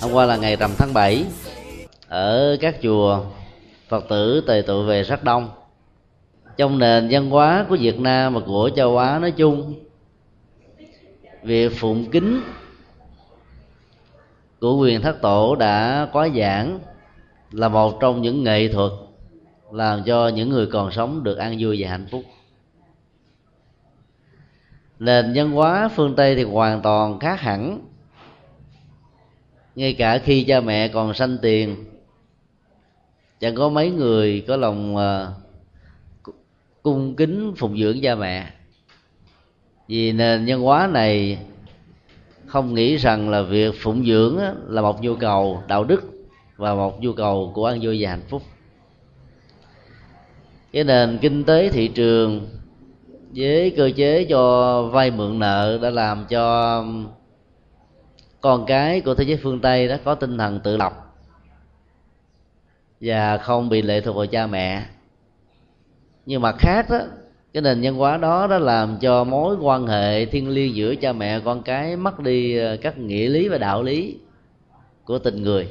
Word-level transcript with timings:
hôm 0.00 0.12
qua 0.12 0.26
là 0.26 0.36
ngày 0.36 0.56
rằm 0.56 0.70
tháng 0.78 0.94
7 0.94 1.24
ở 2.08 2.56
các 2.60 2.76
chùa, 2.82 3.24
phật 3.88 4.04
tử 4.08 4.40
tề 4.46 4.62
tụ 4.66 4.82
về 4.82 5.02
rất 5.02 5.24
đông. 5.24 5.50
Trong 6.56 6.78
nền 6.78 7.08
văn 7.10 7.30
hóa 7.30 7.66
của 7.68 7.76
việt 7.80 8.00
nam 8.00 8.34
và 8.34 8.40
của 8.46 8.70
châu 8.76 8.98
á 8.98 9.18
nói 9.18 9.30
chung, 9.30 9.74
việc 11.42 11.72
phụng 11.76 12.10
kính 12.10 12.40
của 14.60 14.76
quyền 14.76 15.02
thất 15.02 15.22
tổ 15.22 15.56
đã 15.56 16.08
có 16.12 16.28
giảng 16.36 16.78
là 17.50 17.68
một 17.68 18.00
trong 18.00 18.22
những 18.22 18.44
nghệ 18.44 18.68
thuật 18.68 18.92
làm 19.72 20.04
cho 20.04 20.28
những 20.28 20.48
người 20.48 20.66
còn 20.66 20.92
sống 20.92 21.24
được 21.24 21.38
an 21.38 21.56
vui 21.60 21.76
và 21.80 21.90
hạnh 21.90 22.06
phúc. 22.10 22.22
Nền 24.98 25.32
văn 25.34 25.50
hóa 25.50 25.88
phương 25.88 26.16
tây 26.16 26.36
thì 26.36 26.42
hoàn 26.42 26.82
toàn 26.82 27.18
khác 27.18 27.40
hẳn 27.40 27.80
ngay 29.76 29.92
cả 29.92 30.18
khi 30.18 30.44
cha 30.44 30.60
mẹ 30.60 30.88
còn 30.88 31.14
sanh 31.14 31.38
tiền 31.42 31.76
chẳng 33.40 33.54
có 33.54 33.68
mấy 33.68 33.90
người 33.90 34.44
có 34.48 34.56
lòng 34.56 34.96
uh, 34.96 36.32
cung 36.82 37.16
kính 37.16 37.52
phụng 37.56 37.78
dưỡng 37.78 38.00
cha 38.02 38.14
mẹ. 38.14 38.50
Vì 39.88 40.12
nền 40.12 40.44
nhân 40.44 40.60
hóa 40.60 40.86
này 40.92 41.38
không 42.46 42.74
nghĩ 42.74 42.96
rằng 42.96 43.28
là 43.28 43.42
việc 43.42 43.74
phụng 43.80 44.06
dưỡng 44.06 44.38
là 44.68 44.82
một 44.82 45.02
nhu 45.02 45.14
cầu 45.14 45.62
đạo 45.68 45.84
đức 45.84 46.02
và 46.56 46.74
một 46.74 47.00
nhu 47.00 47.12
cầu 47.12 47.52
của 47.54 47.66
an 47.66 47.78
vui 47.82 47.98
và 48.00 48.10
hạnh 48.10 48.24
phúc. 48.28 48.42
Cái 50.72 50.84
nền 50.84 51.18
kinh 51.18 51.44
tế 51.44 51.68
thị 51.68 51.88
trường 51.88 52.48
với 53.34 53.70
cơ 53.76 53.90
chế 53.96 54.24
cho 54.24 54.82
vay 54.82 55.10
mượn 55.10 55.38
nợ 55.38 55.78
đã 55.82 55.90
làm 55.90 56.26
cho 56.28 56.84
con 58.46 58.66
cái 58.66 59.00
của 59.00 59.14
thế 59.14 59.24
giới 59.24 59.36
phương 59.36 59.60
tây 59.60 59.88
đó 59.88 59.96
có 60.04 60.14
tinh 60.14 60.38
thần 60.38 60.60
tự 60.60 60.76
lập 60.76 60.92
và 63.00 63.38
không 63.38 63.68
bị 63.68 63.82
lệ 63.82 64.00
thuộc 64.00 64.16
vào 64.16 64.26
cha 64.26 64.46
mẹ. 64.46 64.84
Nhưng 66.26 66.42
mặt 66.42 66.56
khác 66.58 66.86
đó, 66.90 66.98
cái 67.52 67.62
nền 67.62 67.80
văn 67.82 67.94
hóa 67.94 68.16
đó 68.16 68.46
đã 68.46 68.58
làm 68.58 68.98
cho 69.00 69.24
mối 69.24 69.56
quan 69.60 69.86
hệ 69.86 70.26
thiên 70.26 70.48
liêng 70.48 70.74
giữa 70.74 70.94
cha 70.94 71.12
mẹ 71.12 71.40
con 71.40 71.62
cái 71.62 71.96
mất 71.96 72.20
đi 72.20 72.56
ờ, 72.56 72.76
các 72.76 72.98
nghĩa 72.98 73.28
lý 73.28 73.48
và 73.48 73.58
đạo 73.58 73.82
lý 73.82 74.16
của 75.04 75.18
tình 75.18 75.42
người. 75.42 75.68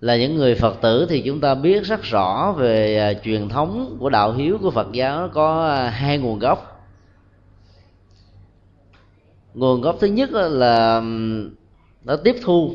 Là 0.00 0.16
những 0.16 0.34
người 0.34 0.54
phật 0.54 0.80
tử 0.80 1.06
thì 1.10 1.22
chúng 1.26 1.40
ta 1.40 1.54
biết 1.54 1.84
rất 1.84 2.02
rõ 2.02 2.54
về 2.58 2.96
ờ, 2.96 3.14
truyền 3.24 3.48
thống 3.48 3.96
của 4.00 4.10
đạo 4.10 4.32
hiếu 4.32 4.58
của 4.62 4.70
phật 4.70 4.92
giáo 4.92 5.28
có 5.32 5.68
ờ, 5.68 5.88
hai 5.88 6.18
nguồn 6.18 6.38
gốc 6.38 6.79
nguồn 9.54 9.80
gốc 9.80 9.96
thứ 10.00 10.06
nhất 10.06 10.30
là 10.32 11.02
nó 12.04 12.16
tiếp 12.16 12.36
thu 12.42 12.72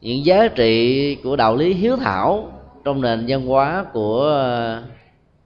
những 0.00 0.24
giá 0.24 0.48
trị 0.48 1.14
của 1.14 1.36
đạo 1.36 1.56
lý 1.56 1.74
hiếu 1.74 1.96
thảo 1.96 2.52
trong 2.84 3.00
nền 3.00 3.24
văn 3.28 3.46
hóa 3.46 3.84
của 3.92 4.20
ờ, 4.20 4.82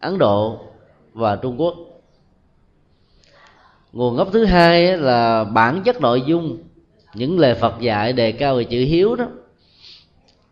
ấn 0.00 0.18
độ 0.18 0.58
và 1.14 1.36
trung 1.36 1.60
quốc. 1.60 1.74
Nguồn 3.92 4.16
gốc 4.16 4.28
thứ 4.32 4.44
hai 4.44 4.96
là 4.96 5.44
bản 5.44 5.82
chất 5.84 6.00
nội 6.00 6.22
dung 6.26 6.58
những 7.14 7.38
lời 7.38 7.54
phật 7.54 7.80
dạy 7.80 8.12
đề 8.12 8.32
cao 8.32 8.56
về 8.56 8.64
chữ 8.64 8.78
hiếu 8.78 9.16
đó 9.16 9.26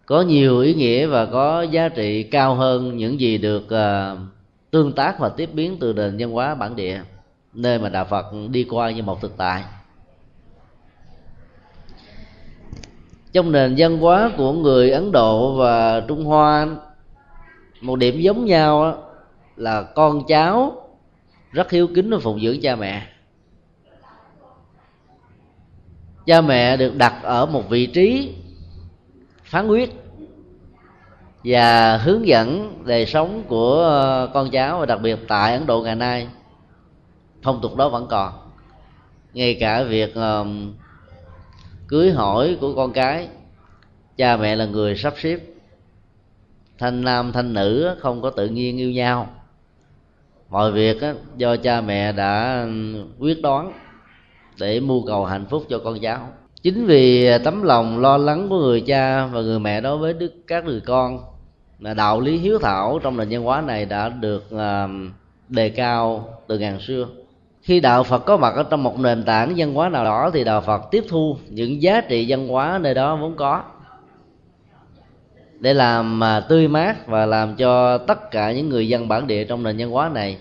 có 0.07 0.23
nhiều 0.23 0.61
ý 0.61 0.75
nghĩa 0.75 1.07
và 1.07 1.27
có 1.27 1.63
giá 1.63 1.89
trị 1.89 2.23
cao 2.23 2.55
hơn 2.55 2.97
những 2.97 3.21
gì 3.21 3.39
được 3.39 3.65
uh, 3.65 4.19
tương 4.71 4.93
tác 4.93 5.19
và 5.19 5.29
tiếp 5.29 5.51
biến 5.53 5.77
từ 5.81 5.93
nền 5.93 6.17
văn 6.19 6.31
hóa 6.31 6.55
bản 6.55 6.77
địa 6.77 7.01
nơi 7.57 7.79
mà 7.79 7.89
đạo 7.89 8.05
phật 8.05 8.27
đi 8.51 8.67
qua 8.71 8.91
như 8.91 9.03
một 9.03 9.21
thực 9.21 9.37
tại. 9.37 9.65
Trong 13.33 13.53
nền 13.53 13.75
văn 13.79 13.99
hóa 13.99 14.31
của 14.37 14.53
người 14.53 14.91
ấn 14.91 15.13
độ 15.13 15.55
và 15.57 16.01
trung 16.01 16.25
hoa, 16.25 16.67
một 17.81 17.97
điểm 17.97 18.21
giống 18.21 18.45
nhau 18.45 19.03
là 19.57 19.83
con 19.83 20.27
cháu 20.27 20.89
rất 21.53 21.71
hiếu 21.71 21.89
kính 21.95 22.11
và 22.11 22.19
phụng 22.23 22.41
dưỡng 22.41 22.61
cha 22.61 22.77
mẹ. 22.77 23.07
Cha 26.27 26.41
mẹ 26.41 26.77
được 26.77 26.97
đặt 26.97 27.15
ở 27.23 27.47
một 27.47 27.69
vị 27.69 27.87
trí 27.87 28.35
phán 29.45 29.69
quyết 29.69 29.95
và 31.45 31.97
hướng 31.97 32.27
dẫn 32.27 32.75
đời 32.85 33.07
sống 33.07 33.43
của 33.49 34.29
con 34.35 34.51
cháu, 34.51 34.79
và 34.79 34.87
đặc 34.87 35.01
biệt 35.03 35.19
tại 35.29 35.53
ấn 35.53 35.67
độ 35.67 35.83
ngày 35.83 35.95
nay 35.95 36.29
phong 37.47 37.61
tục 37.61 37.77
đó 37.77 37.89
vẫn 37.89 38.07
còn. 38.11 38.33
Ngay 39.35 39.57
cả 39.61 39.83
việc 39.83 40.15
uh, 40.19 40.47
cưới 41.89 42.11
hỏi 42.11 42.57
của 42.61 42.75
con 42.75 42.93
cái 42.93 43.29
cha 44.17 44.37
mẹ 44.37 44.57
là 44.57 44.67
người 44.67 44.97
sắp 44.97 45.15
xếp. 45.17 45.39
Thanh 46.79 47.05
nam 47.05 47.33
thanh 47.33 47.55
nữ 47.55 47.97
không 48.01 48.23
có 48.23 48.31
tự 48.31 48.47
nhiên 48.49 48.79
yêu 48.79 48.91
nhau. 48.91 49.27
Mọi 50.51 50.73
việc 50.73 51.01
á, 51.01 51.15
do 51.37 51.57
cha 51.57 51.81
mẹ 51.81 52.13
đã 52.13 52.67
quyết 53.19 53.43
đoán 53.43 53.73
để 54.61 54.81
mưu 54.81 55.07
cầu 55.07 55.25
hạnh 55.25 55.47
phúc 55.51 55.65
cho 55.69 55.79
con 55.79 55.99
cháu. 56.01 56.29
Chính 56.63 56.87
vì 56.87 57.31
tấm 57.45 57.63
lòng 57.63 57.99
lo 57.99 58.17
lắng 58.17 58.49
của 58.49 58.59
người 58.59 58.81
cha 58.81 59.27
và 59.27 59.41
người 59.41 59.59
mẹ 59.59 59.81
đối 59.81 59.99
với 59.99 60.13
đức 60.13 60.33
các 60.47 60.65
người 60.65 60.81
con 60.81 61.21
là 61.79 61.95
đạo 61.95 62.21
lý 62.21 62.39
hiếu 62.39 62.59
thảo 62.59 63.01
trong 63.03 63.17
nền 63.17 63.29
văn 63.31 63.43
hóa 63.43 63.61
này 63.61 63.87
đã 63.87 64.09
được 64.09 64.45
uh, 64.55 64.91
đề 65.49 65.69
cao 65.69 66.29
từ 66.47 66.59
ngàn 66.59 66.81
xưa 66.81 67.07
khi 67.67 67.81
đạo 67.81 68.03
phật 68.03 68.19
có 68.19 68.37
mặt 68.37 68.55
ở 68.55 68.63
trong 68.63 68.83
một 68.83 68.99
nền 68.99 69.25
tảng 69.25 69.55
văn 69.57 69.75
hóa 69.75 69.89
nào 69.89 70.05
đó 70.05 70.31
thì 70.35 70.45
đạo 70.45 70.61
phật 70.61 70.83
tiếp 70.91 71.05
thu 71.09 71.37
những 71.49 71.83
giá 71.83 72.01
trị 72.01 72.27
văn 72.29 72.49
hóa 72.49 72.79
nơi 72.83 72.95
đó 72.95 73.17
vốn 73.17 73.37
có. 73.37 73.63
Để 75.61 75.75
làm 75.75 76.19
mà 76.19 76.41
tươi 76.41 76.69
mát 76.69 77.07
và 77.07 77.27
làm 77.27 77.57
cho 77.57 77.99
tất 77.99 78.31
cả 78.31 78.53
những 78.53 78.69
người 78.69 78.89
dân 78.89 79.09
bản 79.09 79.27
địa 79.27 79.45
trong 79.45 79.63
nền 79.63 79.77
văn 79.79 79.91
hóa 79.91 80.09
này 80.09 80.37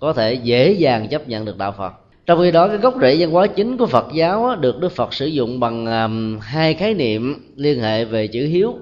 có 0.00 0.12
thể 0.12 0.34
dễ 0.34 0.72
dàng 0.72 1.08
chấp 1.08 1.28
nhận 1.28 1.44
được 1.44 1.58
đạo 1.58 1.72
phật. 1.72 1.92
Trong 2.26 2.38
khi 2.38 2.52
đó 2.52 2.68
cái 2.68 2.76
gốc 2.76 2.94
rễ 3.00 3.16
văn 3.18 3.30
hóa 3.30 3.46
chính 3.46 3.76
của 3.76 3.86
phật 3.86 4.06
giáo 4.14 4.56
được 4.56 4.80
đức 4.80 4.92
phật 4.92 5.14
sử 5.14 5.26
dụng 5.26 5.60
bằng 5.60 5.86
um, 5.86 6.38
hai 6.40 6.74
khái 6.74 6.94
niệm 6.94 7.52
liên 7.56 7.80
hệ 7.80 8.04
về 8.04 8.26
chữ 8.26 8.46
hiếu 8.46 8.74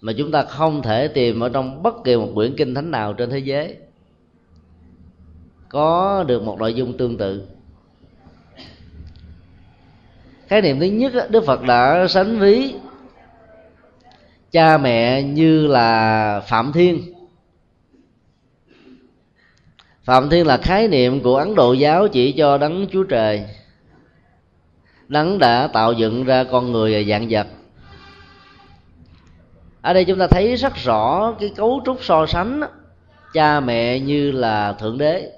mà 0.00 0.12
chúng 0.18 0.30
ta 0.30 0.42
không 0.42 0.82
thể 0.82 1.08
tìm 1.08 1.40
ở 1.40 1.48
trong 1.48 1.82
bất 1.82 2.04
kỳ 2.04 2.16
một 2.16 2.28
quyển 2.34 2.56
kinh 2.56 2.74
thánh 2.74 2.90
nào 2.90 3.12
trên 3.12 3.30
thế 3.30 3.38
giới 3.38 3.76
có 5.68 6.24
được 6.26 6.42
một 6.42 6.58
nội 6.58 6.74
dung 6.74 6.96
tương 6.96 7.18
tự. 7.18 7.46
Khái 10.46 10.62
niệm 10.62 10.80
thứ 10.80 10.86
nhất 10.86 11.30
đức 11.30 11.44
phật 11.46 11.62
đã 11.62 12.06
sánh 12.08 12.38
ví 12.38 12.74
cha 14.50 14.78
mẹ 14.78 15.22
như 15.22 15.66
là 15.66 16.40
phạm 16.40 16.72
thiên. 16.72 17.14
Phạm 20.02 20.30
thiên 20.30 20.46
là 20.46 20.56
khái 20.56 20.88
niệm 20.88 21.20
của 21.20 21.36
ấn 21.36 21.54
độ 21.54 21.72
giáo 21.72 22.08
chỉ 22.08 22.32
cho 22.32 22.58
đấng 22.58 22.86
chúa 22.92 23.04
trời. 23.04 23.44
Đấng 25.08 25.38
đã 25.38 25.68
tạo 25.72 25.92
dựng 25.92 26.24
ra 26.24 26.44
con 26.44 26.72
người 26.72 26.94
và 26.94 27.10
dạng 27.10 27.26
vật. 27.30 27.46
Ở 29.82 29.92
đây 29.92 30.04
chúng 30.04 30.18
ta 30.18 30.26
thấy 30.26 30.56
rất 30.56 30.74
rõ 30.76 31.34
cái 31.40 31.52
cấu 31.56 31.82
trúc 31.86 32.04
so 32.04 32.26
sánh 32.26 32.60
cha 33.32 33.60
mẹ 33.60 33.98
như 33.98 34.30
là 34.30 34.72
thượng 34.72 34.98
đế 34.98 35.37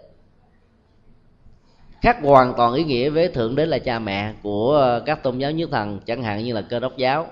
khác 2.03 2.16
hoàn 2.22 2.55
toàn 2.56 2.75
ý 2.75 2.84
nghĩa 2.84 3.11
với 3.11 3.28
thượng 3.28 3.56
đế 3.56 3.66
là 3.66 3.78
cha 3.78 3.99
mẹ 3.99 4.33
của 4.43 4.77
ờ, 4.77 5.03
các 5.06 5.22
tôn 5.22 5.38
giáo 5.38 5.50
nhất 5.50 5.69
thần 5.72 6.00
chẳng 6.06 6.22
hạn 6.22 6.44
như 6.44 6.53
là 6.53 6.62
cơ 6.62 6.81
đốc 6.81 6.97
giáo 6.97 7.27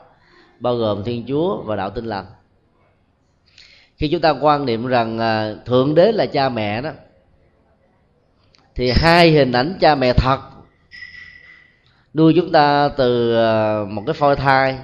bao 0.60 0.76
gồm 0.76 1.04
thiên 1.04 1.24
chúa 1.28 1.62
và 1.62 1.76
đạo 1.76 1.90
tin 1.90 2.04
lành. 2.04 2.26
Khi 3.96 4.08
chúng 4.08 4.20
ta 4.20 4.34
quan 4.40 4.66
niệm 4.66 4.86
rằng 4.86 5.18
ờ, 5.18 5.58
thượng 5.64 5.94
đế 5.94 6.12
là 6.12 6.26
cha 6.26 6.48
mẹ 6.48 6.82
đó 6.82 6.90
thì 8.74 8.92
hai 8.94 9.30
hình 9.30 9.52
ảnh 9.52 9.76
cha 9.80 9.94
mẹ 9.94 10.12
thật 10.12 10.38
nuôi 12.14 12.32
chúng 12.36 12.52
ta 12.52 12.88
từ 12.88 13.34
ờ, 13.34 13.86
một 13.90 14.02
cái 14.06 14.14
phôi 14.14 14.36
thai 14.36 14.78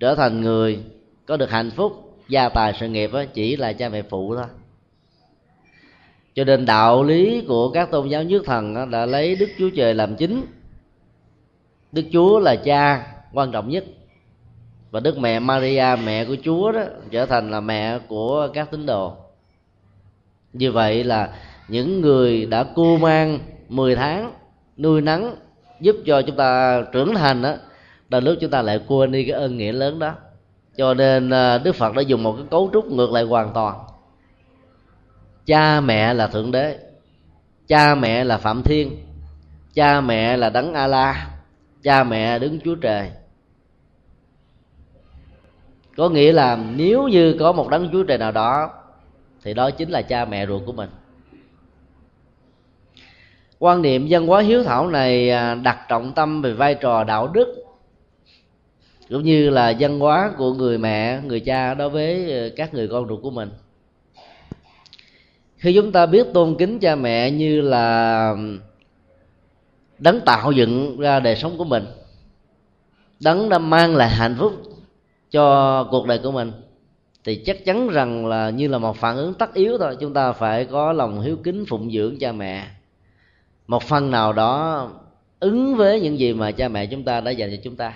trở 0.00 0.14
thành 0.14 0.40
người 0.40 0.78
có 1.26 1.36
được 1.36 1.50
hạnh 1.50 1.70
phúc 1.70 2.16
gia 2.28 2.48
tài 2.48 2.74
sự 2.80 2.88
nghiệp 2.88 3.10
đó, 3.12 3.24
chỉ 3.34 3.56
là 3.56 3.72
cha 3.72 3.88
mẹ 3.88 4.02
phụ 4.02 4.36
thôi 4.36 4.46
cho 6.34 6.44
nên 6.44 6.64
đạo 6.64 7.02
lý 7.02 7.44
của 7.48 7.70
các 7.70 7.90
tôn 7.90 8.08
giáo 8.08 8.22
nhất 8.22 8.42
thần 8.46 8.90
đã 8.90 9.06
lấy 9.06 9.36
đức 9.36 9.48
chúa 9.58 9.70
trời 9.76 9.94
làm 9.94 10.16
chính. 10.16 10.46
Đức 11.92 12.02
chúa 12.12 12.38
là 12.38 12.56
cha 12.56 13.06
quan 13.32 13.52
trọng 13.52 13.68
nhất. 13.68 13.84
Và 14.90 15.00
đức 15.00 15.18
mẹ 15.18 15.40
maria, 15.40 15.96
mẹ 16.04 16.24
của 16.24 16.36
chúa 16.44 16.72
đó, 16.72 16.82
trở 17.10 17.26
thành 17.26 17.50
là 17.50 17.60
mẹ 17.60 17.98
của 17.98 18.48
các 18.54 18.70
tín 18.70 18.86
đồ. 18.86 19.12
Như 20.52 20.72
vậy 20.72 21.04
là 21.04 21.34
những 21.68 22.00
người 22.00 22.46
đã 22.46 22.64
cu 22.64 22.96
mang 22.96 23.38
10 23.68 23.96
tháng 23.96 24.32
nuôi 24.76 25.00
nắng 25.00 25.34
giúp 25.80 25.96
cho 26.06 26.22
chúng 26.22 26.36
ta 26.36 26.82
trưởng 26.92 27.14
thành 27.14 27.42
đó 27.42 27.54
đôi 28.08 28.22
lúc 28.22 28.36
chúng 28.40 28.50
ta 28.50 28.62
lại 28.62 28.80
quên 28.88 29.12
đi 29.12 29.24
cái 29.24 29.40
ơn 29.40 29.56
nghĩa 29.56 29.72
lớn 29.72 29.98
đó. 29.98 30.14
Cho 30.76 30.94
nên 30.94 31.30
à, 31.30 31.58
đức 31.58 31.74
phật 31.74 31.94
đã 31.94 32.02
dùng 32.02 32.22
một 32.22 32.34
cái 32.36 32.44
cấu 32.50 32.70
trúc 32.72 32.86
ngược 32.86 33.12
lại 33.12 33.22
hoàn 33.22 33.52
toàn 33.54 33.78
cha 35.50 35.80
mẹ 35.80 36.14
là 36.14 36.26
thượng 36.26 36.50
đế, 36.50 36.78
cha 37.66 37.94
mẹ 37.94 38.24
là 38.24 38.38
phạm 38.38 38.62
thiên, 38.62 38.96
cha 39.74 40.00
mẹ 40.00 40.36
là 40.36 40.50
đấng 40.50 40.74
a 40.74 40.86
la 40.86 41.30
cha 41.82 42.04
mẹ 42.04 42.38
đứng 42.38 42.60
chúa 42.64 42.74
trời. 42.74 43.10
Có 45.96 46.08
nghĩa 46.08 46.32
là 46.32 46.58
nếu 46.76 47.08
như 47.08 47.36
có 47.40 47.52
một 47.52 47.68
đấng 47.68 47.88
chúa 47.92 48.02
trời 48.02 48.18
nào 48.18 48.32
đó, 48.32 48.70
thì 49.42 49.54
đó 49.54 49.70
chính 49.70 49.90
là 49.90 50.02
cha 50.02 50.24
mẹ 50.24 50.46
ruột 50.46 50.62
của 50.66 50.72
mình. 50.72 50.90
Quan 53.58 53.82
niệm 53.82 54.06
văn 54.10 54.26
hóa 54.26 54.40
hiếu 54.42 54.62
thảo 54.64 54.88
này 54.88 55.30
à, 55.30 55.54
đặt 55.54 55.78
trọng 55.88 56.12
tâm 56.12 56.42
về 56.42 56.52
vai 56.52 56.74
trò 56.74 57.04
đạo 57.04 57.28
đức, 57.28 57.64
cũng 59.08 59.22
như 59.22 59.50
là 59.50 59.72
văn 59.78 59.98
hóa 59.98 60.32
của 60.38 60.54
người 60.54 60.78
mẹ, 60.78 61.20
người 61.24 61.40
cha 61.40 61.74
đối 61.74 61.90
với 61.90 62.40
à, 62.40 62.48
các 62.56 62.74
người 62.74 62.88
con 62.88 63.08
ruột 63.08 63.22
của 63.22 63.30
mình 63.30 63.50
khi 65.60 65.74
chúng 65.74 65.92
ta 65.92 66.06
biết 66.06 66.26
tôn 66.34 66.56
kính 66.58 66.78
cha 66.78 66.94
mẹ 66.96 67.30
như 67.30 67.60
là 67.60 68.34
đấng 69.98 70.20
tạo 70.20 70.52
dựng 70.52 71.00
ra 71.00 71.20
đời 71.20 71.36
sống 71.36 71.58
của 71.58 71.64
mình, 71.64 71.84
đấng 73.20 73.48
đã 73.48 73.58
mang 73.58 73.96
lại 73.96 74.08
hạnh 74.08 74.36
phúc 74.38 74.52
cho 75.30 75.84
cuộc 75.90 76.06
đời 76.06 76.18
của 76.22 76.30
mình, 76.30 76.52
thì 77.24 77.42
chắc 77.46 77.64
chắn 77.64 77.88
rằng 77.88 78.26
là 78.26 78.50
như 78.50 78.68
là 78.68 78.78
một 78.78 78.96
phản 78.96 79.16
ứng 79.16 79.34
tất 79.34 79.54
yếu 79.54 79.78
thôi, 79.78 79.96
chúng 80.00 80.14
ta 80.14 80.32
phải 80.32 80.64
có 80.64 80.92
lòng 80.92 81.20
hiếu 81.20 81.36
kính 81.44 81.64
phụng 81.68 81.92
dưỡng 81.92 82.18
cha 82.18 82.32
mẹ. 82.32 82.66
Một 83.66 83.82
phần 83.82 84.10
nào 84.10 84.32
đó 84.32 84.88
ứng 85.40 85.76
với 85.76 86.00
những 86.00 86.18
gì 86.18 86.34
mà 86.34 86.50
cha 86.50 86.68
mẹ 86.68 86.86
chúng 86.86 87.04
ta 87.04 87.20
đã 87.20 87.30
dành 87.30 87.50
cho 87.50 87.56
chúng 87.64 87.76
ta. 87.76 87.94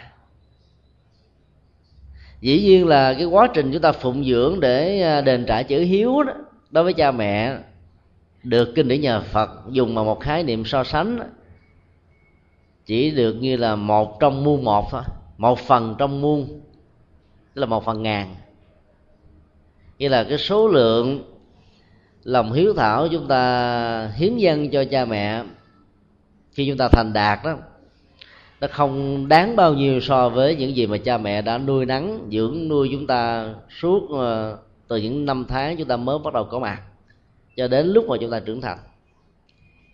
Dĩ 2.41 2.63
nhiên 2.63 2.87
là 2.87 3.15
cái 3.15 3.25
quá 3.25 3.49
trình 3.55 3.73
chúng 3.73 3.83
ta 3.83 3.93
phụng 3.93 4.25
dưỡng 4.25 4.61
để 4.61 5.03
à, 5.03 5.21
đền 5.21 5.45
trả 5.47 5.63
chữ 5.63 5.81
hiếu 5.81 6.23
đó 6.23 6.33
đối 6.75 6.85
với 6.85 6.93
cha 6.93 7.11
mẹ, 7.11 7.59
được 8.43 8.73
kinh 8.75 8.89
điển 8.89 9.01
nhà 9.01 9.21
Phật 9.21 9.51
dùng 9.71 9.95
mà 9.95 10.03
một 10.03 10.21
khái 10.21 10.43
niệm 10.43 10.65
so 10.65 10.85
sánh, 10.85 11.19
chỉ 12.87 13.11
được 13.11 13.33
như 13.33 13.57
là 13.57 13.77
một 13.77 14.21
trong 14.21 14.45
muôn 14.45 14.65
một 14.65 14.91
thôi. 14.91 15.03
Một 15.39 15.59
phần 15.59 15.95
trong 15.99 16.21
muôn, 16.21 16.61
tức 17.55 17.61
là 17.61 17.67
một 17.67 17.85
phần 17.85 18.03
ngàn. 18.03 18.35
Như 19.99 20.09
là 20.09 20.25
cái 20.25 20.39
số 20.39 20.69
lượng 20.69 21.25
lòng 22.23 22.53
hiếu 22.53 22.75
thảo 22.75 23.09
chúng 23.09 23.29
ta 23.29 24.13
hiến 24.17 24.37
dân 24.37 24.71
cho 24.71 24.85
cha 24.85 25.05
mẹ 25.05 25.43
khi 26.53 26.67
chúng 26.69 26.79
ta 26.79 26.89
thành 26.89 27.13
đạt 27.13 27.39
đó, 27.45 27.57
nó 28.61 28.69
không 28.71 29.29
đáng 29.29 29.57
bao 29.57 29.75
nhiêu 29.75 30.01
so 30.01 30.29
với 30.29 30.57
những 30.57 30.77
gì 30.77 30.87
mà 30.87 30.99
cha 30.99 31.19
mẹ 31.19 31.43
đã 31.43 31.59
nuôi 31.59 31.87
nắng, 31.87 32.29
dưỡng 32.33 32.69
nuôi 32.69 32.89
chúng 32.93 33.07
ta 33.07 33.55
suốt 33.81 34.11
ờ, 34.11 34.59
từ 34.89 34.97
những 34.97 35.25
năm 35.25 35.45
tháng 35.49 35.77
chúng 35.77 35.89
ta 35.89 35.97
mới 35.97 36.19
bắt 36.19 36.35
đầu 36.35 36.45
có 36.45 36.59
mặt 36.59 36.83
cho 37.57 37.69
đến 37.69 37.87
lúc 37.87 38.09
mà 38.09 38.17
chúng 38.21 38.31
ta 38.31 38.41
trưởng 38.41 38.61
thành. 38.61 38.79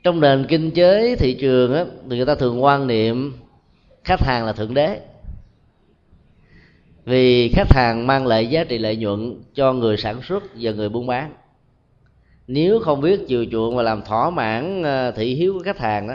Trong 0.04 0.20
nền 0.20 0.46
kinh 0.48 0.70
tế 0.70 1.16
thị 1.16 1.36
trường 1.40 1.74
á, 1.74 1.84
thì 2.10 2.16
người 2.16 2.26
ta 2.26 2.34
thường 2.34 2.62
quan 2.62 2.86
niệm 2.86 3.32
khách 4.04 4.20
hàng 4.20 4.46
là 4.46 4.52
thượng 4.52 4.74
đế. 4.74 5.00
Vì 7.04 7.48
khách 7.48 7.72
hàng 7.72 8.06
mang 8.06 8.26
lại 8.26 8.46
giá 8.46 8.64
trị 8.64 8.78
lợi 8.78 8.96
nhuận 8.96 9.42
cho 9.54 9.72
người 9.72 9.96
sản 9.96 10.22
xuất 10.22 10.42
và 10.60 10.70
người 10.72 10.88
buôn 10.88 11.06
bán. 11.06 11.32
Nếu 12.46 12.80
không 12.80 13.00
biết 13.00 13.20
chiều 13.28 13.46
chuộng 13.52 13.76
và 13.76 13.82
làm 13.82 14.02
thỏa 14.02 14.30
mãn 14.30 14.82
ờ, 14.82 15.10
thị 15.10 15.34
hiếu 15.34 15.52
của 15.52 15.62
khách 15.64 15.78
hàng 15.78 16.08
đó 16.08 16.14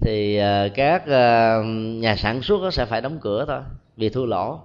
thì 0.00 0.36
ờ, 0.36 0.68
các 0.74 1.06
ờ, 1.06 1.62
nhà 1.74 2.16
sản 2.16 2.42
xuất 2.42 2.74
sẽ 2.74 2.84
phải 2.84 3.00
đóng 3.00 3.18
cửa 3.20 3.44
thôi 3.48 3.60
vì 3.96 4.08
thua 4.08 4.26
lỗ 4.26 4.60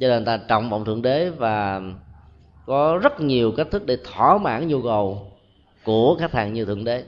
cho 0.00 0.08
nên 0.08 0.24
ta 0.24 0.36
trọng 0.36 0.70
vọng 0.70 0.84
thượng 0.84 1.02
đế 1.02 1.30
và 1.30 1.82
có 2.66 2.98
rất 3.02 3.20
nhiều 3.20 3.52
cách 3.56 3.68
thức 3.70 3.86
để 3.86 3.98
thỏa 4.04 4.38
mãn 4.38 4.68
nhu 4.68 4.82
cầu 4.82 5.32
của 5.84 6.16
khách 6.20 6.32
hàng 6.32 6.52
như 6.52 6.64
thượng 6.64 6.84
đế. 6.84 7.04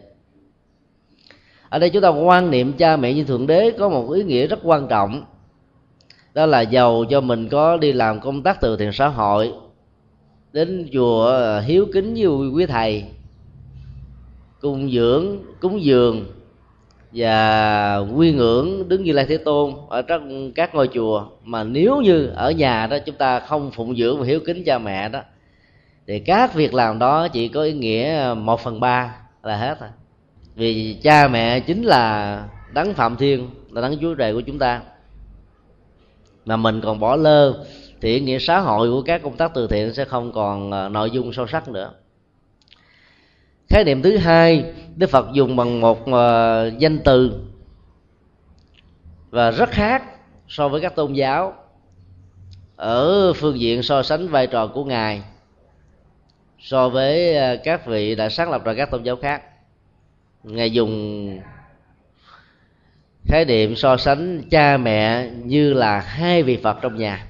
Ở 1.69 1.79
đây 1.79 1.90
chúng 1.90 2.02
ta 2.02 2.08
quan 2.08 2.50
niệm 2.50 2.73
cha 2.73 2.96
mẹ 2.96 3.12
như 3.12 3.25
thượng 3.25 3.46
đế 3.46 3.70
có 3.79 3.88
một 3.88 4.11
ý 4.11 4.23
nghĩa 4.25 4.46
rất 4.46 4.58
quan 4.62 4.88
trọng, 4.88 5.25
đó 6.35 6.46
là 6.46 6.61
giàu 6.61 7.05
cho 7.11 7.20
mình 7.20 7.49
có 7.49 7.76
đi 7.76 7.93
làm 7.93 8.20
công 8.20 8.43
tác 8.43 8.61
từ 8.61 8.76
thiện 8.76 8.93
xã 8.93 9.08
hội, 9.08 9.52
đến 10.52 10.88
chùa 10.93 11.61
hiếu 11.64 11.87
kính 11.93 12.14
như 12.14 12.29
quý 12.29 12.67
thầy, 12.67 13.05
cung 14.61 14.90
dưỡng, 14.90 15.38
cúng 15.61 15.82
dường 15.82 16.26
và 17.12 17.96
quy 17.99 18.32
ngưỡng 18.32 18.88
đứng 18.88 19.05
như 19.05 19.12
lai 19.12 19.26
thế 19.28 19.37
tôn 19.37 19.75
ở 19.88 20.02
trong 20.02 20.52
các 20.52 20.75
ngôi 20.75 20.88
chùa. 20.88 21.26
Mà 21.44 21.64
nếu 21.64 22.00
như 22.00 22.26
ở 22.26 22.50
nhà 22.50 22.87
đó 22.87 22.99
chúng 22.99 23.14
ta 23.14 23.40
không 23.40 23.70
phụng 23.70 23.96
dưỡng 23.96 24.19
và 24.19 24.26
hiếu 24.26 24.40
kính 24.46 24.64
cha 24.64 24.78
mẹ 24.78 25.08
đó, 25.08 25.20
thì 26.06 26.19
các 26.19 26.55
việc 26.55 26.75
làm 26.75 26.99
đó 26.99 27.28
chỉ 27.28 27.49
có 27.49 27.62
ý 27.62 27.72
nghĩa 27.72 28.34
một 28.37 28.60
phần 28.60 28.81
ba 28.81 29.14
là 29.43 29.56
hết 29.56 29.81
rồi 29.81 29.90
vì 30.58 30.96
cha 31.02 31.28
mẹ 31.28 31.60
chính 31.60 31.82
là 31.82 32.44
đấng 32.72 32.94
phạm 32.94 33.16
thiên, 33.16 33.50
là 33.70 33.81
đấng 33.81 33.99
chúa 34.00 34.14
trời 34.14 34.34
của 34.34 34.40
chúng 34.40 34.58
ta. 34.58 34.81
Mà 36.44 36.56
mình 36.56 36.81
còn 36.81 37.00
bỏ 37.00 37.16
lơ, 37.16 37.64
thì 38.00 38.14
ý 38.14 38.20
nghĩa 38.20 38.38
xã 38.38 38.61
hội 38.61 38.90
của 38.90 39.02
các 39.02 39.22
công 39.22 39.37
tác 39.37 39.54
từ 39.54 39.66
thiện 39.66 39.94
sẽ 39.94 40.04
không 40.04 40.32
còn 40.32 40.70
ờ, 40.70 40.88
nội 40.88 41.11
dung 41.11 41.32
sâu 41.32 41.46
sắc 41.46 41.69
nữa 41.69 41.90
khái 43.69 43.85
niệm 43.85 44.03
thứ 44.03 44.17
hai 44.17 44.65
đức 44.97 45.11
phật 45.11 45.26
dùng 45.32 45.56
bằng 45.56 45.81
một 45.81 46.00
uh, 46.00 46.79
danh 46.79 46.99
từ 47.05 47.41
và 49.31 49.50
rất 49.50 49.70
khác 49.70 50.03
so 50.49 50.69
với 50.69 50.81
các 50.81 50.94
tôn 50.94 51.12
giáo 51.12 51.55
ở 52.76 53.32
phương 53.32 53.61
diện 53.61 53.82
so 53.82 54.03
sánh 54.03 54.29
vai 54.29 54.47
trò 54.47 54.67
của 54.67 54.85
ngài 54.85 55.23
so 56.61 56.88
với 56.88 57.37
ờ, 57.37 57.56
các 57.65 57.87
vị 57.87 58.15
đã 58.15 58.29
sáng 58.29 58.50
lập 58.50 58.65
ra 58.65 58.75
các 58.75 58.91
tôn 58.91 59.03
giáo 59.03 59.17
khác. 59.17 59.43
Ngài 60.43 60.73
dùng 60.73 61.41
khái 63.25 63.44
niệm 63.44 63.76
so 63.76 63.97
sánh 63.97 64.43
cha 64.50 64.76
mẹ 64.76 65.31
như 65.44 65.73
là 65.73 66.00
hai 66.00 66.43
vị 66.43 66.59
phật 66.62 66.79
trong 66.82 66.97
nhà. 66.97 67.26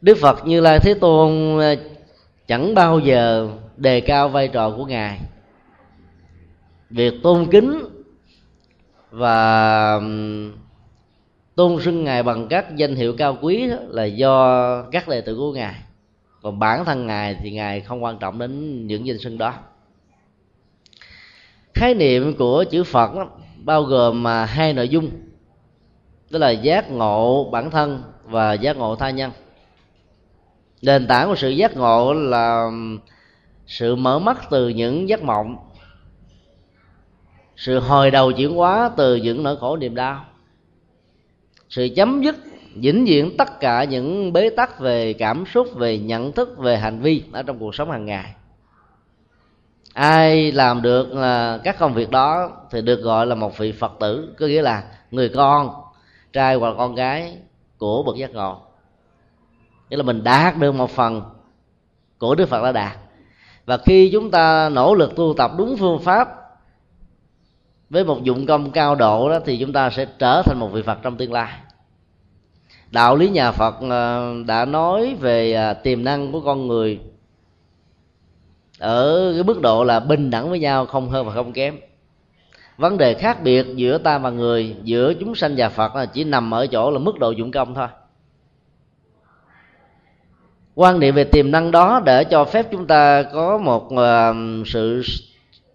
Đức 0.00 0.18
phật 0.20 0.46
như 0.46 0.60
lai 0.60 0.78
thế 0.82 0.94
tôn 1.00 1.58
ờ, 1.58 1.76
chẳng 2.46 2.74
bao 2.74 2.98
giờ 2.98 3.50
đề 3.76 4.00
cao 4.00 4.28
vai 4.28 4.48
trò 4.48 4.70
của 4.76 4.86
ngài. 4.86 5.20
Việc 6.90 7.14
tôn 7.22 7.46
kính 7.50 7.84
và 9.10 10.00
tôn 11.54 11.82
xưng 11.82 12.04
ngài 12.04 12.22
bằng 12.22 12.48
các 12.48 12.76
danh 12.76 12.94
hiệu 12.94 13.14
cao 13.18 13.38
quý 13.42 13.70
là 13.88 14.04
do 14.04 14.82
các 14.82 15.08
đệ 15.08 15.20
tử 15.20 15.36
của 15.36 15.52
ngài. 15.52 15.74
Còn 16.42 16.58
bản 16.58 16.84
thân 16.84 17.06
ngài 17.06 17.36
thì 17.42 17.50
ngài 17.50 17.80
không 17.80 18.04
quan 18.04 18.18
trọng 18.18 18.38
đến 18.38 18.86
những 18.86 19.06
danh 19.06 19.18
xưng 19.18 19.38
đó. 19.38 19.54
Khái 21.74 21.94
niệm 21.94 22.36
của 22.36 22.64
chữ 22.70 22.84
phật 22.84 23.14
đó, 23.14 23.26
bao 23.56 23.82
gồm 23.82 24.22
mà 24.22 24.44
hai 24.44 24.72
nội 24.72 24.88
dung. 24.88 25.10
Đó 26.30 26.38
là 26.38 26.50
giác 26.50 26.90
ngộ 26.90 27.50
bản 27.50 27.70
thân 27.70 28.02
và 28.24 28.52
giác 28.52 28.76
ngộ 28.76 28.96
tha 28.96 29.10
nhân. 29.10 29.30
Nền 30.82 31.06
tảng 31.06 31.28
của 31.28 31.34
sự 31.36 31.50
giác 31.50 31.76
ngộ 31.76 32.12
là 32.12 32.70
sự 33.66 33.96
mở 33.96 34.18
mắt 34.18 34.46
từ 34.50 34.68
những 34.68 35.08
giấc 35.08 35.22
mộng. 35.22 35.56
Sự 37.56 37.78
hồi 37.78 38.10
đầu 38.10 38.32
chuyển 38.32 38.54
hóa 38.54 38.90
từ 38.96 39.16
những 39.16 39.42
nỗi 39.42 39.56
khổ 39.56 39.76
niềm 39.76 39.94
đau. 39.94 40.24
Sự 41.68 41.88
chấm 41.96 42.22
dứt, 42.22 42.36
vĩnh 42.74 43.04
viễn 43.04 43.36
tất 43.36 43.60
cả 43.60 43.84
những 43.84 44.32
bế 44.32 44.50
tắc 44.50 44.80
về 44.80 45.12
cảm 45.12 45.44
xúc, 45.46 45.68
về 45.74 45.98
nhận 45.98 46.32
thức, 46.32 46.58
về 46.58 46.76
hành 46.76 47.00
vi 47.00 47.22
ở 47.32 47.42
trong 47.42 47.58
cuộc 47.58 47.74
sống 47.74 47.90
hàng 47.90 48.06
ngày. 48.06 48.34
Ai 49.94 50.52
làm 50.52 50.82
được 50.82 51.16
à, 51.16 51.58
các 51.64 51.78
công 51.78 51.94
việc 51.94 52.10
đó 52.10 52.50
thì 52.70 52.82
được 52.82 53.00
gọi 53.00 53.26
là 53.26 53.34
một 53.34 53.58
vị 53.58 53.72
phật 53.72 53.92
tử. 54.00 54.34
Có 54.38 54.46
nghĩa 54.46 54.62
là 54.62 54.84
người 55.10 55.28
con, 55.28 55.70
trai 56.32 56.54
hoặc 56.54 56.74
con 56.78 56.94
gái 56.94 57.38
của 57.78 58.02
bậc 58.02 58.16
giác 58.16 58.30
ngộ. 58.30 58.60
Nghĩa 59.90 59.96
là 59.96 60.02
mình 60.02 60.24
đạt 60.24 60.56
được 60.58 60.72
một 60.72 60.90
phần 60.90 61.22
của 62.18 62.34
đức 62.34 62.48
phật 62.48 62.62
đã 62.62 62.72
đạt 62.72 62.96
và 63.66 63.78
khi 63.78 64.10
chúng 64.12 64.30
ta 64.30 64.68
nỗ 64.68 64.94
lực 64.94 65.16
tu 65.16 65.34
tập 65.36 65.50
đúng 65.58 65.76
phương 65.76 65.98
pháp 65.98 66.28
với 67.90 68.04
một 68.04 68.22
dụng 68.22 68.46
công 68.46 68.70
cao 68.70 68.94
độ 68.94 69.28
đó, 69.28 69.38
thì 69.44 69.56
chúng 69.56 69.72
ta 69.72 69.90
sẽ 69.90 70.06
trở 70.18 70.42
thành 70.42 70.58
một 70.58 70.68
vị 70.72 70.82
phật 70.82 70.98
trong 71.02 71.16
tương 71.16 71.32
lai. 71.32 71.52
Đạo 72.90 73.16
lý 73.16 73.28
nhà 73.28 73.52
phật 73.52 73.74
à, 73.90 74.32
đã 74.46 74.64
nói 74.64 75.16
về 75.20 75.54
à, 75.54 75.74
tiềm 75.74 76.04
năng 76.04 76.32
của 76.32 76.40
con 76.40 76.66
người 76.66 77.00
ở 78.78 79.32
cái 79.34 79.42
mức 79.42 79.60
độ 79.60 79.84
là 79.84 80.00
bình 80.00 80.30
đẳng 80.30 80.50
với 80.50 80.58
nhau, 80.58 80.86
không 80.86 81.10
hơn 81.10 81.26
và 81.26 81.32
không 81.32 81.52
kém. 81.52 81.78
Vấn 82.76 82.98
đề 82.98 83.14
khác 83.14 83.42
biệt 83.42 83.66
giữa 83.74 83.98
ta 83.98 84.18
và 84.18 84.30
người, 84.30 84.76
giữa 84.82 85.14
chúng 85.14 85.34
sanh 85.34 85.54
và 85.56 85.68
phật 85.68 85.96
là 85.96 86.06
chỉ 86.06 86.24
nằm 86.24 86.54
ở 86.54 86.66
chỗ 86.66 86.90
là 86.90 86.98
mức 86.98 87.18
độ 87.18 87.30
dụng 87.30 87.50
công 87.50 87.74
thôi 87.74 87.88
quan 90.74 91.00
niệm 91.00 91.14
về 91.14 91.24
tiềm 91.24 91.50
năng 91.50 91.70
đó 91.70 92.00
để 92.04 92.24
cho 92.24 92.44
phép 92.44 92.66
chúng 92.70 92.86
ta 92.86 93.22
có 93.22 93.58
một 93.58 93.96
ờ, 93.96 94.34
sự 94.66 95.02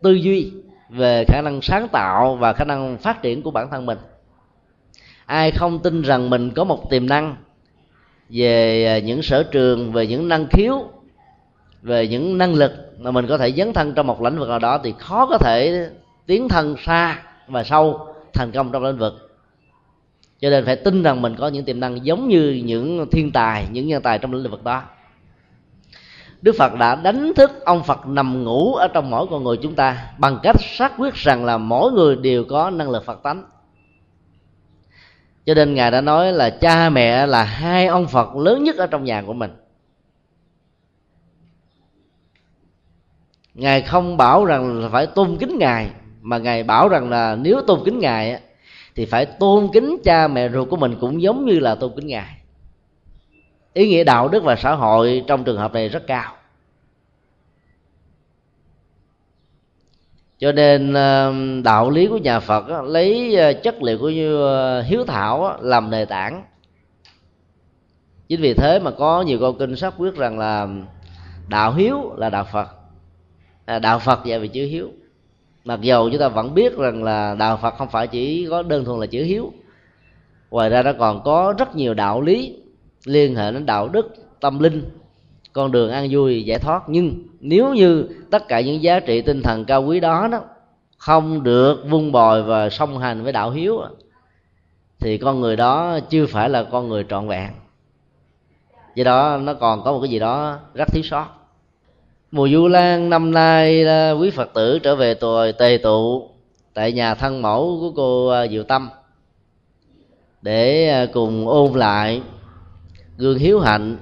tư 0.02 0.12
duy 0.12 0.52
về 0.90 1.26
khả 1.28 1.42
năng 1.42 1.62
sáng 1.62 1.88
tạo 1.88 2.36
và 2.36 2.54
khả 2.54 2.66
năng 2.66 2.98
phát 2.98 3.22
triển 3.22 3.42
của 3.42 3.52
bản 3.52 3.70
thân 3.72 3.86
mình. 3.86 3.98
Ai 5.26 5.52
không 5.52 5.80
tin 5.80 6.02
rằng 6.02 6.30
mình 6.30 6.52
có 6.52 6.64
một 6.64 6.90
tiềm 6.90 7.10
năng 7.10 7.36
về 8.30 8.86
ờ, 8.86 8.98
những 8.98 9.22
sở 9.22 9.44
trường, 9.44 9.92
về 9.92 10.08
những 10.08 10.28
năng 10.28 10.48
khiếu, 10.52 10.84
về 11.82 12.08
những 12.08 12.38
năng 12.38 12.54
lực 12.54 12.72
mà 13.00 13.12
mình 13.12 13.28
có 13.28 13.38
thể 13.38 13.52
dấn 13.52 13.74
thân 13.74 13.94
trong 13.94 14.08
một 14.08 14.22
lĩnh 14.22 14.40
vực 14.40 14.50
nào 14.50 14.60
đó 14.60 14.80
thì 14.84 14.94
khó 15.00 15.26
có 15.26 15.38
thể 15.38 15.90
tiến 16.26 16.50
thân 16.50 16.76
xa 16.86 17.22
và 17.48 17.64
sâu 17.64 18.08
thành 18.34 18.52
công 18.52 18.72
trong 18.72 18.84
lĩnh 18.84 18.98
vực 18.98 19.29
cho 20.40 20.50
nên 20.50 20.66
phải 20.66 20.76
tin 20.76 21.04
rằng 21.04 21.22
mình 21.22 21.36
có 21.36 21.48
những 21.48 21.66
tiềm 21.66 21.80
năng 21.80 22.06
giống 22.06 22.28
như 22.28 22.62
những 22.66 23.06
thiên 23.12 23.32
tài, 23.32 23.68
những 23.72 23.88
nhân 23.88 24.02
tài 24.02 24.20
trong 24.20 24.34
lĩnh 24.34 24.52
vực 24.52 24.64
đó. 24.64 24.84
Đức 26.42 26.56
Phật 26.58 26.74
đã 26.80 26.96
đánh 26.96 27.34
thức 27.36 27.66
ông 27.66 27.84
Phật 27.84 28.08
nằm 28.08 28.44
ngủ 28.44 28.76
ở 28.76 28.88
trong 28.88 29.10
mỗi 29.10 29.28
con 29.32 29.44
người 29.44 29.58
chúng 29.58 29.76
ta 29.76 30.12
bằng 30.18 30.40
cách 30.44 30.56
xác 30.60 30.94
quyết 30.98 31.14
rằng 31.14 31.46
là 31.46 31.58
mỗi 31.58 31.92
người 31.92 32.16
đều 32.16 32.44
có 32.44 32.70
năng 32.70 32.90
lực 32.90 33.06
Phật 33.06 33.24
tánh. 33.24 33.44
Cho 35.46 35.54
nên 35.54 35.74
ngài 35.74 35.92
đã 35.92 36.02
nói 36.02 36.34
là 36.34 36.50
cha 36.50 36.90
mẹ 36.90 37.26
là 37.28 37.44
hai 37.44 37.88
ông 37.88 38.08
Phật 38.08 38.36
lớn 38.36 38.64
nhất 38.64 38.76
ở 38.78 38.88
trong 38.88 39.04
nhà 39.04 39.24
của 39.28 39.34
mình. 39.34 39.52
Ngài 43.54 43.82
không 43.82 44.18
bảo 44.18 44.46
rằng 44.46 44.82
là 44.82 44.90
phải 44.90 45.08
tôn 45.08 45.38
kính 45.40 45.58
ngài, 45.60 45.90
mà 46.22 46.38
ngài 46.38 46.64
bảo 46.64 46.90
rằng 46.90 47.10
là 47.10 47.36
nếu 47.36 47.62
tôn 47.68 47.80
kính 47.86 48.00
ngài 48.00 48.42
thì 49.00 49.06
phải 49.06 49.26
tôn 49.26 49.70
kính 49.74 49.98
cha 50.04 50.28
mẹ 50.28 50.50
ruột 50.50 50.70
của 50.70 50.78
mình 50.78 50.96
cũng 51.02 51.22
giống 51.22 51.46
như 51.46 51.60
là 51.60 51.76
tôn 51.76 51.92
kính 51.96 52.08
ngài. 52.08 52.38
Ý 53.74 53.88
nghĩa 53.88 54.04
đạo 54.04 54.28
đức 54.28 54.44
và 54.44 54.56
xã 54.56 54.76
hội 54.76 55.24
trong 55.28 55.44
trường 55.44 55.58
hợp 55.58 55.74
này 55.74 55.90
rất 55.90 56.08
cao. 56.08 56.36
Cho 60.40 60.52
nên 60.52 60.94
ờ, 60.94 61.34
đạo 61.64 61.90
lý 61.90 62.08
của 62.08 62.18
nhà 62.18 62.40
phật 62.40 62.84
lấy 62.84 63.36
ờ, 63.36 63.54
chất 63.54 63.84
liệu 63.84 63.98
của 63.98 64.12
ờ, 64.40 64.82
hiếu 64.82 65.06
thảo 65.06 65.58
làm 65.62 65.90
nền 65.90 66.08
tảng. 66.08 66.44
Chính 68.28 68.42
vì 68.42 68.54
thế 68.54 68.80
mà 68.80 68.92
có 68.92 69.22
nhiều 69.22 69.40
câu 69.40 69.54
kinh 69.54 69.76
xác 69.76 69.94
quyết 69.98 70.16
rằng 70.16 70.40
là 70.40 70.68
đạo 71.48 71.74
hiếu 71.74 72.14
là 72.18 72.30
đạo 72.30 72.48
phật. 72.52 72.68
À, 73.66 73.80
đạo 73.80 74.00
phật 74.00 74.26
dạy 74.26 74.40
về 74.40 74.48
chữ 74.48 74.66
hiếu 74.66 74.92
mặc 75.66 75.82
dầu 75.82 76.10
chúng 76.10 76.20
ta 76.20 76.28
vẫn 76.28 76.54
biết 76.54 76.78
rằng 76.78 77.04
là 77.04 77.36
đạo 77.40 77.60
phật 77.62 77.74
không 77.78 77.90
phải 77.90 78.08
chỉ 78.08 78.48
có 78.50 78.64
đơn 78.64 78.86
thuần 78.86 79.00
là 79.00 79.06
chữ 79.06 79.24
hiếu. 79.24 79.54
Ngoài 80.52 80.70
ra 80.70 80.84
nó 80.84 80.94
còn 81.00 81.24
có 81.24 81.54
rất 81.58 81.76
nhiều 81.76 81.94
đạo 81.94 82.22
lý 82.22 82.58
liên 83.06 83.36
hệ 83.36 83.52
đến 83.52 83.66
đạo 83.66 83.88
đức, 83.88 84.14
tâm 84.40 84.60
linh, 84.60 84.90
con 85.54 85.72
đường 85.72 85.92
an 85.92 86.08
vui, 86.12 86.44
giải 86.44 86.60
thoát. 86.60 86.84
Nhưng 86.88 87.24
nếu 87.40 87.74
như 87.74 88.08
tất 88.32 88.48
cả 88.48 88.62
những 88.62 88.84
giá 88.84 89.00
trị 89.00 89.22
tinh 89.22 89.42
thần 89.42 89.66
cao 89.66 89.84
quý 89.84 90.00
đó 90.00 90.28
đó 90.32 90.42
không 90.98 91.44
được 91.44 91.84
vun 91.90 92.12
bồi 92.12 92.44
và 92.44 92.70
song 92.70 92.98
hành 92.98 93.24
với 93.24 93.32
đạo 93.32 93.52
hiếu, 93.52 93.82
thì 95.00 95.18
con 95.18 95.40
người 95.40 95.56
đó 95.56 96.00
chưa 96.10 96.26
phải 96.26 96.50
là 96.50 96.64
con 96.64 96.90
người 96.90 97.06
trọn 97.10 97.28
vẹn. 97.28 97.50
Do 98.96 99.04
đó 99.04 99.38
nó 99.38 99.54
còn 99.54 99.84
có 99.84 99.92
một 99.92 100.00
cái 100.02 100.10
gì 100.10 100.20
đó 100.20 100.60
rất 100.74 100.88
thiếu 100.92 101.04
sót 101.04 101.28
mùa 102.32 102.50
du 102.50 102.68
lan 102.68 103.10
năm 103.10 103.32
nay 103.32 103.84
ờ, 103.84 104.18
quý 104.20 104.30
phật 104.30 104.54
tử 104.54 104.80
trở 104.80 104.96
về 104.96 105.14
tuổi 105.14 105.52
tề 105.52 105.80
tụ 105.84 106.30
tại 106.74 106.92
nhà 106.92 107.16
thân 107.16 107.42
mẫu 107.42 107.78
của 107.82 107.92
cô 107.96 108.28
ờ, 108.28 108.48
diệu 108.48 108.64
tâm 108.64 108.90
để 110.42 110.90
ờ, 110.90 111.08
cùng 111.14 111.48
ôn 111.48 111.74
lại 111.74 112.22
gương 113.18 113.38
hiếu 113.38 113.60
hạnh 113.60 113.98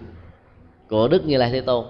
của 0.89 1.07
đức 1.07 1.25
như 1.25 1.37
lai 1.37 1.49
thế 1.51 1.61
tôn. 1.61 1.85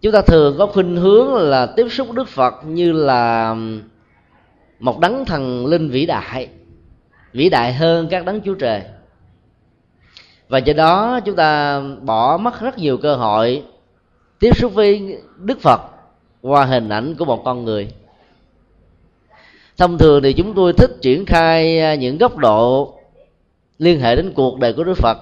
Chúng 0.00 0.12
ta 0.12 0.22
thường 0.22 0.54
có 0.58 0.66
khuynh 0.66 0.96
hướng 0.96 1.34
là 1.34 1.66
tiếp 1.66 1.86
xúc 1.90 2.12
đức 2.12 2.28
phật 2.28 2.54
như 2.66 2.92
là 2.92 3.56
một 4.78 5.00
đấng 5.00 5.24
thần 5.24 5.66
linh 5.66 5.88
vĩ 5.88 6.06
đại 6.06 6.48
vĩ 7.32 7.48
đại 7.48 7.72
hơn 7.72 8.08
các 8.10 8.24
đấng 8.24 8.40
chúa 8.40 8.54
trời. 8.54 8.82
Và 10.48 10.58
do 10.58 10.72
đó 10.72 11.20
chúng 11.24 11.36
ta 11.36 11.80
bỏ 12.02 12.36
mất 12.36 12.60
rất 12.60 12.78
nhiều 12.78 12.96
cơ 12.96 13.16
hội 13.16 13.64
tiếp 14.42 14.56
xúc 14.56 14.74
với 14.74 15.18
đức 15.36 15.60
phật 15.60 15.80
qua 16.40 16.64
hình 16.64 16.88
ảnh 16.88 17.14
của 17.18 17.24
một 17.24 17.44
con 17.44 17.64
người. 17.64 17.88
Thông 19.76 19.98
thường 19.98 20.22
thì 20.22 20.32
chúng 20.32 20.54
tôi 20.54 20.72
thích 20.72 20.90
triển 21.02 21.26
khai 21.26 21.80
à, 21.80 21.94
những 21.94 22.18
góc 22.18 22.36
độ 22.36 22.94
liên 23.78 24.00
hệ 24.00 24.16
đến 24.16 24.32
cuộc 24.34 24.58
đời 24.58 24.72
của 24.72 24.84
đức 24.84 24.94
phật 24.94 25.18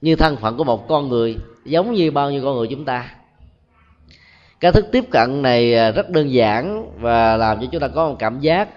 như 0.00 0.16
thân 0.16 0.36
phận 0.36 0.56
của 0.56 0.64
một 0.64 0.88
con 0.88 1.08
người, 1.08 1.36
giống 1.64 1.92
như 1.92 2.10
bao 2.10 2.30
nhiêu 2.30 2.42
con 2.44 2.56
người 2.56 2.66
chúng 2.70 2.84
ta. 2.84 3.14
Cái 4.60 4.72
thức 4.72 4.86
tiếp 4.92 5.04
cận 5.10 5.42
này 5.42 5.74
à, 5.74 5.90
rất 5.90 6.10
đơn 6.10 6.32
giản 6.32 6.90
và 7.00 7.36
làm 7.36 7.60
cho 7.60 7.66
chúng 7.72 7.80
ta 7.80 7.88
có 7.88 8.08
một 8.08 8.16
cảm 8.18 8.40
giác 8.40 8.68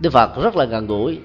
đức 0.00 0.10
phật 0.10 0.42
rất 0.42 0.56
là 0.56 0.64
gần 0.64 0.86
gũi. 0.86 1.18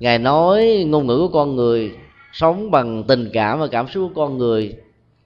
Ngài 0.00 0.18
nói 0.18 0.84
ngôn 0.88 1.06
ngữ 1.06 1.18
của 1.18 1.28
con 1.28 1.56
người 1.56 1.92
sống 2.32 2.70
bằng 2.70 3.04
tình 3.08 3.30
cảm 3.32 3.60
và 3.60 3.66
cảm 3.66 3.88
xúc 3.88 4.10
của 4.14 4.22
con 4.22 4.38
người 4.38 4.76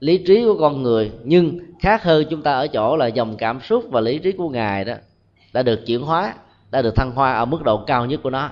lý 0.02 0.18
trí 0.18 0.44
của 0.44 0.56
con 0.61 0.82
người, 0.82 1.12
nhưng 1.25 1.59
khác 1.80 2.02
hơn 2.02 2.25
chúng 2.30 2.42
ta 2.42 2.52
ở 2.52 2.66
chỗ 2.66 2.97
là 2.97 3.06
dòng 3.06 3.37
cảm 3.37 3.61
xúc 3.61 3.85
và 3.90 4.00
lý 4.00 4.18
trí 4.18 4.32
của 4.32 4.49
ngài 4.49 4.85
đó 4.85 4.94
đã 5.52 5.62
được 5.62 5.87
chuyển 5.87 6.02
hóa, 6.02 6.35
đã 6.71 6.82
được 6.82 6.97
thăng 6.97 7.11
hoa 7.11 7.32
ở 7.32 7.44
mức 7.44 7.62
độ 7.62 7.85
cao 7.87 8.06
nhất 8.06 8.21
của 8.23 8.30
nó. 8.30 8.50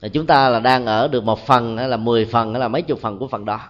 Là 0.00 0.08
chúng 0.08 0.26
ta 0.26 0.48
là 0.48 0.60
đang 0.60 0.86
ở 0.86 1.08
được 1.08 1.24
một 1.24 1.46
phần 1.46 1.76
hay 1.76 1.88
là 1.88 1.96
mười 1.96 2.24
phần 2.24 2.52
hay 2.52 2.60
là 2.60 2.68
mấy 2.68 2.82
chục 2.82 2.98
phần 3.00 3.18
của 3.18 3.28
phần 3.28 3.44
đó. 3.44 3.60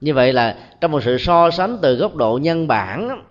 Như 0.00 0.14
vậy 0.14 0.32
là 0.32 0.56
trong 0.80 0.90
một 0.90 1.02
sự 1.02 1.18
so 1.18 1.50
sánh 1.50 1.78
từ 1.82 1.96
góc 1.96 2.16
độ 2.16 2.38
nhân 2.42 2.68
bản, 2.68 3.22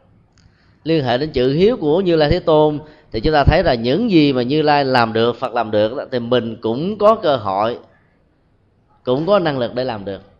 liên 0.84 1.04
hệ 1.04 1.18
đến 1.18 1.32
chữ 1.32 1.54
hiếu 1.54 1.78
của 1.78 2.02
như 2.02 2.16
lai 2.16 2.30
thế 2.30 2.40
tôn, 2.40 2.80
thì 3.12 3.20
chúng 3.20 3.34
ta 3.34 3.44
thấy 3.44 3.64
là 3.64 3.74
những 3.74 4.12
gì 4.12 4.34
mà 4.34 4.42
như 4.42 4.62
lai 4.62 4.86
làm 4.86 5.14
được, 5.14 5.36
phật 5.36 5.54
làm 5.54 5.72
được 5.72 6.08
thì 6.12 6.20
mình 6.20 6.58
cũng 6.62 6.98
có 6.98 7.16
cơ 7.16 7.36
hội, 7.36 7.80
cũng 9.04 9.26
có 9.26 9.40
năng 9.40 9.60
lực 9.60 9.76
để 9.76 9.84
làm 9.84 10.06
được 10.06 10.31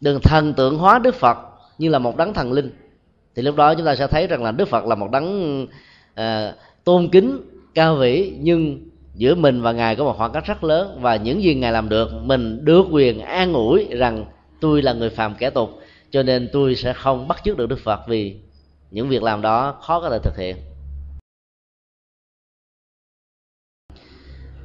đừng 0.00 0.20
thần 0.20 0.54
tượng 0.54 0.78
hóa 0.78 0.98
đức 0.98 1.14
phật 1.14 1.38
như 1.78 1.88
là 1.88 1.98
một 1.98 2.16
đấng 2.16 2.34
thần 2.34 2.52
linh. 2.52 2.70
Thì 3.34 3.42
lúc 3.42 3.56
đó 3.56 3.74
chúng 3.74 3.86
ta 3.86 3.96
sẽ 3.96 4.06
thấy 4.06 4.26
rằng 4.26 4.42
là 4.42 4.52
đức 4.52 4.68
phật 4.68 4.84
là 4.84 4.94
một 4.94 5.10
đấng 5.10 5.62
uh, 6.20 6.54
tôn 6.84 7.08
kính 7.08 7.40
cao 7.74 7.96
vĩ 7.96 8.32
nhưng 8.40 8.80
giữa 9.14 9.34
mình 9.34 9.62
và 9.62 9.72
ngài 9.72 9.96
có 9.96 10.04
một 10.04 10.14
khoảng 10.16 10.32
cách 10.32 10.46
rất 10.46 10.64
lớn. 10.64 10.98
Và 11.00 11.16
những 11.16 11.42
gì 11.42 11.54
ngài 11.54 11.72
làm 11.72 11.88
được 11.88 12.10
mình 12.22 12.64
được 12.64 12.86
quyền 12.90 13.20
an 13.20 13.52
ủi 13.52 13.84
rằng 13.84 14.24
tôi 14.60 14.82
là 14.82 14.92
người 14.92 15.10
phàm 15.10 15.34
kẻ 15.34 15.50
tục 15.50 15.70
cho 16.10 16.22
nên 16.22 16.48
tôi 16.52 16.74
sẽ 16.74 16.92
không 16.92 17.28
bắt 17.28 17.40
chước 17.44 17.56
được 17.56 17.68
đức 17.68 17.78
phật 17.84 18.00
vì 18.08 18.36
những 18.90 19.08
việc 19.08 19.22
làm 19.22 19.42
đó 19.42 19.78
khó 19.82 20.00
có 20.00 20.10
thể 20.10 20.18
thực 20.18 20.36
hiện. 20.36 20.56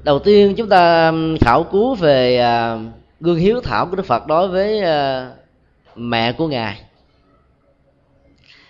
Đầu 0.04 0.20
tiên 0.20 0.54
chúng 0.58 0.70
ta 0.70 1.14
khảo 1.42 1.64
cứu 1.64 1.96
về 1.96 2.38
à, 2.38 2.80
gương 3.22 3.38
hiếu 3.38 3.62
thảo 3.62 3.86
của 3.86 3.96
đức 3.96 4.06
phật 4.06 4.28
đối 4.28 4.48
với 4.48 4.82
ờ, 4.82 5.32
mẹ 5.96 6.32
của 6.32 6.48
ngài. 6.48 6.82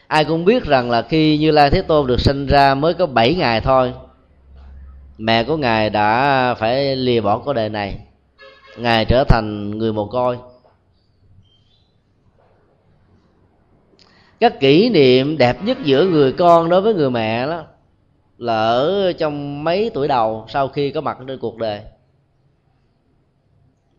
Ai 0.08 0.26
cũng 0.26 0.46
biết 0.46 0.64
rằng 0.64 0.90
là 0.92 1.02
khi 1.02 1.38
như 1.38 1.52
lai 1.52 1.70
thế 1.70 1.82
tôn 1.82 2.08
được 2.08 2.20
sinh 2.20 2.48
ra 2.48 2.76
mới 2.76 2.94
có 2.94 3.06
7 3.06 3.36
ngày 3.36 3.62
thôi, 3.62 3.94
mẹ 5.18 5.44
của 5.44 5.58
ngài 5.58 5.90
đã 5.90 6.54
phải 6.54 6.96
lìa 6.96 7.22
bỏ 7.22 7.38
cuộc 7.38 7.54
đời 7.54 7.70
này. 7.70 8.00
Ngài 8.78 9.06
trở 9.06 9.24
thành 9.24 9.78
người 9.78 9.94
mồ 9.94 10.08
côi. 10.08 10.38
Các 14.40 14.60
kỷ 14.60 14.90
niệm 14.90 15.38
đẹp 15.38 15.64
nhất 15.64 15.78
giữa 15.84 16.06
người 16.06 16.32
con 16.34 16.70
đối 16.70 16.82
với 16.82 16.94
người 16.94 17.10
mẹ 17.10 17.48
đó 17.48 17.64
là 18.38 18.54
ở 18.54 19.14
trong 19.14 19.64
mấy 19.64 19.92
tuổi 19.94 20.08
đầu 20.08 20.46
sau 20.50 20.68
khi 20.68 20.92
có 20.92 21.02
mặt 21.02 21.18
trên 21.28 21.40
cuộc 21.40 21.58
đời 21.58 21.82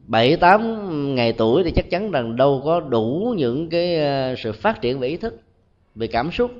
bảy, 0.06 0.36
tám 0.36 1.14
ngày 1.14 1.32
tuổi 1.32 1.62
thì 1.64 1.70
chắc 1.70 1.90
chắn 1.90 2.10
rằng 2.10 2.36
đâu 2.36 2.62
có 2.64 2.80
đủ 2.80 3.34
những 3.38 3.68
cái 3.68 3.96
ờ, 3.96 4.34
sự 4.38 4.52
phát 4.52 4.80
triển 4.80 4.98
về 4.98 5.08
ý 5.08 5.16
thức, 5.16 5.40
về 5.94 6.06
cảm 6.06 6.30
xúc. 6.30 6.50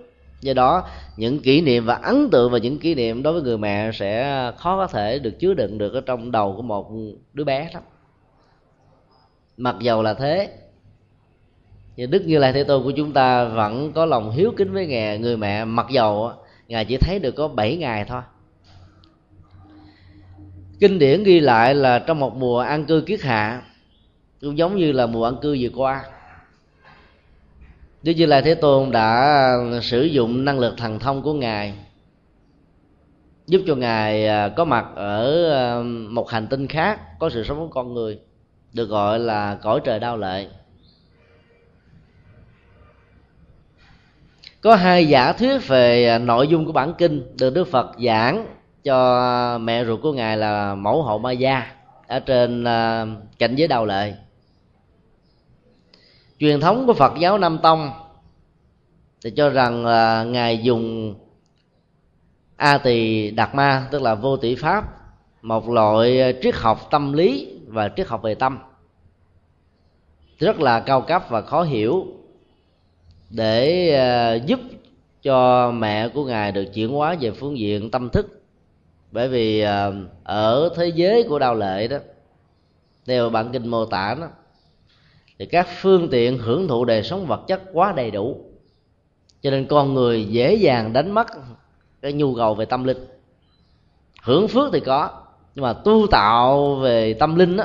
Do 0.41 0.55
đó, 0.55 0.89
những 1.17 1.39
kỷ 1.39 1.61
niệm 1.61 1.87
và 1.87 1.95
ấn 1.95 2.31
tượng 2.31 2.53
và 2.53 2.59
những 2.59 2.79
kỷ 2.79 2.95
niệm 2.95 3.23
đối 3.23 3.33
với 3.33 3.43
người 3.43 3.59
mẹ 3.59 3.91
sẽ 3.93 4.53
khó 4.57 4.77
có 4.77 4.87
thể 4.87 5.19
được 5.19 5.39
chứa 5.39 5.55
đựng 5.55 5.79
được 5.79 5.95
ở 5.95 6.01
trong 6.01 6.31
đầu 6.31 6.55
của 6.57 6.63
một 6.63 6.91
đứa 7.33 7.45
bé 7.45 7.71
lắm. 7.75 7.83
Mặc 9.57 9.77
dầu 9.81 10.03
là 10.03 10.15
thế, 10.15 10.51
nhưng 11.97 12.11
đức 12.11 12.23
như 12.27 12.39
lai 12.39 12.53
thế 12.53 12.65
tôn 12.65 12.83
của 12.85 12.91
chúng 12.91 13.13
ta 13.13 13.45
vẫn 13.45 13.93
có 13.93 14.05
lòng 14.07 14.31
hiếu 14.31 14.53
kính 14.57 14.73
với 14.73 14.87
ngài, 14.87 15.19
người 15.19 15.37
mẹ, 15.37 15.65
mặc 15.65 15.87
dầu 15.91 16.33
ngài 16.69 16.85
chỉ 16.85 16.97
thấy 16.97 17.19
được 17.19 17.33
có 17.33 17.49
7 17.49 17.77
ngày 17.77 18.05
thôi 18.09 18.23
kinh 20.83 20.99
điển 20.99 21.25
ghi 21.25 21.41
lại 21.41 21.75
là 21.75 21.99
trong 21.99 22.21
một 22.21 22.37
mùa 22.37 22.59
an 22.59 22.85
cư 22.85 23.01
kiết 23.01 23.23
hạ, 23.23 23.63
cũng 24.41 24.59
giống 24.59 24.77
như 24.77 24.93
là 24.93 25.07
mùa 25.07 25.25
an 25.25 25.37
cư 25.43 25.57
vừa 25.61 25.69
qua. 25.77 26.05
Đức 28.03 28.13
Như 28.13 28.27
Lai 28.27 28.43
Thế 28.43 28.55
Tôn 28.55 28.91
đã 28.91 29.57
sử 29.83 30.03
dụng 30.03 30.45
năng 30.45 30.59
lực 30.59 30.75
thần 30.77 30.99
thông 30.99 31.23
của 31.23 31.35
Ngài, 31.35 31.75
giúp 33.47 33.63
cho 33.67 33.75
Ngài 33.75 34.27
à, 34.27 34.49
có 34.49 34.65
mặt 34.65 34.87
ở 34.95 35.51
à, 35.53 35.83
một 36.11 36.31
hành 36.31 36.47
tinh 36.47 36.67
khác, 36.67 37.19
có 37.19 37.31
sự 37.31 37.45
sống 37.45 37.59
của 37.59 37.69
con 37.69 37.95
người, 37.95 38.19
được 38.73 38.87
gọi 38.87 39.19
là 39.19 39.59
cõi 39.63 39.81
trời 39.85 40.01
đau 40.01 40.17
lệ. 40.17 40.47
Có 44.61 44.75
hai 44.75 45.09
giả 45.09 45.33
thuyết 45.33 45.69
về 45.69 46.09
à, 46.09 46.19
nội 46.19 46.49
dung 46.49 46.67
của 46.67 46.73
bản 46.73 46.95
kinh 46.99 47.37
được 47.39 47.55
Đức 47.55 47.69
Phật 47.69 47.91
giảng 48.07 48.47
cho 48.85 49.59
mẹ 49.59 49.85
ruột 49.85 50.03
của 50.03 50.13
ngài 50.13 50.37
là 50.37 50.75
mẫu 50.75 51.03
hậu 51.03 51.19
Ma 51.19 51.33
Gia, 51.33 51.67
ở 52.07 52.21
trên 52.21 52.65
ờ, 52.65 53.07
cảnh 53.39 53.55
giới 53.55 53.69
đầu 53.69 53.87
lệ. 53.87 54.15
Truyền 56.39 56.61
thống 56.61 56.87
của 56.87 56.95
phật 56.95 57.13
giáo 57.19 57.39
nam 57.39 57.59
tông 57.63 57.91
thì 59.25 59.31
cho 59.31 59.51
rằng 59.51 59.87
là 59.87 60.25
ngài 60.25 60.59
dùng 60.59 61.15
a 62.57 62.79
tỳ 62.79 63.31
đạt 63.31 63.55
ma, 63.55 63.89
tức 63.91 64.03
là 64.03 64.15
vô 64.15 64.37
tỷ 64.37 64.55
pháp, 64.55 64.85
một 65.43 65.69
loại 65.69 66.35
triết 66.43 66.55
học 66.55 66.89
tâm 66.91 67.13
lý 67.13 67.59
và 67.67 67.91
triết 67.97 68.09
học 68.09 68.23
về 68.23 68.35
tâm. 68.35 68.59
Rất 70.39 70.61
là 70.61 70.81
cao 70.81 71.01
cấp 71.01 71.25
và 71.29 71.43
khó 71.43 71.63
hiểu 71.63 72.07
để 73.31 73.89
ờ, 73.97 74.35
giúp 74.47 74.61
cho 75.23 75.71
mẹ 75.71 76.09
của 76.09 76.25
ngài 76.25 76.53
được 76.53 76.65
chuyển 76.75 76.89
hóa 76.89 77.17
về 77.21 77.31
phương 77.31 77.59
diện 77.59 77.91
tâm 77.91 78.09
thức 78.09 78.42
bởi 79.13 79.29
vì 79.29 79.61
à, 79.61 79.91
ở 80.25 80.71
thế 80.77 80.89
giới 80.89 81.23
của 81.23 81.39
đau 81.39 81.55
lệ 81.55 81.89
đó 81.89 81.97
theo 83.07 83.31
bản 83.31 83.53
kinh 83.53 83.69
mô 83.69 83.87
tả 83.87 84.17
đó 84.21 84.29
thì 85.39 85.47
các 85.47 85.69
phương 85.81 86.09
tiện 86.11 86.39
hưởng 86.39 86.69
thụ 86.69 86.85
đời 86.85 87.03
sống 87.03 87.27
vật 87.27 87.41
chất 87.47 87.63
quá 87.73 87.93
đầy 87.97 88.11
đủ. 88.11 88.37
Cho 89.43 89.51
nên 89.51 89.67
con 89.67 89.95
người 89.95 90.25
dễ 90.25 90.55
dàng 90.55 90.93
đánh 90.93 91.11
mất 91.11 91.27
cái 92.03 92.13
nhu 92.13 92.35
cầu 92.35 92.55
về 92.55 92.65
tâm 92.65 92.85
linh. 92.85 93.07
Hưởng 94.23 94.49
phước 94.49 94.73
thì 94.73 94.81
có 94.81 95.11
nhưng 95.55 95.63
mà 95.63 95.73
tu 95.73 96.07
tạo 96.11 96.75
về 96.75 97.15
tâm 97.15 97.37
linh 97.37 97.57
đó, 97.57 97.65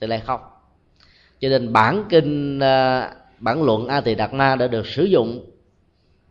thì 0.00 0.06
lại 0.06 0.22
không. 0.26 0.40
Cho 1.40 1.48
nên 1.48 1.72
bản 1.72 2.04
kinh 2.08 2.60
à, 2.60 3.10
bản 3.38 3.62
luận 3.62 3.88
a 3.88 4.00
tỳ 4.00 4.14
đạt 4.14 4.34
ma 4.34 4.56
đã 4.56 4.66
được 4.66 4.86
sử 4.86 5.04
dụng 5.04 5.44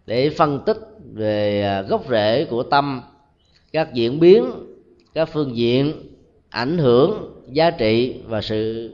để 0.06 0.30
phân 0.30 0.60
tích 0.66 0.78
về 1.14 1.64
à, 1.64 1.82
gốc 1.82 2.04
rễ 2.10 2.46
của 2.50 2.64
tâm 2.64 3.02
các 3.74 3.94
diễn 3.94 4.20
biến 4.20 4.52
các 5.14 5.30
phương 5.34 5.56
diện 5.56 5.94
ảnh 6.50 6.78
hưởng 6.78 7.42
giá 7.52 7.72
trị 7.72 8.22
và 8.28 8.42
sự 8.42 8.92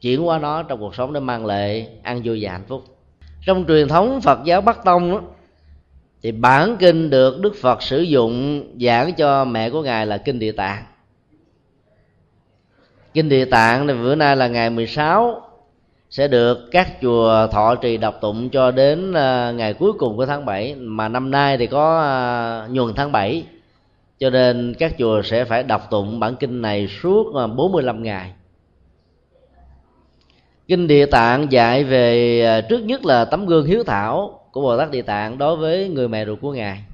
chuyển 0.00 0.26
qua 0.26 0.38
nó 0.38 0.62
trong 0.62 0.80
cuộc 0.80 0.94
sống 0.94 1.12
để 1.12 1.20
mang 1.20 1.46
lại 1.46 1.88
an 2.02 2.20
vui 2.24 2.38
và 2.42 2.52
hạnh 2.52 2.64
phúc. 2.68 2.84
Trong 3.46 3.64
truyền 3.68 3.88
thống 3.88 4.20
phật 4.20 4.38
giáo 4.44 4.60
bắc 4.60 4.84
tông 4.84 5.10
đó, 5.10 5.20
thì 6.22 6.32
bản 6.32 6.76
kinh 6.76 7.10
được 7.10 7.40
đức 7.40 7.54
phật 7.60 7.82
sử 7.82 8.00
dụng 8.00 8.64
giảng 8.80 9.14
cho 9.14 9.44
mẹ 9.44 9.70
của 9.70 9.82
ngài 9.82 10.06
là 10.06 10.18
kinh 10.18 10.38
địa 10.38 10.52
tạng. 10.52 10.84
Kinh 13.14 13.28
địa 13.28 13.44
tạng 13.44 13.86
thì 13.86 13.94
bữa 13.94 14.14
nay 14.14 14.36
là 14.36 14.48
ngày 14.48 14.70
16 14.70 15.42
sẽ 16.10 16.28
được 16.28 16.58
các 16.70 17.00
chùa 17.02 17.46
thọ 17.46 17.74
trì 17.74 17.96
đọc 17.96 18.18
tụng 18.20 18.50
cho 18.50 18.70
đến 18.70 19.12
à, 19.14 19.52
ngày 19.52 19.74
cuối 19.74 19.92
cùng 19.92 20.16
của 20.16 20.26
tháng 20.26 20.44
7 20.44 20.74
mà 20.74 21.08
năm 21.08 21.30
nay 21.30 21.56
thì 21.58 21.66
có 21.66 22.00
à, 22.00 22.66
nhuần 22.70 22.94
tháng 22.94 23.12
7 23.12 23.44
cho 24.22 24.30
nên 24.30 24.74
các 24.78 24.94
chùa 24.98 25.22
sẽ 25.22 25.44
phải 25.44 25.62
đọc 25.62 25.90
tụng 25.90 26.20
bản 26.20 26.36
kinh 26.36 26.62
này 26.62 26.88
suốt 26.88 27.34
à, 27.36 27.46
45 27.46 28.02
ngày. 28.02 28.32
Kinh 30.68 30.86
địa 30.86 31.06
tạng 31.06 31.52
dạy 31.52 31.84
về 31.84 32.40
à, 32.44 32.60
trước 32.60 32.78
nhất 32.78 33.04
là 33.04 33.24
tấm 33.24 33.46
gương 33.46 33.66
hiếu 33.66 33.84
thảo 33.84 34.40
của 34.52 34.60
bồ 34.60 34.78
tát 34.78 34.90
địa 34.90 35.02
tạng 35.02 35.38
đối 35.38 35.56
với 35.56 35.88
người 35.88 36.08
mẹ 36.08 36.26
ruột 36.26 36.40
của 36.40 36.52
ngài 36.52 36.84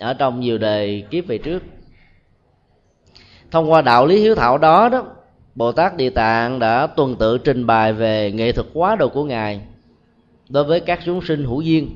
ở 0.00 0.14
trong 0.14 0.40
nhiều 0.40 0.58
đời 0.58 1.04
kiếp 1.10 1.26
về 1.26 1.38
trước. 1.38 1.62
Thông 3.50 3.70
qua 3.70 3.82
đạo 3.82 4.06
lý 4.06 4.18
hiếu 4.18 4.34
thảo 4.34 4.58
đó 4.58 4.88
đó, 4.88 5.04
bồ 5.54 5.72
tát 5.72 5.96
địa 5.96 6.10
tạng 6.10 6.58
đã 6.58 6.86
tuần 6.86 7.16
tự 7.16 7.38
trình 7.38 7.66
bày 7.66 7.92
về 7.92 8.32
nghệ 8.32 8.52
thuật 8.52 8.66
quá 8.74 8.96
độ 8.96 9.08
của 9.08 9.24
ngài 9.24 9.60
đối 10.48 10.64
với 10.64 10.80
các 10.80 11.00
chúng 11.04 11.20
sinh 11.22 11.44
hữu 11.44 11.60
duyên 11.60 11.90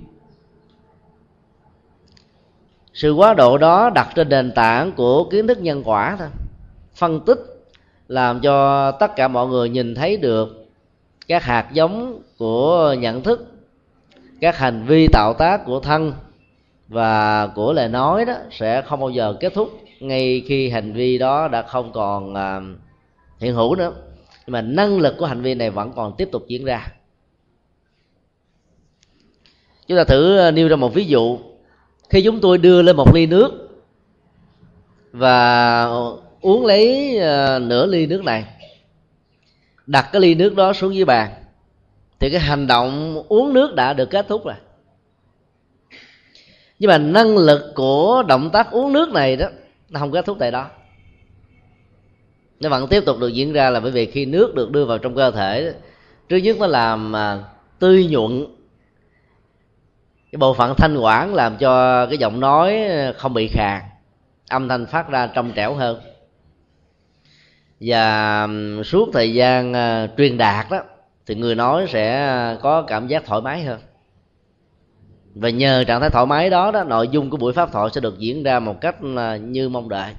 sự 2.96 3.12
quá 3.12 3.34
độ 3.34 3.58
đó 3.58 3.90
đặt 3.94 4.08
trên 4.14 4.28
nền 4.28 4.52
tảng 4.52 4.92
của 4.92 5.24
kiến 5.24 5.46
thức 5.46 5.58
nhân 5.60 5.82
quả 5.84 6.16
thôi. 6.18 6.28
Phân 6.94 7.20
tích 7.20 7.38
làm 8.08 8.40
cho 8.40 8.90
tất 8.90 9.16
cả 9.16 9.28
mọi 9.28 9.46
người 9.46 9.68
nhìn 9.68 9.94
thấy 9.94 10.16
được 10.16 10.66
các 11.28 11.42
hạt 11.42 11.68
giống 11.72 12.22
của 12.38 12.94
nhận 12.98 13.22
thức, 13.22 13.52
các 14.40 14.58
hành 14.58 14.84
vi 14.86 15.08
tạo 15.12 15.34
tác 15.38 15.64
của 15.66 15.80
thân 15.80 16.12
và 16.88 17.46
của 17.46 17.72
lời 17.72 17.88
nói 17.88 18.24
đó 18.24 18.34
sẽ 18.50 18.82
không 18.82 19.00
bao 19.00 19.10
giờ 19.10 19.36
kết 19.40 19.54
thúc 19.54 19.80
ngay 20.00 20.42
khi 20.46 20.68
hành 20.68 20.92
vi 20.92 21.18
đó 21.18 21.48
đã 21.48 21.62
không 21.62 21.92
còn 21.92 22.34
à, 22.34 22.60
hiện 23.38 23.54
hữu 23.54 23.76
nữa. 23.76 23.92
Nhưng 24.46 24.52
mà 24.52 24.60
năng 24.62 24.98
lực 24.98 25.14
của 25.18 25.26
hành 25.26 25.42
vi 25.42 25.54
này 25.54 25.70
vẫn 25.70 25.92
còn 25.96 26.12
tiếp 26.16 26.28
tục 26.32 26.44
diễn 26.48 26.64
ra. 26.64 26.92
Chúng 29.86 29.98
ta 29.98 30.04
thử 30.04 30.50
nêu 30.54 30.68
ra 30.68 30.76
một 30.76 30.94
ví 30.94 31.04
dụ 31.04 31.38
khi 32.10 32.22
chúng 32.22 32.40
tôi 32.40 32.58
đưa 32.58 32.82
lên 32.82 32.96
một 32.96 33.14
ly 33.14 33.26
nước 33.26 33.50
và 35.12 35.84
uống 36.40 36.66
lấy 36.66 37.16
ờ, 37.18 37.58
nửa 37.58 37.86
ly 37.86 38.06
nước 38.06 38.24
này, 38.24 38.44
đặt 39.86 40.08
cái 40.12 40.20
ly 40.20 40.34
nước 40.34 40.54
đó 40.54 40.72
xuống 40.72 40.94
dưới 40.94 41.04
bàn, 41.04 41.30
thì 42.18 42.30
cái 42.30 42.40
hành 42.40 42.66
động 42.66 43.22
uống 43.28 43.52
nước 43.52 43.74
đã 43.74 43.92
được 43.92 44.10
kết 44.10 44.28
thúc 44.28 44.44
rồi. 44.44 44.54
Nhưng 46.78 46.88
mà 46.88 46.98
năng 46.98 47.36
lực 47.36 47.72
của 47.74 48.22
động 48.28 48.50
tác 48.52 48.70
uống 48.70 48.92
nước 48.92 49.12
này 49.12 49.36
đó, 49.36 49.46
nó 49.88 50.00
không 50.00 50.12
kết 50.12 50.24
thúc 50.26 50.36
tại 50.40 50.50
đó. 50.50 50.70
Nó 52.60 52.68
vẫn 52.68 52.88
tiếp 52.88 53.02
tục 53.06 53.18
được 53.20 53.28
diễn 53.28 53.52
ra 53.52 53.70
là 53.70 53.80
bởi 53.80 53.90
vì 53.90 54.06
khi 54.06 54.26
nước 54.26 54.54
được 54.54 54.70
đưa 54.70 54.84
vào 54.84 54.98
trong 54.98 55.14
cơ 55.14 55.30
thể, 55.30 55.74
trước 56.28 56.36
nhất 56.36 56.56
nó 56.60 56.66
làm 56.66 57.12
ờ, 57.12 57.42
tươi 57.78 58.06
nhuận 58.06 58.46
cái 60.32 60.38
bộ 60.38 60.54
phận 60.54 60.74
thanh 60.76 60.96
quản 60.96 61.34
làm 61.34 61.56
cho 61.56 62.06
cái 62.06 62.18
giọng 62.18 62.40
nói 62.40 62.78
không 63.16 63.34
bị 63.34 63.48
khàn, 63.48 63.82
âm 64.48 64.68
thanh 64.68 64.86
phát 64.86 65.08
ra 65.10 65.26
trong 65.26 65.52
trẻo 65.52 65.74
hơn. 65.74 66.00
Và 67.80 68.48
suốt 68.84 69.08
thời 69.12 69.34
gian 69.34 69.72
à, 69.72 70.08
truyền 70.16 70.38
đạt 70.38 70.66
đó 70.70 70.82
thì 71.26 71.34
người 71.34 71.54
nói 71.54 71.86
sẽ 71.88 72.56
có 72.62 72.82
cảm 72.82 73.06
giác 73.06 73.24
thoải 73.26 73.40
mái 73.40 73.62
hơn. 73.62 73.80
Và 75.34 75.50
nhờ 75.50 75.84
trạng 75.84 76.00
thái 76.00 76.10
thoải 76.10 76.26
mái 76.26 76.50
đó 76.50 76.70
đó, 76.70 76.84
nội 76.84 77.08
dung 77.08 77.30
của 77.30 77.36
buổi 77.36 77.52
pháp 77.52 77.72
thoại 77.72 77.88
sẽ 77.92 78.00
được 78.00 78.18
diễn 78.18 78.42
ra 78.42 78.58
một 78.58 78.80
cách 78.80 78.96
à, 79.16 79.36
như 79.36 79.68
mong 79.68 79.88
đợi. 79.88 80.12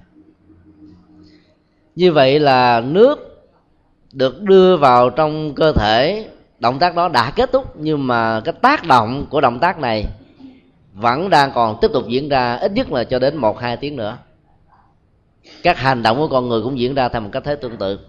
Như 1.95 2.11
vậy 2.11 2.39
là 2.39 2.81
nước 2.81 3.43
được 4.13 4.41
đưa 4.41 4.77
vào 4.77 5.09
trong 5.09 5.55
cơ 5.55 5.71
thể 5.71 6.27
động 6.59 6.79
tác 6.79 6.95
đó 6.95 7.07
đã 7.07 7.31
kết 7.35 7.51
thúc, 7.51 7.75
nhưng 7.75 8.07
mà 8.07 8.41
cái 8.45 8.53
tác 8.61 8.87
động 8.87 9.25
của 9.29 9.41
động 9.41 9.59
tác 9.59 9.79
này 9.79 10.05
vẫn 10.93 11.29
đang 11.29 11.51
còn 11.51 11.77
tiếp 11.81 11.91
tục 11.93 12.07
diễn 12.07 12.29
ra, 12.29 12.55
ít 12.55 12.71
nhất 12.71 12.91
là 12.91 13.03
cho 13.03 13.19
đến 13.19 13.37
một, 13.37 13.59
hai 13.59 13.77
tiếng 13.77 13.95
nữa. 13.95 14.17
Các 15.63 15.77
hành 15.77 16.03
động 16.03 16.17
của 16.17 16.27
con 16.27 16.49
người 16.49 16.61
cũng 16.61 16.79
diễn 16.79 16.95
ra 16.95 17.09
theo 17.09 17.21
một 17.21 17.29
cách 17.31 17.43
thế 17.45 17.55
tương 17.55 17.77
tự. 17.77 17.99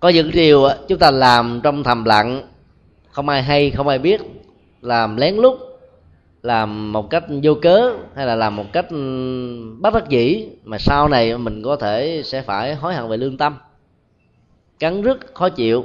Có 0.00 0.08
những 0.08 0.30
điều 0.30 0.68
chúng 0.88 0.98
ta 0.98 1.10
làm 1.10 1.60
trong 1.62 1.82
thầm 1.82 2.04
lặng, 2.04 2.42
không 3.10 3.28
ai 3.28 3.42
hay, 3.42 3.70
không 3.70 3.88
ai 3.88 3.98
biết, 3.98 4.20
làm 4.82 5.16
lén 5.16 5.36
lút, 5.36 5.58
làm 6.42 6.92
một 6.92 7.10
cách 7.10 7.24
vô 7.42 7.54
cớ 7.62 7.92
hay 8.14 8.26
là 8.26 8.34
làm 8.34 8.56
một 8.56 8.72
cách 8.72 8.86
ừ, 8.90 9.76
bất 9.78 9.94
đắc 9.94 10.08
dĩ, 10.08 10.48
mà 10.64 10.78
sau 10.78 11.08
này 11.08 11.38
mình 11.38 11.62
có 11.62 11.76
thể 11.76 12.22
sẽ 12.24 12.42
phải 12.42 12.74
hối 12.74 12.94
hận 12.94 13.08
về 13.08 13.16
lương 13.16 13.36
tâm. 13.36 13.56
Cắn 14.78 15.02
rứt, 15.02 15.34
khó 15.34 15.48
chịu 15.48 15.84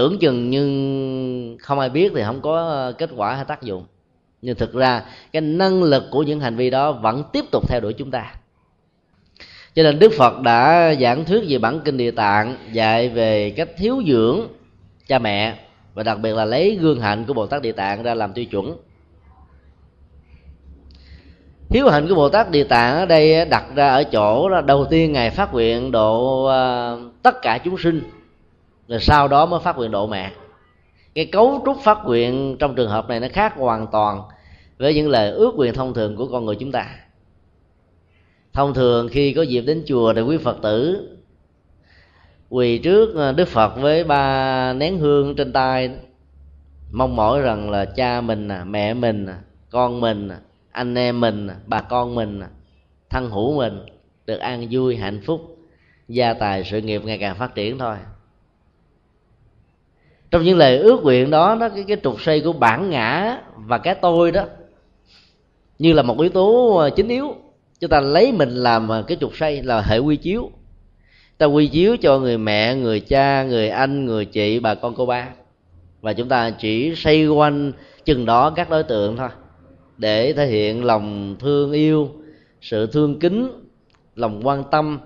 tưởng 0.00 0.18
chừng 0.18 0.50
nhưng 0.50 1.56
không 1.60 1.78
ai 1.78 1.88
biết 1.88 2.12
thì 2.14 2.22
không 2.24 2.40
có 2.40 2.68
ờ, 2.68 2.92
kết 2.92 3.10
quả 3.16 3.34
hay 3.34 3.44
tác 3.44 3.62
dụng. 3.62 3.84
Nhưng 4.42 4.56
thực 4.56 4.74
ra, 4.74 5.02
cái 5.32 5.42
năng 5.42 5.82
lực 5.82 6.04
của 6.10 6.22
những 6.22 6.40
hành 6.40 6.56
vi 6.56 6.70
đó 6.70 6.92
vẫn 6.92 7.24
tiếp 7.32 7.44
tục 7.52 7.68
theo 7.68 7.80
đuổi 7.80 7.92
chúng 7.92 8.10
ta. 8.10 8.34
Cho 9.74 9.82
nên 9.82 9.98
đức 9.98 10.12
phật 10.18 10.40
đã 10.40 10.94
giảng 11.00 11.24
thuyết 11.24 11.44
về 11.48 11.58
bản 11.58 11.80
kinh 11.84 11.96
địa 11.96 12.10
tạng, 12.10 12.56
dạy 12.72 13.08
về 13.08 13.50
cách 13.50 13.68
thiếu 13.76 14.02
dưỡng 14.06 14.40
cha 15.06 15.18
mẹ 15.18 15.58
và 15.94 16.02
đặc 16.02 16.20
biệt 16.20 16.34
là 16.34 16.44
lấy 16.44 16.78
gương 16.80 17.00
hạnh 17.00 17.24
của 17.24 17.34
bồ 17.34 17.46
tát 17.46 17.62
địa 17.62 17.72
tạng 17.72 18.02
ra 18.02 18.14
làm 18.14 18.32
tiêu 18.32 18.44
chuẩn. 18.44 18.76
Hiếu 21.70 21.88
hạnh 21.88 22.08
của 22.08 22.14
bồ 22.14 22.28
tát 22.28 22.50
địa 22.50 22.64
tạng 22.64 22.96
ở 22.96 23.06
đây 23.06 23.44
đặt 23.44 23.64
ra 23.74 23.88
ở 23.88 24.04
chỗ 24.04 24.48
là 24.48 24.60
đầu 24.60 24.84
tiên 24.90 25.12
ngài 25.12 25.30
phát 25.30 25.52
nguyện 25.52 25.90
độ 25.90 26.44
ờ, 26.44 26.98
tất 27.22 27.42
cả 27.42 27.58
chúng 27.58 27.78
sinh 27.78 28.02
rồi 28.90 29.00
sau 29.00 29.28
đó 29.28 29.46
mới 29.46 29.60
phát 29.60 29.76
nguyện 29.76 29.90
độ 29.90 30.06
mẹ. 30.06 30.32
Cái 31.14 31.26
cấu 31.26 31.62
trúc 31.66 31.80
phát 31.80 31.98
nguyện 32.04 32.56
trong 32.58 32.74
trường 32.74 32.90
hợp 32.90 33.08
này 33.08 33.20
nó 33.20 33.28
khác 33.32 33.54
hoàn 33.56 33.86
toàn 33.86 34.22
với 34.78 34.94
những 34.94 35.08
lời 35.08 35.30
ước 35.30 35.54
nguyện 35.54 35.74
thông 35.74 35.94
thường 35.94 36.16
của 36.16 36.26
con 36.26 36.44
người 36.44 36.56
chúng 36.56 36.72
ta. 36.72 36.86
Thông 38.52 38.74
thường 38.74 39.08
khi 39.08 39.32
có 39.32 39.42
dịp 39.42 39.60
đến 39.60 39.82
chùa 39.86 40.12
thì 40.14 40.20
quý 40.20 40.36
phật 40.36 40.56
tử 40.62 41.08
quỳ 42.48 42.78
trước 42.78 43.16
à, 43.16 43.32
đức 43.32 43.48
phật 43.48 43.76
với 43.76 44.04
ba 44.04 44.72
nén 44.72 44.98
hương 44.98 45.36
trên 45.36 45.52
tay, 45.52 45.90
mong 46.92 47.16
mỏi 47.16 47.40
rằng 47.40 47.70
là 47.70 47.84
cha 47.84 48.20
mình 48.20 48.48
à, 48.48 48.64
mẹ 48.64 48.94
mình 48.94 49.26
à, 49.26 49.38
con 49.70 50.00
mình 50.00 50.30
anh 50.72 50.94
em 50.94 51.20
mình 51.20 51.48
bà 51.66 51.80
con 51.80 52.14
mình 52.14 52.42
thân 53.10 53.30
hữu 53.30 53.58
mình 53.58 53.80
được 54.26 54.38
an 54.38 54.66
vui, 54.70 54.96
hạnh 54.96 55.20
phúc, 55.26 55.58
gia 56.08 56.34
tài 56.34 56.64
sự 56.64 56.80
nghiệp 56.80 57.02
ngày 57.04 57.18
càng 57.18 57.36
phát 57.36 57.54
triển 57.54 57.78
thôi 57.78 57.96
trong 60.30 60.42
những 60.42 60.58
lời 60.58 60.78
ước 60.78 61.02
nguyện 61.02 61.30
đó, 61.30 61.56
nó 61.60 61.68
cái 61.68 61.84
cái 61.88 61.96
trục 62.02 62.20
xây 62.20 62.40
của 62.40 62.52
bản 62.52 62.90
ngã 62.90 63.38
và 63.56 63.78
cái 63.78 63.94
tôi 63.94 64.32
đó 64.32 64.44
như 65.78 65.92
là 65.92 66.02
một 66.02 66.20
yếu 66.20 66.30
tố 66.30 66.76
ờ, 66.76 66.90
chính 66.90 67.08
yếu. 67.08 67.34
Chúng 67.80 67.90
ta 67.90 68.00
lấy 68.00 68.32
mình 68.32 68.50
làm 68.50 68.88
ờ, 68.88 69.02
cái 69.02 69.16
trục 69.20 69.36
xây 69.36 69.62
là 69.62 69.80
hệ 69.80 69.98
quy 69.98 70.16
chiếu. 70.16 70.50
Ta 71.38 71.46
quy 71.46 71.66
chiếu 71.66 71.96
cho 71.96 72.18
người 72.18 72.38
mẹ, 72.38 72.74
người 72.74 73.00
cha, 73.00 73.44
người 73.44 73.68
anh, 73.68 74.04
người 74.04 74.24
chị, 74.24 74.60
bà 74.60 74.74
con, 74.74 74.94
cô 74.94 75.06
ba. 75.06 75.28
Và 76.00 76.12
chúng 76.12 76.28
ta 76.28 76.50
chỉ 76.50 76.94
xây 76.96 77.26
quanh 77.26 77.72
chừng 78.04 78.26
đó 78.26 78.50
các 78.50 78.70
đối 78.70 78.82
tượng 78.82 79.16
thôi 79.16 79.28
để 79.98 80.32
thể 80.32 80.46
hiện 80.46 80.84
lòng 80.84 81.36
thương 81.40 81.72
yêu, 81.72 82.08
sự 82.60 82.86
thương 82.86 83.18
kính, 83.18 83.50
lòng 84.16 84.40
quan 84.46 84.64
tâm 84.70 84.98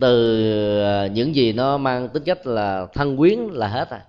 từ 0.00 0.82
ờ, 0.82 1.06
những 1.06 1.34
gì 1.34 1.52
nó 1.52 1.78
mang 1.78 2.08
tính 2.08 2.22
cách 2.24 2.46
là 2.46 2.86
thân 2.94 3.16
quyến 3.16 3.38
là 3.38 3.68
hết 3.68 3.90
rồi. 3.90 4.00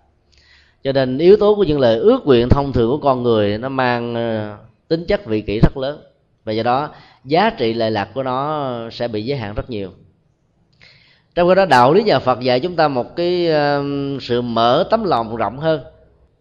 Cho 0.84 0.91
nên 0.91 1.17
yếu 1.17 1.38
tố 1.38 1.56
của 1.56 1.63
những 1.63 1.80
lời 1.80 1.97
ước 1.97 2.25
nguyện 2.25 2.49
thông 2.49 2.73
thường 2.73 2.89
của 2.91 2.97
con 2.97 3.23
người 3.23 3.58
nó 3.58 3.69
mang 3.69 4.15
ờ, 4.15 4.58
tính 4.88 5.06
chất 5.06 5.25
vị 5.25 5.41
kỷ 5.41 5.60
rất 5.60 5.77
lớn. 5.77 6.01
Và 6.43 6.54
do 6.54 6.63
đó, 6.63 6.89
giá 7.25 7.49
trị 7.49 7.73
lệ 7.73 7.89
lạc 7.89 8.10
của 8.13 8.23
nó 8.23 8.71
sẽ 8.91 9.08
bị 9.08 9.25
giới 9.25 9.38
hạn 9.38 9.54
rất 9.54 9.69
nhiều. 9.69 9.89
Trong 11.36 11.49
khi 11.49 11.56
đó, 11.56 11.65
đạo 11.65 11.93
lý 11.93 12.04
nhà 12.04 12.19
Phật 12.19 12.39
dạy 12.39 12.60
chúng 12.60 12.75
ta 12.75 12.88
một 12.88 13.15
cái 13.15 13.47
ờ, 13.47 13.84
sự 14.21 14.41
mở 14.41 14.88
tấm 14.89 15.04
lòng 15.04 15.36
rộng 15.36 15.58
hơn. 15.58 15.82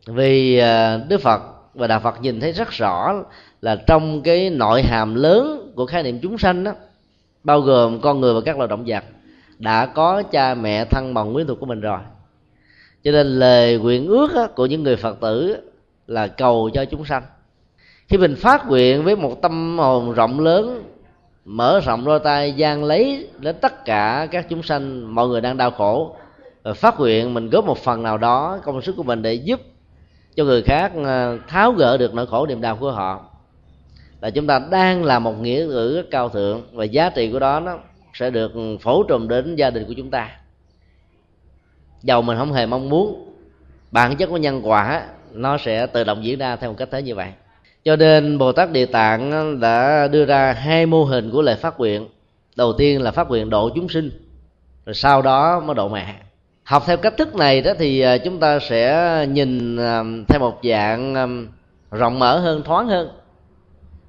Vì 0.07 0.61
Đức 1.09 1.21
Phật 1.23 1.41
và 1.75 1.87
Đạo 1.87 2.01
Phật 2.01 2.23
nhìn 2.23 2.41
thấy 2.41 2.53
rất 2.53 2.71
rõ 2.71 3.15
là 3.61 3.77
trong 3.87 4.23
cái 4.23 4.51
nội 4.51 4.83
hàm 4.83 5.15
lớn 5.15 5.73
của 5.77 5.87
khái 5.87 6.03
niệm 6.03 6.19
chúng 6.23 6.39
sanh 6.39 6.65
đó, 6.65 6.73
bao 7.45 7.61
gồm 7.61 8.01
con 8.01 8.21
người 8.21 8.35
và 8.35 8.41
các 8.41 8.57
loài 8.57 8.69
động 8.69 8.85
vật 8.87 9.05
đã 9.61 9.87
có 9.87 10.23
cha 10.23 10.55
mẹ 10.55 10.85
thân 10.85 11.15
bằng 11.15 11.35
quyến 11.35 11.47
thuộc 11.47 11.61
của 11.61 11.67
mình 11.67 11.81
rồi. 11.81 11.99
Cho 13.05 13.13
nên 13.13 13.27
lời 13.27 13.79
nguyện 13.79 14.07
ước 14.07 14.55
của 14.55 14.67
những 14.67 14.83
người 14.83 14.97
phật 14.97 15.21
tử 15.21 15.57
là 16.07 16.27
cầu 16.27 16.71
cho 16.75 16.85
chúng 16.85 17.05
sanh. 17.05 17.23
Khi 18.09 18.19
mình 18.19 18.37
phát 18.37 18.69
nguyện 18.69 19.05
với 19.05 19.17
một 19.17 19.43
tâm 19.43 19.79
hồn 19.79 20.13
rộng 20.13 20.41
lớn, 20.41 20.85
mở 21.45 21.81
rộng 21.81 22.05
đôi 22.05 22.21
tay, 22.21 22.53
gian 22.53 22.85
lấy 22.85 23.29
đến 23.39 23.57
tất 23.61 23.85
cả 23.85 24.29
các 24.31 24.47
chúng 24.49 24.63
sanh, 24.63 25.15
mọi 25.15 25.29
người 25.29 25.41
đang 25.41 25.57
đau 25.57 25.71
khổ, 25.71 26.17
và 26.63 26.73
phát 26.73 27.01
nguyện 27.01 27.35
mình 27.35 27.51
góp 27.51 27.65
một 27.65 27.79
phần 27.79 28.03
nào 28.03 28.19
đó 28.19 28.59
công 28.65 28.83
sức 28.83 28.97
của 28.97 29.03
mình 29.03 29.23
để 29.23 29.35
giúp 29.35 29.61
cho 30.37 30.45
người 30.45 30.63
khác 30.63 30.93
ờ, 31.05 31.39
tháo 31.49 31.73
gỡ 31.73 31.97
được 31.97 32.15
nỗi 32.15 32.27
khổ 32.27 32.47
niềm 32.47 32.61
đau 32.61 32.77
của 32.77 32.93
họ. 32.93 33.25
Là 34.21 34.31
chúng 34.31 34.47
ta 34.47 34.61
đang 34.71 35.05
làm 35.05 35.25
một 35.25 35.41
nghĩa 35.41 35.67
cử 35.67 35.97
rất 35.97 36.07
cao 36.11 36.29
thượng, 36.29 36.63
và 36.73 36.85
giá 36.85 37.11
trị 37.11 37.33
của 37.33 37.39
đó 37.39 37.61
nó 37.61 37.79
sẽ 38.21 38.31
được 38.31 38.53
phổ 38.81 39.03
trùm 39.03 39.29
đến 39.29 39.57
gia 39.57 39.71
đình 39.71 39.85
của 39.87 39.95
chúng 39.97 40.11
ta. 40.11 40.31
Dầu 42.03 42.23
mình 42.23 42.39
không 42.39 42.53
hề 42.53 42.67
mong 42.67 42.89
muốn, 42.89 43.35
bản 43.91 44.17
chất 44.17 44.27
của 44.27 44.37
nhân 44.37 44.61
quả, 44.65 45.07
nó 45.33 45.59
sẽ 45.59 45.87
tự 45.87 46.05
động 46.05 46.25
diễn 46.25 46.39
ra 46.39 46.57
theo 46.57 46.71
một 46.71 46.77
cách 46.79 46.89
thế 46.93 47.03
như 47.03 47.15
vậy. 47.15 47.29
Cho 47.85 47.97
nên 47.97 48.39
bồ 48.39 48.53
tát 48.53 48.73
địa 48.73 48.87
tạng 48.87 49.61
đã 49.61 50.09
đưa 50.09 50.25
ra 50.25 50.53
hai 50.53 50.87
mô 50.87 51.05
hình 51.05 51.31
của 51.31 51.43
lời 51.43 51.57
phát 51.57 51.79
nguyện. 51.79 52.09
Đầu 52.57 52.73
tiên 52.73 53.03
là 53.03 53.11
phát 53.11 53.29
nguyện 53.29 53.51
độ 53.51 53.71
chúng 53.75 53.89
sinh, 53.89 54.11
rồi 54.87 54.95
sau 54.95 55.23
đó 55.23 55.61
mới 55.61 55.75
độ 55.75 55.89
mẹ. 55.89 56.15
Học 56.65 56.83
theo 56.87 56.97
cách 56.97 57.15
thức 57.17 57.35
này 57.35 57.63
đó 57.63 57.73
thì 57.79 58.01
à, 58.01 58.19
chúng 58.19 58.41
ta 58.41 58.59
sẽ 58.59 59.27
nhìn 59.31 59.77
à, 59.77 60.03
theo 60.29 60.41
một 60.41 60.61
dạng 60.65 61.15
à, 61.15 61.27
rộng 61.91 62.19
mở 62.19 62.39
hơn, 62.39 62.63
thoáng 62.63 62.89
hơn. 62.89 63.09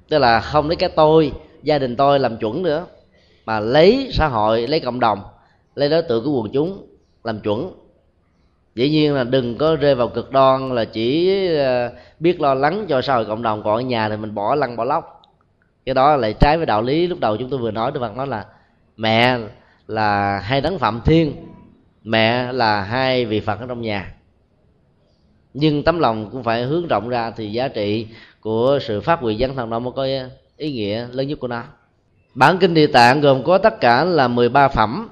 Tức 0.08 0.18
là 0.18 0.40
không 0.40 0.68
lấy 0.68 0.76
cái 0.76 0.90
tôi, 0.96 1.32
gia 1.62 1.78
đình 1.78 1.96
tôi 1.96 2.18
làm 2.18 2.36
chuẩn 2.36 2.62
nữa 2.62 2.86
mà 3.46 3.60
lấy 3.60 4.10
xã 4.12 4.28
hội, 4.28 4.66
lấy 4.66 4.80
cộng 4.80 5.00
đồng, 5.00 5.22
lấy 5.74 5.88
đối 5.88 6.02
tượng 6.02 6.24
của 6.24 6.42
quần 6.42 6.52
chúng 6.52 6.86
làm 7.24 7.40
chuẩn. 7.40 7.70
Dĩ 8.74 8.90
nhiên 8.90 9.14
là 9.14 9.24
đừng 9.24 9.58
có 9.58 9.76
rơi 9.76 9.94
vào 9.94 10.08
cực 10.08 10.30
đoan 10.30 10.74
là 10.74 10.84
chỉ 10.84 11.36
ờ, 11.56 11.92
biết 12.20 12.40
lo 12.40 12.54
lắng 12.54 12.86
cho 12.88 13.02
xã 13.02 13.14
hội 13.14 13.24
cộng 13.24 13.42
đồng, 13.42 13.62
còn 13.62 13.74
ở 13.74 13.80
nhà 13.80 14.08
thì 14.08 14.16
mình 14.16 14.34
bỏ 14.34 14.54
lăn 14.54 14.76
bỏ 14.76 14.84
lóc. 14.84 15.22
Cái 15.86 15.94
đó 15.94 16.16
lại 16.16 16.34
trái 16.40 16.56
với 16.56 16.66
đạo 16.66 16.82
lý 16.82 17.06
lúc 17.06 17.20
đầu 17.20 17.36
chúng 17.36 17.50
tôi 17.50 17.60
vừa 17.60 17.70
nói 17.70 17.92
được 17.92 18.00
bằng 18.00 18.16
nói 18.16 18.26
là 18.26 18.44
mẹ 18.96 19.38
là 19.86 20.38
hai 20.38 20.60
đấng 20.60 20.78
phạm 20.78 21.00
thiên, 21.04 21.46
mẹ 22.02 22.52
là 22.52 22.82
hai 22.82 23.24
vị 23.24 23.40
phật 23.40 23.60
ở 23.60 23.66
trong 23.66 23.82
nhà. 23.82 24.14
Nhưng 25.54 25.82
tấm 25.82 25.98
lòng 25.98 26.30
cũng 26.32 26.42
phải 26.42 26.62
hướng 26.62 26.88
rộng 26.88 27.08
ra 27.08 27.30
thì 27.30 27.52
giá 27.52 27.68
trị 27.68 28.06
của 28.40 28.78
sự 28.82 29.00
phát 29.00 29.20
huy 29.20 29.34
dân 29.34 29.56
thần 29.56 29.70
đó 29.70 29.78
mới 29.78 29.92
có 29.96 30.06
ý 30.56 30.72
nghĩa 30.72 31.06
lớn 31.10 31.28
nhất 31.28 31.40
của 31.40 31.48
nó 31.48 31.62
bản 32.34 32.58
kinh 32.58 32.74
địa 32.74 32.86
tạng 32.86 33.20
gồm 33.20 33.44
có 33.44 33.58
tất 33.58 33.80
cả 33.80 34.04
là 34.04 34.28
13 34.28 34.68
phẩm. 34.68 35.08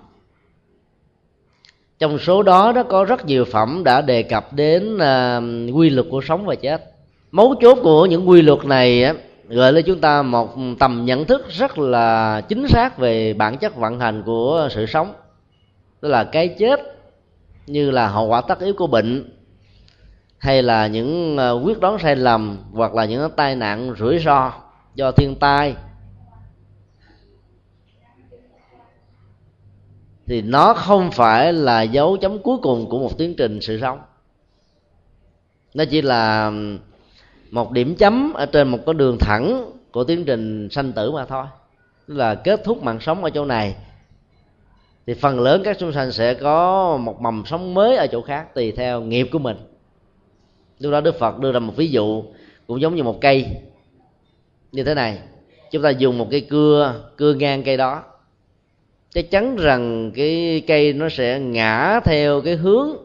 Trong 1.99 2.19
số 2.19 2.43
đó 2.43 2.73
đó 2.73 2.83
có 2.83 3.05
rất 3.05 3.27
nhiều 3.27 3.45
phẩm 3.45 3.83
đã 3.85 4.01
đề 4.01 4.23
cập 4.23 4.53
đến 4.53 4.97
uh, 4.97 5.77
quy 5.77 5.91
luật 5.91 6.07
của 6.11 6.21
sống 6.21 6.47
và 6.47 6.55
chết. 6.55 6.85
Mấu 7.31 7.55
chốt 7.61 7.79
của 7.83 8.07
những 8.07 8.29
quy 8.29 8.43
luật 8.43 8.65
này 8.65 9.05
á, 9.05 9.15
gợi 9.49 9.73
lên 9.73 9.85
chúng 9.87 10.01
ta 10.01 10.23
một 10.23 10.57
tầm 10.79 11.05
nhận 11.05 11.25
thức 11.25 11.47
rất 11.49 11.79
là 11.79 12.41
chính 12.41 12.69
xác 12.69 12.99
về 12.99 13.35
bản 13.35 13.59
chất 13.59 13.77
vận 13.77 14.01
hành 14.01 14.23
của 14.27 14.69
sự 14.71 14.87
sống. 14.87 15.13
Tức 16.01 16.09
là 16.09 16.25
cái 16.25 16.49
chết 16.49 16.81
như 17.67 17.91
là 17.91 18.09
hậu 18.09 18.27
quả 18.27 18.41
tất 18.41 18.61
yếu 18.61 18.75
của 18.75 18.87
bệnh 18.87 19.31
hay 20.39 20.63
là 20.63 20.87
những 20.87 21.39
à, 21.39 21.51
quyết 21.51 21.81
đoán 21.81 21.99
sai 21.99 22.17
lầm 22.17 22.59
hoặc 22.73 22.95
là 22.95 23.05
những 23.05 23.31
tai 23.37 23.57
nạn 23.57 23.95
rủi 23.99 24.19
ro 24.19 24.53
do 24.95 25.13
thiên 25.13 25.35
tai 25.35 25.75
thì 30.31 30.43
nó 30.43 30.75
không 30.75 31.11
phải 31.11 31.53
là 31.53 31.83
dấu 31.83 32.17
chấm 32.17 32.39
cuối 32.39 32.57
cùng 32.63 32.89
của 32.89 32.99
một 32.99 33.19
tiến 33.19 33.35
trình 33.37 33.61
sự 33.61 33.81
sống. 33.81 33.99
Nó 35.75 35.85
chỉ 35.85 36.03
là 36.03 36.53
một 37.51 37.73
điểm 37.73 37.95
chấm 37.95 38.33
ở 38.33 38.47
trên 38.47 38.69
một 38.69 38.79
con 38.87 38.97
đường 38.97 39.17
thẳng 39.21 39.71
của 39.93 40.05
tiến 40.05 40.25
trình 40.25 40.69
sanh 40.71 40.93
tử 40.93 41.11
mà 41.11 41.25
thôi. 41.25 41.45
Tức 42.09 42.15
là 42.15 42.35
kết 42.35 42.61
thúc 42.65 42.83
mạng 42.83 43.01
sống 43.01 43.25
ở 43.25 43.31
chỗ 43.31 43.45
này. 43.45 43.77
Thì 45.07 45.15
phần 45.15 45.41
lớn 45.41 45.63
các 45.65 45.77
chúng 45.81 45.93
sanh 45.93 46.13
sẽ 46.13 46.35
có 46.35 46.97
một 46.97 47.21
mầm 47.21 47.43
sống 47.47 47.75
mới 47.75 47.97
ở 47.97 48.07
chỗ 48.07 48.23
khác 48.23 48.55
tùy 48.55 48.73
theo 48.73 49.01
nghiệp 49.01 49.29
của 49.33 49.39
mình. 49.39 49.57
Lúc 50.79 50.93
đó 50.93 51.01
đức 51.01 51.19
phật 51.19 51.39
đưa 51.39 51.53
ra 51.53 51.59
một 51.59 51.77
ví 51.77 51.91
dụ 51.91 52.25
cũng 52.67 52.81
giống 52.81 52.95
như 52.95 53.03
một 53.03 53.21
cây. 53.21 53.47
Như 54.73 54.85
thế 54.85 54.95
này. 54.95 55.19
Chúng 55.71 55.83
ta 55.83 55.91
dùng 55.91 56.19
một 56.19 56.27
cây 56.31 56.41
cưa 56.41 56.95
cưa 57.17 57.35
ngang 57.35 57.63
cây 57.63 57.77
đó 57.77 58.03
chắc 59.15 59.31
chắn 59.31 59.57
rằng 59.57 60.13
cái 60.15 60.63
cây 60.67 60.93
nó 60.93 61.09
sẽ 61.09 61.41
ngã 61.41 62.01
theo 62.05 62.41
cái 62.41 62.57
hướng 62.57 62.97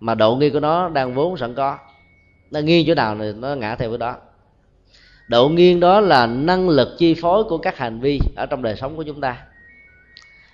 mà 0.00 0.14
độ 0.14 0.36
nghiêng 0.36 0.52
của 0.52 0.60
nó 0.60 0.88
đang 0.88 1.14
vốn 1.14 1.36
sẵn 1.36 1.54
có. 1.54 1.78
Nó 2.50 2.60
nghiêng 2.60 2.86
chỗ 2.86 2.94
nào 2.94 3.16
thì 3.20 3.32
nó 3.32 3.54
ngã 3.54 3.76
theo 3.76 3.90
cái 3.90 3.98
đó. 3.98 4.16
Độ 5.28 5.48
nghiêng 5.48 5.80
đó 5.80 6.00
là 6.00 6.26
năng 6.26 6.68
lực 6.68 6.88
chi 6.98 7.14
phối 7.14 7.44
của 7.44 7.58
các 7.58 7.78
hành 7.78 8.00
vi 8.00 8.20
ở 8.36 8.46
trong 8.46 8.62
đời 8.62 8.76
sống 8.76 8.96
của 8.96 9.02
chúng 9.02 9.20
ta. 9.20 9.36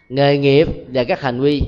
Nghề 0.09 0.39
nghiệp 0.39 0.69
và 0.89 1.05
các 1.05 1.21
hành 1.21 1.41
vi 1.41 1.63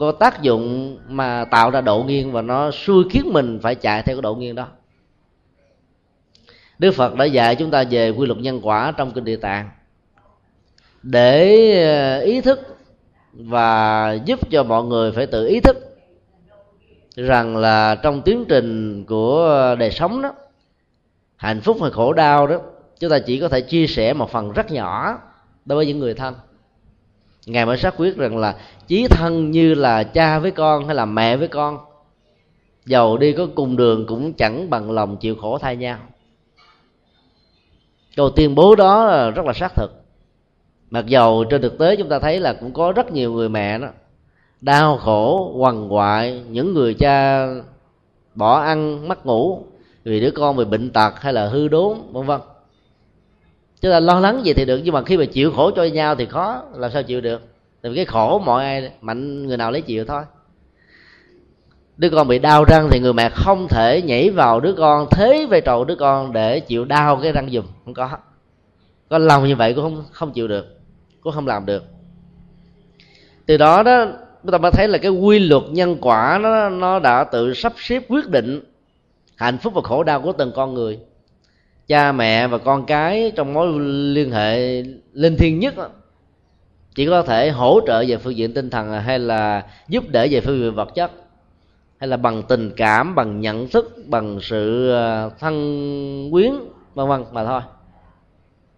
có 0.00 0.12
tác 0.12 0.42
dụng 0.42 0.98
mà 1.08 1.44
tạo 1.44 1.70
ra 1.70 1.80
độ 1.80 2.02
nghiêng 2.02 2.32
và 2.32 2.42
nó 2.42 2.70
xui 2.70 3.04
khiến 3.10 3.32
mình 3.32 3.58
phải 3.62 3.74
chạy 3.74 4.02
theo 4.02 4.16
cái 4.16 4.22
độ 4.22 4.34
nghiêng 4.34 4.54
đó. 4.54 4.68
Đức 6.78 6.94
phật 6.94 7.14
đã 7.14 7.24
dạy 7.24 7.56
chúng 7.56 7.70
ta 7.70 7.84
về 7.90 8.10
quy 8.10 8.26
luật 8.26 8.38
nhân 8.38 8.60
quả 8.62 8.92
trong 8.96 9.12
kinh 9.12 9.24
địa 9.24 9.36
tạng. 9.36 9.70
Để 11.02 11.72
ờ, 11.84 12.20
ý 12.20 12.40
thức 12.40 12.79
và 13.32 14.12
giúp 14.24 14.50
cho 14.50 14.62
mọi 14.62 14.84
người 14.84 15.12
phải 15.12 15.26
tự 15.26 15.46
ý 15.46 15.60
thức 15.60 15.76
rằng 17.16 17.56
là 17.56 17.94
trong 17.94 18.22
tiến 18.22 18.44
trình 18.48 19.04
của 19.04 19.76
đời 19.78 19.90
sống 19.90 20.22
đó, 20.22 20.32
hạnh 21.36 21.60
phúc 21.60 21.76
hay 21.82 21.90
khổ 21.90 22.12
đau 22.12 22.46
đó, 22.46 22.60
chúng 23.00 23.10
ta 23.10 23.18
chỉ 23.18 23.40
có 23.40 23.48
thể 23.48 23.60
chia 23.60 23.86
sẻ 23.86 24.12
một 24.12 24.30
phần 24.30 24.52
rất 24.52 24.70
nhỏ 24.70 25.18
đối 25.64 25.76
với 25.76 25.86
những 25.86 25.98
người 25.98 26.14
thân. 26.14 26.34
Ngài 27.46 27.66
mới 27.66 27.76
xác 27.76 27.94
quyết 27.96 28.16
rằng 28.16 28.36
là 28.36 28.56
chí 28.86 29.08
thân 29.08 29.50
như 29.50 29.74
là 29.74 30.02
cha 30.04 30.38
với 30.38 30.50
con 30.50 30.86
hay 30.86 30.94
là 30.94 31.04
mẹ 31.04 31.36
với 31.36 31.48
con, 31.48 31.78
giàu 32.86 33.16
đi 33.16 33.32
có 33.32 33.46
cùng 33.54 33.76
đường 33.76 34.06
cũng 34.06 34.32
chẳng 34.32 34.70
bằng 34.70 34.90
lòng 34.90 35.16
chịu 35.16 35.36
khổ 35.36 35.58
thay 35.58 35.76
nhau. 35.76 35.98
Câu 38.16 38.30
tuyên 38.30 38.54
bố 38.54 38.74
đó 38.74 39.30
rất 39.30 39.46
là 39.46 39.52
xác 39.52 39.74
thực 39.74 39.99
mặc 40.90 41.06
dầu 41.06 41.44
trên 41.44 41.62
thực 41.62 41.78
tế 41.78 41.96
chúng 41.96 42.08
ta 42.08 42.18
thấy 42.18 42.40
là 42.40 42.52
cũng 42.52 42.72
có 42.72 42.92
rất 42.92 43.12
nhiều 43.12 43.32
người 43.32 43.48
mẹ 43.48 43.78
đó, 43.78 43.88
đau 44.60 44.96
khổ, 44.96 45.54
quằn 45.56 45.92
quại, 45.92 46.42
những 46.50 46.74
người 46.74 46.94
cha 46.94 47.46
bỏ 48.34 48.60
ăn, 48.60 49.08
mất 49.08 49.26
ngủ 49.26 49.64
vì 50.04 50.20
đứa 50.20 50.30
con 50.30 50.56
bị 50.56 50.64
bệnh 50.64 50.90
tật 50.90 51.20
hay 51.20 51.32
là 51.32 51.48
hư 51.48 51.68
đốn, 51.68 51.98
vân 52.12 52.26
vân. 52.26 52.40
Chúng 53.80 53.90
ta 53.90 54.00
lo 54.00 54.20
lắng 54.20 54.40
gì 54.44 54.54
thì 54.54 54.64
được, 54.64 54.80
nhưng 54.84 54.94
mà 54.94 55.02
khi 55.02 55.16
mà 55.16 55.24
chịu 55.24 55.52
khổ 55.52 55.70
cho 55.70 55.84
nhau 55.84 56.14
thì 56.14 56.26
khó, 56.26 56.62
làm 56.74 56.90
sao 56.90 57.02
chịu 57.02 57.20
được? 57.20 57.42
Tại 57.82 57.92
vì 57.92 57.96
cái 57.96 58.04
khổ 58.04 58.38
mọi 58.38 58.64
ai, 58.64 58.90
mạnh 59.00 59.46
người 59.46 59.56
nào 59.56 59.70
lấy 59.70 59.82
chịu 59.82 60.04
thôi. 60.04 60.22
Đứa 61.96 62.10
con 62.10 62.28
bị 62.28 62.38
đau 62.38 62.64
răng 62.64 62.88
thì 62.90 63.00
người 63.00 63.12
mẹ 63.12 63.28
không 63.28 63.68
thể 63.68 64.02
nhảy 64.02 64.30
vào 64.30 64.60
đứa 64.60 64.72
con, 64.72 65.06
thế 65.10 65.46
vai 65.50 65.60
trò 65.60 65.84
đứa 65.84 65.94
con 65.94 66.32
để 66.32 66.60
chịu 66.60 66.84
đau 66.84 67.20
cái 67.22 67.32
răng 67.32 67.50
giùm. 67.50 67.64
Không 67.84 67.94
có. 67.94 68.10
Có 69.08 69.18
lòng 69.18 69.48
như 69.48 69.56
vậy 69.56 69.74
cũng 69.74 69.84
không 69.84 70.04
không 70.12 70.32
chịu 70.32 70.48
được 70.48 70.79
cũng 71.20 71.32
không 71.32 71.46
làm 71.46 71.66
được. 71.66 71.84
Từ 73.46 73.56
đó 73.56 73.82
đó 73.82 74.06
chúng 74.42 74.52
ta 74.52 74.58
mới 74.58 74.70
thấy 74.70 74.88
là 74.88 74.98
cái 74.98 75.10
quy 75.10 75.38
luật 75.38 75.62
nhân 75.70 75.96
quả 76.00 76.38
nó 76.42 76.68
nó 76.68 76.98
đã 76.98 77.24
tự 77.24 77.54
sắp 77.54 77.72
xếp 77.76 78.02
quyết 78.08 78.28
định 78.28 78.60
hạnh 79.36 79.58
phúc 79.58 79.74
và 79.74 79.82
khổ 79.84 80.02
đau 80.02 80.20
của 80.20 80.32
từng 80.32 80.52
con 80.56 80.74
người. 80.74 80.98
Cha 81.86 82.12
mẹ 82.12 82.46
và 82.46 82.58
con 82.58 82.86
cái 82.86 83.32
trong 83.36 83.54
mối 83.54 83.80
liên 84.14 84.30
hệ 84.30 84.82
linh 85.12 85.36
thiêng 85.36 85.58
nhất 85.58 85.76
đó, 85.76 85.88
chỉ 86.94 87.06
có 87.06 87.22
thể 87.22 87.50
hỗ 87.50 87.80
trợ 87.86 88.04
về 88.08 88.16
phương 88.16 88.36
diện 88.36 88.54
tinh 88.54 88.70
thần 88.70 88.92
hay 88.92 89.18
là 89.18 89.66
giúp 89.88 90.04
đỡ 90.08 90.26
về 90.30 90.40
phương 90.40 90.58
diện 90.58 90.74
vật 90.74 90.94
chất 90.94 91.10
hay 91.98 92.08
là 92.08 92.16
bằng 92.16 92.42
tình 92.42 92.70
cảm 92.76 93.14
bằng 93.14 93.40
nhận 93.40 93.68
thức 93.68 93.96
bằng 94.06 94.38
sự 94.42 94.92
à, 94.92 95.28
thân 95.38 96.28
quyến 96.32 96.52
vân 96.94 97.08
vân 97.08 97.24
mà 97.32 97.44
thôi 97.44 97.60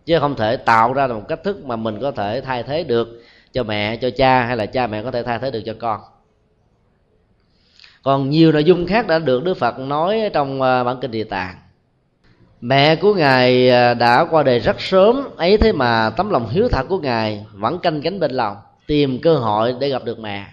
chứ 0.06 0.18
không 0.20 0.34
thể 0.34 0.56
tạo 0.56 0.92
ra 0.92 1.06
một 1.06 1.28
cách 1.28 1.40
thức 1.44 1.64
mà 1.64 1.76
mình 1.76 2.00
có 2.00 2.10
thể 2.10 2.40
thay 2.40 2.62
thế 2.62 2.84
được 2.84 3.22
cho 3.52 3.62
mẹ, 3.62 3.96
cho 3.96 4.10
cha, 4.10 4.44
hay 4.44 4.56
là 4.56 4.66
cha 4.66 4.86
mẹ 4.86 5.02
có 5.02 5.10
thể 5.10 5.22
thay 5.22 5.38
thế 5.38 5.50
được 5.50 5.62
cho 5.66 5.74
con. 5.78 6.00
Còn 8.02 8.30
nhiều 8.30 8.52
nội 8.52 8.64
dung 8.64 8.86
khác 8.86 9.06
đã 9.06 9.18
được 9.18 9.44
đức 9.44 9.54
phật 9.54 9.78
nói 9.78 10.30
trong 10.32 10.62
ờ, 10.62 10.84
bản 10.84 10.96
kinh 11.00 11.10
địa 11.10 11.24
tạng. 11.24 11.56
Mẹ 12.60 12.96
của 12.96 13.14
ngài 13.14 13.68
ờ, 13.68 13.94
đã 13.94 14.26
qua 14.30 14.42
đời 14.42 14.58
rất 14.58 14.80
sớm, 14.80 15.28
ấy 15.36 15.58
thế 15.58 15.72
mà 15.72 16.10
tấm 16.10 16.30
lòng 16.30 16.48
hiếu 16.48 16.68
thảo 16.68 16.84
của 16.88 16.98
ngài 16.98 17.46
vẫn 17.52 17.78
canh 17.78 18.02
cánh 18.02 18.20
bên 18.20 18.30
lòng, 18.30 18.56
tìm 18.86 19.18
cơ 19.22 19.34
hội 19.34 19.74
để 19.80 19.88
gặp 19.88 20.04
được 20.04 20.18
mẹ. 20.18 20.46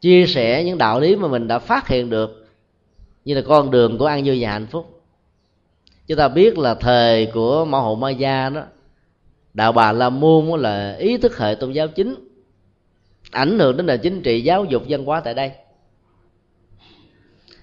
Chia 0.00 0.26
sẻ 0.26 0.64
những 0.64 0.78
đạo 0.78 1.00
lý 1.00 1.16
mà 1.16 1.28
mình 1.28 1.48
đã 1.48 1.58
phát 1.58 1.88
hiện 1.88 2.10
được 2.10 2.46
như 3.24 3.34
là 3.34 3.40
con 3.48 3.70
đường 3.70 3.98
của 3.98 4.06
an 4.06 4.24
vui 4.24 4.36
và 4.36 4.40
dạ 4.40 4.50
hạnh 4.50 4.66
phúc 4.66 4.97
chúng 6.08 6.18
ta 6.18 6.28
biết 6.28 6.58
là 6.58 6.74
thời 6.74 7.26
của 7.26 7.64
mẫu 7.64 7.82
hộ 7.82 7.94
ma 7.94 8.10
gia 8.10 8.48
đó, 8.48 8.62
đạo 9.54 9.72
bà 9.72 9.92
la 9.92 10.10
môn 10.10 10.60
là 10.60 10.96
ý 10.98 11.16
thức 11.16 11.38
hệ 11.38 11.54
tôn 11.54 11.72
giáo 11.72 11.88
chính, 11.88 12.14
ảnh 13.30 13.58
hưởng 13.58 13.76
đến 13.76 13.86
nền 13.86 14.00
chính 14.00 14.22
trị, 14.22 14.40
giáo 14.40 14.64
dục, 14.64 14.82
văn 14.88 15.04
hóa 15.04 15.20
tại 15.20 15.34
đây. 15.34 15.50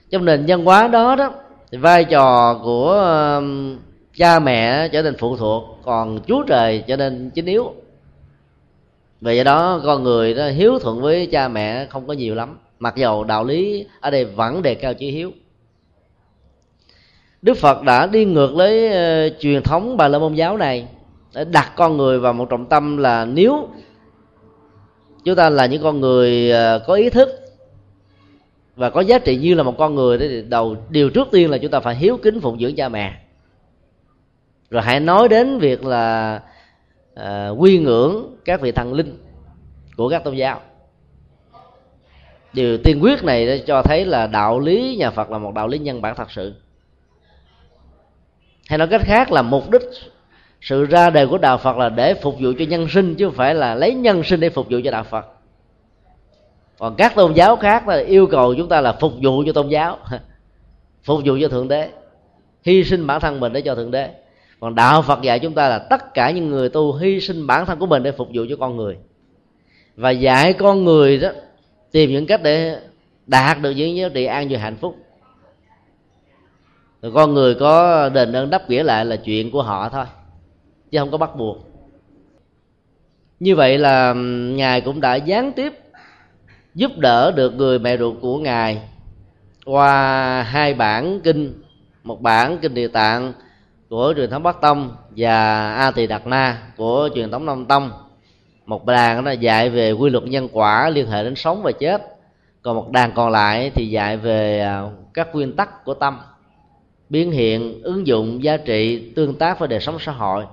Trong 0.09 0.25
nền 0.25 0.45
văn 0.47 0.65
hóa 0.65 0.87
đó 0.87 1.15
đó, 1.15 1.33
thì 1.71 1.77
vai 1.77 2.05
trò 2.05 2.59
của 2.63 2.91
um, 3.37 3.77
cha 4.15 4.39
mẹ 4.39 4.87
trở 4.87 5.01
nên 5.01 5.15
phụ 5.17 5.37
thuộc, 5.37 5.63
còn 5.83 6.19
chúa 6.27 6.43
trời 6.43 6.83
trở 6.87 6.97
nên 6.97 7.29
chính 7.29 7.45
yếu. 7.45 7.73
Vì 9.21 9.35
vậy 9.35 9.43
đó, 9.43 9.81
con 9.85 10.03
người 10.03 10.33
đó 10.33 10.47
hiếu 10.47 10.79
thuận 10.79 11.01
với 11.01 11.27
cha 11.27 11.47
mẹ 11.47 11.85
không 11.85 12.07
có 12.07 12.13
nhiều 12.13 12.35
lắm, 12.35 12.57
mặc 12.79 12.95
dầu 12.95 13.23
đạo 13.23 13.43
lý 13.43 13.85
ở 13.99 14.11
đây 14.11 14.25
vẫn 14.25 14.61
đề 14.61 14.75
cao 14.75 14.93
chữ 14.93 15.07
hiếu 15.07 15.31
đức 17.45 17.57
phật 17.57 17.83
đã 17.83 18.07
đi 18.07 18.25
ngược 18.25 18.51
với 18.55 18.87
uh, 18.87 18.93
ờ, 18.93 19.39
truyền 19.39 19.63
thống 19.63 19.97
bà 19.97 20.07
la 20.07 20.19
môn 20.19 20.33
giáo 20.33 20.57
này 20.57 20.87
để 21.35 21.45
đặt 21.45 21.71
con 21.75 21.97
người 21.97 22.19
vào 22.19 22.33
một 22.33 22.49
trọng 22.49 22.65
tâm 22.65 22.97
là 22.97 23.25
nếu 23.25 23.69
chúng 25.23 25.35
ta 25.35 25.49
là 25.49 25.65
những 25.65 25.83
con 25.83 26.01
người 26.01 26.51
uh, 26.51 26.81
có 26.87 26.93
ý 26.93 27.09
thức 27.09 27.29
và 28.75 28.89
có 28.89 29.01
giá 29.01 29.19
trị 29.19 29.37
như 29.37 29.53
là 29.53 29.63
một 29.63 29.77
con 29.77 29.95
người 29.95 30.17
thì 30.17 30.41
đầu 30.41 30.75
điều 30.89 31.09
trước 31.09 31.27
tiên 31.31 31.51
là 31.51 31.57
chúng 31.57 31.71
ta 31.71 31.79
phải 31.79 31.95
hiếu 31.95 32.17
kính 32.17 32.41
phụng 32.41 32.59
dưỡng 32.59 32.75
cha 32.75 32.89
mẹ. 32.89 33.13
Rồi 34.69 34.81
hãy 34.81 34.99
nói 34.99 35.29
đến 35.29 35.59
việc 35.59 35.85
là 35.85 36.39
uh, 37.13 37.23
quy 37.61 37.79
ngưỡng 37.79 38.35
các 38.45 38.61
vị 38.61 38.71
thần 38.71 38.93
linh 38.93 39.17
của 39.97 40.09
các 40.09 40.23
tôn 40.23 40.35
giáo. 40.35 40.61
Điều 42.53 42.77
tiên 42.77 42.99
quyết 43.01 43.23
này 43.23 43.45
để 43.45 43.63
cho 43.67 43.81
thấy 43.81 44.05
là 44.05 44.27
đạo 44.27 44.59
lý 44.59 44.95
nhà 44.99 45.11
phật 45.11 45.31
là 45.31 45.37
một 45.37 45.53
đạo 45.53 45.67
lý 45.67 45.77
nhân 45.77 46.01
bản 46.01 46.15
thật 46.15 46.31
sự 46.31 46.53
hay 48.69 48.77
nói 48.77 48.87
cách 48.87 49.01
khác 49.05 49.31
là 49.31 49.41
mục 49.41 49.69
đích 49.71 49.81
sự 50.61 50.85
ra 50.85 51.09
đời 51.09 51.27
của 51.27 51.37
đạo 51.37 51.57
phật 51.57 51.77
là 51.77 51.89
để 51.89 52.13
phục 52.13 52.35
vụ 52.39 52.53
cho 52.59 52.65
nhân 52.65 52.87
sinh, 52.89 53.15
chứ 53.15 53.25
không 53.25 53.35
phải 53.35 53.55
là 53.55 53.75
lấy 53.75 53.93
nhân 53.93 54.23
sinh 54.23 54.39
để 54.39 54.49
phục 54.49 54.69
vụ 54.69 54.79
cho 54.83 54.91
đạo 54.91 55.03
phật. 55.03 55.25
Còn 56.77 56.95
các 56.95 57.15
tôn 57.15 57.33
giáo 57.33 57.55
khác 57.55 57.87
là 57.87 57.97
yêu 57.97 58.27
cầu 58.27 58.55
chúng 58.55 58.69
ta 58.69 58.81
là 58.81 58.93
phục 58.93 59.13
vụ 59.21 59.43
cho 59.45 59.53
tôn 59.53 59.69
giáo, 59.69 59.97
phục 61.03 61.21
vụ 61.25 61.37
cho 61.41 61.47
thượng 61.47 61.67
đế, 61.67 61.89
hy 62.63 62.83
sinh 62.83 63.07
bản 63.07 63.21
thân 63.21 63.39
mình 63.39 63.53
để 63.53 63.61
cho 63.61 63.75
thượng 63.75 63.91
đế. 63.91 64.09
Còn 64.59 64.75
đạo 64.75 65.01
phật 65.01 65.21
dạy 65.21 65.39
chúng 65.39 65.53
ta 65.53 65.69
là 65.69 65.79
tất 65.79 66.13
cả 66.13 66.31
những 66.31 66.49
người 66.49 66.69
tu 66.69 66.93
hy 66.93 67.21
sinh 67.21 67.47
bản 67.47 67.65
thân 67.65 67.79
của 67.79 67.85
mình 67.85 68.03
để 68.03 68.11
phục 68.11 68.27
vụ 68.33 68.45
cho 68.49 68.55
con 68.59 68.77
người. 68.77 68.97
Và 69.95 70.09
dạy 70.11 70.53
con 70.53 70.83
người 70.83 71.17
đó, 71.17 71.29
tìm 71.91 72.11
những 72.11 72.25
cách 72.25 72.43
để 72.43 72.79
đạt 73.27 73.61
được 73.61 73.71
những 73.71 73.97
giá 73.97 74.09
trị 74.09 74.25
an 74.25 74.47
vui 74.49 74.57
hạnh 74.57 74.77
phúc 74.81 74.95
rồi 77.05 77.11
con 77.13 77.33
người 77.33 77.55
có 77.55 78.09
đền 78.09 78.35
ơn 78.35 78.49
đáp 78.49 78.69
nghĩa 78.69 78.83
lại 78.83 79.05
là 79.05 79.15
chuyện 79.15 79.51
của 79.51 79.61
họ 79.61 79.89
thôi, 79.89 80.05
chứ 80.91 80.99
không 80.99 81.11
có 81.11 81.17
bắt 81.17 81.35
buộc. 81.35 81.57
Như 83.39 83.55
vậy 83.55 83.77
là 83.77 84.13
ngài 84.55 84.81
cũng 84.81 85.01
đã 85.01 85.15
gián 85.15 85.51
tiếp 85.51 85.73
giúp 86.75 86.91
đỡ 86.97 87.31
được 87.31 87.53
người 87.53 87.79
mẹ 87.79 87.97
ruột 87.97 88.15
của 88.21 88.37
ngài 88.37 88.81
qua 89.65 90.41
hai 90.43 90.73
bản 90.73 91.19
kinh, 91.23 91.63
một 92.03 92.21
bản 92.21 92.57
kinh 92.61 92.73
địa 92.73 92.87
tạng 92.87 93.33
của 93.89 94.13
truyền 94.15 94.29
thống 94.29 94.43
bắc 94.43 94.61
tông 94.61 94.95
và 95.17 95.71
a 95.73 95.91
tỳ 95.91 96.07
đạt 96.07 96.27
na 96.27 96.61
của 96.77 97.09
truyền 97.15 97.31
thống 97.31 97.45
nam 97.45 97.65
tông. 97.65 97.91
Một 98.65 98.85
đàn 98.85 99.23
nó 99.23 99.31
dạy 99.31 99.69
về 99.69 99.91
quy 99.91 100.09
luật 100.09 100.23
nhân 100.23 100.49
quả, 100.51 100.89
liên 100.89 101.07
hệ 101.07 101.23
đến 101.23 101.35
sống 101.35 101.63
và 101.63 101.71
chết. 101.71 102.01
Còn 102.61 102.75
một 102.75 102.91
đàn 102.91 103.11
còn 103.11 103.31
lại 103.31 103.71
thì 103.75 103.87
dạy 103.87 104.17
về 104.17 104.59
à, 104.59 104.83
các 105.13 105.35
nguyên 105.35 105.55
tắc 105.55 105.85
của 105.85 105.93
tâm 105.93 106.19
biến 107.09 107.31
hiện, 107.31 107.83
ứng 107.83 108.07
dụng 108.07 108.43
giá 108.43 108.57
trị, 108.57 109.11
tương 109.15 109.35
tác 109.35 109.59
với 109.59 109.67
đời 109.67 109.79
sống 109.79 109.97
xã 109.99 110.11
hội. 110.11 110.45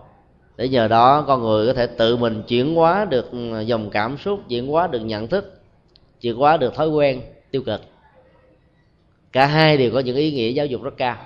Để 0.56 0.68
nhờ 0.68 0.88
đó, 0.88 1.24
con 1.26 1.42
người 1.42 1.66
có 1.66 1.72
thể 1.72 1.86
tự 1.86 2.16
mình 2.16 2.42
chuyển 2.48 2.74
hóa 2.74 3.04
được 3.04 3.32
ừ, 3.32 3.60
dòng 3.60 3.90
cảm 3.90 4.18
xúc, 4.18 4.40
chuyển 4.48 4.66
hóa 4.66 4.86
được 4.86 5.00
nhận 5.00 5.28
thức, 5.28 5.60
chuyển 6.20 6.36
hóa 6.36 6.56
được 6.56 6.74
thói 6.74 6.88
quen, 6.88 7.20
tiêu 7.50 7.62
cực. 7.62 7.80
Cả 9.32 9.46
hai 9.46 9.76
đều 9.76 9.90
có 9.92 10.00
những 10.00 10.16
ý 10.16 10.32
nghĩa 10.32 10.48
giáo 10.48 10.66
dục 10.66 10.82
rất 10.82 10.94
cao. 10.96 11.16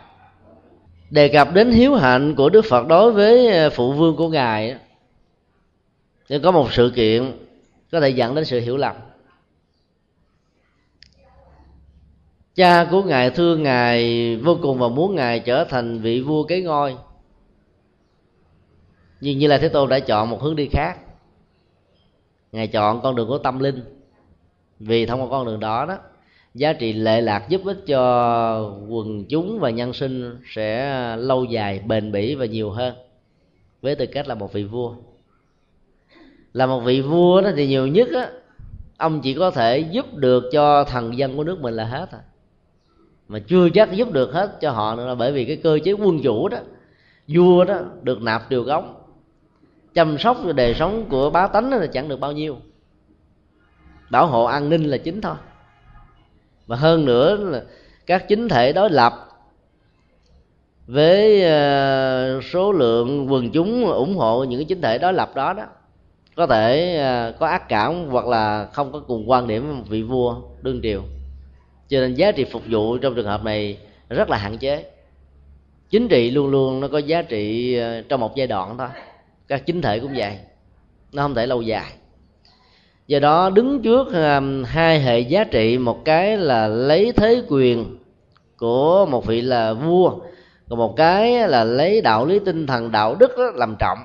Đề 1.10 1.28
cập 1.28 1.54
đến 1.54 1.70
hiếu 1.70 1.94
hạnh 1.94 2.34
của 2.34 2.48
đức 2.48 2.64
phật 2.64 2.86
đối 2.86 3.12
với 3.12 3.48
ờ, 3.48 3.70
phụ 3.70 3.92
vương 3.92 4.16
của 4.16 4.28
ngài 4.28 4.76
nên 6.28 6.42
có 6.42 6.50
một 6.50 6.72
sự 6.72 6.92
kiện 6.96 7.32
có 7.92 8.00
thể 8.00 8.08
dẫn 8.08 8.34
đến 8.34 8.44
sự 8.44 8.60
hiểu 8.60 8.76
lầm. 8.76 8.96
Cha 12.56 12.88
của 12.90 13.02
ngài 13.02 13.30
thương 13.30 13.62
ngài 13.62 14.36
vô 14.36 14.58
cùng 14.62 14.78
và 14.78 14.88
muốn 14.88 15.14
ngài 15.14 15.40
trở 15.40 15.64
thành 15.64 16.00
vị 16.00 16.20
vua 16.20 16.44
kế 16.44 16.60
ngôi. 16.60 16.96
Nhưng 19.20 19.38
như 19.38 19.46
là 19.46 19.58
thế 19.58 19.68
tôn 19.68 19.88
đã 19.88 19.98
chọn 19.98 20.30
một 20.30 20.42
hướng 20.42 20.56
đi 20.56 20.68
khác. 20.72 20.98
Ngài 22.52 22.66
chọn 22.66 23.00
con 23.02 23.16
đường 23.16 23.28
của 23.28 23.38
tâm 23.38 23.58
linh, 23.58 23.82
vì 24.78 25.06
thông 25.06 25.22
qua 25.22 25.28
con 25.30 25.46
đường 25.46 25.60
đó 25.60 25.86
đó, 25.86 25.98
giá 26.54 26.72
trị 26.72 26.92
lệ 26.92 27.20
lạc 27.20 27.48
giúp 27.48 27.60
ích 27.64 27.86
cho 27.86 28.72
quần 28.88 29.24
chúng 29.24 29.58
và 29.60 29.70
nhân 29.70 29.92
sinh 29.92 30.40
sẽ 30.54 31.16
lâu 31.16 31.44
dài, 31.44 31.78
bền 31.78 32.12
bỉ 32.12 32.34
và 32.34 32.46
nhiều 32.46 32.70
hơn, 32.70 32.94
với 33.82 33.94
tư 33.94 34.06
cách 34.06 34.28
là 34.28 34.34
một 34.34 34.52
vị 34.52 34.64
vua. 34.64 34.94
Là 36.52 36.66
một 36.66 36.80
vị 36.80 37.00
vua 37.00 37.40
đó 37.40 37.50
thì 37.56 37.66
nhiều 37.66 37.86
nhất 37.86 38.08
á, 38.14 38.30
ông 38.96 39.20
chỉ 39.20 39.34
có 39.34 39.50
thể 39.50 39.78
giúp 39.78 40.14
được 40.14 40.44
cho 40.52 40.84
thần 40.84 41.18
dân 41.18 41.36
của 41.36 41.44
nước 41.44 41.60
mình 41.60 41.74
là 41.74 41.84
hết 41.84 42.10
à 42.12 42.20
mà 43.28 43.38
chưa 43.38 43.68
chắc 43.68 43.92
giúp 43.92 44.12
được 44.12 44.32
hết 44.32 44.60
cho 44.60 44.70
họ 44.70 44.96
nữa 44.96 45.06
là 45.06 45.14
bởi 45.14 45.32
vì 45.32 45.44
cái 45.44 45.56
cơ 45.56 45.78
chế 45.84 45.92
quân 45.92 46.20
chủ 46.22 46.48
đó 46.48 46.58
vua 47.28 47.64
đó 47.64 47.80
được 48.02 48.22
nạp 48.22 48.42
triều 48.50 48.62
gống, 48.62 48.94
chăm 49.94 50.18
sóc 50.18 50.36
đời 50.54 50.74
sống 50.74 51.04
của 51.08 51.30
bá 51.30 51.46
tánh 51.46 51.70
là 51.70 51.86
chẳng 51.86 52.08
được 52.08 52.20
bao 52.20 52.32
nhiêu. 52.32 52.56
Bảo 54.10 54.26
hộ 54.26 54.44
an 54.44 54.68
ninh 54.68 54.84
là 54.84 54.96
chính 54.96 55.20
thôi. 55.20 55.34
Và 56.66 56.76
hơn 56.76 57.04
nữa 57.04 57.36
là 57.36 57.62
các 58.06 58.28
chính 58.28 58.48
thể 58.48 58.72
đối 58.72 58.90
lập 58.90 59.12
với 60.86 61.42
ờ, 61.42 62.40
số 62.52 62.72
lượng 62.72 63.32
quần 63.32 63.50
chúng 63.50 63.86
ủng 63.86 64.16
hộ 64.16 64.44
những 64.44 64.60
cái 64.60 64.64
chính 64.64 64.80
thể 64.80 64.98
đối 64.98 65.12
lập 65.12 65.34
đó 65.34 65.52
đó 65.52 65.64
có 66.36 66.46
thể 66.46 66.96
ờ, 66.96 67.32
có 67.38 67.46
ác 67.46 67.68
cảm 67.68 68.06
hoặc 68.08 68.26
là 68.26 68.68
không 68.72 68.92
có 68.92 69.00
cùng 69.00 69.30
quan 69.30 69.46
điểm 69.46 69.66
với 69.66 69.74
một 69.74 69.84
vị 69.88 70.02
vua 70.02 70.36
đương 70.62 70.80
triều 70.82 71.02
cho 71.88 72.00
nên 72.00 72.14
giá 72.14 72.32
trị 72.32 72.44
phục 72.44 72.62
vụ 72.70 72.98
trong 72.98 73.14
trường 73.14 73.26
hợp 73.26 73.44
này 73.44 73.78
rất 74.08 74.30
là 74.30 74.36
hạn 74.36 74.58
chế. 74.58 74.84
Chính 75.90 76.08
trị 76.08 76.30
luôn 76.30 76.48
luôn 76.48 76.80
nó 76.80 76.88
có 76.88 76.98
giá 76.98 77.22
trị 77.22 77.74
ờ, 77.76 78.02
trong 78.02 78.20
một 78.20 78.36
giai 78.36 78.46
đoạn 78.46 78.78
thôi. 78.78 78.88
Các 79.48 79.66
chính 79.66 79.82
thể 79.82 79.98
cũng 79.98 80.12
vậy, 80.16 80.38
nó 81.12 81.22
không 81.22 81.34
thể 81.34 81.46
lâu 81.46 81.62
dài. 81.62 81.92
Do 83.06 83.18
đó, 83.18 83.50
đứng 83.50 83.82
trước 83.82 84.12
ờ, 84.12 84.40
hai 84.64 85.00
hệ 85.00 85.20
giá 85.20 85.44
trị, 85.44 85.78
một 85.78 86.04
cái 86.04 86.36
là 86.36 86.68
lấy 86.68 87.12
thế 87.12 87.42
quyền 87.48 87.98
của 88.56 89.06
một 89.06 89.26
vị 89.26 89.40
là 89.40 89.72
vua, 89.72 90.18
còn 90.68 90.78
một 90.78 90.96
cái 90.96 91.48
là 91.48 91.64
lấy 91.64 92.00
đạo 92.00 92.26
lý 92.26 92.38
tinh 92.38 92.66
thần, 92.66 92.92
đạo 92.92 93.14
đức 93.14 93.38
làm 93.54 93.76
trọng, 93.78 93.98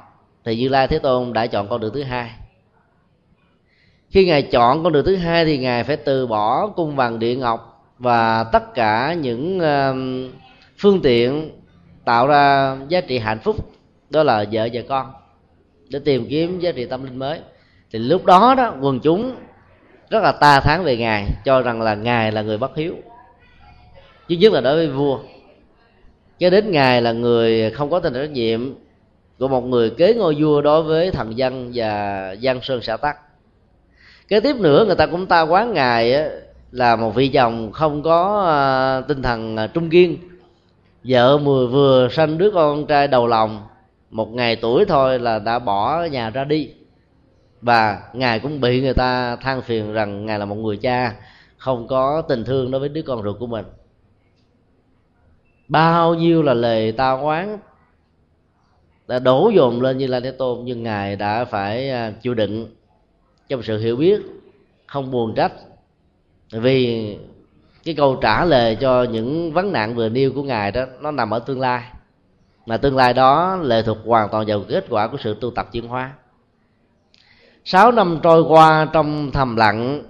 thì 0.45 0.55
như 0.55 0.69
lai 0.69 0.87
thế 0.87 0.99
tôn 0.99 1.33
đã 1.33 1.47
chọn 1.47 1.67
con 1.67 1.81
đường 1.81 1.93
thứ 1.93 2.03
hai. 2.03 2.31
Khi 4.09 4.25
ngài 4.25 4.41
chọn 4.41 4.83
con 4.83 4.93
đường 4.93 5.05
thứ 5.05 5.15
hai 5.15 5.45
thì 5.45 5.57
ngài 5.57 5.83
phải 5.83 5.97
từ 5.97 6.27
bỏ 6.27 6.67
cung 6.67 6.95
vàng 6.95 7.19
địa 7.19 7.35
ngọc 7.35 7.70
và 8.01 8.43
tất 8.43 8.73
cả 8.73 9.13
những 9.13 9.59
phương 10.77 11.01
tiện 11.01 11.51
tạo 12.05 12.27
ra 12.27 12.77
giá 12.87 13.01
trị 13.01 13.17
hạnh 13.17 13.39
phúc, 13.39 13.55
đó 14.09 14.23
là 14.23 14.45
vợ 14.51 14.69
và 14.73 14.81
con, 14.89 15.11
để 15.89 15.99
tìm 15.99 16.27
kiếm 16.29 16.59
giá 16.59 16.71
trị 16.71 16.85
tâm 16.85 17.03
linh 17.03 17.19
mới. 17.19 17.39
Thì 17.91 17.99
lúc 17.99 18.25
đó 18.25 18.55
đó, 18.57 18.73
quần 18.81 18.99
chúng 18.99 19.35
rất 20.09 20.23
là 20.23 20.31
ta 20.31 20.59
tháng 20.59 20.83
về 20.83 20.97
ngài, 20.97 21.27
cho 21.45 21.61
rằng 21.61 21.81
là 21.81 21.95
ngài 21.95 22.31
là 22.31 22.41
người 22.41 22.57
bất 22.57 22.75
hiếu. 22.75 22.95
Chứ 24.27 24.35
nhất 24.35 24.53
là 24.53 24.61
đối 24.61 24.75
với 24.75 24.87
vua. 24.87 25.19
Cho 26.39 26.49
đến 26.49 26.71
ngài 26.71 27.01
là 27.01 27.11
người 27.11 27.71
không 27.71 27.89
có 27.89 27.99
tình 27.99 28.13
trách 28.13 28.31
nhiệm 28.31 28.73
của 29.39 29.47
một 29.47 29.61
người 29.61 29.89
kế 29.89 30.13
ngôi 30.13 30.35
vua 30.39 30.61
đối 30.61 30.83
với 30.83 31.11
thần 31.11 31.37
dân 31.37 31.71
và 31.73 32.31
dân 32.31 32.59
sơn 32.61 32.81
xã 32.81 32.97
tắc. 32.97 33.17
Kế 34.27 34.39
tiếp 34.39 34.55
nữa, 34.55 34.85
người 34.85 34.95
ta 34.95 35.05
cũng 35.05 35.25
ta 35.25 35.41
quán 35.41 35.73
ngài 35.73 36.29
là 36.71 36.95
một 36.95 37.15
vị 37.15 37.27
chồng 37.27 37.71
không 37.71 38.03
có 38.03 38.45
à, 38.47 39.01
tinh 39.07 39.21
thần 39.21 39.57
à, 39.57 39.67
trung 39.67 39.89
kiên. 39.89 40.17
Vợ 41.03 41.37
vừa 41.37 41.67
vừa 41.67 42.07
sanh 42.11 42.37
đứa 42.37 42.51
con 42.51 42.85
trai 42.85 43.07
đầu 43.07 43.27
lòng 43.27 43.67
một 44.09 44.29
ngày 44.33 44.55
tuổi 44.55 44.85
thôi 44.85 45.19
là 45.19 45.39
đã 45.39 45.59
bỏ 45.59 46.03
nhà 46.03 46.29
ra 46.29 46.43
đi. 46.43 46.69
Và 47.61 48.01
ngài 48.13 48.39
cũng 48.39 48.61
bị 48.61 48.81
người 48.81 48.93
ta 48.93 49.35
than 49.35 49.61
phiền 49.61 49.93
rằng 49.93 50.25
ngài 50.25 50.39
là 50.39 50.45
một 50.45 50.55
người 50.55 50.77
cha 50.77 51.15
không 51.57 51.87
có 51.87 52.21
tình 52.21 52.43
thương 52.43 52.71
đối 52.71 52.79
với 52.79 52.89
đứa 52.89 53.01
con 53.01 53.23
ruột 53.23 53.39
của 53.39 53.47
mình. 53.47 53.65
Bao 55.67 56.15
nhiêu 56.15 56.43
là 56.43 56.53
lời 56.53 56.91
ta 56.91 57.11
oán 57.11 57.57
đã 59.07 59.19
đổ 59.19 59.51
dồn 59.55 59.81
lên 59.81 59.97
như 59.97 60.07
là 60.07 60.19
thế 60.19 60.31
tôn 60.31 60.59
nhưng 60.65 60.83
ngài 60.83 61.15
đã 61.15 61.45
phải 61.45 61.89
ờ, 61.89 62.11
chịu 62.21 62.33
đựng 62.33 62.67
trong 63.49 63.63
sự 63.63 63.77
hiểu 63.77 63.95
biết 63.95 64.21
không 64.87 65.11
buồn 65.11 65.33
trách 65.35 65.51
vì 66.51 67.17
cái 67.83 67.95
câu 67.95 68.15
trả 68.15 68.45
lời 68.45 68.77
cho 68.81 69.03
những 69.03 69.53
vấn 69.53 69.71
nạn 69.71 69.95
vừa 69.95 70.09
nêu 70.09 70.31
của 70.31 70.43
ngài 70.43 70.71
đó 70.71 70.85
nó 71.01 71.11
nằm 71.11 71.33
ở 71.33 71.39
tương 71.39 71.59
lai. 71.59 71.83
Mà 72.65 72.77
tương 72.77 72.95
lai 72.95 73.13
đó 73.13 73.59
lệ 73.61 73.81
thuộc 73.85 73.97
hoàn 74.05 74.29
toàn 74.29 74.45
vào 74.47 74.63
kết 74.69 74.85
quả 74.89 75.07
của 75.07 75.17
sự 75.23 75.37
tu 75.41 75.51
tập 75.51 75.67
chuyển 75.71 75.87
hóa. 75.87 76.11
Sáu 77.65 77.91
năm 77.91 78.19
trôi 78.23 78.43
qua 78.43 78.87
trong 78.93 79.31
thầm 79.31 79.55
lặng 79.55 80.03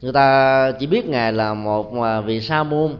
người 0.00 0.12
ta 0.12 0.72
chỉ 0.78 0.86
biết 0.86 1.06
ngài 1.06 1.32
là 1.32 1.54
một 1.54 2.02
à, 2.02 2.20
vị 2.20 2.40
sa 2.40 2.62
môn 2.62 2.96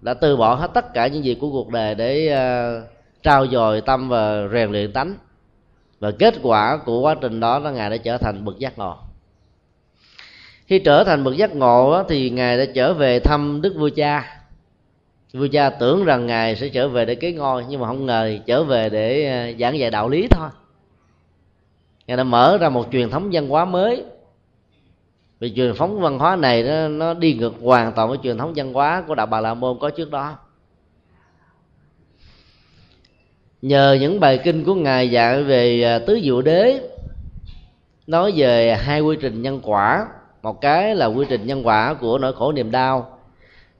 đã 0.00 0.14
từ 0.14 0.36
bỏ 0.36 0.54
hết 0.54 0.70
tất 0.74 0.94
cả 0.94 1.06
những 1.06 1.24
gì 1.24 1.34
của 1.34 1.50
cuộc 1.50 1.68
đời 1.68 1.94
để 1.94 2.34
uh, 2.34 3.22
trao 3.22 3.46
dồi 3.46 3.80
tâm 3.80 4.08
và 4.08 4.48
rèn 4.52 4.72
luyện 4.72 4.92
tánh. 4.92 5.14
Và 6.00 6.10
kết 6.18 6.34
quả 6.42 6.78
của 6.84 7.00
quá 7.00 7.14
trình 7.20 7.40
đó 7.40 7.58
là 7.58 7.70
ngài 7.70 7.90
đã 7.90 7.96
trở 7.96 8.18
thành 8.18 8.44
bậc 8.44 8.58
giác 8.58 8.78
ngộ 8.78 8.96
khi 10.70 10.78
trở 10.78 11.04
thành 11.04 11.24
bậc 11.24 11.36
giác 11.36 11.56
ngộ 11.56 12.02
thì 12.08 12.30
ngài 12.30 12.58
đã 12.58 12.64
trở 12.74 12.94
về 12.94 13.20
thăm 13.20 13.62
đức 13.62 13.74
vua 13.76 13.90
cha. 13.96 14.42
Vua 15.32 15.46
cha 15.52 15.70
tưởng 15.70 16.04
rằng 16.04 16.26
ngài 16.26 16.56
sẽ 16.56 16.68
trở 16.68 16.88
về 16.88 17.04
để 17.04 17.14
kế 17.14 17.32
ngôi 17.32 17.64
nhưng 17.68 17.80
mà 17.80 17.86
không 17.86 18.06
ngờ 18.06 18.38
trở 18.46 18.64
về 18.64 18.88
để 18.88 19.26
à, 19.26 19.58
giảng 19.60 19.78
dạy 19.78 19.90
đạo 19.90 20.08
lý 20.08 20.28
thôi. 20.28 20.48
Ngài 22.06 22.16
đã 22.16 22.24
mở 22.24 22.58
ra 22.60 22.68
một 22.68 22.88
truyền 22.92 23.10
thống 23.10 23.30
văn 23.32 23.48
hóa 23.48 23.64
mới. 23.64 24.04
Vì 25.40 25.52
truyền 25.56 25.74
thống 25.74 26.00
văn 26.00 26.18
hóa 26.18 26.36
này 26.36 26.62
nó, 26.62 26.88
nó 26.88 27.14
đi 27.14 27.34
ngược 27.34 27.54
hoàn 27.62 27.92
toàn 27.92 28.08
với 28.08 28.18
truyền 28.22 28.38
thống 28.38 28.52
văn 28.56 28.72
hóa 28.72 29.04
của 29.06 29.14
đạo 29.14 29.26
bà 29.26 29.40
la 29.40 29.54
môn 29.54 29.78
có 29.80 29.90
trước 29.90 30.10
đó. 30.10 30.38
Nhờ 33.62 33.96
những 34.00 34.20
bài 34.20 34.40
kinh 34.44 34.64
của 34.64 34.74
ngài 34.74 35.10
dạy 35.10 35.42
về 35.42 35.82
à, 35.82 35.98
tứ 35.98 36.20
diệu 36.22 36.42
đế 36.42 36.80
nói 38.06 38.32
về 38.36 38.76
hai 38.76 39.00
quy 39.00 39.16
trình 39.20 39.42
nhân 39.42 39.60
quả 39.62 40.06
một 40.42 40.60
cái 40.60 40.94
là 40.94 41.06
quy 41.06 41.26
trình 41.28 41.46
nhân 41.46 41.66
quả 41.66 41.94
của 41.94 42.18
nỗi 42.18 42.32
khổ 42.32 42.52
niềm 42.52 42.70
đau, 42.70 43.18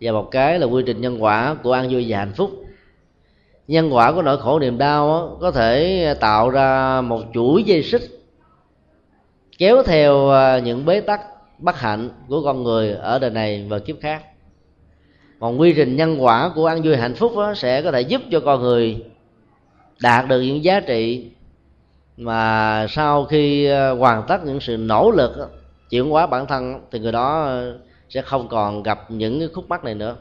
và 0.01 0.12
một 0.12 0.31
cái 0.31 0.59
là 0.59 0.66
quy 0.66 0.83
trình 0.87 1.01
nhân 1.01 1.23
quả 1.23 1.57
của 1.62 1.73
an 1.73 1.88
vui 1.90 2.05
và 2.09 2.18
hạnh 2.18 2.33
phúc. 2.33 2.51
Nhân 3.68 3.94
quả 3.94 4.12
của 4.12 4.23
nỗi 4.23 4.38
khổ 4.38 4.59
niềm 4.59 4.79
đau 4.79 5.37
có 5.40 5.51
thể 5.51 6.14
tạo 6.20 6.51
ra 6.51 7.01
một 7.01 7.20
chuỗi 7.35 7.62
dây 7.62 7.83
xích, 7.83 8.03
kéo 9.59 9.83
theo 9.83 10.31
à, 10.31 10.59
những 10.59 10.85
bế 10.85 11.01
tắc, 11.01 11.20
bất 11.59 11.81
hạnh 11.81 12.11
của 12.29 12.42
con 12.44 12.62
người 12.62 12.92
ở 12.92 13.18
đời 13.18 13.31
này 13.31 13.66
và 13.68 13.79
kiếp 13.79 13.96
khác. 14.01 14.23
Còn 15.40 15.61
quy 15.61 15.73
trình 15.73 15.96
nhân 15.96 16.25
quả 16.25 16.51
của 16.55 16.66
an 16.66 16.83
vui 16.83 16.96
hạnh 16.96 17.14
phúc 17.14 17.33
sẽ 17.57 17.83
có 17.83 17.92
thể 17.92 18.01
giúp 18.01 18.23
cho 18.31 18.40
con 18.40 18.61
người 18.61 19.05
đạt 20.03 20.29
được 20.29 20.40
những 20.40 20.64
giá 20.64 20.81
trị 20.81 21.31
mà 22.16 22.87
sau 22.88 23.25
khi 23.25 23.66
à, 23.66 23.90
hoàn 23.90 24.23
tất 24.29 24.44
những 24.44 24.61
sự 24.61 24.77
nỗ 24.77 25.11
lực 25.11 25.37
chuyển 25.90 26.11
hóa 26.11 26.26
bản 26.26 26.46
thân, 26.46 26.81
thì 26.90 26.98
người 26.98 27.12
đó 27.12 27.42
ờ, 27.42 27.79
sẽ 28.09 28.22
không 28.22 28.48
còn 28.48 28.83
gặp 28.83 29.11
những 29.11 29.38
cái 29.38 29.48
khúc 29.55 29.68
mắc 29.68 29.85
này 29.85 29.94
nữa. 29.94 30.16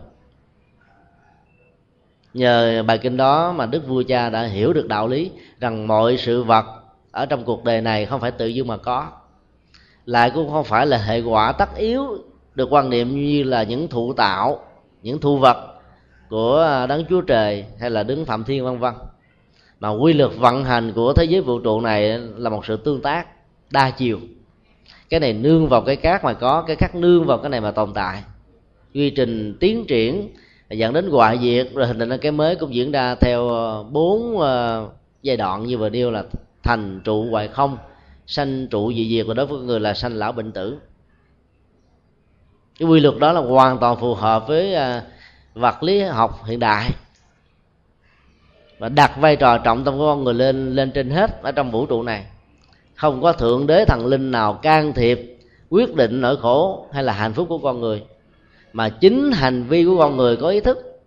Nhờ 2.34 2.84
bài 2.88 2.98
kinh 2.98 3.18
đó 3.18 3.52
mà 3.52 3.66
đức 3.66 3.88
vua 3.88 4.04
cha 4.08 4.30
đã 4.30 4.44
hiểu 4.44 4.74
được 4.74 4.88
đạo 4.88 5.08
lý 5.08 5.32
rằng 5.60 5.88
mọi 5.88 6.18
sự 6.18 6.44
vật 6.44 6.66
ở 7.12 7.26
trong 7.26 7.44
cuộc 7.44 7.64
đời 7.64 7.82
này 7.82 8.06
không 8.06 8.22
phải 8.22 8.32
tự 8.32 8.48
dưng 8.48 8.68
mà 8.68 8.78
có. 8.78 9.08
Lại 10.06 10.32
cũng 10.36 10.52
không 10.52 10.64
phải 10.64 10.88
là 10.88 10.98
hệ 10.98 11.22
quả 11.22 11.52
tất 11.52 11.76
yếu 11.76 12.18
được 12.56 12.68
quan 12.72 12.90
niệm 12.90 13.16
như 13.16 13.44
là 13.44 13.64
những 13.64 13.88
thụ 13.88 14.14
tạo, 14.14 14.60
những 15.04 15.20
thu 15.20 15.38
vật 15.38 15.58
của 16.30 16.56
ờ, 16.56 16.88
đấng 16.88 17.06
chúa 17.10 17.22
trời 17.22 17.66
hay 17.80 17.90
là 17.90 18.04
đứng 18.04 18.26
phạm 18.26 18.44
thiên, 18.44 18.66
vân 18.66 18.80
vân. 18.80 18.94
Mà 19.80 19.90
quy 19.90 20.14
luật 20.14 20.32
vận 20.38 20.66
hành 20.66 20.94
của 20.94 21.14
thế 21.14 21.24
giới 21.24 21.42
vũ 21.42 21.60
trụ 21.60 21.82
này 21.82 22.18
là 22.18 22.50
một 22.50 22.66
sự 22.66 22.78
tương 22.78 23.02
tác 23.02 23.28
đa 23.72 23.92
chiều 23.92 24.20
cái 25.10 25.20
này 25.20 25.34
nương 25.34 25.70
vào 25.70 25.82
cái 25.82 25.96
khác 25.96 26.24
mà 26.24 26.34
có, 26.34 26.62
cái 26.62 26.76
khác 26.76 26.96
nương 26.96 27.26
vào 27.26 27.38
cái 27.38 27.50
này 27.50 27.62
mà 27.62 27.72
tồn 27.72 27.94
tại. 27.94 28.24
Quy 28.94 29.10
trình, 29.10 29.58
tiến 29.60 29.86
triển, 29.88 30.30
dẫn 30.70 30.94
đến 30.94 31.10
hoại 31.10 31.40
diệt, 31.42 31.74
rồi 31.74 31.88
hình 31.88 32.00
thành 32.00 32.18
cái 32.18 32.32
mới 32.32 32.56
cũng 32.56 32.74
diễn 32.74 32.92
ra 32.92 33.16
theo 33.16 33.50
ờ, 33.50 33.84
bốn 33.84 34.40
ờ, 34.40 34.88
giai 35.22 35.38
đoạn 35.38 35.64
như 35.64 35.78
vừa 35.78 35.90
nêu 35.90 36.12
là 36.12 36.24
thành 36.64 37.02
trụ 37.04 37.30
hoại 37.30 37.48
không, 37.48 37.78
sanh 38.28 38.68
trụ 38.68 38.94
dị 38.94 39.10
diệt. 39.10 39.28
Và 39.28 39.34
đối 39.34 39.46
với 39.46 39.60
người 39.60 39.80
là 39.80 39.94
sanh 39.94 40.14
lão 40.14 40.32
bệnh 40.32 40.52
tử. 40.52 40.78
Cái 42.80 42.90
quy 42.90 43.00
luật 43.00 43.18
đó 43.18 43.34
là 43.34 43.42
hoàn 43.42 43.78
toàn 43.78 44.00
phù 44.00 44.14
hợp 44.14 44.48
với 44.48 44.74
ờ, 44.74 45.02
vật 45.54 45.84
lý 45.84 46.02
học 46.02 46.46
hiện 46.46 46.60
đại. 46.60 46.90
Và 48.80 48.90
đặt 48.90 49.18
vai 49.18 49.36
trò 49.36 49.58
trọng 49.58 49.84
tâm 49.84 49.98
của 49.98 50.06
con 50.06 50.24
người 50.24 50.34
lên 50.34 50.76
lên 50.76 50.92
trên 50.92 51.10
hết 51.10 51.42
ở 51.42 51.52
trong 51.52 51.72
vũ 51.72 51.86
trụ 51.86 52.04
này 52.04 52.26
không 53.00 53.22
có 53.22 53.34
thượng 53.34 53.68
đế 53.68 53.86
thần 53.86 54.06
linh 54.06 54.32
nào 54.32 54.54
can 54.54 54.94
thiệp, 54.94 55.38
quyết 55.70 55.96
định 55.96 56.22
nỗi 56.22 56.38
khổ 56.38 56.88
hay 56.92 57.04
là 57.04 57.14
hạnh 57.14 57.34
phúc 57.34 57.46
của 57.50 57.58
con 57.58 57.82
người. 57.82 58.04
Mà 58.74 58.90
chính 58.90 59.32
hành 59.32 59.64
vi 59.64 59.86
của 59.86 59.98
con 59.98 60.18
người 60.18 60.38
có 60.38 60.50
ý 60.50 60.60
thức 60.60 61.02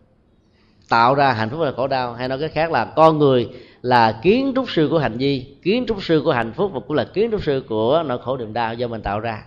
tạo 0.89 1.15
ra 1.15 1.33
hạnh 1.33 1.51
phúc 1.51 1.61
và 1.61 1.73
khổ 1.73 1.87
đau, 1.87 2.15
hay 2.15 2.29
nói 2.29 2.39
cái 2.39 2.49
khác 2.49 2.71
là 2.71 2.85
con 2.85 3.19
người 3.19 3.49
là 3.83 4.21
kiến 4.23 4.53
trúc 4.55 4.71
sư 4.71 4.89
của 4.91 4.99
hành 4.99 5.19
vi, 5.19 5.47
kiến 5.63 5.85
trúc 5.89 6.05
sư 6.05 6.23
của 6.25 6.33
hạnh 6.33 6.53
phúc 6.53 6.71
và 6.75 6.81
cũng 6.81 6.97
là 6.97 7.05
kiến 7.05 7.31
trúc 7.31 7.43
sư 7.43 7.65
của 7.69 8.03
nỗi 8.07 8.19
khổ 8.19 8.37
niềm 8.37 8.53
đau 8.53 8.75
do 8.75 8.89
mình 8.89 9.03
tạo 9.03 9.21
ra. 9.21 9.45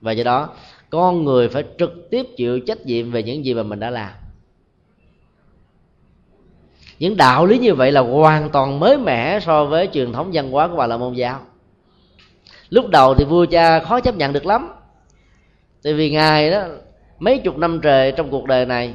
Và 0.00 0.12
do 0.12 0.24
đó, 0.24 0.48
con 0.90 1.24
người 1.24 1.48
phải 1.48 1.64
trực 1.78 2.10
tiếp 2.10 2.26
chịu 2.36 2.60
trách 2.60 2.86
nhiệm 2.86 3.10
về 3.10 3.22
những 3.22 3.44
gì 3.44 3.54
mà 3.54 3.62
mình 3.62 3.80
đã 3.80 3.90
làm. 3.90 4.12
Những 6.98 7.16
đạo 7.16 7.46
lý 7.46 7.58
như 7.58 7.74
vậy 7.74 7.92
là 7.92 8.00
hoàn 8.00 8.50
toàn 8.50 8.80
mới 8.80 8.98
mẻ 8.98 9.40
so 9.40 9.64
với 9.64 9.88
truyền 9.92 10.12
thống 10.12 10.30
văn 10.32 10.50
hóa 10.50 10.68
của 10.68 10.76
bà 10.76 10.86
la 10.86 10.96
môn 10.96 11.14
giáo 11.14 11.40
lúc 12.72 12.88
đầu 12.88 13.14
thì 13.14 13.24
vua 13.24 13.46
cha 13.46 13.80
khó 13.80 14.00
chấp 14.00 14.16
nhận 14.16 14.32
được 14.32 14.46
lắm. 14.46 14.72
Tại 15.82 15.94
vì 15.94 16.10
ngài 16.10 16.50
đó, 16.50 16.64
mấy 17.18 17.38
chục 17.38 17.58
năm 17.58 17.80
trời 17.80 18.12
trong 18.12 18.30
cuộc 18.30 18.46
đời 18.46 18.66
này, 18.66 18.94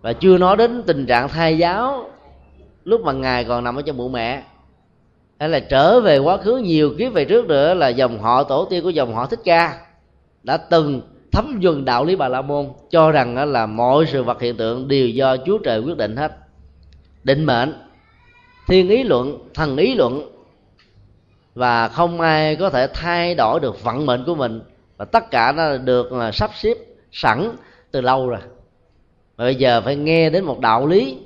và 0.00 0.12
chưa 0.12 0.38
nói 0.38 0.56
đến 0.56 0.82
tình 0.86 1.06
trạng 1.06 1.28
thai 1.28 1.58
giáo 1.58 2.10
lúc 2.84 3.00
mà 3.00 3.12
ngài 3.12 3.44
còn 3.44 3.64
nằm 3.64 3.76
ở 3.76 3.82
trong 3.82 3.96
bụng 3.96 4.12
mẹ. 4.12 4.42
Hay 5.38 5.48
là 5.48 5.60
trở 5.60 6.00
về 6.00 6.18
quá 6.18 6.36
khứ 6.36 6.56
nhiều 6.56 6.94
kiếp 6.98 7.12
về 7.12 7.24
trước 7.24 7.46
nữa 7.46 7.74
là 7.74 7.88
dòng 7.88 8.18
họ 8.18 8.42
tổ 8.42 8.64
tiên 8.64 8.82
của 8.82 8.90
dòng 8.90 9.14
họ 9.14 9.26
thích 9.26 9.40
ca 9.44 9.78
đã 10.42 10.56
từng 10.56 11.00
thấm 11.32 11.58
nhuần 11.60 11.84
đạo 11.84 12.04
lý 12.04 12.16
bà 12.16 12.28
la 12.28 12.42
môn, 12.42 12.68
cho 12.90 13.10
rằng 13.10 13.52
là 13.52 13.66
mọi 13.66 14.06
sự 14.06 14.22
vật 14.22 14.40
hiện 14.40 14.56
tượng 14.56 14.88
đều 14.88 15.08
do 15.08 15.36
chúa 15.46 15.58
trời 15.58 15.80
quyết 15.80 15.96
định 15.96 16.16
hết. 16.16 16.32
Định 17.24 17.44
mệnh, 17.44 17.72
thiên 18.68 18.88
ý 18.88 19.02
luận, 19.02 19.38
thần 19.54 19.76
ý 19.76 19.94
luận 19.94 20.35
và 21.56 21.88
không 21.88 22.20
ai 22.20 22.56
có 22.56 22.70
thể 22.70 22.88
thay 22.94 23.34
đổi 23.34 23.60
được 23.60 23.84
vận 23.84 24.06
mệnh 24.06 24.24
của 24.24 24.34
mình. 24.34 24.60
Và 24.96 25.04
tất 25.04 25.30
cả 25.30 25.52
nó 25.52 25.76
được 25.76 26.12
là 26.12 26.32
sắp 26.32 26.50
xếp, 26.54 26.74
sẵn 27.12 27.50
từ 27.90 28.00
lâu 28.00 28.28
rồi. 28.28 28.40
Và 29.36 29.44
bây 29.44 29.54
giờ 29.54 29.80
phải 29.80 29.96
nghe 29.96 30.30
đến 30.30 30.44
một 30.44 30.60
đạo 30.60 30.86
lý 30.86 31.18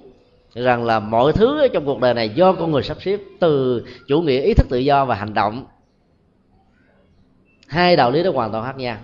rằng 0.54 0.84
là 0.84 1.00
mọi 1.00 1.32
thứ 1.32 1.68
trong 1.72 1.84
cuộc 1.86 2.00
đời 2.00 2.14
này 2.14 2.28
do 2.28 2.52
con 2.52 2.70
người 2.70 2.82
sắp 2.82 2.96
xếp, 3.00 3.20
từ 3.40 3.84
chủ 4.08 4.22
nghĩa, 4.22 4.40
ý 4.40 4.54
thức 4.54 4.66
tự 4.70 4.78
do 4.78 5.04
và 5.04 5.14
hành 5.14 5.34
động. 5.34 5.66
Hai 7.68 7.96
đạo 7.96 8.10
lý 8.10 8.22
đó 8.22 8.30
hoàn 8.34 8.52
toàn 8.52 8.64
khác 8.64 8.76
nhau. 8.76 8.96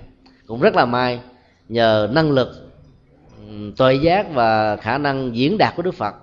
Cũng 0.47 0.61
rất 0.61 0.75
là 0.75 0.85
may, 0.85 1.21
nhờ 1.69 2.09
năng 2.13 2.31
lực 2.31 2.49
tuệ 3.77 3.95
giác 3.95 4.27
và 4.35 4.77
khả 4.77 4.99
năng 4.99 5.37
diễn 5.37 5.59
đạt 5.59 5.77
của 5.77 5.83
đức 5.83 5.95
phật, 5.95 6.15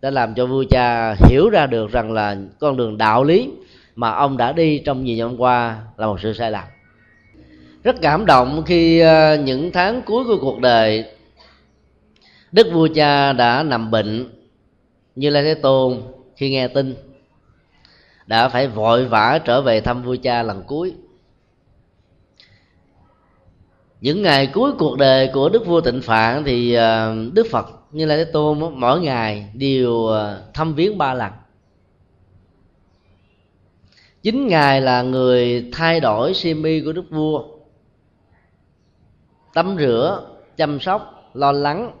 đã 0.00 0.10
làm 0.10 0.34
cho 0.34 0.46
vua 0.46 0.64
cha 0.70 1.14
hiểu 1.14 1.50
ra 1.50 1.66
được 1.66 1.92
rằng 1.92 2.12
là 2.12 2.36
con 2.60 2.76
đường 2.76 2.98
đạo 2.98 3.24
lý 3.24 3.50
mà 3.94 4.10
ông 4.10 4.36
đã 4.36 4.52
đi 4.52 4.78
trong 4.78 5.04
nhiều 5.04 5.28
năm 5.28 5.40
qua 5.40 5.82
là 5.96 6.06
một 6.06 6.20
sự 6.20 6.32
sai 6.32 6.50
lầm. 6.50 6.64
Rất 7.82 7.96
cảm 8.02 8.26
động 8.26 8.62
khi 8.66 9.00
ờ, 9.00 9.36
những 9.36 9.70
tháng 9.72 10.02
cuối 10.02 10.24
của 10.24 10.36
cuộc 10.40 10.60
đời, 10.60 11.04
đức 12.52 12.66
vua 12.72 12.88
cha 12.94 13.32
đã 13.32 13.62
nằm 13.62 13.90
bệnh 13.90 14.28
như 15.14 15.30
lai 15.30 15.42
thế 15.42 15.54
tôn 15.54 16.02
khi 16.36 16.50
nghe 16.50 16.68
tin 16.68 16.94
đã 18.26 18.48
phải 18.48 18.68
vội 18.68 19.04
vã 19.04 19.40
trở 19.44 19.62
về 19.62 19.80
thăm 19.80 20.02
vua 20.02 20.16
cha 20.22 20.42
lần 20.42 20.62
cuối. 20.66 20.94
Những 24.00 24.22
ngày 24.22 24.46
cuối 24.46 24.72
cuộc 24.78 24.98
đời 24.98 25.30
của 25.34 25.48
đức 25.48 25.66
vua 25.66 25.80
tịnh 25.80 26.02
phạn 26.02 26.44
thì 26.44 26.74
ờ, 26.74 27.16
đức 27.32 27.46
phật 27.50 27.66
như 27.92 28.06
lai 28.06 28.18
thế 28.18 28.24
tôn 28.24 28.80
mỗi 28.80 29.00
ngày 29.00 29.50
đều 29.54 30.06
ờ, 30.06 30.42
thăm 30.54 30.74
viếng 30.74 30.98
ba 30.98 31.14
lần 31.14 31.32
chính 34.24 34.46
ngài 34.46 34.80
là 34.80 35.02
người 35.02 35.68
thay 35.72 36.00
đổi 36.00 36.34
simi 36.34 36.80
của 36.80 36.92
đức 36.92 37.10
vua. 37.10 37.44
Tắm 39.54 39.76
rửa, 39.78 40.26
chăm 40.56 40.80
sóc, 40.80 41.30
lo 41.34 41.52
lắng. 41.52 41.92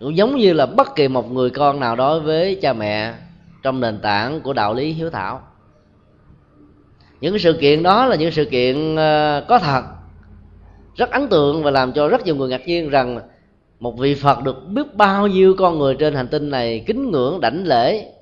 Cũng 0.00 0.16
giống 0.16 0.36
như 0.36 0.52
là 0.52 0.66
bất 0.66 0.94
kỳ 0.96 1.08
một 1.08 1.32
người 1.32 1.50
con 1.50 1.80
nào 1.80 1.96
đối 1.96 2.20
với 2.20 2.58
cha 2.62 2.72
mẹ 2.72 3.14
trong 3.62 3.80
nền 3.80 3.98
tảng 4.00 4.40
của 4.40 4.52
đạo 4.52 4.74
lý 4.74 4.92
hiếu 4.92 5.10
thảo. 5.10 5.42
Những 7.20 7.38
sự 7.38 7.52
kiện 7.60 7.82
đó 7.82 8.06
là 8.06 8.16
những 8.16 8.32
sự 8.32 8.44
kiện 8.44 8.96
ờ, 8.96 9.44
có 9.48 9.58
thật. 9.58 9.82
Rất 10.94 11.10
ấn 11.10 11.28
tượng 11.28 11.62
và 11.62 11.70
làm 11.70 11.92
cho 11.92 12.08
rất 12.08 12.24
nhiều 12.24 12.36
người 12.36 12.48
ngạc 12.48 12.66
nhiên 12.66 12.90
rằng 12.90 13.20
một 13.80 13.98
vị 13.98 14.14
phật 14.14 14.42
được 14.42 14.68
biết 14.68 14.94
bao 14.94 15.26
nhiêu 15.26 15.54
con 15.58 15.78
người 15.78 15.94
trên 15.94 16.14
hành 16.14 16.28
tinh 16.28 16.50
này 16.50 16.84
kính 16.86 17.10
ngưỡng 17.10 17.40
đảnh 17.40 17.64
lễ 17.66 18.13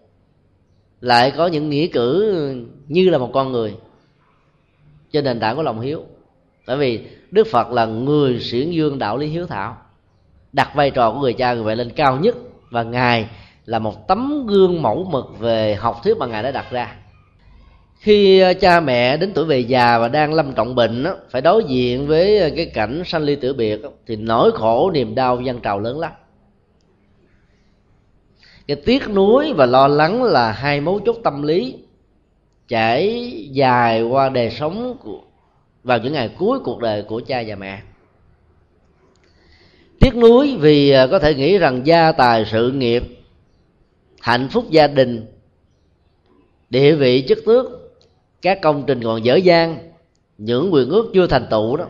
lại 1.02 1.30
có 1.30 1.46
những 1.46 1.70
nghĩa 1.70 1.86
cử 1.86 2.34
như 2.88 3.10
là 3.10 3.18
một 3.18 3.30
con 3.32 3.52
người. 3.52 3.74
Trên 5.12 5.24
nền 5.24 5.40
tảng 5.40 5.56
của 5.56 5.62
lòng 5.62 5.80
hiếu. 5.80 6.04
Bởi 6.66 6.76
vì 6.76 7.00
đức 7.30 7.46
phật 7.46 7.70
là 7.70 7.86
người 7.86 8.40
xuyển 8.40 8.70
dương 8.70 8.98
đạo 8.98 9.16
lý 9.16 9.26
hiếu 9.26 9.46
thảo. 9.46 9.76
Đặt 10.52 10.74
vai 10.74 10.90
trò 10.90 11.12
của 11.12 11.20
người 11.20 11.32
cha, 11.32 11.54
người 11.54 11.64
vậy 11.64 11.76
lên 11.76 11.90
cao 11.90 12.16
nhất. 12.16 12.36
Và 12.70 12.82
ngài 12.82 13.28
là 13.66 13.78
một 13.78 14.08
tấm 14.08 14.46
gương 14.46 14.82
mẫu 14.82 15.08
mực 15.10 15.38
về 15.38 15.74
học 15.74 16.00
thuyết 16.04 16.16
mà 16.18 16.26
ngài 16.26 16.42
đã 16.42 16.50
đặt 16.50 16.66
ra. 16.70 16.96
Khi 17.98 18.42
cha 18.60 18.80
mẹ 18.80 19.16
đến 19.16 19.32
tuổi 19.34 19.44
về 19.44 19.58
già 19.58 19.98
và 19.98 20.08
đang 20.08 20.34
lâm 20.34 20.52
trọng 20.52 20.74
bệnh 20.74 21.06
phải 21.30 21.42
đối 21.42 21.64
diện 21.64 22.06
với 22.06 22.52
cái 22.56 22.66
cảnh 22.66 23.02
sanh 23.06 23.22
ly 23.22 23.36
tử 23.36 23.54
biệt 23.54 23.80
thì 24.06 24.16
nỗi 24.16 24.52
khổ, 24.52 24.90
niềm 24.90 25.14
đau, 25.14 25.40
dân 25.40 25.60
trào 25.60 25.80
lớn 25.80 25.98
lắm 25.98 26.12
cái 28.66 28.76
tiếc 28.76 29.08
nuối 29.08 29.52
và 29.52 29.66
lo 29.66 29.88
lắng 29.88 30.22
là 30.22 30.52
hai 30.52 30.80
mấu 30.80 31.00
chốt 31.06 31.16
tâm 31.24 31.42
lý 31.42 31.78
chảy 32.68 33.32
dài 33.52 34.02
qua 34.02 34.28
đời 34.28 34.50
sống 34.50 34.96
của, 35.02 35.20
vào 35.84 35.98
những 35.98 36.12
ngày 36.12 36.30
cuối 36.38 36.60
cuộc 36.60 36.80
đời 36.80 37.02
của 37.02 37.20
cha 37.20 37.42
và 37.46 37.54
mẹ. 37.54 37.82
Tiếc 40.00 40.16
nuối 40.16 40.56
vì 40.60 40.90
à, 40.90 41.06
có 41.06 41.18
thể 41.18 41.34
nghĩ 41.34 41.58
rằng 41.58 41.86
gia 41.86 42.12
tài 42.12 42.44
sự 42.44 42.70
nghiệp 42.70 43.02
hạnh 44.20 44.48
phúc 44.48 44.64
gia 44.70 44.86
đình 44.86 45.26
địa 46.70 46.94
vị 46.94 47.24
chức 47.28 47.38
tước 47.46 47.66
các 48.42 48.58
công 48.62 48.84
trình 48.86 49.02
còn 49.02 49.24
dở 49.24 49.36
dang 49.36 49.78
những 50.38 50.72
quyền 50.72 50.88
ước 50.88 51.10
chưa 51.14 51.26
thành 51.26 51.46
tựu 51.50 51.76
đó 51.76 51.86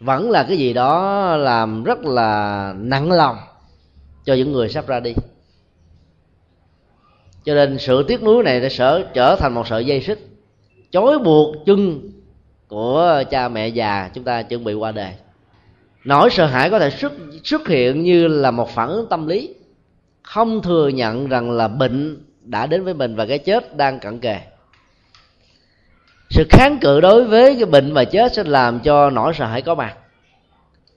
vẫn 0.00 0.30
là 0.30 0.44
cái 0.48 0.56
gì 0.56 0.72
đó 0.72 1.36
làm 1.36 1.84
rất 1.84 1.98
là 2.04 2.74
nặng 2.78 3.12
lòng 3.12 3.36
cho 4.24 4.34
những 4.34 4.52
người 4.52 4.68
sắp 4.68 4.86
ra 4.86 5.00
đi 5.00 5.14
cho 7.44 7.54
nên 7.54 7.78
sự 7.78 8.02
tiếc 8.02 8.22
nuối 8.22 8.42
này 8.42 8.60
đã 8.60 8.68
sở 8.68 9.04
trở 9.14 9.36
thành 9.36 9.54
một 9.54 9.68
sợi 9.68 9.86
dây 9.86 10.00
xích 10.00 10.18
chối 10.90 11.18
buộc 11.18 11.66
chân 11.66 12.10
của 12.68 13.22
cha 13.30 13.48
mẹ 13.48 13.68
già 13.68 14.10
chúng 14.14 14.24
ta 14.24 14.42
chuẩn 14.42 14.64
bị 14.64 14.74
qua 14.74 14.92
đời. 14.92 15.12
Nỗi 16.04 16.30
sợ 16.30 16.46
hãi 16.46 16.70
có 16.70 16.78
thể 16.78 16.90
xuất 16.90 17.12
xuất 17.44 17.68
hiện 17.68 18.02
như 18.02 18.28
là 18.28 18.50
một 18.50 18.70
phản 18.70 18.88
ứng 18.88 19.08
tâm 19.08 19.26
lý 19.26 19.54
không 20.22 20.62
thừa 20.62 20.88
nhận 20.88 21.28
rằng 21.28 21.50
là 21.50 21.68
bệnh 21.68 22.24
đã 22.42 22.66
đến 22.66 22.84
với 22.84 22.94
mình 22.94 23.16
và 23.16 23.26
cái 23.26 23.38
chết 23.38 23.76
đang 23.76 24.00
cận 24.00 24.18
kề. 24.18 24.40
Sự 26.30 26.44
kháng 26.50 26.78
cự 26.80 27.00
đối 27.00 27.24
với 27.24 27.54
cái 27.54 27.64
bệnh 27.64 27.92
và 27.92 28.04
chết 28.04 28.34
sẽ 28.34 28.44
làm 28.44 28.80
cho 28.80 29.10
nỗi 29.10 29.34
sợ 29.34 29.46
hãi 29.46 29.62
có 29.62 29.74
mặt. 29.74 29.96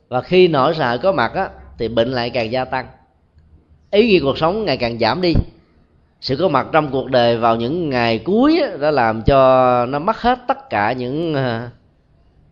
Và 0.08 0.22
khi 0.22 0.48
nỗi 0.48 0.74
sợ 0.74 0.84
hãi 0.84 0.98
có 0.98 1.12
mặt 1.12 1.34
á, 1.34 1.50
thì 1.78 1.88
bệnh 1.88 2.12
lại 2.12 2.30
càng 2.30 2.52
gia 2.52 2.66
tăng. 2.66 2.88
Ý 3.92 4.08
nghĩa 4.08 4.20
cuộc 4.20 4.38
sống 4.38 4.66
ngày 4.66 4.78
càng 4.78 5.00
giảm 5.00 5.22
đi 5.22 5.34
sự 6.22 6.36
có 6.36 6.48
mặt 6.48 6.68
trong 6.72 6.92
cuộc 6.92 7.12
đời 7.12 7.38
vào 7.38 7.56
những 7.56 7.90
ngày 7.90 8.20
cuối 8.20 8.62
đã 8.80 8.92
làm 8.92 9.22
cho 9.22 9.86
nó 9.86 10.00
mất 10.00 10.18
hết 10.18 10.40
tất 10.48 10.70
cả 10.70 10.92
những 10.92 11.34
à, 11.34 11.70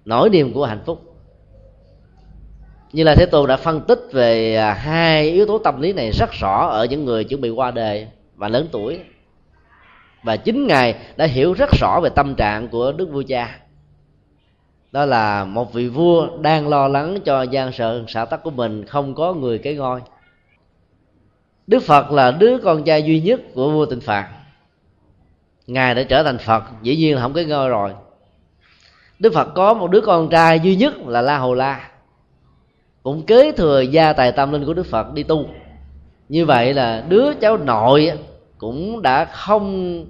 nỗi 0.05 0.30
niềm 0.30 0.53
của 0.53 0.65
hạnh 0.65 0.82
phúc. 0.86 1.01
Như 2.93 3.03
là 3.03 3.15
thế 3.15 3.26
tôn 3.26 3.47
đã 3.47 3.57
phân 3.57 3.82
tích 3.82 3.99
về 4.11 4.55
à, 4.55 4.74
hai 4.74 5.30
yếu 5.30 5.45
tố 5.45 5.57
tâm 5.57 5.82
lý 5.82 5.93
này 5.93 6.11
rất 6.11 6.32
rõ 6.32 6.67
ở 6.67 6.86
những 6.86 7.05
người 7.05 7.24
chuẩn 7.24 7.41
bị 7.41 7.49
qua 7.49 7.72
đời 7.72 8.07
và 8.36 8.47
lớn 8.47 8.67
tuổi. 8.72 8.99
Và 10.24 10.38
chính 10.38 10.67
ngài 10.67 10.95
đã 11.15 11.26
hiểu 11.26 11.53
rất 11.53 11.70
rõ 11.80 11.99
về 12.03 12.09
tâm 12.15 12.36
trạng 12.36 12.67
của 12.67 12.91
đức 12.91 13.09
vua 13.11 13.24
cha. 13.28 13.59
Đó 14.91 15.05
là 15.05 15.45
một 15.45 15.74
vị 15.74 15.88
vua 15.88 16.28
đang 16.41 16.67
lo 16.67 16.88
lắng 16.88 17.20
cho 17.26 17.41
gian 17.41 17.72
sợ 17.72 18.03
xã 18.07 18.26
tắc 18.26 18.43
của 18.43 18.51
mình 18.51 18.86
không 18.86 19.15
có 19.15 19.34
người 19.34 19.57
kế 19.57 19.74
ngôi 19.74 20.01
đức 21.70 21.84
phật 21.84 22.11
là 22.11 22.32
đứa 22.32 22.57
con 22.57 22.84
trai 22.84 23.03
duy 23.03 23.22
nhất 23.22 23.41
của 23.53 23.72
vua 23.72 23.86
tịnh 23.86 24.01
phạn. 24.01 24.26
Ngài 25.67 25.95
đã 25.95 26.03
trở 26.03 26.24
thành 26.24 26.38
phật, 26.38 26.63
dĩ 26.82 26.95
nhiên 26.95 27.15
là 27.15 27.22
không 27.22 27.34
có 27.34 27.41
ngôi 27.47 27.70
rồi. 27.70 27.93
Đức 29.20 29.34
phật 29.34 29.47
có 29.55 29.74
một 29.74 29.88
đứa 29.91 30.01
con 30.01 30.30
trai 30.30 30.59
duy 30.59 30.76
nhất 30.76 30.93
là 31.07 31.22
la 31.22 31.38
hầu 31.38 31.53
la. 31.53 31.89
Cũng 33.03 33.26
kế 33.26 33.51
thừa 33.51 33.82
gia 33.82 34.13
tài 34.13 34.32
tâm 34.32 34.51
linh 34.51 34.65
của 34.65 34.74
đức 34.74 34.86
phật 34.86 35.13
đi 35.13 35.24
tu. 35.24 35.45
Như 36.30 36.45
vậy 36.45 36.74
là 36.74 37.03
đứa 37.09 37.34
cháu 37.34 37.57
nội 37.57 38.11
cũng 38.57 39.01
đã 39.01 39.26
không 39.26 40.05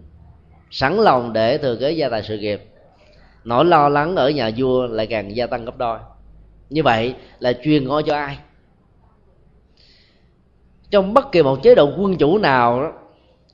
sẵn 0.72 0.97
lòng 0.97 1.34
để 1.34 1.57
thừa 1.57 1.76
kế 1.76 1.91
gia 1.91 2.10
tài 2.10 2.24
sự 2.24 2.38
nghiệp. 2.38 2.64
Nỗi 3.43 3.66
lo 3.66 3.89
lắng 3.89 4.16
ở 4.16 4.30
nhà 4.30 4.51
vua 4.57 4.88
lại 4.88 5.07
càng 5.07 5.36
gia 5.36 5.47
tăng 5.47 5.66
gấp 5.66 5.78
đôi. 5.78 5.99
Như 6.70 6.84
vậy 6.84 7.16
là 7.39 7.53
truyền 7.64 7.88
ngôi 7.88 8.03
cho 8.03 8.16
ai? 8.16 8.38
Trong 10.92 11.14
bất 11.14 11.32
kỳ 11.32 11.44
một 11.44 11.64
chế 11.64 11.76
độ 11.76 11.94
quân 11.98 12.18
chủ 12.18 12.38
nào 12.38 12.82
đó, 12.82 12.92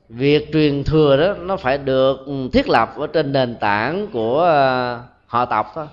việc 0.09 0.49
truyền 0.53 0.83
thừa 0.83 1.17
đó, 1.17 1.33
nó 1.33 1.57
phải 1.57 1.77
được 1.77 2.17
thiết 2.53 2.69
lập 2.69 2.93
ở 2.97 3.07
trên 3.07 3.31
nền 3.31 3.55
tảng 3.59 4.07
của 4.13 4.39
ờ, 4.39 5.03
họ 5.25 5.45
tộc 5.45 5.71
thôi. 5.75 5.87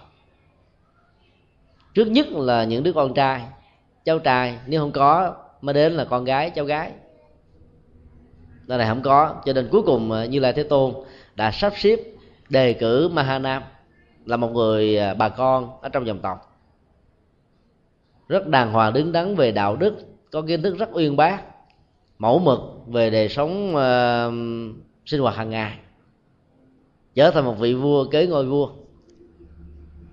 Trước 1.94 2.04
nhất 2.04 2.26
là 2.30 2.64
những 2.64 2.82
đứa 2.82 2.92
con 2.92 3.14
trai, 3.14 3.42
cháu 4.04 4.18
trai, 4.18 4.58
nếu 4.66 4.80
không 4.80 4.92
có, 4.92 5.34
mới 5.60 5.74
đến 5.74 5.92
là 5.92 6.04
con 6.04 6.24
gái, 6.24 6.50
cháu 6.50 6.64
gái. 6.64 6.92
Nơi 8.66 8.78
này 8.78 8.88
không 8.88 9.02
có, 9.02 9.34
cho 9.44 9.52
nên 9.52 9.68
cuối 9.72 9.82
cùng 9.82 10.10
ờ, 10.10 10.24
như 10.24 10.40
lai 10.40 10.52
thế 10.52 10.62
tôn 10.62 10.94
đã 11.34 11.50
sắp 11.50 11.72
xếp 11.76 11.98
đề 12.48 12.72
cử 12.72 13.08
mahanam 13.08 13.62
là 14.26 14.36
một 14.36 14.48
người 14.52 14.96
ờ, 14.96 15.14
bà 15.14 15.28
con 15.28 15.80
ở 15.82 15.88
trong 15.88 16.06
dòng 16.06 16.18
tộc. 16.18 16.58
Rất 18.28 18.46
đàng 18.46 18.72
hoàng 18.72 18.92
đứng 18.92 19.12
đắn 19.12 19.36
về 19.36 19.52
đạo 19.52 19.76
đức 19.76 19.94
có 20.32 20.42
kiến 20.42 20.62
thức 20.62 20.78
rất 20.78 20.88
uyên 20.92 21.16
bác 21.16 21.42
mẫu 22.18 22.38
mực 22.38 22.60
về 22.86 23.10
đời 23.10 23.28
sống 23.28 23.74
uh, 23.74 24.32
sinh 25.06 25.20
hoạt 25.20 25.36
hàng 25.36 25.50
ngày. 25.50 25.78
Trở 27.14 27.30
thành 27.30 27.44
một 27.44 27.54
vị 27.58 27.74
vua 27.74 28.04
kế 28.04 28.26
ngôi 28.26 28.46
vua. 28.46 28.70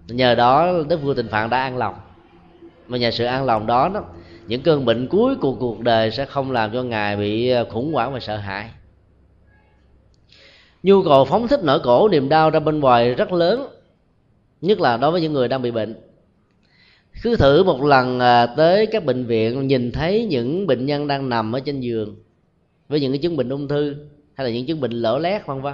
Nhờ 0.08 0.36
đó 0.36 0.74
đức 0.90 1.02
vua 1.02 1.14
tình 1.14 1.28
phạn 1.28 1.50
đã 1.50 1.62
an 1.62 1.78
lòng. 1.78 1.96
Mà 2.88 2.98
nhờ 2.98 3.12
sự 3.12 3.26
an 3.26 3.46
lòng 3.46 3.68
đó, 3.68 3.90
đó 3.94 4.04
những 4.48 4.62
cơn 4.62 4.86
bệnh 4.86 5.08
cuối 5.08 5.36
của 5.36 5.54
cuộc 5.54 5.80
đời 5.80 6.12
sẽ 6.12 6.26
không 6.26 6.52
làm 6.52 6.72
cho 6.74 6.84
ngài 6.84 7.18
bị 7.18 7.50
ờ, 7.50 7.66
khủng 7.70 7.94
hoảng 7.94 8.14
và 8.14 8.20
sợ 8.20 8.38
hãi. 8.38 8.70
Nhu 10.84 11.04
cầu 11.04 11.26
phóng 11.26 11.48
thích 11.48 11.60
nỗi 11.64 11.80
khổ 11.80 12.10
niềm 12.10 12.30
đau 12.30 12.50
ra 12.50 12.60
bên 12.60 12.80
ngoài 12.80 13.14
rất 13.14 13.32
lớn 13.32 13.68
nhất 14.62 14.80
là 14.80 14.98
đối 14.98 15.12
với 15.12 15.22
những 15.22 15.34
người 15.34 15.48
đang 15.48 15.62
bị 15.62 15.72
bệnh 15.72 16.09
cứ 17.22 17.36
thử 17.36 17.64
một 17.64 17.84
lần 17.84 18.20
à, 18.20 18.46
tới 18.46 18.86
các 18.86 19.06
bệnh 19.06 19.26
viện 19.26 19.68
nhìn 19.68 19.92
thấy 19.92 20.26
những 20.26 20.68
bệnh 20.68 20.86
nhân 20.86 21.08
đang 21.08 21.30
nằm 21.30 21.56
ở 21.56 21.60
trên 21.60 21.80
giường 21.80 22.16
với 22.90 23.00
những 23.00 23.12
cái 23.12 23.20
chứng 23.20 23.38
bệnh 23.38 23.50
ung 23.50 23.68
thư 23.68 23.96
hay 24.34 24.48
là 24.48 24.54
những 24.54 24.66
chứng 24.66 24.82
bệnh 24.82 24.92
lở 24.92 25.18
lét, 25.18 25.46
vân 25.46 25.62
vân. 25.62 25.74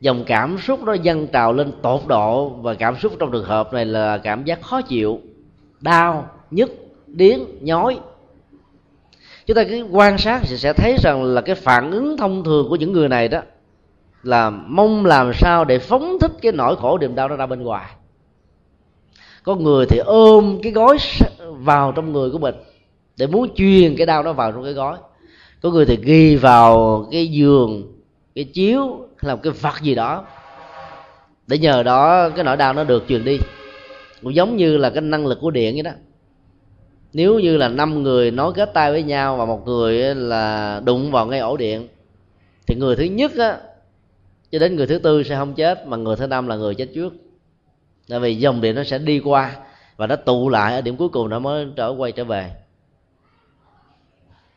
Dòng 0.00 0.24
cảm 0.26 0.58
xúc 0.58 0.84
đó 0.84 0.92
dâng 0.92 1.26
trào 1.26 1.52
lên 1.52 1.72
tột 1.82 2.00
độ 2.06 2.48
và 2.48 2.74
cảm 2.74 2.96
xúc 2.98 3.12
trong 3.18 3.32
trường 3.32 3.44
hợp 3.44 3.72
này 3.72 3.86
là 3.86 4.18
cảm 4.18 4.44
giác 4.44 4.62
khó 4.62 4.82
chịu, 4.82 5.20
đau, 5.80 6.30
nhức, 6.50 6.70
điếng, 7.06 7.40
nhói. 7.60 7.98
Chúng 9.46 9.54
ta 9.54 9.64
cứ 9.64 9.86
quan 9.90 10.18
sát 10.18 10.40
thì 10.42 10.56
sẽ 10.56 10.72
thấy 10.72 10.96
rằng 11.02 11.24
là 11.24 11.40
cái 11.40 11.54
phản 11.54 11.90
ứng 11.90 12.16
thông 12.16 12.44
thường 12.44 12.66
của 12.68 12.76
những 12.76 12.92
người 12.92 13.08
này 13.08 13.28
đó 13.28 13.42
là 14.22 14.50
mong 14.50 15.06
làm 15.06 15.32
sao 15.34 15.64
để 15.64 15.78
phóng 15.78 16.18
thích 16.20 16.32
cái 16.42 16.52
nỗi 16.52 16.76
khổ 16.76 16.98
niềm 16.98 17.14
đau 17.14 17.28
đó 17.28 17.36
ra 17.36 17.46
bên 17.46 17.62
ngoài 17.62 17.90
có 19.44 19.54
người 19.54 19.86
thì 19.86 19.98
ôm 19.98 20.58
cái 20.62 20.72
gói 20.72 20.98
vào 21.48 21.92
trong 21.92 22.12
người 22.12 22.30
của 22.30 22.38
mình 22.38 22.54
để 23.16 23.26
muốn 23.26 23.54
truyền 23.54 23.96
cái 23.96 24.06
đau 24.06 24.22
đó 24.22 24.32
vào 24.32 24.52
trong 24.52 24.64
cái 24.64 24.72
gói. 24.72 24.96
Có 25.62 25.70
người 25.70 25.86
thì 25.86 25.98
ghi 26.02 26.36
vào 26.36 27.06
cái 27.10 27.26
giường, 27.26 27.92
cái 28.34 28.44
chiếu 28.44 29.08
hay 29.16 29.28
là 29.28 29.36
cái 29.36 29.52
vật 29.52 29.82
gì 29.82 29.94
đó. 29.94 30.26
Để 31.46 31.58
nhờ 31.58 31.82
đó 31.82 32.28
cái 32.28 32.44
nỗi 32.44 32.56
đau 32.56 32.72
nó 32.72 32.84
được 32.84 33.04
truyền 33.08 33.24
đi. 33.24 33.38
Cũng 34.22 34.34
giống 34.34 34.56
như 34.56 34.76
là 34.76 34.90
cái 34.90 35.00
năng 35.00 35.26
lực 35.26 35.38
của 35.40 35.50
điện 35.50 35.74
vậy 35.74 35.82
đó. 35.82 35.90
Nếu 37.12 37.38
như 37.38 37.56
là 37.56 37.68
năm 37.68 38.02
người 38.02 38.30
nói 38.30 38.52
kết 38.54 38.74
tay 38.74 38.92
với 38.92 39.02
nhau 39.02 39.36
và 39.36 39.44
một 39.44 39.66
người 39.66 40.14
là 40.14 40.80
đụng 40.84 41.10
vào 41.10 41.26
ngay 41.26 41.38
ổ 41.38 41.56
điện, 41.56 41.88
thì 42.66 42.74
người 42.74 42.96
thứ 42.96 43.04
nhất 43.04 43.32
á, 43.36 43.58
cho 44.52 44.58
đến 44.58 44.76
người 44.76 44.86
thứ 44.86 44.98
tư 44.98 45.22
sẽ 45.22 45.36
không 45.36 45.54
chết, 45.54 45.86
mà 45.86 45.96
người 45.96 46.16
thứ 46.16 46.26
năm 46.26 46.46
là 46.46 46.56
người 46.56 46.74
chết 46.74 46.88
trước 46.94 47.14
tại 48.12 48.20
vì 48.20 48.36
dòng 48.36 48.60
điện 48.60 48.74
nó 48.74 48.84
sẽ 48.84 48.98
đi 48.98 49.18
qua 49.18 49.56
và 49.96 50.06
nó 50.06 50.16
tụ 50.16 50.48
lại 50.48 50.74
ở 50.74 50.80
điểm 50.80 50.96
cuối 50.96 51.08
cùng 51.08 51.28
nó 51.28 51.38
mới 51.38 51.66
trở 51.76 51.88
quay 51.88 52.12
trở 52.12 52.24
về. 52.24 52.50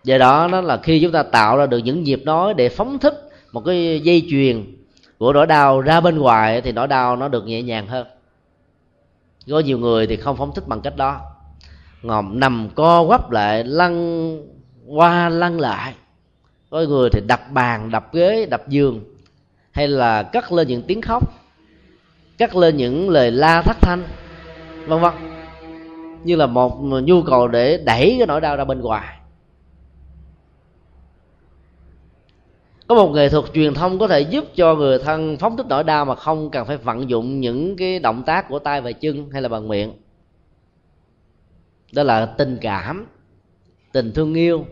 Do 0.03 0.17
đó, 0.17 0.47
nó 0.51 0.61
là 0.61 0.77
khi 0.77 1.01
chúng 1.01 1.11
ta 1.11 1.23
tạo 1.23 1.57
ra 1.57 1.65
được 1.65 1.77
những 1.77 2.03
nhịp 2.03 2.21
nói 2.25 2.53
để 2.53 2.69
phóng 2.69 2.99
thích 2.99 3.29
một 3.51 3.61
cái 3.65 3.99
dây 3.99 4.27
chuyền 4.29 4.65
của 5.17 5.33
nỗi 5.33 5.47
đau 5.47 5.81
ra 5.81 6.01
bên 6.01 6.17
ngoài 6.17 6.61
thì 6.61 6.71
nỗi 6.71 6.87
đau 6.87 7.15
nó 7.15 7.27
được 7.27 7.45
nhẹ 7.45 7.61
nhàng 7.61 7.87
hơn. 7.87 8.07
Có 9.49 9.59
nhiều 9.59 9.79
người 9.79 10.07
thì 10.07 10.15
không 10.15 10.37
phóng 10.37 10.51
thích 10.55 10.67
bằng 10.67 10.81
cách 10.81 10.97
đó. 10.97 11.21
Ngòm 12.01 12.39
nằm 12.39 12.69
co 12.75 13.05
quắp 13.07 13.31
lại, 13.31 13.63
lăn 13.63 14.39
qua 14.87 15.29
lăn 15.29 15.59
lại. 15.59 15.93
Có 16.69 16.81
người 16.81 17.09
thì 17.09 17.21
đập 17.27 17.51
bàn, 17.51 17.91
đập 17.91 18.13
ghế, 18.13 18.45
đập 18.45 18.69
giường 18.69 19.03
hay 19.71 19.87
là 19.87 20.23
cất 20.23 20.51
lên 20.51 20.67
những 20.67 20.83
tiếng 20.83 21.01
khóc 21.01 21.44
cắt 22.37 22.55
lên 22.55 22.77
những 22.77 23.09
lời 23.09 23.31
la 23.31 23.61
thất 23.61 23.77
thanh, 23.81 24.03
vân 24.87 25.01
vân. 25.01 25.13
Như 26.23 26.35
là 26.35 26.45
một 26.45 26.81
nhu 26.81 27.21
cầu 27.21 27.47
để 27.47 27.77
đẩy 27.77 28.15
cái 28.17 28.27
nỗi 28.27 28.41
đau 28.41 28.57
ra 28.57 28.65
bên 28.65 28.81
ngoài. 28.81 29.17
Có 32.87 32.95
một 32.95 33.11
nghệ 33.11 33.29
thuật 33.29 33.45
truyền 33.53 33.73
thông 33.73 33.99
có 33.99 34.07
thể 34.07 34.21
giúp 34.21 34.45
cho 34.55 34.75
người 34.75 34.99
thân 34.99 35.37
phóng 35.37 35.57
thích 35.57 35.65
nỗi 35.69 35.83
đau 35.83 36.05
mà 36.05 36.15
không 36.15 36.49
cần 36.49 36.65
phải 36.65 36.77
vận 36.77 37.09
dụng 37.09 37.39
những 37.39 37.75
cái 37.75 37.99
động 37.99 38.23
tác 38.23 38.49
của 38.49 38.59
tay 38.59 38.81
và 38.81 38.91
chân 38.91 39.29
hay 39.31 39.41
là 39.41 39.49
bằng 39.49 39.67
miệng. 39.67 39.93
Đó 41.91 42.03
là 42.03 42.25
tình 42.25 42.57
cảm, 42.61 43.07
tình 43.91 44.11
thương 44.11 44.33
yêu, 44.33 44.65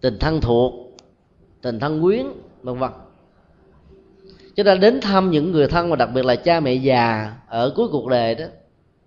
tình 0.00 0.18
thân 0.18 0.40
thuộc, 0.40 0.74
tình 1.62 1.80
thân 1.80 2.02
quyến, 2.02 2.26
vân 2.62 2.78
vân 2.78 2.90
chúng 4.60 4.66
ta 4.66 4.74
đến 4.74 5.00
thăm 5.00 5.30
những 5.30 5.52
người 5.52 5.68
thân 5.68 5.90
và 5.90 5.96
đặc 5.96 6.08
biệt 6.14 6.24
là 6.24 6.36
cha 6.36 6.60
mẹ 6.60 6.74
già 6.74 7.32
ở 7.48 7.72
cuối 7.76 7.88
cuộc 7.92 8.08
đời 8.08 8.34
đó 8.34 8.44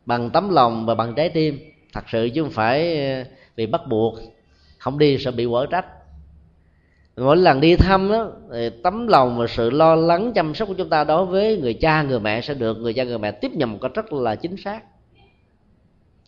bằng 0.05 0.29
tấm 0.29 0.49
lòng 0.49 0.85
và 0.85 0.95
bằng 0.95 1.13
trái 1.15 1.29
tim. 1.29 1.59
Thật 1.93 2.03
sự 2.11 2.29
chứ 2.35 2.43
không 2.43 2.51
phải 2.51 2.97
ờ, 3.13 3.23
vì 3.55 3.65
bắt 3.65 3.81
buộc 3.87 4.13
không 4.77 4.97
đi 4.97 5.17
sẽ 5.17 5.31
bị 5.31 5.45
quở 5.45 5.65
trách. 5.65 5.85
Mỗi 7.17 7.37
lần 7.37 7.61
đi 7.61 7.75
thăm 7.75 8.09
đó, 8.11 8.31
thì 8.51 8.69
tấm 8.83 9.07
lòng 9.07 9.37
và 9.37 9.47
sự 9.47 9.69
lo 9.69 9.95
lắng 9.95 10.33
chăm 10.33 10.55
sóc 10.55 10.67
của 10.67 10.73
chúng 10.73 10.89
ta 10.89 11.03
đối 11.03 11.25
với 11.25 11.57
người 11.57 11.73
cha 11.73 12.03
người 12.03 12.19
mẹ 12.19 12.41
sẽ 12.41 12.53
được 12.53 12.77
người 12.77 12.93
cha 12.93 13.03
người 13.03 13.19
mẹ 13.19 13.31
tiếp 13.31 13.51
nhận 13.51 13.71
một 13.71 13.79
cách 13.81 13.91
rất 13.95 14.13
là 14.13 14.35
chính 14.35 14.57
xác. 14.57 14.79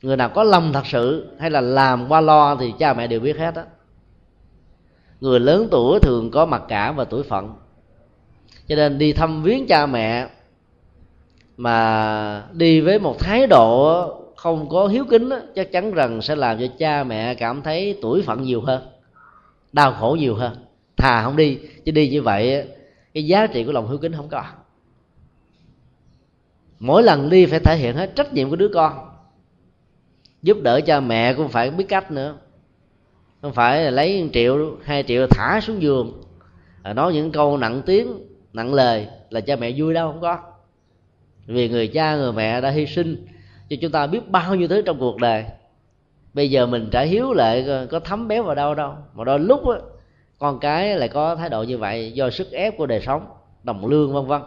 Người 0.02 0.18
nào 0.18 0.30
có 0.30 0.44
lòng 0.44 0.74
thật 0.74 0.86
sự 0.86 1.28
hay 1.40 1.50
là 1.50 1.62
làm 1.62 2.08
qua 2.08 2.22
lo 2.22 2.56
thì 2.56 2.74
cha 2.80 2.94
mẹ 2.94 3.08
đều 3.08 3.20
biết 3.20 3.38
hết 3.38 3.56
á. 3.56 3.66
Người 5.22 5.40
lớn 5.40 5.68
tuổi 5.72 6.00
thường 6.00 6.32
có 6.32 6.46
mặc 6.46 6.62
cảm 6.68 6.96
và 6.96 7.04
tuổi 7.04 7.24
phận 7.24 7.65
cho 8.68 8.76
nên 8.76 8.98
đi 8.98 9.14
thăm 9.14 9.44
viếng 9.44 9.68
cha 9.68 9.86
mẹ 9.86 10.28
mà 11.58 12.44
đi 12.54 12.82
với 12.82 13.00
một 13.00 13.20
thái 13.20 13.48
độ 13.48 14.22
không 14.36 14.70
có 14.70 14.88
hiếu 14.88 15.06
kính 15.10 15.30
đó, 15.30 15.40
chắc 15.56 15.72
chắn 15.72 15.92
rằng 15.92 16.22
sẽ 16.22 16.36
làm 16.36 16.60
cho 16.60 16.66
cha 16.78 17.04
mẹ 17.04 17.36
cảm 17.36 17.62
thấy 17.62 17.98
tuổi 18.02 18.22
phận 18.22 18.44
nhiều 18.44 18.62
hơn 18.62 18.82
đau 19.74 19.94
khổ 19.94 20.18
nhiều 20.20 20.36
hơn. 20.36 20.56
Thà 20.98 21.24
không 21.24 21.36
đi 21.36 21.60
chứ 21.86 21.92
đi 21.92 22.10
như 22.10 22.22
vậy 22.22 22.68
cái 23.14 23.26
giá 23.26 23.48
trị 23.48 23.64
của 23.64 23.72
lòng 23.72 23.90
hiếu 23.90 23.98
kính 23.98 24.14
không 24.14 24.30
có. 24.30 24.44
Mỗi 26.80 27.04
lần 27.04 27.30
đi 27.30 27.46
phải 27.46 27.60
thể 27.60 27.78
hiện 27.78 27.96
hết 27.96 28.16
trách 28.16 28.34
nhiệm 28.34 28.50
của 28.50 28.56
đứa 28.56 28.70
con. 28.74 29.10
Giúp 30.42 30.58
đỡ 30.62 30.82
cha 30.82 31.00
mẹ 31.00 31.34
cũng 31.34 31.50
phải 31.50 31.72
biết 31.72 31.86
cách 31.90 32.12
nữa. 32.12 32.36
Không 33.42 33.54
phải 33.54 33.84
là 33.84 33.92
lấy 33.92 34.24
1 34.24 34.30
triệu 34.34 34.78
hai 34.84 35.04
triệu 35.04 35.28
thả 35.30 35.60
xuống 35.62 35.82
giường 35.82 36.24
nói 36.96 37.14
những 37.14 37.32
câu 37.32 37.58
nặng 37.58 37.82
tiếng 37.86 38.35
nặng 38.56 38.74
lời 38.74 39.08
là 39.30 39.42
cha 39.42 39.56
mẹ 39.56 39.72
vui 39.78 39.94
đâu 39.94 40.12
không 40.12 40.22
có. 40.22 40.38
Vì 41.46 41.70
người 41.70 41.88
cha 41.88 42.16
người 42.16 42.34
mẹ 42.34 42.62
đã 42.62 42.70
hy 42.70 42.86
sinh 42.86 43.28
cho 43.70 43.76
chúng 43.82 43.92
ta 43.92 44.08
biết 44.08 44.30
bao 44.30 44.56
nhiêu 44.56 44.68
thứ 44.68 44.82
trong 44.82 45.00
cuộc 45.00 45.18
đời. 45.18 45.46
Bây 46.34 46.50
giờ 46.50 46.66
mình 46.66 46.90
trả 46.92 47.02
hiếu 47.02 47.34
lại 47.34 47.66
có 47.92 48.00
thấm 48.00 48.28
béo 48.28 48.44
vào 48.44 48.56
đâu 48.56 48.76
đâu. 48.76 48.94
Mà 49.14 49.24
đôi 49.24 49.40
lúc 49.40 49.68
á, 49.68 49.78
con 50.40 50.60
cái 50.60 50.98
lại 50.98 51.10
có 51.10 51.36
thái 51.36 51.50
độ 51.50 51.64
như 51.64 51.78
vậy 51.78 52.12
do 52.12 52.30
sức 52.30 52.52
ép 52.52 52.78
của 52.78 52.86
đời 52.86 53.02
sống 53.02 53.26
đồng 53.64 53.88
lương 53.88 54.14
vân 54.14 54.26
vân. 54.26 54.42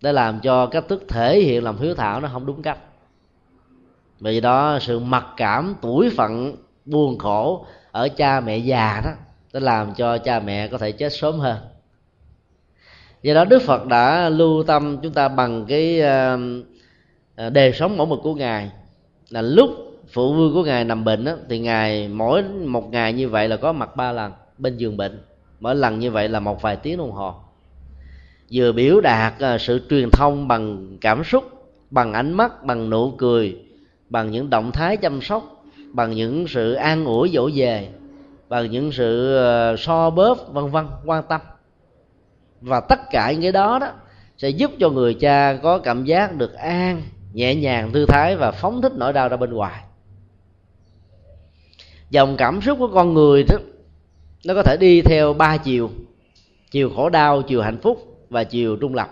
Để 0.00 0.12
làm 0.12 0.40
cho 0.40 0.66
cách 0.66 0.84
thức 0.88 1.04
thể 1.08 1.40
hiện 1.40 1.64
lòng 1.64 1.76
hiếu 1.78 1.94
thảo 1.94 2.20
nó 2.20 2.28
không 2.32 2.46
đúng 2.46 2.62
cách. 2.62 2.78
Vì 4.20 4.40
đó 4.40 4.78
sự 4.80 4.98
mặc 4.98 5.26
cảm 5.36 5.74
tuổi 5.82 6.10
phận 6.16 6.56
buồn 6.84 7.18
khổ 7.18 7.66
ở 7.90 8.08
cha 8.08 8.40
mẹ 8.40 8.56
già 8.56 9.00
đó 9.04 9.10
để 9.52 9.60
làm 9.60 9.94
cho 9.94 10.18
cha 10.18 10.40
mẹ 10.40 10.68
có 10.68 10.78
thể 10.78 10.92
chết 10.92 11.12
sớm 11.12 11.38
hơn 11.38 11.56
do 13.22 13.34
đó 13.34 13.44
đức 13.44 13.62
phật 13.62 13.86
đã 13.86 14.28
lưu 14.28 14.62
tâm 14.62 14.98
chúng 15.02 15.12
ta 15.12 15.28
bằng 15.28 15.64
cái 15.68 16.00
um, 16.00 16.62
à, 17.36 17.50
đề 17.50 17.72
sống 17.72 17.96
mẫu 17.96 18.06
mực 18.06 18.18
của 18.22 18.34
ngài. 18.34 18.70
Là 19.30 19.42
lúc 19.42 19.70
phụ 20.12 20.34
vương 20.34 20.54
của 20.54 20.62
ngài 20.64 20.84
nằm 20.84 21.04
bệnh 21.04 21.24
đó, 21.24 21.32
thì 21.48 21.58
ngài 21.58 22.08
mỗi 22.08 22.42
một 22.42 22.92
ngày 22.92 23.12
như 23.12 23.28
vậy 23.28 23.48
là 23.48 23.56
có 23.56 23.72
mặt 23.72 23.96
ba 23.96 24.12
lần 24.12 24.32
bên 24.58 24.76
giường 24.76 24.96
bệnh. 24.96 25.22
Mỗi 25.60 25.74
lần 25.74 25.98
như 25.98 26.10
vậy 26.10 26.28
là 26.28 26.40
một 26.40 26.62
vài 26.62 26.76
tiếng 26.76 26.98
đồng 26.98 27.12
hồ. 27.12 27.34
Vừa 28.52 28.72
biểu 28.72 29.00
đạt 29.00 29.38
à, 29.38 29.58
sự 29.58 29.80
truyền 29.90 30.10
thông 30.10 30.48
bằng 30.48 30.96
cảm 31.00 31.24
xúc 31.24 31.44
bằng 31.90 32.12
ánh 32.12 32.32
mắt 32.32 32.64
bằng 32.64 32.90
nụ 32.90 33.10
cười 33.10 33.56
bằng 34.08 34.30
những 34.30 34.50
động 34.50 34.72
thái 34.72 34.96
chăm 34.96 35.20
sóc 35.20 35.64
bằng 35.92 36.10
những 36.10 36.48
sự 36.48 36.72
an 36.72 37.04
ủi 37.04 37.30
dỗ 37.34 37.50
về 37.54 37.88
bằng 38.48 38.70
những 38.70 38.92
sự 38.92 39.36
ờ, 39.36 39.76
so 39.78 40.10
bóp 40.10 40.52
vân 40.52 40.70
vân 40.70 40.86
quan 41.04 41.24
tâm 41.28 41.40
và 42.66 42.80
tất 42.80 43.00
cả 43.10 43.32
những 43.32 43.42
cái 43.42 43.52
đó 43.52 43.78
đó 43.78 43.92
sẽ 44.38 44.48
giúp 44.48 44.70
cho 44.78 44.90
người 44.90 45.14
cha 45.14 45.58
có 45.62 45.78
cảm 45.78 46.04
giác 46.04 46.36
được 46.36 46.54
an, 46.54 47.02
nhẹ 47.32 47.54
nhàng, 47.54 47.92
thư 47.92 48.06
thái 48.06 48.36
và 48.36 48.50
phóng 48.50 48.82
thích 48.82 48.92
nỗi 48.96 49.12
đau 49.12 49.28
ra 49.28 49.36
bên 49.36 49.52
ngoài. 49.52 49.82
Dòng 52.10 52.36
cảm 52.36 52.60
xúc 52.60 52.78
của 52.78 52.88
con 52.94 53.14
người 53.14 53.44
đó, 53.44 53.56
nó 54.46 54.54
có 54.54 54.62
thể 54.62 54.76
đi 54.80 55.02
theo 55.02 55.34
ba 55.34 55.56
chiều. 55.56 55.90
Chiều 56.70 56.90
khổ 56.96 57.08
đau, 57.08 57.42
chiều 57.42 57.62
hạnh 57.62 57.78
phúc 57.82 58.26
và 58.30 58.44
chiều 58.44 58.76
trung 58.76 58.94
lập. 58.94 59.08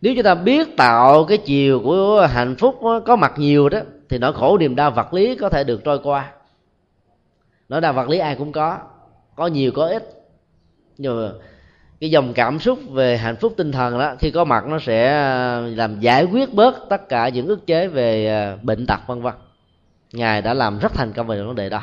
Nếu 0.00 0.14
chúng 0.14 0.24
ta 0.24 0.34
biết 0.34 0.76
tạo 0.76 1.24
cái 1.24 1.38
chiều 1.38 1.80
của 1.84 2.28
hạnh 2.30 2.56
phúc 2.56 2.80
có 3.06 3.16
mặt 3.16 3.32
nhiều 3.36 3.68
đó, 3.68 3.80
thì 4.08 4.18
nỗi 4.18 4.32
khổ 4.32 4.58
niềm 4.58 4.76
đau 4.76 4.90
vật 4.90 5.14
lý 5.14 5.36
có 5.36 5.48
thể 5.48 5.64
được 5.64 5.84
trôi 5.84 5.98
qua. 6.02 6.32
Nỗi 7.68 7.80
đau 7.80 7.92
vật 7.92 8.08
lý 8.08 8.18
ai 8.18 8.36
cũng 8.36 8.52
có 8.52 8.78
có 9.36 9.46
nhiều, 9.46 9.72
có 9.74 9.86
ít. 9.86 10.02
Nhưng 10.98 11.16
mà 11.16 11.32
cái 12.00 12.10
dòng 12.10 12.32
cảm 12.34 12.60
xúc 12.60 12.78
về 12.90 13.16
hạnh 13.16 13.36
phúc 13.36 13.54
tinh 13.56 13.72
thần 13.72 13.98
đó 13.98 14.14
khi 14.18 14.30
có 14.30 14.44
mặt 14.44 14.66
nó 14.66 14.78
sẽ 14.78 15.12
ờ, 15.12 15.68
làm 15.76 16.00
giải 16.00 16.24
quyết 16.24 16.54
bớt 16.54 16.88
tất 16.88 17.08
cả 17.08 17.28
những 17.28 17.46
ức 17.46 17.66
chế 17.66 17.88
về 17.88 18.26
ờ, 18.26 18.58
bệnh 18.62 18.86
tật 18.86 19.00
vân 19.06 19.22
vân. 19.22 19.34
Ngài 20.12 20.42
đã 20.42 20.54
làm 20.54 20.78
rất 20.78 20.94
thành 20.94 21.12
công 21.12 21.26
về 21.26 21.42
vấn 21.42 21.54
đề 21.54 21.68
đó. 21.68 21.82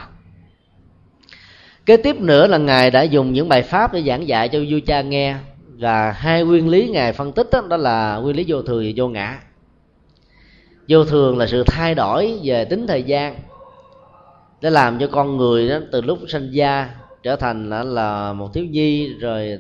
Kế 1.86 1.98
tiếp 1.98 2.20
nữa 2.20 2.48
là 2.48 2.58
ngài 2.58 2.92
đã 2.92 3.02
dùng 3.02 3.34
những 3.34 3.50
bài 3.50 3.62
pháp 3.62 3.94
để 3.94 4.04
giảng 4.08 4.28
dạy 4.28 4.50
cho 4.50 4.60
vua 4.70 4.80
cha 4.86 5.02
nghe 5.02 5.36
và 5.80 6.12
hai 6.12 6.44
nguyên 6.44 6.70
lý 6.70 6.90
ngài 6.90 7.14
phân 7.14 7.32
tích 7.32 7.48
đó, 7.52 7.62
đó 7.70 7.78
là 7.78 8.18
nguyên 8.18 8.36
lý 8.36 8.46
vô 8.48 8.62
thường 8.62 8.84
và 8.86 8.92
vô 8.96 9.08
ngã. 9.08 9.40
Vô 10.90 11.06
thường 11.06 11.38
là 11.38 11.48
sự 11.48 11.64
thay 11.68 11.96
đổi 11.96 12.40
về 12.44 12.66
tính 12.66 12.88
thời 12.88 13.04
gian 13.04 13.36
để 14.62 14.70
làm 14.70 15.00
cho 15.00 15.08
con 15.12 15.38
người 15.38 15.70
đó 15.70 15.80
từ 15.92 16.02
lúc 16.02 16.20
sinh 16.28 16.52
ra 16.52 16.90
trở 17.24 17.36
thành 17.36 17.70
là, 17.70 17.84
là 17.84 18.34
một 18.34 18.54
thiếu 18.54 18.66
nhi 18.66 19.14
rồi 19.20 19.60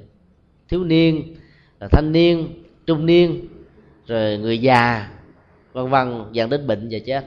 thiếu 0.69 0.83
niên, 0.83 1.35
là 1.79 1.87
thanh 1.91 2.11
niên, 2.11 2.63
trung 2.85 3.05
niên, 3.05 3.47
rồi 4.07 4.37
người 4.37 4.57
già, 4.57 5.09
vân 5.73 5.89
vân 5.89 6.23
dẫn 6.31 6.49
đến 6.49 6.67
bệnh 6.67 6.87
và 6.91 6.99
chết. 7.05 7.25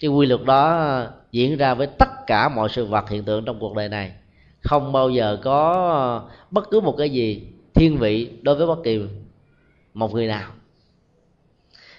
Cái 0.00 0.10
quy 0.10 0.26
luật 0.26 0.44
đó 0.44 1.04
diễn 1.32 1.56
ra 1.56 1.74
với 1.74 1.86
tất 1.86 2.08
cả 2.26 2.48
mọi 2.48 2.68
sự 2.68 2.84
vật 2.84 3.10
hiện 3.10 3.24
tượng 3.24 3.44
trong 3.44 3.58
cuộc 3.60 3.76
đời 3.76 3.88
này. 3.88 4.12
Không 4.60 4.92
bao 4.92 5.10
giờ 5.10 5.38
có 5.42 6.22
bất 6.50 6.70
cứ 6.70 6.80
một 6.80 6.94
cái 6.98 7.10
gì 7.10 7.42
thiên 7.74 7.98
vị 7.98 8.28
đối 8.42 8.54
với 8.54 8.66
bất 8.66 8.78
kỳ 8.84 9.00
một 9.94 10.14
người 10.14 10.26
nào. 10.26 10.50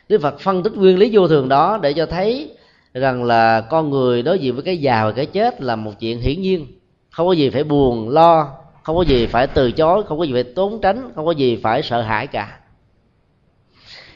Đức 0.10 0.22
Phật 0.22 0.40
phân 0.40 0.64
tích 0.64 0.74
nguyên 0.74 0.98
lý 0.98 1.10
vô 1.14 1.28
thường 1.28 1.50
đó 1.50 1.80
để 1.84 1.94
cho 1.94 2.06
thấy 2.06 2.52
rằng 2.94 3.24
là 3.24 3.62
con 3.62 3.90
người 3.90 4.22
đối 4.22 4.40
diện 4.40 4.54
với 4.54 4.64
cái 4.64 4.78
già 4.78 5.06
và 5.06 5.12
cái 5.12 5.26
chết 5.26 5.62
là 5.62 5.76
một 5.76 5.92
chuyện 6.00 6.20
hiển 6.20 6.42
nhiên. 6.42 6.68
Không 7.12 7.28
có 7.28 7.34
gì 7.34 7.50
phải 7.50 7.64
buồn, 7.64 8.10
lo 8.10 8.58
không 8.88 8.96
có 8.96 9.02
gì 9.02 9.28
phải 9.28 9.48
từ 9.48 9.72
chối, 9.72 10.04
không 10.04 10.20
có 10.20 10.24
gì 10.24 10.34
phải 10.34 10.44
trốn 10.56 10.80
tránh, 10.82 11.12
không 11.16 11.26
có 11.26 11.32
gì 11.32 11.60
phải 11.64 11.84
sợ 11.84 12.02
hãi 12.02 12.28
cả. 12.28 12.60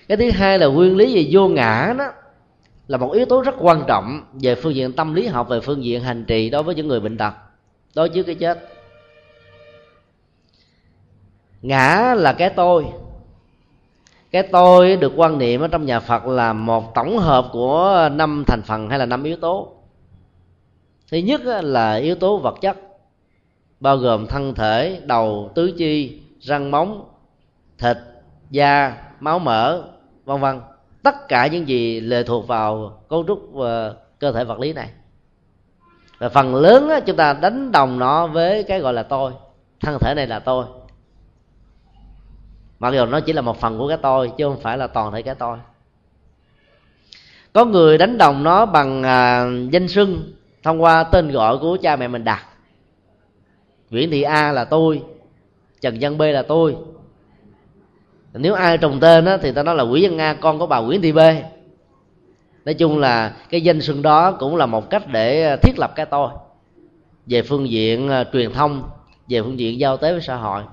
Cái 0.07 0.17
thứ 0.17 0.31
hai 0.31 0.59
là 0.59 0.67
nguyên 0.67 0.97
lý 0.97 1.15
về 1.15 1.27
vô 1.31 1.47
ngã 1.47 1.93
đó 1.97 2.05
là 2.87 2.97
một 2.97 3.11
yếu 3.11 3.25
tố 3.25 3.41
rất 3.41 3.55
quan 3.59 3.83
trọng 3.87 4.21
về 4.33 4.55
phương 4.55 4.75
diện 4.75 4.93
tâm 4.93 5.13
lý 5.13 5.27
học, 5.27 5.49
về 5.49 5.59
phương 5.59 5.83
diện 5.83 6.01
hành 6.01 6.25
trì 6.25 6.49
đối 6.49 6.63
với 6.63 6.75
những 6.75 6.87
người 6.87 6.99
bệnh 6.99 7.17
tật, 7.17 7.33
đối 7.95 8.09
với 8.09 8.23
cái 8.23 8.35
chết. 8.35 8.69
Ngã 11.61 12.13
là 12.17 12.33
cái 12.33 12.49
tôi. 12.49 12.85
Cái 14.31 14.43
tôi 14.43 14.97
được 14.97 15.13
quan 15.15 15.37
niệm 15.37 15.61
ở 15.61 15.67
trong 15.67 15.85
nhà 15.85 15.99
phật 15.99 16.25
là 16.25 16.53
một 16.53 16.95
tổng 16.95 17.17
hợp 17.17 17.47
của 17.51 18.09
năm 18.11 18.43
thành 18.47 18.61
phần 18.61 18.89
hay 18.89 18.99
là 18.99 19.05
năm 19.05 19.23
yếu 19.23 19.37
tố. 19.37 19.71
Thứ 21.11 21.17
nhất 21.17 21.41
là 21.45 21.93
yếu 21.93 22.15
tố 22.15 22.37
vật 22.37 22.55
chất 22.61 22.77
bao 23.81 23.97
gồm 23.97 24.27
thân 24.27 24.55
thể 24.55 25.01
đầu 25.05 25.51
tứ 25.55 25.73
chi 25.77 26.21
răng 26.39 26.71
móng 26.71 27.09
thịt 27.77 27.97
da 28.49 28.97
máu 29.19 29.39
mỡ 29.39 29.83
vân 30.25 30.41
vân. 30.41 30.61
Tất 31.03 31.27
cả 31.27 31.47
những 31.47 31.67
gì 31.67 31.99
lệ 31.99 32.23
thuộc 32.23 32.47
vào 32.47 32.99
cấu 33.09 33.23
trúc 33.27 33.55
ờ, 33.55 33.95
cơ 34.19 34.31
thể 34.31 34.43
vật 34.43 34.59
lý 34.59 34.73
này. 34.73 34.89
Và 36.19 36.29
phần 36.29 36.55
lớn 36.55 36.89
á, 36.89 36.99
chúng 36.99 37.15
ta 37.15 37.33
đánh 37.33 37.71
đồng 37.71 37.99
nó 37.99 38.27
với 38.27 38.63
cái 38.63 38.79
gọi 38.79 38.93
là 38.93 39.03
tôi. 39.03 39.31
Thân 39.79 39.99
thể 39.99 40.13
này 40.13 40.27
là 40.27 40.39
tôi. 40.39 40.65
Mặc 42.79 42.93
dù 42.93 43.05
nó 43.05 43.19
chỉ 43.19 43.33
là 43.33 43.41
một 43.41 43.59
phần 43.59 43.77
của 43.77 43.87
cái 43.87 43.97
tôi 43.97 44.31
chứ 44.37 44.45
không 44.45 44.61
phải 44.61 44.77
là 44.77 44.87
toàn 44.87 45.11
thể 45.11 45.21
cái 45.21 45.35
tôi. 45.35 45.57
Có 47.53 47.65
người 47.65 47.97
đánh 47.97 48.17
đồng 48.17 48.43
nó 48.43 48.65
bằng 48.65 49.03
à, 49.03 49.45
danh 49.71 49.87
xưng 49.87 50.33
thông 50.63 50.81
qua 50.81 51.03
tên 51.03 51.31
gọi 51.31 51.57
của 51.57 51.77
cha 51.81 51.95
mẹ 51.95 52.07
mình 52.07 52.23
đặt 52.23 52.45
nguyễn 53.91 54.11
thị 54.11 54.21
a 54.21 54.51
là 54.51 54.65
tôi 54.65 55.01
trần 55.81 55.97
văn 56.01 56.17
b 56.17 56.21
là 56.21 56.41
tôi. 56.41 56.75
Nếu 58.33 58.53
ai 58.53 58.77
trùng 58.77 58.99
tên 58.99 59.25
đó, 59.25 59.37
thì 59.37 59.51
ta 59.51 59.63
nói 59.63 59.75
là 59.75 59.83
nguyễn 59.83 60.11
văn 60.11 60.19
a 60.21 60.33
con 60.33 60.59
của 60.59 60.67
bà 60.67 60.79
nguyễn 60.79 61.01
thị 61.01 61.11
b. 61.11 61.19
Nói 62.65 62.73
chung 62.73 62.99
là 62.99 63.35
cái 63.49 63.61
danh 63.61 63.81
xưng 63.81 64.01
đó 64.01 64.31
cũng 64.31 64.55
là 64.55 64.65
một 64.65 64.89
cách 64.89 65.03
để 65.11 65.43
à, 65.43 65.55
thiết 65.55 65.79
lập 65.79 65.91
cái 65.95 66.05
tôi 66.05 66.29
về 67.25 67.41
phương 67.41 67.69
diện 67.69 68.09
uh, 68.09 68.27
truyền 68.33 68.53
thông 68.53 68.89
về 69.27 69.41
phương 69.41 69.59
diện 69.59 69.79
giao 69.79 69.97
tế 69.97 70.11
với 70.11 70.21
xã 70.21 70.35
hội. 70.35 70.63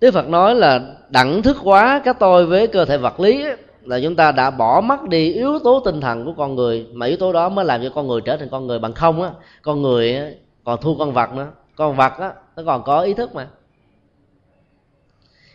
Đức 0.00 0.10
Phật 0.10 0.28
nói 0.28 0.54
là 0.54 0.80
đẳng 1.08 1.42
thức 1.42 1.56
hóa 1.56 2.02
cái 2.04 2.14
tôi 2.20 2.46
với 2.46 2.66
cơ 2.66 2.84
thể 2.84 2.96
vật 2.96 3.20
lý 3.20 3.44
là 3.84 4.00
chúng 4.02 4.16
ta 4.16 4.32
đã 4.32 4.50
bỏ 4.50 4.80
mất 4.80 5.08
đi 5.08 5.32
yếu 5.32 5.58
tố 5.58 5.80
tinh 5.80 6.00
thần 6.00 6.24
của 6.24 6.32
con 6.36 6.54
người 6.54 6.86
mà 6.92 7.06
yếu 7.06 7.16
tố 7.16 7.32
đó 7.32 7.48
mới 7.48 7.64
làm 7.64 7.82
cho 7.82 7.90
con 7.94 8.06
người 8.06 8.20
trở 8.20 8.36
thành 8.36 8.48
con 8.50 8.66
người 8.66 8.78
bằng 8.78 8.92
không 8.92 9.22
á. 9.22 9.30
Con 9.62 9.82
người 9.82 10.18
còn 10.64 10.80
thua 10.80 10.94
con 10.98 11.12
vật 11.12 11.34
nữa. 11.34 11.48
Con 11.76 11.96
vật 11.96 12.12
á 12.18 12.32
nó 12.56 12.62
còn 12.66 12.82
có 12.82 13.00
ý 13.00 13.14
thức 13.14 13.34
mà. 13.34 13.48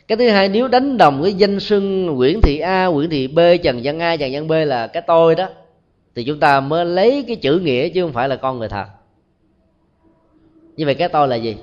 Cái 0.07 0.17
thứ 0.17 0.29
hai 0.29 0.49
nếu 0.49 0.67
đánh 0.67 0.97
đồng 0.97 1.23
cái 1.23 1.33
danh 1.33 1.59
xưng 1.59 2.05
Nguyễn 2.05 2.41
Thị 2.41 2.59
A, 2.59 2.85
Nguyễn 2.85 3.09
Thị 3.09 3.27
B, 3.27 3.39
Trần 3.63 3.79
Văn 3.83 3.99
A, 3.99 4.15
Trần 4.15 4.31
Văn 4.33 4.47
B 4.47 4.51
là 4.51 4.87
cái 4.87 5.03
tôi 5.07 5.35
đó 5.35 5.47
thì 6.15 6.23
chúng 6.23 6.39
ta 6.39 6.59
mới 6.59 6.85
lấy 6.85 7.23
cái 7.27 7.35
chữ 7.35 7.59
nghĩa 7.59 7.89
chứ 7.89 8.03
không 8.03 8.13
phải 8.13 8.29
là 8.29 8.35
con 8.35 8.59
người 8.59 8.69
thật. 8.69 8.85
Như 10.75 10.85
vậy 10.85 10.95
cái 10.95 11.09
tôi 11.09 11.27
là 11.27 11.35
gì? 11.35 11.57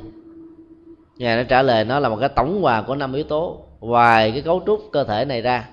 Ngài 1.17 1.37
nó 1.37 1.43
trả 1.43 1.63
lời 1.63 1.85
nó 1.85 2.01
là 2.01 2.09
một 2.09 2.17
cái 2.21 2.29
tổng 2.29 2.63
hòa 2.63 2.83
của 2.83 2.95
năm 2.95 3.13
yếu 3.13 3.25
tố. 3.25 3.63
Ngoài 3.81 4.31
cái 4.31 4.43
cấu 4.43 4.63
trúc 4.67 4.81
cơ 4.93 5.05
thể 5.05 5.25
này 5.25 5.43
ra 5.43 5.69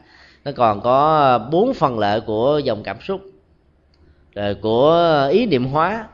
nó 0.45 0.51
còn 0.55 0.81
có 0.81 1.17
ờ, 1.17 1.49
bốn 1.51 1.73
phần 1.73 1.99
lợi 1.99 2.21
của 2.21 2.61
dòng 2.63 2.83
cảm 2.83 2.97
xúc, 3.01 3.21
rồi 4.35 4.55
của 4.55 5.29
ý 5.31 5.45
niệm 5.45 5.65
hóa 5.65 6.07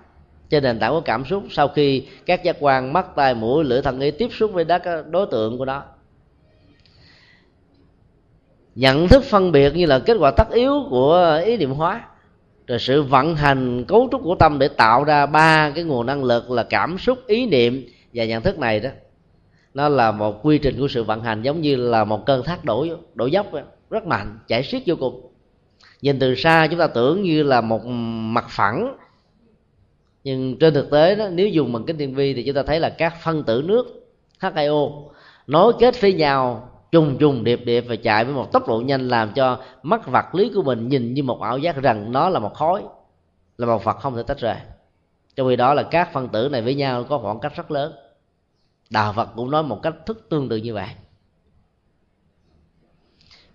trên 0.50 0.64
nền 0.64 0.80
tảng 0.80 0.92
của 0.92 1.02
cảm 1.02 1.26
xúc, 1.26 1.44
sau 1.50 1.68
khi 1.68 2.06
các 2.26 2.44
giác 2.44 2.58
quan 2.60 2.94
mắt, 2.94 3.16
tai, 3.16 3.36
mũi, 3.36 3.64
lưỡi, 3.64 3.82
thân, 3.82 4.00
ý 4.00 4.12
tiếp 4.12 4.30
xúc 4.32 4.52
với 4.54 4.66
các 4.66 5.08
đối 5.08 5.26
tượng 5.26 5.58
của 5.58 5.66
nó, 5.66 5.84
nhận 8.76 9.08
thức 9.08 9.24
phân 9.24 9.52
biệt 9.52 9.76
như 9.76 9.86
là 9.86 10.00
kết 10.00 10.18
quả 10.20 10.32
tất 10.32 10.52
yếu 10.52 10.74
của 10.90 11.42
ý 11.46 11.58
niệm 11.58 11.72
hóa, 11.72 12.02
rồi 12.68 12.80
sự 12.80 13.04
vận 13.04 13.36
hành, 13.36 13.86
cấu 13.88 14.08
trúc 14.12 14.24
của 14.24 14.36
tâm 14.36 14.60
để 14.60 14.68
tạo 14.68 15.04
ra 15.04 15.26
ba 15.26 15.72
cái 15.76 15.84
nguồn 15.84 16.06
năng 16.06 16.24
lực 16.24 16.52
là 16.52 16.64
cảm 16.64 16.98
xúc, 16.98 17.20
ý 17.28 17.46
niệm 17.46 17.88
và 18.14 18.26
nhận 18.26 18.44
thức 18.44 18.60
này 18.60 18.80
đó 18.80 18.90
nó 19.74 19.90
là 19.90 20.12
một 20.12 20.40
quy 20.44 20.58
trình 20.58 20.80
của 20.80 20.88
sự 20.88 21.04
vận 21.04 21.24
hành 21.24 21.42
giống 21.42 21.62
như 21.62 21.76
là 21.76 22.04
một 22.04 22.26
cơn 22.26 22.44
thác 22.44 22.66
đổ 22.66 22.88
đổ 23.14 23.26
dốc 23.26 23.48
vậy 23.52 23.64
rất 23.90 24.06
mạnh, 24.06 24.40
chảy 24.48 24.64
xiết 24.64 24.84
vô 24.86 24.96
cùng. 25.00 25.32
Nhìn 26.02 26.20
từ 26.20 26.36
xa 26.36 26.68
chúng 26.70 26.80
ta 26.80 26.88
tưởng 26.88 27.24
như 27.24 27.44
là 27.44 27.62
một 27.62 27.86
mặt 27.86 28.46
phẳng, 28.50 28.98
nhưng 30.24 30.60
trên 30.60 30.74
thực 30.74 30.92
tế 30.92 31.16
đó, 31.16 31.30
nếu 31.32 31.48
dùng 31.48 31.74
bằng 31.74 31.84
kính 31.86 31.98
thiên 31.98 32.16
vi 32.16 32.34
thì 32.34 32.44
chúng 32.44 32.56
ta 32.56 32.64
thấy 32.64 32.80
là 32.80 32.90
các 32.90 33.14
phân 33.24 33.44
tử 33.44 33.64
nước 33.66 34.12
H2O 34.40 35.04
nối 35.48 35.74
kết 35.80 36.02
với 36.02 36.14
nhau, 36.14 36.70
trùng 36.92 37.18
trùng 37.18 37.44
điệp 37.44 37.62
điệp 37.66 37.82
và 37.82 37.96
chạy 37.96 38.26
với 38.26 38.34
một 38.34 38.52
tốc 38.52 38.68
độ 38.68 38.82
nhanh 38.86 39.08
làm 39.08 39.34
cho 39.34 39.60
mắt 39.84 40.08
vật 40.08 40.36
lý 40.36 40.52
của 40.56 40.64
mình 40.64 40.90
nhìn 40.90 41.14
như 41.14 41.24
một 41.24 41.42
ảo 41.42 41.58
giác 41.58 41.76
rằng 41.76 42.12
nó 42.12 42.30
là 42.30 42.40
một 42.40 42.54
khối, 42.54 42.82
là 43.58 43.68
một 43.68 43.84
vật 43.84 43.98
không 43.98 44.16
thể 44.16 44.24
tách 44.24 44.40
rời. 44.40 44.56
Trong 45.36 45.48
khi 45.50 45.56
đó 45.56 45.74
là 45.74 45.84
các 45.84 46.14
phân 46.14 46.30
tử 46.30 46.50
này 46.52 46.62
với 46.62 46.76
nhau 46.76 47.04
có 47.04 47.18
khoảng 47.18 47.40
cách 47.40 47.56
rất 47.56 47.72
lớn. 47.72 47.94
Đạo 48.90 49.14
phật 49.14 49.30
cũng 49.36 49.52
nói 49.52 49.64
một 49.64 49.80
cách 49.84 49.94
thức 50.06 50.28
tương 50.30 50.50
tự 50.50 50.58
như 50.58 50.74
vậy 50.74 50.88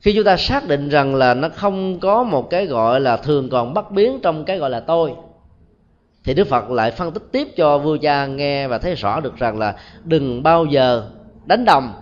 khi 0.05 0.13
chúng 0.15 0.25
ta 0.25 0.37
xác 0.37 0.69
định 0.69 0.89
rằng 0.89 1.15
là 1.15 1.35
nó 1.35 1.49
không 1.49 2.01
có 2.01 2.23
một 2.23 2.51
cái 2.51 2.67
gọi 2.67 3.01
là 3.01 3.17
thường 3.17 3.49
còn 3.51 3.75
bất 3.75 3.91
biến 3.91 4.21
trong 4.23 4.45
cái 4.45 4.59
gọi 4.59 4.71
là 4.71 4.81
tôi, 4.81 5.15
thì 6.25 6.35
đức 6.35 6.49
phật 6.49 6.71
lại 6.71 6.91
phân 6.91 7.13
tích 7.13 7.23
tiếp 7.33 7.49
cho 7.57 7.79
vua 7.79 7.97
cha 7.97 8.27
nghe 8.27 8.69
và 8.69 8.79
thấy 8.79 8.95
rõ 8.95 9.21
được 9.21 9.37
rằng 9.37 9.59
là 9.59 9.77
đừng 10.05 10.43
bao 10.43 10.65
giờ 10.65 11.11
đánh 11.45 11.65
đồng 11.65 11.93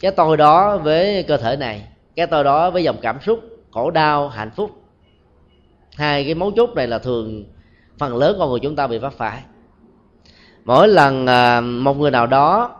cái 0.00 0.10
tôi 0.10 0.36
đó 0.36 0.78
với 0.78 1.22
cơ 1.22 1.36
thể 1.36 1.56
này, 1.56 1.84
cái 2.16 2.26
tôi 2.26 2.44
đó 2.44 2.70
với 2.70 2.84
dòng 2.84 2.96
cảm 3.02 3.20
xúc, 3.20 3.40
khổ 3.70 3.90
đau, 3.90 4.28
hạnh 4.28 4.50
phúc. 4.56 4.70
Hai 5.96 6.24
cái 6.24 6.34
mấu 6.34 6.50
chốt 6.50 6.70
này 6.74 6.86
là 6.86 6.98
thường 6.98 7.44
phần 7.98 8.16
lớn 8.16 8.36
con 8.38 8.50
người 8.50 8.60
chúng 8.60 8.76
ta 8.76 8.86
bị 8.86 8.98
vấp 8.98 9.12
phải. 9.12 9.42
Mỗi 10.64 10.88
lần 10.88 11.26
à, 11.26 11.60
một 11.60 11.98
người 11.98 12.10
nào 12.10 12.26
đó 12.26 12.76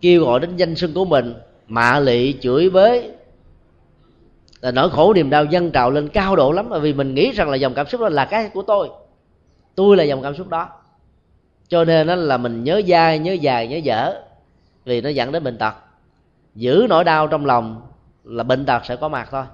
kêu 0.00 0.24
gọi 0.24 0.40
đến 0.40 0.56
danh 0.56 0.74
xưng 0.74 0.94
của 0.94 1.04
mình, 1.04 1.34
mạ 1.68 2.00
lị 2.00 2.34
chửi 2.40 2.70
bới 2.70 3.17
là 4.60 4.70
nỗi 4.70 4.90
khổ 4.90 5.14
niềm 5.14 5.30
đau 5.30 5.44
dâng 5.44 5.70
trào 5.70 5.90
lên 5.90 6.08
cao 6.08 6.36
độ 6.36 6.52
lắm 6.52 6.66
bởi 6.68 6.80
vì 6.80 6.92
mình 6.92 7.14
nghĩ 7.14 7.32
rằng 7.32 7.50
là 7.50 7.56
dòng 7.56 7.74
cảm 7.74 7.86
xúc 7.86 8.00
đó 8.00 8.08
là 8.08 8.24
cái 8.24 8.48
của 8.48 8.62
tôi. 8.62 8.88
Tôi 9.74 9.96
là 9.96 10.04
dòng 10.04 10.22
cảm 10.22 10.34
xúc 10.34 10.48
đó. 10.48 10.68
Cho 11.68 11.84
nên 11.84 12.06
đó 12.06 12.14
là 12.14 12.36
mình 12.36 12.64
nhớ 12.64 12.82
dai 12.88 13.18
nhớ 13.18 13.32
dài 13.32 13.68
nhớ 13.68 13.76
dở 13.76 14.14
vì 14.84 15.00
nó 15.00 15.08
dẫn 15.08 15.32
đến 15.32 15.44
bệnh 15.44 15.58
tật. 15.58 15.74
Giữ 16.54 16.86
nỗi 16.88 17.04
đau 17.04 17.26
trong 17.26 17.46
lòng 17.46 17.82
là 18.24 18.42
bệnh 18.42 18.66
tật 18.66 18.84
sẽ 18.84 18.96
có 18.96 19.08
mặt 19.08 19.28
thôi. 19.30 19.44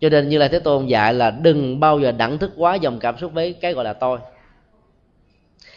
Cho 0.00 0.08
nên 0.08 0.28
như 0.28 0.38
là 0.38 0.48
thế 0.48 0.58
tôn 0.58 0.86
dạy 0.86 1.14
là 1.14 1.30
đừng 1.30 1.80
bao 1.80 2.00
giờ 2.00 2.12
đẳng 2.12 2.38
thức 2.38 2.52
quá 2.56 2.74
dòng 2.74 2.98
cảm 2.98 3.18
xúc 3.18 3.32
với 3.32 3.52
cái 3.52 3.72
gọi 3.72 3.84
là 3.84 3.92
tôi. 3.92 4.18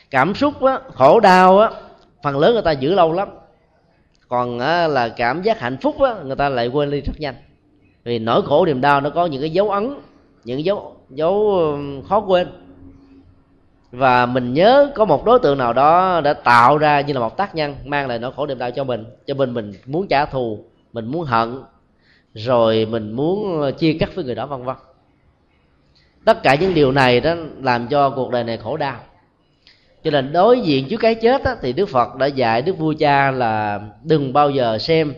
Cảm 0.10 0.36
xúc 0.36 0.64
á, 0.64 0.80
khổ 0.94 1.20
đau 1.20 1.60
á, 1.60 1.70
phần 2.24 2.38
lớn 2.38 2.54
người 2.54 2.62
ta 2.62 2.72
giữ 2.72 2.94
lâu 2.94 3.14
lắm. 3.14 3.30
Còn 4.28 4.60
á, 4.60 4.88
là 4.88 5.10
cảm 5.10 5.42
giác 5.42 5.60
hạnh 5.60 5.78
phúc 5.82 6.02
á, 6.02 6.16
người 6.24 6.36
ta 6.36 6.50
lại 6.50 6.68
quên 6.68 6.92
đi 6.92 7.02
rất 7.02 7.14
nhanh 7.18 7.36
vì 8.06 8.20
nỗi 8.20 8.42
khổ 8.42 8.66
niềm 8.66 8.82
đau 8.82 9.02
nó 9.02 9.10
có 9.10 9.26
những 9.26 9.42
cái 9.42 9.50
dấu 9.50 9.72
ấn 9.72 9.96
những 10.44 10.66
dấu 10.66 10.96
dấu 11.10 11.50
um, 11.50 12.02
khó 12.02 12.20
quên. 12.20 12.48
Và 13.92 14.26
mình 14.26 14.54
nhớ 14.54 14.92
có 14.96 15.06
một 15.06 15.26
đối 15.26 15.40
tượng 15.40 15.58
nào 15.58 15.74
đó 15.74 16.22
đã 16.22 16.34
tạo 16.34 16.78
ra 16.78 17.02
như 17.02 17.14
là 17.14 17.20
một 17.20 17.38
tác 17.38 17.56
nhân 17.56 17.76
mang 17.86 18.08
lại 18.08 18.20
nỗi 18.20 18.32
khổ 18.36 18.46
niềm 18.46 18.58
đau 18.58 18.72
cho 18.72 18.84
mình 18.84 19.06
cho 19.26 19.34
mình 19.34 19.54
mình 19.54 19.74
muốn 19.86 20.08
trả 20.08 20.26
thù 20.26 20.60
mình 20.94 21.06
muốn 21.06 21.24
hận 21.24 21.62
rồi 22.34 22.86
mình 22.86 23.12
muốn 23.12 23.62
ờ, 23.62 23.72
chia 23.72 23.94
cắt 24.00 24.10
với 24.16 24.26
người 24.26 24.36
đó 24.36 24.46
vân 24.46 24.64
vân. 24.64 24.76
Tất 26.26 26.44
cả 26.44 26.56
những 26.56 26.74
điều 26.74 26.92
này 26.92 27.20
đó 27.20 27.36
làm 27.62 27.88
cho 27.88 28.10
cuộc 28.10 28.32
đời 28.32 28.44
này 28.44 28.58
khổ 28.58 28.78
đau. 28.78 29.00
Cho 30.04 30.12
nên 30.12 30.34
đối 30.34 30.60
diện 30.60 30.88
trước 30.90 30.98
cái 30.98 31.16
chết 31.16 31.44
đó, 31.44 31.56
thì 31.62 31.74
đức 31.74 31.90
phật 31.90 32.16
đã 32.16 32.26
dạy 32.26 32.62
đức 32.62 32.78
vua 32.78 32.94
cha 33.00 33.32
là 33.32 33.82
đừng 34.04 34.34
bao 34.34 34.50
giờ 34.50 34.78
xem 34.78 35.14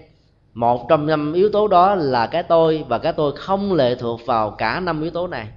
một 0.58 0.90
trong 0.90 1.06
năm 1.06 1.34
yếu 1.34 1.50
tố 1.50 1.68
đó 1.68 1.96
là 1.96 2.28
cái 2.28 2.44
tôi, 2.44 2.86
và 2.88 2.98
cái 2.98 3.14
tôi 3.14 3.32
không 3.36 3.74
lệ 3.74 3.96
thuộc 3.96 4.26
vào 4.26 4.52
cả 4.52 4.80
năm 4.80 5.02
yếu 5.02 5.12
tố 5.12 5.28
này. 5.28 5.48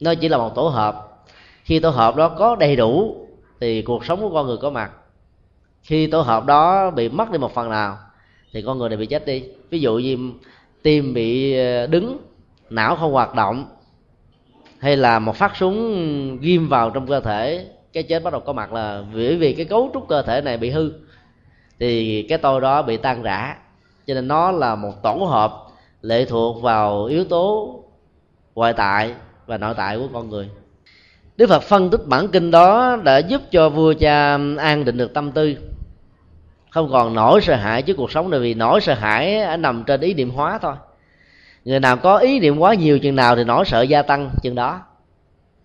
Nó 0.00 0.14
chỉ 0.14 0.28
là 0.28 0.38
một 0.38 0.54
tổ 0.54 0.68
hợp. 0.68 1.08
Khi 1.64 1.80
tổ 1.80 1.90
hợp 1.90 2.16
đó 2.16 2.28
có 2.28 2.56
đầy 2.56 2.76
đủ, 2.76 3.16
thì 3.60 3.82
cuộc 3.82 4.04
sống 4.04 4.20
của 4.20 4.30
con 4.30 4.46
người 4.46 4.56
có 4.56 4.70
mặt. 4.70 4.90
Khi 5.82 6.06
tổ 6.06 6.20
hợp 6.20 6.46
đó 6.46 6.90
bị 6.90 7.08
mất 7.08 7.30
đi 7.30 7.38
một 7.38 7.54
phần 7.54 7.70
nào, 7.70 7.98
thì 8.52 8.62
con 8.62 8.78
người 8.78 8.88
này 8.88 8.98
bị 8.98 9.06
chết 9.06 9.26
đi. 9.26 9.44
Ví 9.70 9.80
dụ 9.80 9.98
như 9.98 10.16
tim 10.82 11.14
bị 11.14 11.58
ờ, 11.58 11.86
đứng, 11.86 12.18
não 12.70 12.96
không 12.96 13.12
hoạt 13.12 13.34
động, 13.34 13.66
hay 14.78 14.96
là 14.96 15.18
một 15.18 15.36
phát 15.36 15.56
súng 15.56 16.38
ghim 16.40 16.68
vào 16.68 16.90
trong 16.90 17.06
cơ 17.06 17.20
thể, 17.20 17.66
cái 17.92 18.02
chết 18.02 18.22
bắt 18.22 18.32
đầu 18.32 18.40
có 18.40 18.52
mặt 18.52 18.72
là 18.72 19.04
bởi 19.14 19.36
vì 19.36 19.52
cái 19.52 19.64
cấu 19.64 19.90
trúc 19.94 20.08
cơ 20.08 20.22
thể 20.22 20.40
này 20.40 20.56
bị 20.56 20.70
hư, 20.70 20.92
thì 21.78 22.22
cái 22.22 22.38
tôi 22.38 22.60
đó 22.60 22.82
bị 22.82 22.96
tan 22.96 23.22
rã 23.22 23.56
cho 24.06 24.14
nên 24.14 24.28
nó 24.28 24.50
là 24.50 24.74
một 24.74 25.02
tổ 25.02 25.14
hợp 25.14 25.52
lệ 26.02 26.24
thuộc 26.24 26.62
vào 26.62 27.04
yếu 27.04 27.24
tố 27.24 27.74
ngoại 28.54 28.72
tại 28.72 29.14
và 29.46 29.58
nội 29.58 29.74
tại 29.76 29.98
của 29.98 30.08
con 30.12 30.30
người. 30.30 30.48
Đức 31.36 31.48
phật 31.48 31.62
phân 31.62 31.90
tích 31.90 32.06
bản 32.06 32.28
kinh 32.28 32.50
đó 32.50 32.96
đã 33.04 33.18
giúp 33.18 33.42
cho 33.50 33.68
vua 33.68 33.94
cha 33.94 34.38
an 34.58 34.84
định 34.84 34.96
được 34.96 35.14
tâm 35.14 35.32
tư. 35.32 35.56
Không 36.70 36.90
còn 36.92 37.14
nỗi 37.14 37.40
sợ 37.40 37.54
hãi 37.54 37.82
trước 37.82 37.94
cuộc 37.96 38.10
sống 38.10 38.30
này 38.30 38.40
vì 38.40 38.54
nỗi 38.54 38.80
sợ 38.80 38.94
hãi 38.94 39.56
nằm 39.56 39.84
trên 39.84 40.00
ý 40.00 40.14
niệm 40.14 40.30
hóa 40.30 40.58
thôi. 40.62 40.74
Người 41.64 41.80
nào 41.80 41.96
có 41.96 42.18
ý 42.18 42.40
niệm 42.40 42.58
quá 42.58 42.74
nhiều 42.74 42.98
chừng 42.98 43.16
nào 43.16 43.36
thì 43.36 43.44
nỗi 43.44 43.64
sợ 43.64 43.82
gia 43.82 44.02
tăng 44.02 44.30
chừng 44.42 44.54
đó. 44.54 44.80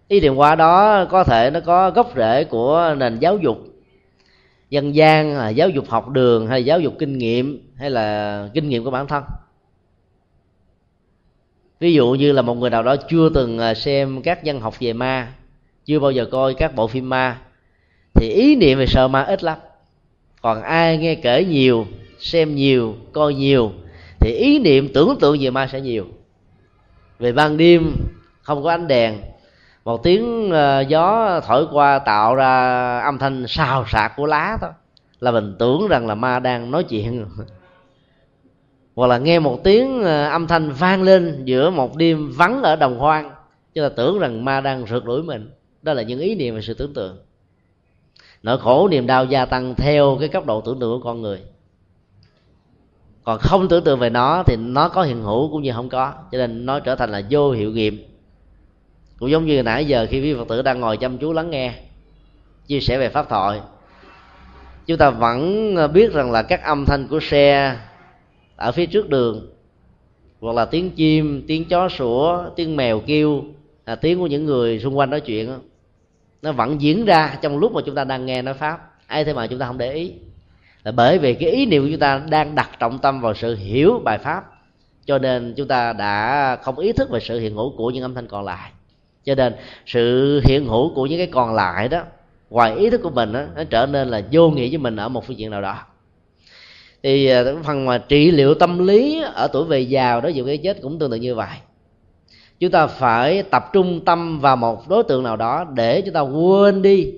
Ý 0.08 0.20
niệm 0.20 0.36
hóa 0.36 0.56
đó 0.56 1.06
có 1.06 1.24
thể 1.24 1.50
nó 1.50 1.60
có 1.60 1.90
gốc 1.90 2.12
rễ 2.16 2.44
của 2.44 2.96
nền 2.98 3.20
giáo 3.20 3.38
dục 3.38 3.58
dân 4.70 4.96
gian 4.96 5.38
là 5.38 5.50
giáo 5.50 5.70
dục 5.70 5.90
học 5.90 6.10
đường 6.10 6.48
hay 6.48 6.66
giáo 6.66 6.80
dục 6.80 6.94
kinh 7.00 7.18
nghiệm 7.18 7.72
hay 7.76 7.90
là 7.90 8.50
kinh 8.54 8.70
nghiệm 8.70 8.84
của 8.84 8.92
bản 8.92 9.08
thân? 9.08 9.24
Ví 11.80 11.94
dụ 11.94 12.12
như 12.12 12.32
là 12.32 12.42
một 12.42 12.58
người 12.58 12.70
nào 12.70 12.84
đó 12.84 12.96
chưa 12.96 13.30
từng 13.30 13.60
à, 13.60 13.74
xem 13.74 14.22
các 14.22 14.40
văn 14.46 14.62
học 14.62 14.76
về 14.80 14.94
ma, 14.94 15.34
chưa 15.86 16.00
bao 16.00 16.12
giờ 16.12 16.26
coi 16.32 16.54
các 16.54 16.76
bộ 16.76 16.88
phim 16.88 17.10
ma, 17.10 17.42
thì 18.14 18.30
ý 18.30 18.56
niệm 18.56 18.78
về 18.78 18.86
sợ 18.86 19.08
ma 19.08 19.24
ít 19.24 19.44
lắm. 19.44 19.58
Còn 20.42 20.62
ai 20.62 20.98
nghe 20.98 21.16
kể 21.16 21.46
nhiều, 21.46 21.86
xem 22.20 22.56
nhiều, 22.56 22.96
coi 23.14 23.34
nhiều, 23.34 23.72
thì 24.20 24.32
ý 24.32 24.60
niệm 24.60 24.94
tưởng 24.94 25.18
tượng 25.20 25.38
về 25.40 25.50
ma 25.50 25.68
sẽ 25.68 25.82
nhiều. 25.82 26.06
Về 27.20 27.32
ban 27.32 27.58
đêm 27.58 27.96
không 28.42 28.64
có 28.64 28.70
ánh 28.70 28.88
đèn 28.88 29.18
một 29.88 30.04
tiếng 30.04 30.52
ờ, 30.52 30.82
gió 30.82 31.40
thổi 31.48 31.68
qua 31.72 32.00
tạo 32.00 32.36
ra 32.36 33.00
âm 33.00 33.18
thanh 33.18 33.48
xào 33.48 33.86
xạc 33.88 34.14
của 34.16 34.26
lá 34.26 34.58
thôi. 34.62 34.70
Là 35.20 35.32
mình 35.32 35.56
tưởng 35.60 35.88
rằng 35.88 36.08
là 36.08 36.16
ma 36.16 36.40
đang 36.40 36.72
nói 36.72 36.84
chuyện. 36.84 37.26
Hoặc 38.96 39.08
là 39.08 39.18
nghe 39.18 39.40
một 39.40 39.64
tiếng 39.64 40.04
ờ, 40.04 40.30
âm 40.30 40.48
thanh 40.48 40.72
vang 40.72 41.04
lên 41.04 41.46
giữa 41.46 41.70
một 41.70 41.96
đêm 41.96 42.32
vắng 42.32 42.64
ở 42.64 42.76
đồng 42.76 43.00
hoang. 43.00 43.32
Chúng 43.74 43.84
ta 43.84 43.90
tưởng 43.90 44.20
rằng 44.20 44.46
ma 44.46 44.62
đang 44.62 44.86
rượt 44.88 45.06
đuổi 45.06 45.24
mình. 45.24 45.52
Đó 45.82 45.94
là 45.94 46.02
những 46.02 46.20
ý 46.20 46.36
niệm 46.36 46.56
về 46.56 46.62
sự 46.62 46.74
tưởng 46.74 46.94
tượng. 46.94 47.18
Nỗi 48.44 48.58
khổ 48.60 48.88
niềm 48.88 49.08
đau 49.08 49.26
gia 49.26 49.46
tăng 49.46 49.76
theo 49.76 50.18
cái 50.20 50.30
cấp 50.30 50.46
độ 50.46 50.62
tưởng 50.62 50.80
tượng 50.80 51.00
của 51.00 51.04
con 51.04 51.22
người. 51.22 51.42
Còn 53.24 53.40
không 53.40 53.68
tưởng 53.68 53.84
tượng 53.84 54.00
về 54.00 54.10
nó 54.10 54.44
thì 54.44 54.56
nó 54.56 54.90
có 54.90 55.04
hiện 55.04 55.24
hữu 55.24 55.52
cũng 55.52 55.62
như 55.62 55.72
không 55.74 55.90
có. 55.90 56.14
Cho 56.32 56.38
nên 56.38 56.66
nó 56.66 56.80
trở 56.80 56.96
thành 56.96 57.12
là 57.12 57.22
vô 57.30 57.52
hiệu 57.52 57.72
nghiệm 57.72 58.17
cũng 59.20 59.30
giống 59.30 59.46
như 59.46 59.64
nãy 59.64 59.86
giờ 59.86 60.08
khi 60.10 60.22
quý 60.22 60.34
phật 60.34 60.48
tử 60.48 60.62
đang 60.62 60.80
ngồi 60.80 60.98
chăm 60.98 61.18
chú 61.18 61.34
lắng 61.34 61.50
nghe, 61.50 61.74
chia 62.68 62.80
sẻ 62.80 62.98
về 62.98 63.10
pháp 63.10 63.30
thoại, 63.30 63.60
chúng 64.86 64.98
ta 64.98 65.10
vẫn 65.10 65.76
biết 65.94 66.14
rằng 66.14 66.32
là 66.32 66.42
các 66.42 66.64
âm 66.64 66.86
thanh 66.86 67.08
của 67.08 67.20
xe 67.20 67.76
ở 68.56 68.72
phía 68.72 68.86
trước 68.86 69.10
đường, 69.10 69.48
hoặc 70.40 70.54
là 70.54 70.66
tiếng 70.66 70.92
chim, 70.92 71.44
tiếng 71.48 71.66
chó 71.66 71.90
sủa, 71.90 72.50
tiếng 72.56 72.76
mèo 72.76 73.00
kêu 73.00 73.44
là 73.86 73.96
tiếng 73.96 74.20
của 74.20 74.28
những 74.28 74.46
người 74.46 74.80
xung 74.80 74.98
quanh 74.98 75.10
nói 75.10 75.22
chuyện 75.22 75.60
nó 76.42 76.52
vẫn 76.52 76.82
diễn 76.82 77.06
ra 77.06 77.38
trong 77.42 77.58
lúc 77.58 77.72
mà 77.72 77.82
chúng 77.86 77.96
ta 77.96 78.04
đang 78.04 78.26
nghe 78.26 78.42
nói 78.42 78.54
pháp. 78.54 78.94
Ai 79.08 79.24
thế 79.24 79.34
mà 79.34 79.48
chúng 79.48 79.60
ta 79.60 79.68
không 79.68 79.78
để 79.78 79.94
ý? 79.94 80.14
Là 80.84 80.92
bởi 80.92 81.18
vì 81.18 81.34
cái 81.34 81.52
ý 81.52 81.66
niệm 81.66 81.84
của 81.84 81.90
chúng 81.90 82.00
ta 82.00 82.22
đang 82.30 82.56
đặt 82.56 82.70
trọng 82.80 83.00
tâm 83.00 83.22
vào 83.22 83.34
sự 83.34 83.56
hiểu 83.56 84.02
bài 84.04 84.18
pháp, 84.18 84.44
cho 85.06 85.18
nên 85.18 85.54
chúng 85.58 85.68
ta 85.68 85.94
đã 85.94 86.56
không 86.56 86.78
ý 86.80 86.92
thức 86.92 87.10
về 87.10 87.20
sự 87.20 87.40
hiện 87.40 87.56
hữu 87.56 87.78
của 87.78 87.92
những 87.92 88.04
âm 88.04 88.14
thanh 88.14 88.28
còn 88.28 88.46
lại 88.46 88.72
cho 89.28 89.36
nên 89.36 89.54
sự 89.86 90.42
hiện 90.44 90.66
hữu 90.66 90.94
của 90.94 91.06
những 91.06 91.18
cái 91.18 91.28
còn 91.28 91.56
lại 91.56 91.88
đó 91.88 92.02
ngoài 92.50 92.76
ý 92.76 92.90
thức 92.90 93.02
của 93.04 93.10
mình 93.10 93.34
đó, 93.34 93.44
nó 93.56 93.64
trở 93.64 93.86
nên 93.86 94.08
là 94.08 94.22
vô 94.32 94.50
nghĩa 94.50 94.70
với 94.70 94.78
mình 94.78 94.96
ở 94.96 95.10
một 95.10 95.26
phương 95.28 95.38
diện 95.38 95.52
nào 95.52 95.62
đó. 95.62 95.78
Thì 97.04 97.28
à, 97.28 97.44
phần 97.64 97.86
mà 97.86 97.98
trị 97.98 98.32
liệu 98.32 98.54
tâm 98.54 98.88
lý 98.88 99.24
ở 99.34 99.48
tuổi 99.48 99.66
về 99.66 99.80
già 99.80 100.20
đó 100.20 100.30
dù 100.30 100.46
cái 100.46 100.58
chết 100.58 100.82
cũng 100.82 101.00
tương 101.00 101.12
tự 101.12 101.18
như 101.18 101.36
vậy. 101.36 101.58
Chúng 102.60 102.72
ta 102.72 102.88
phải 102.88 103.44
tập 103.44 103.70
trung 103.74 104.06
tâm 104.06 104.40
vào 104.40 104.56
một 104.56 104.90
đối 104.90 105.04
tượng 105.04 105.24
nào 105.24 105.36
đó 105.36 105.66
để 105.74 106.02
chúng 106.02 106.14
ta 106.14 106.22
quên 106.22 106.82
đi 106.82 107.14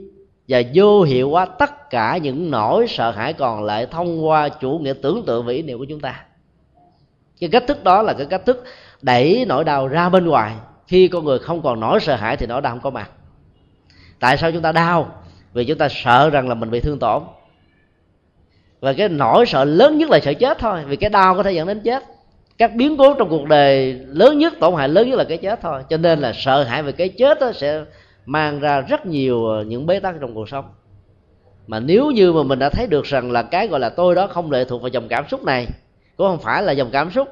và 0.47 0.61
vô 0.73 1.01
hiệu 1.01 1.29
hóa 1.29 1.45
tất 1.45 1.89
cả 1.89 2.17
những 2.17 2.51
nỗi 2.51 2.87
sợ 2.87 3.11
hãi 3.11 3.33
còn 3.33 3.63
lại 3.63 3.85
thông 3.85 4.27
qua 4.27 4.49
chủ 4.49 4.79
nghĩa 4.79 4.93
tưởng 5.01 5.23
tượng 5.25 5.45
và 5.45 5.53
ý 5.53 5.61
niệm 5.61 5.77
của 5.77 5.85
chúng 5.89 5.99
ta. 5.99 6.25
Cái 7.39 7.49
cách 7.49 7.63
thức 7.67 7.83
đó 7.83 8.01
là 8.01 8.13
cái 8.13 8.25
cách 8.25 8.45
thức 8.45 8.63
đẩy 9.01 9.45
nỗi 9.47 9.63
đau 9.63 9.87
ra 9.87 10.09
bên 10.09 10.25
ngoài 10.25 10.55
khi 10.89 11.07
con 11.07 11.25
người 11.25 11.39
không 11.39 11.61
còn 11.61 11.79
nỗi 11.79 11.99
sợ 11.99 12.15
hãi 12.15 12.37
thì 12.37 12.45
nỗi 12.45 12.61
đau 12.61 12.71
không 12.71 12.81
có 12.81 12.89
mặt. 12.89 13.11
Tại 14.19 14.37
sao 14.37 14.51
chúng 14.51 14.61
ta 14.61 14.71
đau? 14.71 15.11
Vì 15.53 15.65
chúng 15.65 15.77
ta 15.77 15.87
sợ 15.89 16.29
rằng 16.29 16.49
là 16.49 16.55
mình 16.55 16.71
bị 16.71 16.79
thương 16.79 16.99
tổn. 16.99 17.23
Và 18.79 18.93
cái 18.93 19.09
nỗi 19.09 19.45
sợ 19.45 19.65
lớn 19.65 19.97
nhất 19.97 20.09
là 20.09 20.19
sợ 20.19 20.33
chết 20.33 20.57
thôi, 20.59 20.83
vì 20.87 20.95
cái 20.95 21.09
đau 21.09 21.35
có 21.35 21.43
thể 21.43 21.51
dẫn 21.51 21.67
đến 21.67 21.81
chết. 21.83 22.03
Các 22.57 22.75
biến 22.75 22.97
cố 22.97 23.13
trong 23.13 23.29
cuộc 23.29 23.47
đời 23.47 23.93
lớn 24.07 24.37
nhất, 24.37 24.53
tổn 24.59 24.75
hại 24.75 24.89
lớn 24.89 25.09
nhất 25.09 25.17
là 25.17 25.23
cái 25.23 25.37
chết 25.37 25.59
thôi. 25.61 25.81
Cho 25.89 25.97
nên 25.97 26.19
là 26.19 26.33
sợ 26.35 26.63
hãi 26.63 26.83
về 26.83 26.91
cái 26.91 27.09
chết 27.09 27.39
đó 27.39 27.51
sẽ 27.55 27.83
mang 28.25 28.59
ra 28.59 28.81
rất 28.81 29.05
nhiều 29.05 29.45
ờ, 29.47 29.63
những 29.63 29.85
bế 29.85 29.99
tắc 29.99 30.15
trong 30.21 30.33
cuộc 30.33 30.49
sống. 30.49 30.65
Mà 31.67 31.79
nếu 31.79 32.11
như 32.11 32.33
mà 32.33 32.43
mình 32.43 32.59
đã 32.59 32.69
thấy 32.69 32.87
được 32.87 33.05
rằng 33.05 33.31
là 33.31 33.43
cái 33.43 33.67
gọi 33.67 33.79
là 33.79 33.89
tôi 33.89 34.15
đó 34.15 34.27
không 34.27 34.51
lệ 34.51 34.65
thuộc 34.65 34.81
vào 34.81 34.89
dòng 34.89 35.07
cảm 35.07 35.27
xúc 35.27 35.43
này, 35.43 35.67
cũng 36.17 36.27
không 36.27 36.39
phải 36.39 36.63
là 36.63 36.71
dòng 36.71 36.89
cảm 36.91 37.11
xúc, 37.11 37.27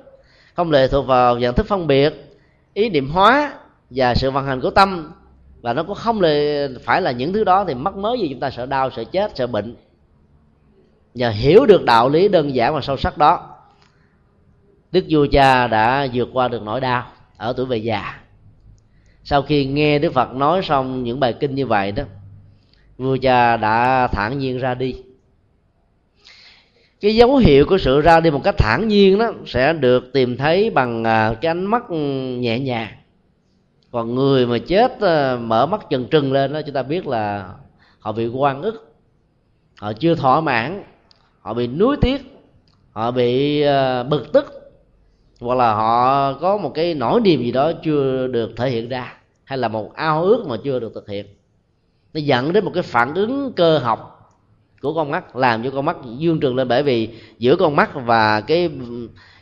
không 0.55 0.71
lệ 0.71 0.87
thuộc 0.87 1.07
vào 1.07 1.37
nhận 1.37 1.55
thức 1.55 1.67
phân 1.67 1.87
biệt 1.87 2.26
ý 2.77 2.89
niệm 2.89 3.09
hóa 3.09 3.53
và 3.89 4.15
sự 4.15 4.31
vận 4.31 4.45
hành 4.45 4.61
của 4.61 4.69
tâm. 4.69 5.11
Và 5.61 5.73
nó 5.73 5.83
cũng 5.83 5.95
không 5.95 6.21
là 6.21 6.67
phải 6.83 7.01
là 7.01 7.11
những 7.11 7.33
thứ 7.33 7.43
đó 7.43 7.65
thì 7.67 7.73
mắc 7.73 7.95
mới 7.95 8.19
gì 8.19 8.27
chúng 8.29 8.39
ta 8.39 8.49
sợ 8.49 8.65
đau, 8.65 8.89
sợ 8.91 9.03
chết, 9.03 9.31
sợ 9.35 9.47
bệnh. 9.47 9.75
Nhờ 11.13 11.29
hiểu 11.29 11.65
được 11.65 11.83
đạo 11.85 12.09
lý 12.09 12.27
đơn 12.27 12.55
giản 12.55 12.75
và 12.75 12.81
sâu 12.81 12.97
sắc 12.97 13.17
đó, 13.17 13.57
đức 14.91 15.05
vua 15.09 15.27
cha 15.31 15.67
đã 15.67 16.07
vượt 16.13 16.29
qua 16.33 16.47
được 16.47 16.61
nỗi 16.61 16.81
đau 16.81 17.07
ở 17.37 17.53
tuổi 17.57 17.65
về 17.65 17.77
già. 17.77 18.19
Sau 19.23 19.41
khi 19.41 19.65
nghe 19.65 19.99
đức 19.99 20.13
phật 20.13 20.33
nói 20.33 20.61
xong 20.63 21.03
những 21.03 21.19
bài 21.19 21.33
kinh 21.33 21.55
như 21.55 21.65
vậy 21.65 21.91
đó, 21.91 22.03
vua 22.97 23.17
cha 23.21 23.57
đã 23.57 24.07
thản 24.07 24.37
nhiên 24.37 24.57
ra 24.59 24.73
đi 24.73 24.95
cái 27.01 27.15
dấu 27.15 27.35
hiệu 27.35 27.65
của 27.65 27.77
sự 27.77 28.01
ra 28.01 28.19
đi 28.19 28.31
một 28.31 28.41
cách 28.43 28.55
thản 28.57 28.87
nhiên 28.87 29.17
đó 29.17 29.31
sẽ 29.45 29.73
được 29.73 30.13
tìm 30.13 30.37
thấy 30.37 30.69
bằng 30.69 31.03
à, 31.03 31.33
cái 31.41 31.49
ánh 31.49 31.65
mắt 31.65 31.91
nhẹ 32.39 32.59
nhàng. 32.59 32.93
Còn 33.91 34.15
người 34.15 34.45
mà 34.45 34.57
chết 34.57 35.01
à, 35.01 35.35
mở 35.35 35.65
mắt 35.65 35.81
trừng 35.89 36.07
trừng 36.11 36.33
lên 36.33 36.53
đó, 36.53 36.61
chúng 36.61 36.73
ta 36.73 36.83
biết 36.83 37.07
là 37.07 37.53
họ 37.99 38.11
bị 38.11 38.27
quan 38.27 38.61
ức, 38.61 38.93
họ 39.79 39.93
chưa 39.93 40.15
thỏa 40.15 40.41
mãn, 40.41 40.83
họ 41.41 41.53
bị 41.53 41.67
nuối 41.67 41.97
tiếc, 42.01 42.21
họ 42.91 43.11
bị 43.11 43.61
à, 43.61 44.03
bực 44.03 44.31
tức, 44.33 44.71
hoặc 45.39 45.55
là 45.55 45.73
họ 45.73 46.33
có 46.33 46.57
một 46.57 46.71
cái 46.75 46.93
nỗi 46.93 47.21
niềm 47.21 47.43
gì 47.43 47.51
đó 47.51 47.71
chưa 47.83 48.27
được 48.27 48.51
thể 48.57 48.69
hiện 48.69 48.89
ra, 48.89 49.13
hay 49.43 49.57
là 49.57 49.67
một 49.67 49.93
ao 49.93 50.23
ước 50.23 50.45
mà 50.47 50.55
chưa 50.63 50.79
được 50.79 50.91
thực 50.95 51.09
hiện. 51.09 51.25
Nó 52.13 52.19
dẫn 52.19 52.53
đến 52.53 52.65
một 52.65 52.71
cái 52.73 52.83
phản 52.83 53.13
ứng 53.13 53.53
cơ 53.55 53.77
học 53.77 54.16
của 54.81 54.93
con 54.93 55.11
mắt 55.11 55.35
làm 55.35 55.63
cho 55.63 55.69
con 55.69 55.85
mắt 55.85 55.97
dương 56.17 56.39
trường 56.39 56.55
lên. 56.55 56.67
Bởi 56.67 56.83
vì 56.83 57.09
giữa 57.39 57.55
con 57.55 57.75
mắt 57.75 57.89
và 57.93 58.41
cái 58.41 58.69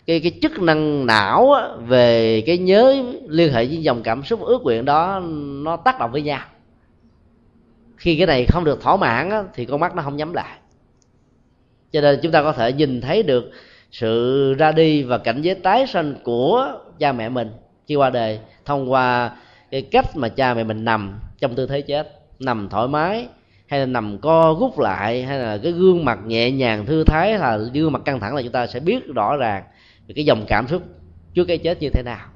cái 0.06 0.20
cái 0.20 0.32
chức 0.42 0.60
năng 0.60 1.06
não 1.06 1.52
á, 1.52 1.68
về 1.88 2.44
cái 2.46 2.58
nhớ 2.58 3.04
liên 3.28 3.54
hệ 3.54 3.66
với 3.66 3.78
dòng 3.78 4.04
cảm 4.04 4.24
xúc 4.24 4.42
ước 4.42 4.62
nguyện 4.64 4.86
đó 4.86 5.22
nó 5.64 5.78
tác 5.78 6.00
động 6.00 6.12
với 6.12 6.22
nhau. 6.22 6.42
Khi 7.98 8.18
cái 8.18 8.28
này 8.28 8.46
không 8.46 8.64
được 8.64 8.82
thỏa 8.82 8.96
mãn 8.96 9.30
á, 9.30 9.44
thì 9.54 9.66
con 9.66 9.80
mắt 9.80 9.96
nó 9.96 10.02
không 10.02 10.18
nhắm 10.18 10.34
lại. 10.34 10.58
Cho 11.92 12.02
nên 12.02 12.20
chúng 12.24 12.32
ta 12.32 12.44
có 12.44 12.52
thể 12.52 12.74
nhìn 12.74 13.02
thấy 13.02 13.24
được 13.24 13.52
sự 13.92 14.54
ra 14.54 14.72
đi 14.72 15.04
và 15.04 15.18
cảnh 15.18 15.42
giới 15.42 15.56
tái 15.56 15.88
sanh 15.88 16.16
của 16.24 16.68
cha 17.00 17.12
mẹ 17.12 17.30
mình 17.30 17.52
khi 17.88 17.96
qua 17.96 18.10
đời 18.10 18.40
thông 18.66 18.92
qua 18.92 19.32
cái 19.72 19.82
cách 19.82 20.06
mà 20.16 20.30
cha 20.30 20.54
mẹ 20.54 20.64
mình 20.64 20.86
nằm 20.86 21.20
trong 21.40 21.56
tư 21.56 21.68
thế 21.68 21.82
chết 21.82 22.20
nằm 22.40 22.70
thoải 22.70 22.88
mái 22.88 23.28
hay 23.68 23.80
là 23.80 23.86
nằm 23.86 24.18
co 24.18 24.58
rút 24.60 24.80
lại, 24.80 25.24
hay 25.24 25.40
là 25.40 25.58
cái 25.64 25.72
gương 25.72 26.06
mặt 26.06 26.20
nhẹ 26.26 26.52
nhàng, 26.52 26.86
thư 26.86 27.04
thái 27.04 27.38
là 27.38 27.58
gương 27.58 27.92
mặt 27.92 28.02
căng 28.06 28.20
thẳng 28.20 28.36
là 28.36 28.42
chúng 28.42 28.52
ta 28.52 28.68
sẽ 28.68 28.80
biết 28.80 29.08
rõ 29.08 29.38
ràng 29.38 29.64
về 30.08 30.14
cái 30.16 30.26
dòng 30.26 30.46
cảm 30.48 30.68
xúc 30.68 30.82
trước 31.34 31.46
cái 31.46 31.58
chết 31.58 31.82
như 31.82 31.90
thế 31.90 32.04
nào. 32.04 32.28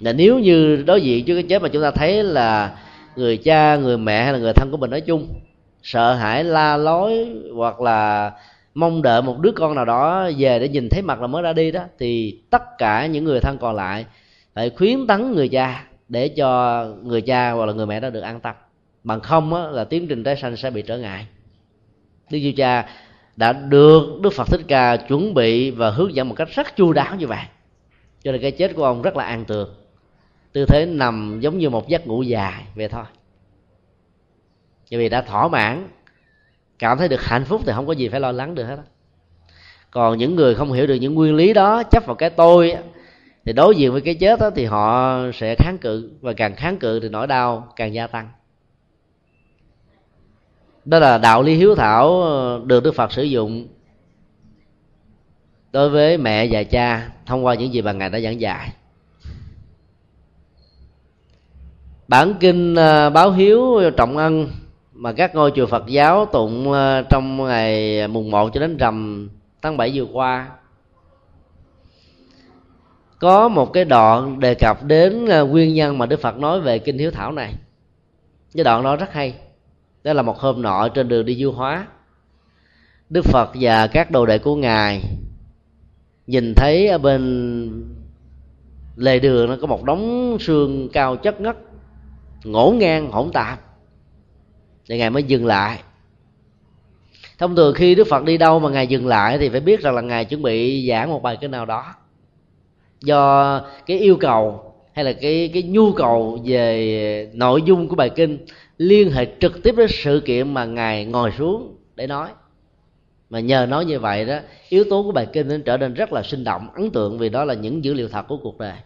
Là 0.00 0.12
nếu 0.12 0.38
như 0.38 0.84
đối 0.86 1.00
diện 1.00 1.24
trước 1.24 1.34
cái 1.34 1.44
chết 1.48 1.62
mà 1.62 1.68
chúng 1.68 1.82
ta 1.82 1.90
thấy 1.90 2.22
là 2.22 2.78
người 3.16 3.36
cha, 3.36 3.76
người 3.76 3.98
mẹ, 3.98 4.22
hay 4.22 4.32
là 4.32 4.38
người 4.38 4.52
thân 4.52 4.70
của 4.70 4.76
mình 4.76 4.90
nói 4.90 5.00
chung, 5.00 5.28
sợ 5.82 6.14
hãi, 6.14 6.44
la 6.44 6.76
lối, 6.76 7.28
hoặc 7.54 7.80
là 7.80 8.32
mong 8.74 9.02
đợi 9.02 9.22
một 9.22 9.38
đứa 9.38 9.50
con 9.52 9.74
nào 9.74 9.84
đó 9.84 10.30
về 10.38 10.58
để 10.58 10.68
nhìn 10.68 10.88
thấy 10.88 11.02
mặt 11.02 11.20
là 11.20 11.26
mới 11.26 11.42
ra 11.42 11.52
đi 11.52 11.70
đó, 11.70 11.82
thì 11.98 12.40
tất 12.50 12.62
cả 12.78 13.06
những 13.06 13.24
người 13.24 13.40
thân 13.40 13.58
còn 13.58 13.76
lại 13.76 14.06
phải 14.54 14.70
khuyến 14.70 15.06
tấn 15.06 15.32
người 15.32 15.48
cha 15.48 15.84
để 16.08 16.28
cho 16.28 16.84
người 17.02 17.20
cha 17.20 17.50
hoặc 17.50 17.66
là 17.66 17.72
người 17.72 17.86
mẹ 17.86 18.00
đó 18.00 18.10
được 18.10 18.20
an 18.20 18.40
tâm 18.40 18.54
bằng 19.08 19.20
không 19.20 19.54
á, 19.54 19.62
là 19.70 19.84
tiến 19.84 20.06
trình 20.08 20.24
tái 20.24 20.36
sanh 20.36 20.56
sẽ 20.56 20.70
bị 20.70 20.82
trở 20.82 20.98
ngại. 20.98 21.26
Đức 22.30 22.38
Diêu 22.38 22.52
cha 22.56 22.88
đã 23.36 23.52
được 23.52 24.20
đức 24.22 24.32
phật 24.32 24.48
thích 24.48 24.60
ca 24.68 24.96
chuẩn 24.96 25.34
bị 25.34 25.70
và 25.70 25.90
hướng 25.90 26.14
dẫn 26.14 26.28
một 26.28 26.34
cách 26.34 26.48
rất 26.54 26.76
chu 26.76 26.92
đáo 26.92 27.16
như 27.16 27.26
vậy. 27.26 27.44
Cho 28.22 28.32
nên 28.32 28.40
cái 28.40 28.50
chết 28.50 28.72
của 28.76 28.84
ông 28.84 29.02
rất 29.02 29.16
là 29.16 29.24
an 29.24 29.44
tường. 29.44 29.74
Tư 30.52 30.64
thế 30.66 30.86
nằm 30.86 31.40
giống 31.40 31.58
như 31.58 31.70
một 31.70 31.88
giấc 31.88 32.06
ngủ 32.06 32.22
dài 32.22 32.64
về 32.74 32.88
thôi. 32.88 33.04
Bởi 34.90 35.00
vì 35.00 35.08
đã 35.08 35.22
thỏa 35.22 35.48
mãn 35.48 35.88
cảm 36.78 36.98
thấy 36.98 37.08
được 37.08 37.22
hạnh 37.22 37.44
phúc 37.44 37.62
thì 37.66 37.72
không 37.74 37.86
có 37.86 37.92
gì 37.92 38.08
phải 38.08 38.20
lo 38.20 38.32
lắng 38.32 38.54
được 38.54 38.64
hết 38.64 38.76
đó. 38.76 38.82
còn 39.90 40.18
những 40.18 40.36
người 40.36 40.54
không 40.54 40.72
hiểu 40.72 40.86
được 40.86 40.94
những 40.94 41.14
nguyên 41.14 41.34
lý 41.34 41.52
đó 41.52 41.82
chấp 41.82 42.06
vào 42.06 42.16
cái 42.16 42.30
tôi 42.30 42.76
thì 43.44 43.52
đối 43.52 43.76
diện 43.76 43.92
với 43.92 44.00
cái 44.00 44.14
chết 44.14 44.40
đó, 44.40 44.50
thì 44.50 44.64
họ 44.64 45.16
sẽ 45.34 45.54
kháng 45.58 45.78
cự. 45.78 46.10
Và 46.20 46.32
càng 46.32 46.56
kháng 46.56 46.78
cự 46.78 47.00
thì 47.00 47.08
nỗi 47.08 47.26
đau 47.26 47.72
càng 47.76 47.94
gia 47.94 48.06
tăng 48.06 48.28
đó 50.88 50.98
là 50.98 51.18
đạo 51.18 51.42
lý 51.42 51.54
hiếu 51.54 51.74
thảo 51.74 52.22
ờ, 52.22 52.60
được 52.64 52.84
đức 52.84 52.94
phật 52.94 53.12
sử 53.12 53.22
dụng. 53.22 53.68
Đối 55.72 55.90
với 55.90 56.18
mẹ 56.18 56.48
và 56.50 56.62
cha, 56.62 57.10
thông 57.26 57.44
qua 57.44 57.54
những 57.54 57.72
gì 57.72 57.82
mà 57.82 57.92
ngài 57.92 58.10
đã 58.10 58.20
giảng 58.20 58.40
dạy. 58.40 58.72
Bản 62.08 62.34
kinh 62.40 62.74
ờ, 62.74 63.10
báo 63.10 63.30
hiếu 63.30 63.90
trọng 63.96 64.16
ân 64.16 64.50
mà 64.92 65.12
các 65.12 65.34
ngôi 65.34 65.52
chùa 65.54 65.66
Phật 65.66 65.86
giáo 65.86 66.26
tụng 66.26 66.72
ờ, 66.72 67.02
trong 67.02 67.44
ngày 67.44 68.08
mùng 68.08 68.30
1 68.30 68.50
cho 68.54 68.60
đến 68.60 68.76
rằm 68.76 69.28
tháng 69.62 69.76
7 69.76 69.90
vừa 69.94 70.06
qua, 70.12 70.48
có 73.18 73.48
một 73.48 73.72
cái 73.72 73.84
đoạn 73.84 74.40
đề 74.40 74.54
cập 74.54 74.84
đến 74.84 75.24
nguyên 75.24 75.74
nhân 75.74 75.98
mà 75.98 76.06
Đức 76.06 76.20
Phật 76.20 76.38
nói 76.38 76.60
về 76.60 76.78
kinh 76.78 76.98
hiếu 76.98 77.10
thảo 77.10 77.32
này. 77.32 77.54
Cái 78.54 78.64
đoạn 78.64 78.82
đó 78.82 78.96
rất 78.96 79.12
hay 79.12 79.34
đó 80.04 80.12
là 80.12 80.22
một 80.22 80.38
hôm 80.38 80.62
nọ 80.62 80.88
trên 80.88 81.08
đường 81.08 81.26
đi 81.26 81.34
du 81.34 81.52
hóa. 81.52 81.86
Đức 83.10 83.24
phật 83.24 83.50
và 83.60 83.86
các 83.86 84.10
đồ 84.10 84.26
đệ 84.26 84.38
của 84.38 84.56
ngài 84.56 85.02
nhìn 86.26 86.54
thấy 86.54 86.88
ở 86.88 86.98
bên 86.98 87.84
lề 88.96 89.18
đường 89.18 89.48
nó 89.48 89.56
có 89.60 89.66
một 89.66 89.84
đống 89.84 90.36
xương 90.40 90.88
cao 90.92 91.16
chất 91.16 91.40
ngất 91.40 91.56
ngổn 92.44 92.78
ngang, 92.78 93.10
hỗn 93.10 93.30
tạp. 93.32 93.60
Thì 94.88 94.98
ngài 94.98 95.10
mới 95.10 95.22
dừng 95.22 95.46
lại. 95.46 95.78
Thông 97.38 97.56
thường 97.56 97.74
khi 97.74 97.94
đức 97.94 98.06
phật 98.10 98.24
đi 98.24 98.38
đâu 98.38 98.60
mà 98.60 98.70
ngài 98.70 98.86
dừng 98.86 99.06
lại 99.06 99.38
thì 99.38 99.48
phải 99.48 99.60
biết 99.60 99.80
rằng 99.80 99.94
là 99.94 100.00
ngài 100.00 100.24
chuẩn 100.24 100.42
bị 100.42 100.88
giảng 100.88 101.10
một 101.10 101.22
bài 101.22 101.38
kinh 101.40 101.50
nào 101.50 101.66
đó. 101.66 101.94
Do 103.00 103.60
cái 103.86 103.98
yêu 103.98 104.16
cầu 104.16 104.74
hay 104.92 105.04
là 105.04 105.12
cái 105.12 105.50
cái 105.54 105.62
nhu 105.62 105.92
cầu 105.92 106.38
về 106.44 107.30
nội 107.32 107.62
dung 107.62 107.88
của 107.88 107.96
bài 107.96 108.10
kinh 108.10 108.38
liên 108.78 109.10
hệ 109.10 109.26
trực 109.40 109.62
tiếp 109.62 109.74
đến 109.76 109.88
sự 109.90 110.22
kiện 110.24 110.54
mà 110.54 110.64
ngài 110.64 111.04
ngồi 111.04 111.32
xuống 111.38 111.76
để 111.96 112.06
nói. 112.06 112.28
Mà 113.30 113.40
nhờ 113.40 113.66
nói 113.66 113.84
như 113.84 114.00
vậy 114.00 114.24
đó, 114.24 114.38
yếu 114.68 114.84
tố 114.90 115.02
của 115.02 115.12
bài 115.12 115.26
kinh 115.32 115.48
nó 115.48 115.56
trở 115.64 115.76
nên 115.76 115.94
rất 115.94 116.12
là 116.12 116.22
sinh 116.22 116.44
động, 116.44 116.68
ấn 116.74 116.90
tượng 116.90 117.18
vì 117.18 117.28
đó 117.28 117.44
là 117.44 117.54
những 117.54 117.84
dữ 117.84 117.94
liệu 117.94 118.08
thật 118.08 118.22
của 118.28 118.36
cuộc 118.36 118.58
đời. 118.58 118.76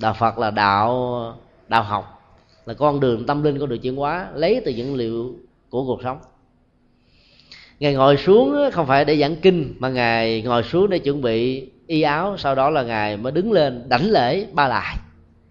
Đạo 0.00 0.14
phật 0.18 0.38
là 0.38 0.50
đạo 0.50 1.36
đạo 1.68 1.82
học, 1.82 2.22
là 2.66 2.74
con 2.74 3.00
đường 3.00 3.26
tâm 3.26 3.42
linh 3.42 3.58
con 3.58 3.68
đường 3.68 3.80
chuyển 3.80 3.96
hóa, 3.96 4.28
lấy 4.34 4.62
từ 4.64 4.72
những 4.72 4.94
liệu 4.94 5.36
của 5.70 5.84
cuộc 5.84 6.02
sống. 6.02 6.18
Ngài 7.80 7.94
ngồi 7.94 8.16
xuống 8.16 8.70
không 8.72 8.86
phải 8.86 9.04
để 9.04 9.16
giảng 9.16 9.36
kinh, 9.36 9.74
mà 9.78 9.88
ngài 9.88 10.42
ngồi 10.42 10.62
xuống 10.62 10.90
để 10.90 10.98
chuẩn 10.98 11.22
bị 11.22 11.68
y 11.86 12.02
áo, 12.02 12.36
sau 12.38 12.54
đó 12.54 12.70
là 12.70 12.82
ngài 12.82 13.16
mới 13.16 13.32
đứng 13.32 13.52
lên 13.52 13.88
đảnh 13.88 14.10
lễ 14.10 14.46
ba 14.52 14.68
lại 14.68 14.96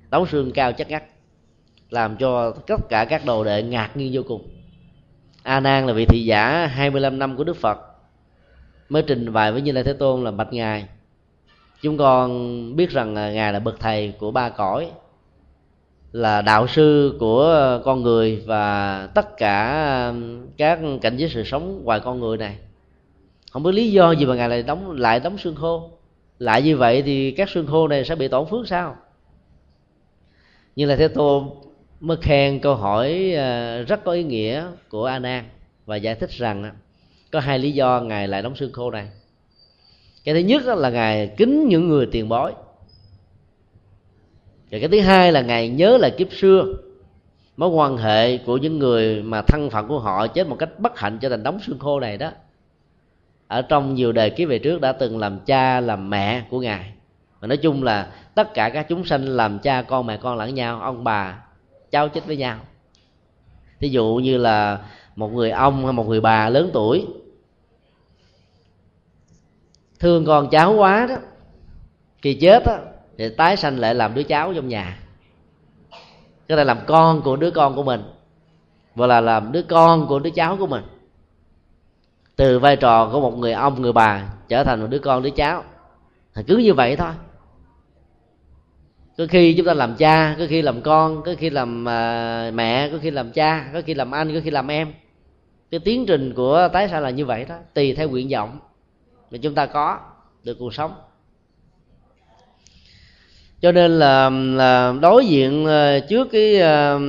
đóng 0.09 0.25
xương 0.25 0.51
cao 0.51 0.71
chắc 0.71 0.89
ngắt 0.89 1.03
làm 1.89 2.17
cho 2.17 2.51
tất 2.51 2.89
cả 2.89 3.05
các 3.05 3.25
đồ 3.25 3.43
đệ 3.43 3.63
ngạc 3.63 3.97
nhiên 3.97 4.11
vô 4.13 4.21
cùng. 4.27 4.47
A 5.43 5.59
nan 5.59 5.87
là 5.87 5.93
vị 5.93 6.05
thị 6.05 6.25
giả 6.25 6.67
25 6.67 7.19
năm 7.19 7.37
của 7.37 7.43
đức 7.43 7.55
phật, 7.55 7.79
mới 8.89 9.03
trình 9.07 9.33
bày 9.33 9.51
với 9.51 9.61
như 9.61 9.71
lai 9.71 9.83
thế 9.83 9.93
tôn 9.93 10.23
là 10.23 10.31
bạch 10.31 10.53
ngài. 10.53 10.85
Chúng 11.81 11.97
con 11.97 12.75
biết 12.75 12.89
rằng 12.91 13.15
à, 13.15 13.31
ngài 13.31 13.53
là 13.53 13.59
bậc 13.59 13.79
thầy 13.79 14.13
của 14.19 14.31
ba 14.31 14.49
cõi, 14.49 14.91
là 16.11 16.41
đạo 16.41 16.67
sư 16.67 17.17
của 17.19 17.79
con 17.85 18.03
người 18.03 18.43
và 18.45 19.07
tất 19.15 19.37
cả 19.37 20.13
các 20.57 20.79
cảnh 21.01 21.17
giới 21.17 21.29
sự 21.29 21.43
sống 21.43 21.81
ngoài 21.83 21.99
con 21.99 22.19
người 22.19 22.37
này. 22.37 22.57
Không 23.51 23.63
biết 23.63 23.71
lý 23.71 23.91
do 23.91 24.11
gì 24.11 24.25
mà 24.25 24.35
ngài 24.35 24.49
lại 24.49 24.63
đóng 24.63 24.91
lại 24.91 25.19
đóng 25.19 25.37
xương 25.37 25.55
khô. 25.55 25.89
Lại 26.39 26.61
như 26.61 26.77
vậy 26.77 27.01
thì 27.01 27.31
các 27.31 27.49
xương 27.49 27.67
khô 27.67 27.87
này 27.87 28.05
sẽ 28.05 28.15
bị 28.15 28.27
tổn 28.27 28.47
phước 28.49 28.67
sao? 28.67 28.95
Như 30.75 30.85
là 30.85 30.95
thế 30.95 31.07
tôn 31.07 31.49
mới 31.99 32.17
khen 32.21 32.59
câu 32.59 32.75
hỏi 32.75 33.33
ờ, 33.33 33.83
rất 33.83 34.03
có 34.03 34.11
ý 34.11 34.23
nghĩa 34.23 34.65
của 34.89 35.05
a 35.05 35.19
nan 35.19 35.43
và 35.85 35.95
giải 35.95 36.15
thích 36.15 36.31
rằng 36.31 36.71
có 37.31 37.39
hai 37.39 37.59
lý 37.59 37.71
do 37.71 38.01
ngài 38.01 38.27
lại 38.27 38.41
đóng 38.41 38.55
xương 38.55 38.73
khô 38.73 38.91
này. 38.91 39.07
Cái 40.23 40.33
thứ 40.33 40.39
nhất 40.39 40.65
là 40.65 40.89
ngài 40.89 41.27
kính 41.37 41.67
những 41.67 41.89
người 41.89 42.07
tiền 42.11 42.29
bối. 42.29 42.53
Và 44.71 44.79
cái 44.79 44.87
thứ 44.87 44.99
hai 44.99 45.31
là 45.31 45.41
ngài 45.41 45.69
nhớ 45.69 45.97
lại 45.97 46.11
kiếp 46.17 46.27
xưa, 46.31 46.65
mối 47.57 47.69
quan 47.69 47.97
hệ 47.97 48.37
của 48.37 48.57
những 48.57 48.79
người 48.79 49.23
mà 49.23 49.41
thân 49.41 49.69
phận 49.69 49.87
của 49.87 49.99
họ 49.99 50.27
chết 50.27 50.47
một 50.47 50.55
cách 50.59 50.79
bất 50.79 50.99
hạnh 50.99 51.19
cho 51.21 51.29
thành 51.29 51.43
đóng 51.43 51.59
xương 51.59 51.79
khô 51.79 51.99
này 51.99 52.17
đó. 52.17 52.31
Ở 53.47 53.61
trong 53.61 53.95
nhiều 53.95 54.11
đời 54.11 54.29
kiếp 54.29 54.49
về 54.49 54.59
trước 54.59 54.81
đã 54.81 54.91
từng 54.91 55.17
làm 55.17 55.39
cha, 55.39 55.79
làm 55.79 56.09
mẹ 56.09 56.43
của 56.49 56.59
ngài. 56.59 56.91
Và 57.39 57.47
nói 57.47 57.57
chung 57.57 57.83
là 57.83 58.11
tất 58.35 58.53
cả 58.53 58.69
các 58.69 58.85
chúng 58.89 59.05
sanh 59.05 59.25
làm 59.25 59.59
cha 59.59 59.81
con, 59.81 60.05
mẹ 60.05 60.17
con 60.17 60.37
lẫn 60.37 60.55
nhau, 60.55 60.81
ông 60.81 61.03
bà 61.03 61.46
cháu 61.91 62.09
chết 62.09 62.25
với 62.25 62.37
nhau. 62.37 62.59
Thí 63.79 63.89
dụ 63.89 64.15
như 64.23 64.37
là 64.37 64.79
một 65.15 65.33
người 65.33 65.51
ông 65.51 65.83
hay 65.83 65.93
một 65.93 66.07
người 66.07 66.21
bà 66.21 66.49
lớn 66.49 66.69
tuổi, 66.73 67.07
thương 69.99 70.25
con 70.25 70.49
cháu 70.49 70.73
quá 70.73 71.05
đó, 71.09 71.15
khi 72.21 72.33
chết 72.33 72.63
á, 72.65 72.79
thì 73.17 73.29
tái 73.29 73.57
sanh 73.57 73.79
lại 73.79 73.95
làm 73.95 74.13
đứa 74.13 74.23
cháu 74.23 74.53
trong 74.53 74.67
nhà. 74.67 74.99
Cái 76.47 76.55
này 76.55 76.65
làm 76.65 76.77
con 76.87 77.21
của 77.21 77.35
đứa 77.35 77.51
con 77.51 77.75
của 77.75 77.83
mình 77.83 78.03
và 78.95 79.07
là 79.07 79.21
làm 79.21 79.51
đứa 79.51 79.61
con 79.61 80.07
của 80.07 80.19
đứa 80.19 80.29
cháu 80.29 80.57
của 80.57 80.67
mình. 80.67 80.83
Từ 82.35 82.59
vai 82.59 82.75
trò 82.75 83.09
của 83.11 83.21
một 83.21 83.37
người 83.37 83.53
ông, 83.53 83.81
người 83.81 83.93
bà 83.93 84.29
trở 84.47 84.63
thành 84.63 84.81
một 84.81 84.87
đứa 84.89 84.99
con, 84.99 85.23
đứa 85.23 85.29
cháu. 85.29 85.63
Thì 86.33 86.43
cứ 86.47 86.57
như 86.57 86.73
vậy 86.73 86.95
thôi 86.95 87.11
có 89.17 89.25
khi 89.29 89.53
chúng 89.53 89.65
ta 89.65 89.73
làm 89.73 89.95
cha 89.95 90.35
có 90.39 90.45
khi 90.49 90.61
làm 90.61 90.81
con 90.81 91.23
có 91.23 91.33
khi 91.37 91.49
làm 91.49 91.89
à, 91.89 92.51
mẹ 92.53 92.89
có 92.91 92.97
khi 93.01 93.11
làm 93.11 93.31
cha 93.31 93.69
có 93.73 93.81
khi 93.85 93.93
làm 93.93 94.11
anh 94.11 94.33
có 94.33 94.39
khi 94.43 94.49
làm 94.49 94.67
em. 94.67 94.93
Cái 95.71 95.79
tiến 95.79 96.05
trình 96.05 96.33
của 96.33 96.69
tái 96.73 96.89
sanh 96.89 97.03
là 97.03 97.09
như 97.09 97.25
vậy 97.25 97.45
đó 97.49 97.55
tùy 97.73 97.93
theo 97.93 98.09
nguyện 98.09 98.29
vọng 98.31 98.59
mà 99.31 99.37
chúng 99.41 99.55
ta 99.55 99.65
có 99.65 99.99
được 100.43 100.57
cuộc 100.59 100.73
sống. 100.73 100.93
Cho 103.61 103.71
nên 103.71 103.99
là, 103.99 104.29
là 104.29 104.93
đối 105.01 105.25
diện 105.25 105.65
à, 105.65 105.99
trước 105.99 106.27
cái 106.31 106.55
uh, 106.55 107.01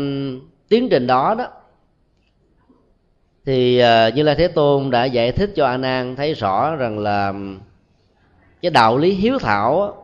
tiến 0.69 0.89
trình 0.89 1.07
đó 1.07 1.35
đó 1.39 1.49
thì 3.47 3.83
uh, 3.83 4.15
như 4.15 4.23
lai 4.23 4.35
thế 4.35 4.49
tôn 4.49 4.91
đã 4.91 5.05
giải 5.05 5.33
thích 5.33 5.51
cho 5.57 5.67
a 5.67 5.77
nan 5.77 6.17
thấy 6.17 6.35
rõ 6.35 6.77
rằng 6.77 6.99
là 6.99 7.35
cái 8.63 8.71
đạo 8.71 8.99
lý 8.99 9.13
hiếu 9.13 9.39
thảo 9.39 9.97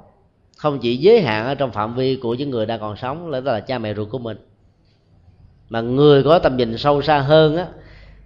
không 0.65 0.79
chỉ 0.79 0.97
giới 0.97 1.23
hạn 1.23 1.47
ở 1.47 1.55
trong 1.55 1.73
phạm 1.73 1.95
vi 1.95 2.17
của 2.17 2.35
những 2.35 2.51
người 2.51 2.67
đang 2.67 2.81
còn 2.81 2.97
sống 2.97 3.31
đó 3.31 3.41
là 3.41 3.61
cha 3.61 3.79
mẹ 3.79 3.95
ruột 3.95 4.11
của 4.11 4.19
mình. 4.19 4.37
Mà 5.69 5.81
người 5.81 6.23
có 6.23 6.39
tầm 6.39 6.57
nhìn 6.57 6.79
sâu 6.79 7.03
xa 7.03 7.19
hơn 7.19 7.57
á, 7.57 7.67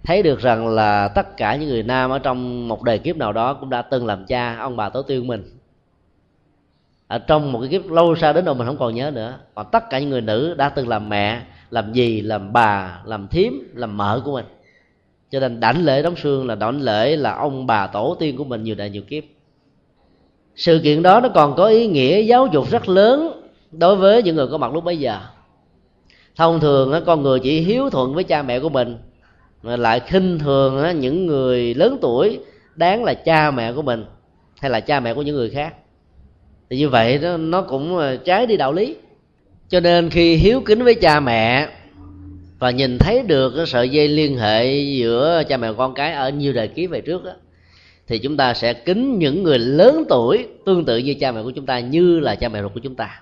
thấy 0.03 0.23
được 0.23 0.39
rằng 0.39 0.67
là 0.67 1.07
tất 1.07 1.37
cả 1.37 1.55
những 1.55 1.69
người 1.69 1.83
nam 1.83 2.09
ở 2.09 2.19
trong 2.19 2.67
một 2.67 2.83
đời 2.83 2.99
kiếp 2.99 3.17
nào 3.17 3.33
đó 3.33 3.53
cũng 3.53 3.69
đã 3.69 3.81
từng 3.81 4.05
làm 4.05 4.25
cha, 4.25 4.57
ông 4.57 4.77
bà 4.77 4.89
tổ 4.89 5.01
tiên 5.01 5.27
mình. 5.27 5.43
Ở 7.07 7.19
trong 7.19 7.51
một 7.51 7.59
cái 7.59 7.69
kiếp 7.69 7.91
lâu 7.91 8.15
xa 8.15 8.33
đến 8.33 8.45
đâu 8.45 8.55
mình 8.55 8.67
không 8.67 8.77
còn 8.77 8.95
nhớ 8.95 9.11
nữa. 9.11 9.39
Còn 9.55 9.67
tất 9.71 9.89
cả 9.89 9.99
những 9.99 10.09
người 10.09 10.21
nữ 10.21 10.53
đã 10.53 10.69
từng 10.69 10.87
làm 10.87 11.09
mẹ, 11.09 11.41
làm 11.69 11.93
gì 11.93 12.21
làm 12.21 12.53
bà, 12.53 13.01
làm 13.05 13.27
thím, 13.27 13.71
làm 13.75 13.97
mợ 13.97 14.21
của 14.25 14.33
mình. 14.33 14.45
Cho 15.31 15.39
nên 15.39 15.59
đảnh 15.59 15.85
lễ 15.85 16.01
đóng 16.01 16.15
xương 16.15 16.47
là 16.47 16.55
đảnh 16.55 16.81
lễ 16.81 17.15
là 17.15 17.35
ông 17.35 17.67
bà 17.67 17.87
tổ 17.87 18.17
tiên 18.19 18.37
của 18.37 18.43
mình 18.43 18.63
nhiều 18.63 18.75
đời 18.75 18.89
nhiều 18.89 19.03
kiếp 19.07 19.23
sự 20.59 20.79
kiện 20.83 21.03
đó 21.03 21.19
nó 21.19 21.29
còn 21.29 21.55
có 21.55 21.65
ý 21.65 21.87
nghĩa 21.87 22.21
giáo 22.21 22.47
dục 22.47 22.71
rất 22.71 22.89
lớn 22.89 23.41
đối 23.71 23.95
với 23.95 24.23
những 24.23 24.35
người 24.35 24.47
có 24.47 24.57
mặt 24.57 24.73
lúc 24.73 24.83
bấy 24.83 24.97
giờ. 24.97 25.19
Thông 26.35 26.59
thường 26.59 27.03
con 27.05 27.21
người 27.21 27.39
chỉ 27.39 27.59
hiếu 27.59 27.89
thuận 27.89 28.13
với 28.13 28.23
cha 28.23 28.41
mẹ 28.41 28.59
của 28.59 28.69
mình 28.69 28.97
mà 29.63 29.77
lại 29.77 29.99
khinh 29.99 30.39
thường 30.39 30.99
những 30.99 31.25
người 31.25 31.73
lớn 31.73 31.97
tuổi 32.01 32.39
đáng 32.75 33.03
là 33.03 33.13
cha 33.13 33.51
mẹ 33.51 33.73
của 33.73 33.81
mình 33.81 34.05
hay 34.59 34.71
là 34.71 34.79
cha 34.79 34.99
mẹ 34.99 35.13
của 35.13 35.21
những 35.21 35.35
người 35.35 35.49
khác. 35.49 35.73
Thì 36.69 36.77
như 36.77 36.89
vậy 36.89 37.17
đó 37.17 37.37
nó 37.37 37.61
cũng 37.61 37.97
ờ, 37.97 38.17
trái 38.17 38.45
đi 38.45 38.57
đạo 38.57 38.73
lý. 38.73 38.95
Cho 39.69 39.79
nên 39.79 40.09
khi 40.09 40.35
hiếu 40.35 40.61
kính 40.61 40.83
với 40.83 40.95
cha 40.95 41.19
mẹ 41.19 41.67
và 42.59 42.71
nhìn 42.71 42.97
thấy 42.97 43.23
được 43.23 43.53
cái 43.55 43.65
sợi 43.65 43.89
dây 43.89 44.07
liên 44.07 44.37
hệ 44.37 44.81
giữa 44.81 45.43
cha 45.49 45.57
mẹ 45.57 45.73
con 45.77 45.93
cái 45.93 46.13
ở 46.13 46.29
nhiều 46.29 46.53
đời 46.53 46.67
ký 46.67 46.87
về 46.87 47.01
trước 47.01 47.23
đó, 47.23 47.31
thì 48.09 48.19
chúng 48.19 48.37
ta 48.37 48.53
sẽ 48.53 48.73
kính 48.73 49.19
những 49.19 49.43
người 49.43 49.59
lớn 49.59 50.03
tuổi 50.09 50.47
tương 50.65 50.85
tự 50.85 50.97
như 50.97 51.13
cha 51.19 51.31
mẹ 51.31 51.43
của 51.43 51.51
chúng 51.51 51.65
ta, 51.65 51.79
như 51.79 52.19
là 52.19 52.35
cha 52.35 52.49
mẹ 52.49 52.61
ruột 52.61 52.73
của 52.73 52.79
chúng 52.79 52.95
ta. 52.95 53.21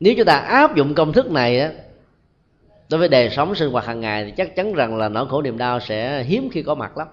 Nếu 0.00 0.14
chúng 0.16 0.26
ta 0.26 0.36
áp 0.36 0.76
dụng 0.76 0.94
công 0.94 1.12
thức 1.12 1.30
này 1.30 1.60
đó 1.60 1.66
đối 2.90 2.98
với 2.98 3.08
đời 3.08 3.30
sống 3.30 3.54
sinh 3.54 3.70
hoạt 3.70 3.86
hàng 3.86 4.00
ngày 4.00 4.24
thì 4.24 4.32
chắc 4.36 4.56
chắn 4.56 4.72
rằng 4.72 4.96
là 4.96 5.08
nỗi 5.08 5.28
khổ 5.28 5.42
niềm 5.42 5.58
đau 5.58 5.80
sẽ 5.80 6.22
hiếm 6.22 6.50
khi 6.50 6.62
có 6.62 6.74
mặt 6.74 6.98
lắm. 6.98 7.08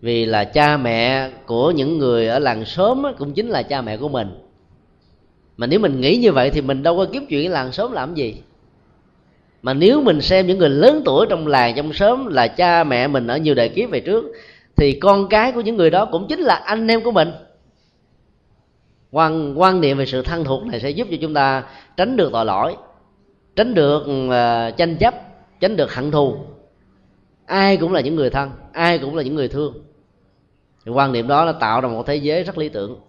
Vì 0.00 0.26
là 0.26 0.44
cha 0.44 0.76
mẹ 0.76 1.30
của 1.46 1.70
những 1.70 1.98
người 1.98 2.28
ở 2.28 2.38
làng 2.38 2.64
xóm 2.64 3.02
cũng 3.18 3.32
chính 3.32 3.48
là 3.48 3.62
cha 3.62 3.82
mẹ 3.82 3.96
của 3.96 4.08
mình. 4.08 4.28
Mà 5.56 5.66
nếu 5.66 5.80
mình 5.80 6.00
nghĩ 6.00 6.16
như 6.16 6.32
vậy 6.32 6.50
thì 6.50 6.60
mình 6.60 6.82
đâu 6.82 6.96
có 6.96 7.06
kiếm 7.12 7.26
chuyện 7.28 7.50
làng 7.50 7.72
xóm 7.72 7.92
làm 7.92 8.14
gì 8.14 8.42
mà 9.66 9.74
nếu 9.74 10.02
mình 10.02 10.20
xem 10.20 10.46
những 10.46 10.58
người 10.58 10.68
lớn 10.68 11.02
tuổi 11.04 11.26
trong 11.30 11.46
làng 11.46 11.74
trong 11.76 11.92
xóm 11.92 12.26
là 12.26 12.48
cha 12.48 12.84
mẹ 12.84 13.08
mình 13.08 13.26
ở 13.26 13.36
nhiều 13.36 13.54
đời 13.54 13.68
kiếp 13.68 13.90
về 13.90 14.00
trước 14.00 14.24
thì 14.76 14.92
con 14.92 15.28
cái 15.28 15.52
của 15.52 15.60
những 15.60 15.76
người 15.76 15.90
đó 15.90 16.04
cũng 16.04 16.26
chính 16.28 16.40
là 16.40 16.54
anh 16.54 16.88
em 16.88 17.02
của 17.02 17.10
mình. 17.10 17.32
Quan 19.10 19.60
quan 19.60 19.80
niệm 19.80 19.98
về 19.98 20.06
sự 20.06 20.22
thân 20.22 20.44
thuộc 20.44 20.66
này 20.66 20.80
sẽ 20.80 20.90
giúp 20.90 21.08
cho 21.10 21.16
chúng 21.20 21.34
ta 21.34 21.64
tránh 21.96 22.16
được 22.16 22.32
tội 22.32 22.44
lỗi 22.44 22.76
tránh 23.56 23.74
được 23.74 24.02
uh, 24.02 24.76
tranh 24.76 24.96
chấp 24.96 25.14
tránh 25.60 25.76
được 25.76 25.94
hận 25.94 26.10
thù. 26.10 26.36
Ai 27.46 27.76
cũng 27.76 27.92
là 27.92 28.00
những 28.00 28.16
người 28.16 28.30
thân 28.30 28.50
ai 28.72 28.98
cũng 28.98 29.16
là 29.16 29.22
những 29.22 29.34
người 29.34 29.48
thương. 29.48 29.74
Thì 30.84 30.92
quan 30.92 31.12
niệm 31.12 31.28
đó 31.28 31.44
nó 31.44 31.52
tạo 31.52 31.80
ra 31.80 31.88
một 31.88 32.06
thế 32.06 32.16
giới 32.16 32.42
rất 32.42 32.58
lý 32.58 32.68
tưởng 32.68 33.00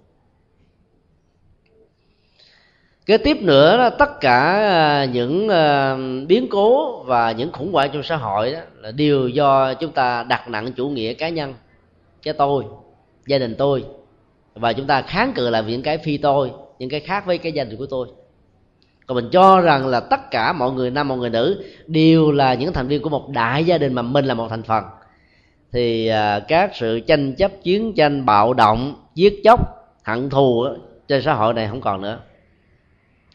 kế 3.07 3.17
tiếp 3.17 3.37
nữa 3.41 3.77
là 3.77 3.89
tất 3.89 4.19
cả 4.21 4.41
à, 4.53 5.05
những 5.05 5.49
à, 5.49 5.97
biến 6.27 6.47
cố 6.49 7.03
và 7.03 7.31
những 7.31 7.51
khủng 7.51 7.73
hoảng 7.73 7.89
trong 7.93 8.03
xã 8.03 8.15
hội 8.15 8.51
đó 8.51 8.59
là 8.81 8.91
đều 8.91 9.27
do 9.27 9.73
chúng 9.73 9.91
ta 9.91 10.23
đặt 10.23 10.49
nặng 10.49 10.71
chủ 10.73 10.89
nghĩa 10.89 11.13
cá 11.13 11.29
nhân 11.29 11.53
cái 12.23 12.33
tôi, 12.33 12.63
gia 13.27 13.37
đình 13.37 13.55
tôi. 13.57 13.83
Và 14.55 14.73
chúng 14.73 14.87
ta 14.87 15.01
kháng 15.01 15.33
cự 15.35 15.49
lại 15.49 15.63
những 15.67 15.81
cái 15.81 15.97
phi 15.97 16.17
tôi, 16.17 16.51
những 16.79 16.89
cái 16.89 16.99
khác 16.99 17.25
với 17.25 17.37
cái 17.37 17.51
gia 17.51 17.63
đình 17.63 17.77
của 17.77 17.85
tôi. 17.85 18.07
Còn 19.05 19.15
mình 19.15 19.29
cho 19.31 19.61
rằng 19.61 19.87
là 19.87 19.99
tất 19.99 20.31
cả 20.31 20.53
mọi 20.53 20.71
người 20.71 20.91
nam, 20.91 21.07
mọi 21.07 21.17
người 21.17 21.29
nữ 21.29 21.63
đều 21.87 22.31
là 22.31 22.53
những 22.53 22.73
thành 22.73 22.87
viên 22.87 23.01
của 23.01 23.09
một 23.09 23.29
đại 23.29 23.65
gia 23.65 23.77
đình 23.77 23.93
mà 23.93 24.01
mình 24.01 24.25
là 24.25 24.33
một 24.33 24.47
thành 24.49 24.63
phần. 24.63 24.83
Thì 25.71 26.07
à, 26.07 26.39
các 26.39 26.71
sự 26.73 26.99
tranh 26.99 27.35
chấp, 27.35 27.51
chiến 27.63 27.93
tranh, 27.95 28.25
bạo 28.25 28.53
động, 28.53 28.95
giết 29.15 29.41
chóc, 29.43 29.59
hận 30.03 30.29
thù 30.29 30.65
trên 31.07 31.21
xã 31.21 31.33
hội 31.33 31.53
này 31.53 31.67
không 31.67 31.81
còn 31.81 32.01
nữa 32.01 32.19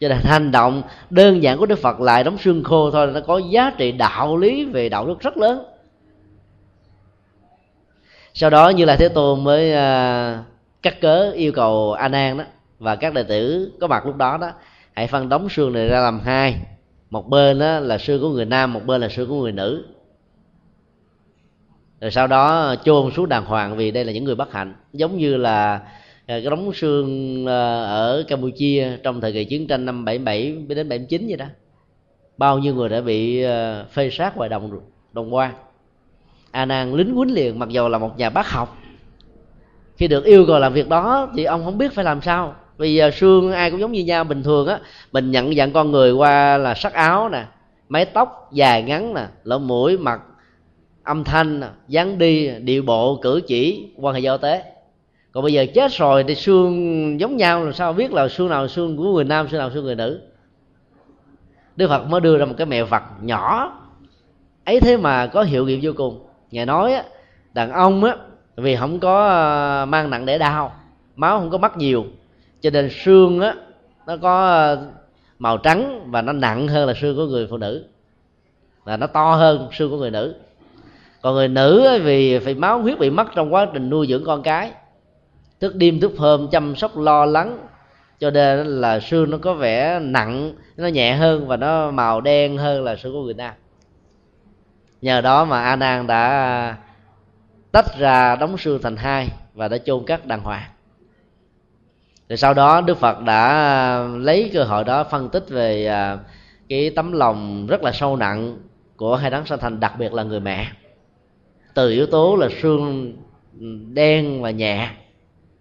cho 0.03 0.09
nên 0.09 0.17
hành 0.17 0.51
động 0.51 0.83
đơn 1.09 1.43
giản 1.43 1.57
của 1.57 1.65
đức 1.65 1.79
phật 1.79 2.01
lại 2.01 2.23
đóng 2.23 2.37
xương 2.37 2.63
khô 2.63 2.91
thôi 2.91 3.11
nó 3.13 3.19
có 3.27 3.37
giá 3.37 3.71
trị 3.77 3.91
đạo 3.91 4.37
lý 4.37 4.65
về 4.65 4.89
đạo 4.89 5.07
đức 5.07 5.19
rất 5.19 5.37
lớn. 5.37 5.65
Sau 8.33 8.49
đó 8.49 8.69
như 8.69 8.85
là 8.85 8.95
thế 8.95 9.09
tôn 9.09 9.43
mới 9.43 9.71
uh, 9.71 10.45
cắt 10.81 11.01
cớ 11.01 11.31
yêu 11.31 11.51
cầu 11.51 11.93
a 11.93 12.07
nan 12.07 12.37
đó 12.37 12.43
và 12.79 12.95
các 12.95 13.13
đệ 13.13 13.23
tử 13.23 13.71
có 13.81 13.87
mặt 13.87 14.05
lúc 14.05 14.15
đó 14.15 14.37
đó 14.37 14.51
hãy 14.93 15.07
phân 15.07 15.29
đóng 15.29 15.49
xương 15.49 15.73
này 15.73 15.87
ra 15.87 15.99
làm 15.99 16.19
hai. 16.19 16.55
Một 17.09 17.29
bên 17.29 17.59
đó 17.59 17.79
là 17.79 17.97
xương 17.97 18.21
của 18.21 18.29
người 18.29 18.45
nam 18.45 18.73
một 18.73 18.85
bên 18.85 19.01
là 19.01 19.09
xương 19.09 19.29
của 19.29 19.41
người 19.41 19.51
nữ. 19.51 19.85
Rồi 22.01 22.11
sau 22.11 22.27
đó 22.27 22.75
chôn 22.85 23.11
xuống 23.11 23.29
đàng 23.29 23.45
hoàng 23.45 23.77
vì 23.77 23.91
đây 23.91 24.05
là 24.05 24.11
những 24.11 24.23
người 24.23 24.35
bất 24.35 24.53
hạnh. 24.53 24.75
Giống 24.93 25.17
như 25.17 25.37
là 25.37 25.81
Ờ, 26.27 26.39
cái 26.41 26.49
đóng 26.49 26.73
xương 26.73 27.45
ờ, 27.45 27.85
ở 27.85 28.23
Campuchia 28.27 28.97
trong 29.03 29.21
thời 29.21 29.33
kỳ 29.33 29.45
chiến 29.45 29.67
tranh 29.67 29.85
năm 29.85 30.05
77 30.05 30.57
đến 30.67 30.89
79 30.89 31.27
vậy 31.27 31.37
đó. 31.37 31.45
Bao 32.37 32.59
nhiêu 32.59 32.75
người 32.75 32.89
đã 32.89 33.01
bị 33.01 33.41
ờ, 33.41 33.85
phê 33.91 34.09
sát 34.09 34.37
ngoài 34.37 34.49
đồng 34.49 34.79
đồng 35.13 35.33
quan 35.33 35.53
a 36.53 36.65
nan 36.65 36.93
lính 36.93 37.15
quýnh 37.15 37.33
liền, 37.33 37.59
mặc 37.59 37.69
dù 37.69 37.87
là 37.87 37.97
một 37.97 38.17
nhà 38.17 38.29
bác 38.29 38.49
học. 38.49 38.77
Khi 39.97 40.07
được 40.07 40.25
yêu 40.25 40.45
cầu 40.47 40.59
làm 40.59 40.73
việc 40.73 40.89
đó 40.89 41.29
thì 41.35 41.43
ông 41.43 41.65
không 41.65 41.77
biết 41.77 41.93
phải 41.93 42.05
làm 42.05 42.21
sao. 42.21 42.55
Vì 42.77 42.93
giờ 42.93 43.11
xương 43.11 43.51
ai 43.51 43.71
cũng 43.71 43.79
giống 43.79 43.91
như 43.91 44.03
nhau, 44.03 44.23
bình 44.23 44.43
thường 44.43 44.67
á, 44.67 44.79
mình 45.11 45.31
nhận 45.31 45.55
dạng 45.55 45.73
con 45.73 45.91
người 45.91 46.11
qua 46.11 46.57
là 46.57 46.73
sắc 46.73 46.93
áo 46.93 47.29
nè, 47.29 47.45
mái 47.89 48.05
tóc 48.05 48.49
dài 48.51 48.83
ngắn 48.83 49.13
nè, 49.13 49.25
lỗ 49.43 49.59
mũi, 49.59 49.97
mặt 49.97 50.21
âm 51.03 51.23
thanh 51.23 51.59
nè, 51.59 51.67
dáng 51.87 52.17
đi, 52.17 52.49
điệu 52.59 52.83
bộ, 52.83 53.19
cử 53.21 53.41
chỉ, 53.47 53.87
quan 53.97 54.15
hệ 54.15 54.21
giao 54.21 54.37
tế 54.37 54.72
còn 55.33 55.43
bây 55.43 55.53
giờ 55.53 55.65
chết 55.73 55.91
rồi 55.91 56.23
thì 56.27 56.35
xương 56.35 57.19
giống 57.19 57.37
nhau 57.37 57.63
làm 57.63 57.73
sao 57.73 57.93
biết 57.93 58.13
là 58.13 58.27
xương 58.27 58.49
nào 58.49 58.67
xương 58.67 58.97
của 58.97 59.13
người 59.13 59.23
nam 59.23 59.47
xương 59.49 59.59
nào 59.59 59.71
xương 59.73 59.83
người 59.83 59.95
nữ? 59.95 60.21
Đức 61.75 61.87
phật 61.87 62.03
mới 62.03 62.21
đưa 62.21 62.37
ra 62.37 62.45
một 62.45 62.55
cái 62.57 62.67
mẹo 62.67 62.85
vặt 62.85 63.03
nhỏ. 63.21 63.73
Ấy 64.65 64.79
thế 64.79 64.97
mà 64.97 65.27
có 65.27 65.43
hiệu 65.43 65.65
nghiệm 65.65 65.79
vô 65.83 65.91
cùng. 65.95 66.25
Ngài 66.51 66.65
nói 66.65 66.93
á, 66.93 67.03
đàn 67.53 67.71
ông 67.71 68.03
á 68.03 68.15
vì 68.55 68.75
không 68.75 68.99
có 68.99 69.27
ờ, 69.27 69.85
mang 69.85 70.09
nặng 70.09 70.25
để 70.25 70.37
đau 70.37 70.73
máu 71.15 71.39
không 71.39 71.49
có 71.49 71.57
mất 71.57 71.77
nhiều 71.77 72.05
cho 72.61 72.69
nên 72.69 72.89
xương 72.89 73.39
á 73.39 73.55
nó 74.07 74.17
có 74.17 74.47
ờ, 74.47 74.87
màu 75.39 75.57
trắng 75.57 76.11
và 76.11 76.21
nó 76.21 76.33
nặng 76.33 76.67
hơn 76.67 76.87
là 76.87 76.93
xương 76.93 77.15
của 77.15 77.25
người 77.25 77.47
phụ 77.49 77.57
nữ. 77.57 77.85
Là 78.85 78.97
nó 78.97 79.07
to 79.07 79.35
hơn 79.35 79.67
xương 79.71 79.91
của 79.91 79.97
người 79.97 80.11
nữ. 80.11 80.35
Còn 81.21 81.35
người 81.35 81.47
nữ 81.47 81.99
vì 82.03 82.39
phải 82.39 82.53
máu 82.53 82.81
huyết 82.81 82.99
bị 82.99 83.09
mất 83.09 83.27
trong 83.35 83.53
quá 83.53 83.67
trình 83.73 83.89
nuôi 83.89 84.07
dưỡng 84.07 84.23
con 84.25 84.43
cái 84.43 84.71
thức 85.63 85.75
đêm 85.75 85.99
thức 85.99 86.11
hôm 86.17 86.47
chăm 86.51 86.75
sóc 86.75 86.97
lo 86.97 87.25
lắng. 87.25 87.67
Cho 88.19 88.31
nên 88.31 88.67
là 88.67 88.99
xương 88.99 89.29
nó 89.29 89.37
có 89.37 89.53
vẻ 89.53 89.99
nặng, 89.99 90.53
nó 90.77 90.87
nhẹ 90.87 91.13
hơn 91.13 91.47
và 91.47 91.57
nó 91.57 91.91
màu 91.91 92.21
đen 92.21 92.57
hơn 92.57 92.83
là 92.83 92.95
xương 92.95 93.13
của 93.13 93.23
người 93.23 93.33
nam 93.33 93.53
nhờ 95.03 95.21
đó 95.21 95.45
mà 95.45 95.63
a 95.63 95.75
nan 95.75 96.07
đã 96.07 96.77
tách 97.71 97.97
ra 97.97 98.35
đóng 98.35 98.57
xương 98.57 98.81
thành 98.81 98.95
hai 98.95 99.29
và 99.53 99.67
đã 99.67 99.77
chôn 99.77 100.05
cất 100.05 100.25
đàng 100.25 100.41
hoàng. 100.41 100.63
Rồi 102.29 102.37
sau 102.37 102.53
đó 102.53 102.81
đức 102.81 102.97
phật 102.97 103.21
đã 103.21 104.07
lấy 104.17 104.51
cơ 104.53 104.63
hội 104.63 104.83
đó 104.83 105.03
phân 105.03 105.29
tích 105.29 105.49
về 105.49 105.85
à, 105.85 106.17
cái 106.69 106.89
tấm 106.89 107.11
lòng 107.11 107.67
rất 107.67 107.83
là 107.83 107.91
sâu 107.91 108.15
nặng 108.15 108.57
của 108.95 109.15
hai 109.15 109.31
đấng 109.31 109.45
sanh 109.45 109.59
thành, 109.59 109.79
đặc 109.79 109.93
biệt 109.99 110.13
là 110.13 110.23
người 110.23 110.39
mẹ. 110.39 110.67
Từ 111.73 111.91
yếu 111.91 112.05
tố 112.05 112.35
là 112.35 112.47
xương 112.61 113.13
đen 113.93 114.41
và 114.41 114.51
nhẹ 114.51 114.89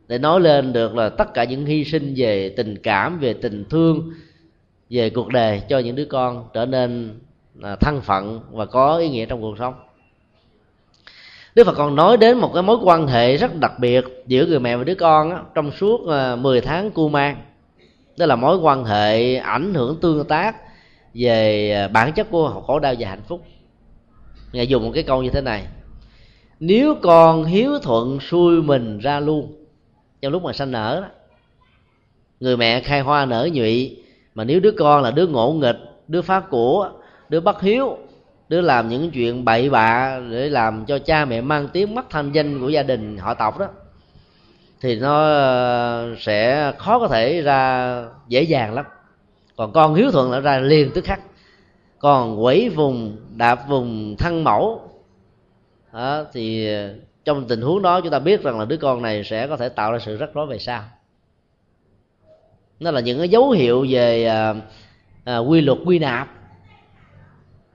để 0.09 0.19
nói 0.19 0.41
lên 0.41 0.73
được 0.73 0.95
là 0.95 1.09
tất 1.09 1.35
cả 1.35 1.45
những 1.45 1.67
hy 1.67 1.85
sinh 1.85 2.15
về 2.17 2.49
tình 2.49 2.79
cảm 2.83 3.19
về 3.19 3.33
tình 3.33 3.65
thương 3.71 4.13
về 4.91 5.11
cuộc 5.11 5.29
đời 5.29 5.63
cho 5.69 5.79
những 5.79 5.97
đứa 5.97 6.05
con 6.05 6.49
trở 6.55 6.67
nên 6.67 7.19
là 7.55 7.77
thân 7.77 8.01
phận 8.01 8.41
và 8.53 8.67
có 8.67 8.97
ý 8.97 9.09
nghĩa 9.09 9.27
trong 9.27 9.43
cuộc 9.43 9.59
sống. 9.59 9.75
Đức 11.55 11.65
Phật 11.65 11.75
còn 11.77 11.95
nói 11.95 12.17
đến 12.17 12.39
một 12.39 12.51
cái 12.55 12.63
mối 12.63 12.77
quan 12.83 13.07
hệ 13.07 13.37
rất 13.37 13.57
đặc 13.57 13.73
biệt 13.79 14.05
giữa 14.27 14.47
người 14.47 14.61
mẹ 14.61 14.77
và 14.77 14.85
đứa 14.85 14.95
con 14.95 15.31
đó, 15.31 15.43
trong 15.55 15.71
suốt 15.73 16.09
à, 16.09 16.37
10 16.37 16.61
tháng 16.61 16.91
cu 16.91 17.09
mang. 17.09 17.37
Đó 18.17 18.27
là 18.27 18.37
mối 18.37 18.57
quan 18.57 18.85
hệ 18.85 19.37
ảnh 19.37 19.75
hưởng 19.75 19.97
tương 20.01 20.25
tác 20.25 20.57
về 21.15 21.73
à, 21.73 21.89
bản 21.89 22.13
chất 22.13 22.31
của 22.31 22.63
khổ 22.67 22.79
đau 22.79 22.95
và 22.99 23.09
hạnh 23.09 23.23
phúc. 23.29 23.45
Ngài 24.53 24.67
dùng 24.67 24.85
một 24.85 24.91
cái 24.95 25.03
câu 25.03 25.23
như 25.23 25.31
thế 25.31 25.41
này. 25.41 25.67
Nếu 26.61 26.95
con 27.03 27.45
hiếu 27.45 27.79
thuận 27.79 28.21
xuôi 28.21 28.63
mình 28.63 28.99
ra 28.99 29.21
luôn 29.21 29.62
trong 30.23 30.33
lúc 30.33 30.43
mà 30.43 30.53
sanh 30.53 30.71
nở 30.71 30.99
đó 31.03 31.09
người 32.41 32.57
mẹ 32.57 32.81
khai 32.81 33.01
hoa 33.01 33.25
nở 33.25 33.49
nhụy 33.53 34.03
mà 34.35 34.45
nếu 34.45 34.61
đứa 34.61 34.73
con 34.79 35.03
là 35.03 35.11
đứa 35.11 35.27
ngộ 35.27 35.53
nghịch 35.53 35.79
đứa 36.09 36.23
phá 36.23 36.41
của 36.41 36.91
đứa 37.29 37.41
bất 37.41 37.61
hiếu 37.61 37.99
đứa 38.49 38.61
làm 38.61 38.89
những 38.89 39.11
chuyện 39.11 39.45
bậy 39.45 39.71
bạ 39.71 40.21
để 40.31 40.49
làm 40.49 40.85
cho 40.87 40.99
cha 40.99 41.25
mẹ 41.25 41.41
mang 41.41 41.69
tiếng 41.73 41.95
mất 41.95 42.11
thanh 42.11 42.33
danh 42.33 42.61
của 42.61 42.69
gia 42.69 42.83
đình 42.83 43.19
họ 43.19 43.35
tộc 43.35 43.59
đó 43.59 43.69
thì 44.83 44.97
nó 45.01 45.23
ờ, 45.23 46.15
sẽ 46.19 46.73
khó 46.79 46.99
có 46.99 47.09
thể 47.09 47.41
ra 47.41 48.05
dễ 48.29 48.43
dàng 48.43 48.75
lắm. 48.75 48.85
Còn 49.57 49.73
con 49.73 49.95
hiếu 49.95 50.11
thuận 50.11 50.31
là 50.31 50.41
ra 50.41 50.59
liền 50.59 50.91
tức 50.95 51.05
khắc. 51.05 51.21
Còn 51.99 52.43
quẩy 52.43 52.69
vùng 52.69 53.17
đạp 53.37 53.69
vùng 53.69 54.17
thân 54.19 54.45
mẫu 54.45 54.81
đó, 55.93 56.25
thì 56.33 56.69
trong 57.25 57.49
tình 57.49 57.61
huống 57.61 57.83
đó 57.83 58.01
chúng 58.01 58.11
ta 58.11 58.19
biết 58.19 58.43
rằng 58.43 58.59
là 58.59 58.65
đứa 58.65 58.77
con 58.77 59.03
này 59.03 59.25
sẽ 59.25 59.47
có 59.47 59.57
thể 59.57 59.69
tạo 59.69 59.93
ra 59.93 59.99
sự 59.99 60.17
rắc 60.17 60.35
rối 60.35 60.47
về 60.47 60.59
sau. 60.59 60.85
Nó 62.81 62.91
là 62.91 63.01
những 63.01 63.19
cái 63.19 63.29
dấu 63.29 63.51
hiệu 63.51 63.87
về 63.89 64.25
à, 64.25 64.55
à, 65.25 65.39
quy 65.39 65.61
luật 65.61 65.79
quy 65.85 65.99
nạp. 65.99 66.29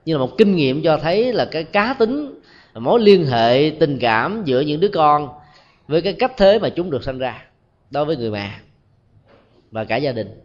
Như 0.05 0.13
là 0.13 0.19
một 0.19 0.37
kinh 0.37 0.55
nghiệm 0.55 0.83
cho 0.83 0.97
thấy 0.97 1.33
là 1.33 1.45
cái 1.45 1.63
cá 1.63 1.95
tính 1.99 2.41
mối 2.73 2.99
liên 2.99 3.25
hệ 3.25 3.71
tình 3.79 3.99
cảm 3.99 4.43
giữa 4.45 4.61
những 4.61 4.79
đứa 4.79 4.87
con 4.87 5.29
với 5.87 6.01
cái 6.01 6.13
cách 6.13 6.31
thế 6.37 6.59
mà 6.59 6.69
chúng 6.69 6.89
được 6.89 7.03
sinh 7.03 7.17
ra 7.17 7.43
đối 7.89 8.05
với 8.05 8.17
người 8.17 8.31
mẹ 8.31 8.51
và 9.71 9.83
cả 9.83 9.97
gia 9.97 10.11
đình. 10.11 10.41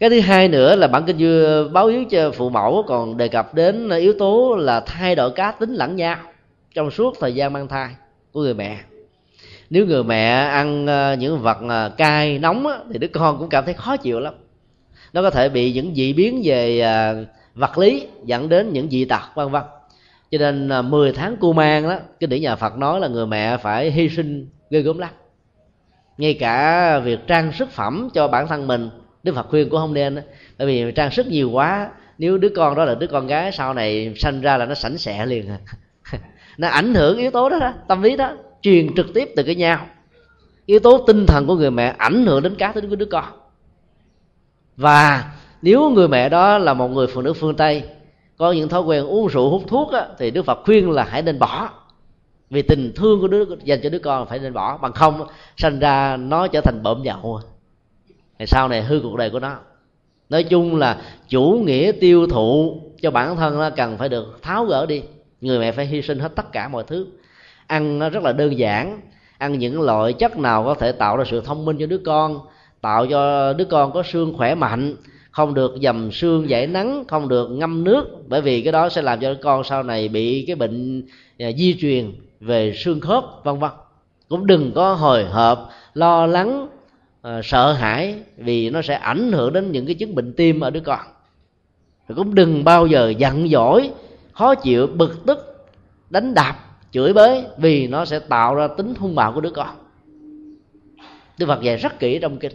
Cái 0.00 0.10
thứ 0.10 0.20
hai 0.20 0.48
nữa 0.48 0.76
là 0.76 0.86
bản 0.86 1.04
kinh 1.06 1.18
dư 1.18 1.68
báo 1.68 1.86
yếu 1.86 2.04
cho 2.04 2.30
phụ 2.30 2.50
mẫu 2.50 2.84
còn 2.86 3.16
đề 3.16 3.28
cập 3.28 3.54
đến 3.54 3.90
yếu 3.90 4.12
tố 4.18 4.56
là 4.56 4.80
thay 4.80 5.14
đổi 5.14 5.30
cá 5.30 5.52
tính 5.52 5.74
lẫn 5.74 5.96
nhau 5.96 6.16
trong 6.78 6.90
suốt 6.90 7.16
thời 7.20 7.34
gian 7.34 7.52
mang 7.52 7.68
thai 7.68 7.88
của 8.32 8.40
người 8.40 8.54
mẹ. 8.54 8.78
Nếu 9.70 9.86
người 9.86 10.04
mẹ 10.04 10.30
ăn 10.30 10.86
ờ, 10.86 11.16
những 11.18 11.38
vật 11.38 11.58
ờ, 11.68 11.94
cay 11.96 12.38
nóng 12.38 12.66
thì 12.92 12.98
đứa 12.98 13.08
con 13.08 13.38
cũng 13.38 13.48
cảm 13.48 13.64
thấy 13.64 13.74
khó 13.74 13.96
chịu 13.96 14.20
lắm. 14.20 14.34
Nó 15.12 15.22
có 15.22 15.30
thể 15.30 15.48
bị 15.48 15.72
những 15.72 15.94
dị 15.94 16.12
biến 16.12 16.42
về 16.44 16.80
ờ, 16.80 17.24
vật 17.54 17.78
lý 17.78 18.06
dẫn 18.24 18.48
đến 18.48 18.72
những 18.72 18.90
dị 18.90 19.04
tật, 19.04 19.20
vân 19.34 19.50
vân. 19.50 19.62
Cho 20.30 20.38
nên 20.38 20.70
10 20.90 21.12
tháng 21.12 21.36
cu 21.36 21.52
mang 21.52 21.82
đó, 21.82 21.96
cái 22.20 22.28
điển 22.28 22.42
nhà 22.42 22.56
Phật 22.56 22.76
nói 22.76 23.00
là 23.00 23.08
người 23.08 23.26
mẹ 23.26 23.56
phải 23.56 23.90
hy 23.90 24.08
sinh 24.08 24.48
ghê 24.70 24.80
gớm 24.80 24.98
lắm. 24.98 25.10
Ngay 26.18 26.34
cả 26.34 26.98
việc 26.98 27.18
trang 27.26 27.52
sức 27.52 27.70
phẩm 27.70 28.08
cho 28.14 28.28
bản 28.28 28.48
thân 28.48 28.66
mình, 28.66 28.90
Đức 29.22 29.34
Phật 29.34 29.46
khuyên 29.48 29.68
cũng 29.68 29.80
không 29.80 29.94
nên 29.94 30.14
đó. 30.14 30.22
bởi 30.58 30.66
vì 30.66 30.92
trang 30.92 31.10
sức 31.10 31.26
nhiều 31.26 31.50
quá, 31.50 31.90
nếu 32.18 32.38
đứa 32.38 32.48
con 32.48 32.74
đó 32.74 32.84
là 32.84 32.94
đứa 32.94 33.06
con 33.06 33.26
gái, 33.26 33.52
sau 33.52 33.74
này 33.74 34.14
sanh 34.16 34.40
ra 34.40 34.56
là 34.56 34.66
nó 34.66 34.74
sảnh 34.74 34.98
sẻ 34.98 35.26
liền 35.26 35.48
à 35.48 35.58
nó 36.58 36.68
ảnh 36.68 36.94
hưởng 36.94 37.18
yếu 37.18 37.30
tố 37.30 37.48
đó, 37.48 37.58
đó 37.58 37.72
tâm 37.88 38.02
lý 38.02 38.16
đó 38.16 38.32
truyền 38.62 38.94
trực 38.94 39.06
tiếp 39.14 39.28
từ 39.36 39.42
cái 39.42 39.54
nhau. 39.54 39.86
Yếu 40.66 40.78
tố 40.78 40.98
tinh 41.06 41.26
thần 41.26 41.46
của 41.46 41.54
người 41.54 41.70
mẹ 41.70 41.94
ảnh 41.98 42.26
hưởng 42.26 42.42
đến 42.42 42.54
cá 42.54 42.72
tính 42.72 42.90
của 42.90 42.96
đứa 42.96 43.06
con. 43.06 43.24
Và 44.76 45.32
nếu 45.62 45.90
người 45.90 46.08
mẹ 46.08 46.28
đó 46.28 46.58
là 46.58 46.74
một 46.74 46.88
người 46.88 47.06
phụ 47.06 47.22
nữ 47.22 47.32
phương 47.32 47.56
tây 47.56 47.82
có 48.36 48.52
những 48.52 48.68
thói 48.68 48.82
quen 48.82 49.06
uống 49.06 49.26
rượu 49.26 49.50
hút 49.50 49.62
thuốc 49.66 49.92
á, 49.92 50.06
thì 50.18 50.30
đức 50.30 50.42
phật 50.42 50.58
khuyên 50.64 50.90
là 50.90 51.04
hãy 51.04 51.22
nên 51.22 51.38
bỏ. 51.38 51.70
Vì 52.50 52.62
tình 52.62 52.92
thương 52.96 53.20
của 53.20 53.28
đứa 53.28 53.44
dành 53.64 53.80
cho 53.82 53.90
đứa 53.90 53.98
con 53.98 54.26
phải 54.26 54.38
nên 54.38 54.52
bỏ 54.52 54.78
bằng 54.78 54.92
không 54.92 55.26
sinh 55.56 55.78
ra 55.78 56.16
nó 56.16 56.46
trở 56.46 56.60
thành 56.60 56.82
bợm 56.82 57.02
nhậu. 57.02 57.40
Thì 58.38 58.46
sau 58.46 58.68
này 58.68 58.82
hư 58.82 59.00
cuộc 59.02 59.16
đời 59.16 59.30
của 59.30 59.40
nó. 59.40 59.56
Nói 60.28 60.44
chung 60.44 60.76
là 60.76 61.02
chủ 61.28 61.62
nghĩa 61.66 61.92
tiêu 62.00 62.26
thụ 62.26 62.80
cho 63.02 63.10
bản 63.10 63.36
thân 63.36 63.58
nó 63.58 63.70
cần 63.70 63.98
phải 63.98 64.08
được 64.08 64.38
tháo 64.42 64.64
gỡ 64.64 64.86
đi 64.86 65.02
người 65.40 65.58
mẹ 65.58 65.72
phải 65.72 65.86
hy 65.86 66.02
sinh 66.02 66.18
hết 66.18 66.32
tất 66.36 66.52
cả 66.52 66.68
mọi 66.68 66.84
thứ. 66.86 67.06
Ăn 67.66 67.98
nó 67.98 68.10
rất 68.10 68.22
là 68.22 68.32
đơn 68.32 68.58
giản. 68.58 69.00
Ăn 69.38 69.58
những 69.58 69.80
loại 69.80 70.12
chất 70.12 70.38
nào 70.38 70.64
có 70.64 70.74
thể 70.74 70.92
tạo 70.92 71.16
ra 71.16 71.24
sự 71.30 71.40
thông 71.40 71.64
minh 71.64 71.76
cho 71.80 71.86
đứa 71.86 71.98
con 71.98 72.40
tạo 72.80 73.06
cho 73.06 73.52
đứa 73.52 73.64
con 73.64 73.92
có 73.92 74.02
xương 74.02 74.34
khỏe 74.36 74.54
mạnh. 74.54 74.96
Không 75.30 75.54
được 75.54 75.76
dầm 75.82 76.12
xương 76.12 76.50
giải 76.50 76.66
nắng 76.66 77.04
không 77.08 77.28
được 77.28 77.48
ngâm 77.48 77.84
nước 77.84 78.28
bởi 78.28 78.40
vì 78.40 78.62
cái 78.62 78.72
đó 78.72 78.88
sẽ 78.88 79.02
làm 79.02 79.20
cho 79.20 79.28
đứa 79.34 79.40
con 79.42 79.64
sau 79.64 79.82
này 79.82 80.08
bị 80.08 80.44
cái 80.46 80.56
bệnh 80.56 81.02
à, 81.38 81.50
di 81.58 81.76
truyền 81.80 82.12
về 82.40 82.72
xương 82.76 83.00
khớp 83.00 83.24
vân 83.44 83.58
vân. 83.58 83.70
Cũng 84.28 84.46
đừng 84.46 84.72
có 84.74 84.94
hồi 84.94 85.24
hộp 85.24 85.70
lo 85.94 86.26
lắng 86.26 86.68
uh, 87.28 87.44
sợ 87.44 87.72
hãi 87.72 88.14
vì 88.36 88.70
nó 88.70 88.82
sẽ 88.82 88.94
ảnh 88.94 89.32
hưởng 89.32 89.52
đến 89.52 89.72
những 89.72 89.86
cái 89.86 89.94
chứng 89.94 90.14
bệnh 90.14 90.32
tim 90.32 90.60
ở 90.60 90.70
đứa 90.70 90.80
con. 90.80 91.00
Rồi 92.08 92.16
cũng 92.16 92.34
đừng 92.34 92.64
bao 92.64 92.86
giờ 92.86 93.12
giận 93.18 93.48
dỗi 93.48 93.90
khó 94.38 94.54
chịu 94.54 94.86
bực 94.86 95.26
tức 95.26 95.66
đánh 96.10 96.34
đạp 96.34 96.56
chửi 96.90 97.12
bới 97.12 97.44
vì 97.56 97.86
nó 97.86 98.04
sẽ 98.04 98.18
tạo 98.18 98.54
ra 98.54 98.68
tính 98.68 98.94
hung 98.98 99.14
bạo 99.14 99.32
của 99.32 99.40
đứa 99.40 99.50
con. 99.50 99.68
Đức 101.38 101.46
Phật 101.46 101.62
dạy 101.62 101.76
rất 101.76 101.98
kỹ 101.98 102.18
trong 102.22 102.38
kinh. 102.38 102.52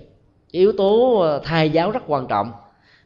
Yếu 0.51 0.71
tố 0.71 1.19
ờ, 1.19 1.41
thai 1.43 1.69
giáo 1.69 1.91
rất 1.91 2.03
quan 2.07 2.27
trọng. 2.27 2.51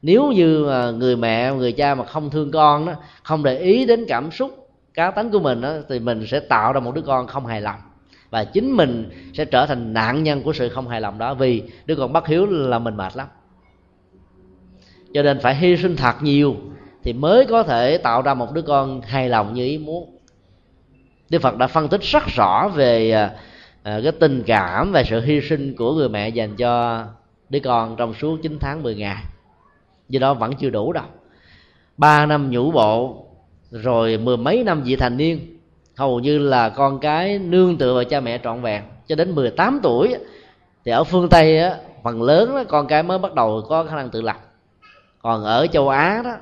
Nếu 0.02 0.32
như 0.32 0.66
người 0.98 1.16
mẹ 1.16 1.54
người 1.54 1.72
cha 1.72 1.96
mà 1.96 2.06
không 2.06 2.30
thương 2.30 2.52
con 2.52 2.86
đó 2.86 2.94
không 3.24 3.44
để 3.44 3.58
ý 3.58 3.86
đến 3.86 4.06
cảm 4.08 4.32
xúc 4.32 4.70
cá 4.94 5.12
tánh 5.12 5.32
của 5.32 5.40
mình 5.40 5.62
đó, 5.62 5.74
thì 5.90 6.00
mình 6.00 6.28
sẽ 6.28 6.40
tạo 6.40 6.74
ra 6.74 6.80
một 6.80 6.96
đứa 6.96 7.02
con 7.02 7.28
không 7.28 7.46
hài 7.46 7.62
lòng. 7.62 7.80
Và 8.30 8.44
chính 8.44 8.72
mình 8.72 9.10
sẽ 9.34 9.46
trở 9.46 9.66
thành 9.66 9.94
nạn 9.94 10.24
nhân 10.24 10.42
của 10.44 10.54
sự 10.54 10.70
không 10.70 10.88
hài 10.88 11.02
lòng 11.02 11.18
đó 11.18 11.34
vì 11.34 11.64
đứa 11.86 11.96
con 11.96 12.14
bất 12.14 12.28
hiếu 12.28 12.46
là 12.46 12.80
mình 12.80 12.98
mệt 12.98 13.16
lắm. 13.16 13.28
Cho 15.14 15.24
nên 15.24 15.40
phải 15.40 15.56
hy 15.56 15.78
sinh 15.78 15.96
thật 15.96 16.16
nhiều 16.22 16.56
thì 17.08 17.14
mới 17.14 17.46
có 17.46 17.64
thể 17.64 17.98
tạo 17.98 18.22
ra 18.22 18.34
một 18.34 18.54
đứa 18.54 18.62
con 18.62 19.02
hài 19.02 19.30
lòng 19.30 19.54
như 19.54 19.66
ý 19.66 19.78
muốn. 19.78 20.18
Đức 21.30 21.42
Phật 21.42 21.58
đã 21.58 21.68
phân 21.68 21.88
tích 21.88 22.02
rất 22.02 22.24
rõ 22.36 22.68
về 22.76 23.12
à, 23.12 23.32
à, 23.84 24.00
cái 24.04 24.12
tình 24.12 24.44
cảm 24.48 24.92
và 24.92 25.04
sự 25.04 25.22
hy 25.22 25.42
sinh 25.42 25.76
của 25.76 25.94
người 25.94 26.10
mẹ 26.10 26.30
dành 26.30 26.56
cho 26.56 27.04
đứa 27.50 27.60
con 27.60 27.96
trong 27.96 28.14
suốt 28.14 28.38
9 28.44 28.58
tháng 28.60 28.84
10 28.84 28.96
ngày. 28.96 29.24
Do 30.10 30.20
đó 30.20 30.34
vẫn 30.34 30.54
chưa 30.54 30.70
đủ 30.70 30.94
đâu. 30.94 31.04
Ba 31.98 32.26
năm 32.26 32.52
nhũ 32.52 32.72
bộ 32.72 33.26
rồi 33.72 34.18
mười 34.18 34.38
mấy 34.38 34.64
năm 34.64 34.84
vị 34.84 34.96
thành 34.96 35.18
niên 35.18 35.58
hầu 35.96 36.20
như 36.20 36.40
là 36.40 36.70
con 36.70 37.00
cái 37.00 37.40
nương 37.40 37.78
tựa 37.78 37.94
vào 37.94 38.04
cha 38.04 38.20
mẹ 38.20 38.40
trọn 38.44 38.62
vẹn. 38.62 38.84
Cho 39.08 39.16
đến 39.16 39.36
18 39.36 39.80
tuổi 39.84 40.16
thì 40.86 40.92
ở 40.92 41.04
phương 41.04 41.30
tây 41.30 41.60
á, 41.60 41.76
phần 42.04 42.22
lớn 42.22 42.56
đó, 42.56 42.64
con 42.68 42.88
cái 42.88 43.04
mới 43.04 43.20
bắt 43.20 43.34
đầu 43.34 43.62
có 43.70 43.84
khả 43.84 43.96
năng 43.96 44.10
tự 44.10 44.22
lập. 44.22 44.38
Còn 45.22 45.44
ở 45.44 45.68
châu 45.68 45.90
á 45.90 46.22
đó 46.26 46.38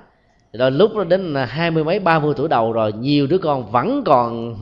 rồi 0.58 0.72
lúc 0.72 0.96
đó 0.96 1.04
đến 1.04 1.36
hai 1.36 1.72
mươi 1.72 1.84
mấy, 1.84 2.00
ba 2.00 2.20
mươi 2.20 2.34
tuổi 2.38 2.50
đầu 2.50 2.74
rồi, 2.74 2.94
nhiều 2.94 3.28
đứa 3.28 3.38
con 3.38 3.72
vẫn 3.72 4.04
còn 4.06 4.56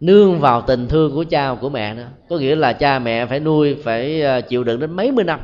nương 0.00 0.40
vào 0.40 0.62
tình 0.62 0.88
thương 0.88 1.14
của 1.14 1.24
cha, 1.30 1.54
của 1.60 1.68
mẹ 1.68 1.94
nữa. 1.94 2.08
Có 2.28 2.38
nghĩa 2.38 2.56
là 2.56 2.72
cha 2.72 2.98
mẹ 2.98 3.26
phải 3.26 3.40
nuôi, 3.40 3.76
phải 3.84 4.22
ờ, 4.22 4.40
chịu 4.40 4.64
đựng 4.64 4.80
đến 4.80 4.96
mấy 4.96 5.12
mươi 5.12 5.24
năm. 5.24 5.40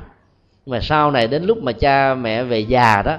Mà 0.66 0.80
sau 0.80 1.11
này 1.11 1.26
đến 1.26 1.45
lúc 1.45 1.62
mà 1.62 1.72
cha 1.72 2.14
mẹ 2.14 2.43
về 2.43 2.59
già 2.59 3.03
đó, 3.03 3.16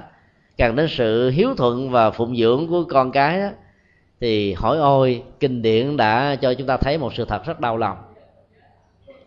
càng 0.58 0.76
đến 0.76 0.88
sự 0.90 1.30
hiếu 1.30 1.50
thuận 1.58 1.90
và 1.90 2.12
phụng 2.12 2.38
dưỡng 2.38 2.68
của 2.68 2.84
con 2.84 3.12
cái 3.12 3.40
đó, 3.40 3.50
thì 4.22 4.54
hỏi 4.54 4.78
ôi, 4.78 5.24
kinh 5.40 5.62
điển 5.62 5.98
đã 5.98 6.36
cho 6.36 6.54
chúng 6.54 6.68
ta 6.68 6.78
thấy 6.78 6.98
một 6.98 7.14
sự 7.14 7.26
thật 7.26 7.46
rất 7.46 7.60
đau 7.60 7.78
lòng. 7.78 7.98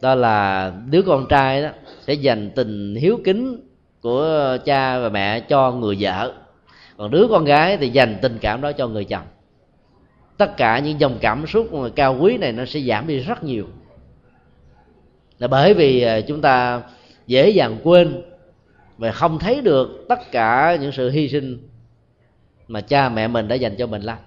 Đó 0.00 0.14
là 0.14 0.72
đứa 0.90 1.02
con 1.02 1.26
trai 1.28 1.62
đó 1.62 1.68
sẽ 2.06 2.14
dành 2.14 2.50
tình 2.50 2.94
hiếu 2.94 3.20
kính 3.24 3.60
của 4.00 4.56
cha 4.64 4.98
và 4.98 5.08
mẹ 5.08 5.40
cho 5.40 5.72
người 5.72 5.96
vợ 6.00 6.32
còn 7.00 7.10
đứa 7.10 7.26
con 7.30 7.44
gái 7.44 7.76
thì 7.76 7.88
dành 7.88 8.18
tình 8.22 8.38
cảm 8.40 8.60
đó 8.60 8.72
cho 8.72 8.88
người 8.88 9.04
chồng. 9.04 9.26
Tất 10.36 10.56
cả 10.56 10.78
những 10.78 11.00
dòng 11.00 11.18
cảm 11.20 11.46
xúc 11.46 11.68
cao 11.96 12.16
quý 12.20 12.38
này 12.38 12.52
nó 12.52 12.64
sẽ 12.64 12.80
giảm 12.80 13.06
đi 13.06 13.18
rất 13.18 13.44
nhiều. 13.44 13.66
Là 15.38 15.48
bởi 15.48 15.74
vì 15.74 16.02
à, 16.02 16.20
chúng 16.20 16.40
ta 16.40 16.82
dễ 17.26 17.50
dàng 17.50 17.76
quên 17.84 18.22
và 18.98 19.12
không 19.12 19.38
thấy 19.38 19.60
được 19.60 20.04
tất 20.08 20.30
cả 20.32 20.76
những 20.80 20.92
sự 20.92 21.10
hy 21.10 21.28
sinh 21.28 21.68
mà 22.68 22.80
cha 22.80 23.08
mẹ 23.08 23.28
mình 23.28 23.48
đã 23.48 23.54
dành 23.54 23.76
cho 23.76 23.86
mình 23.86 24.02
lắm 24.02 24.18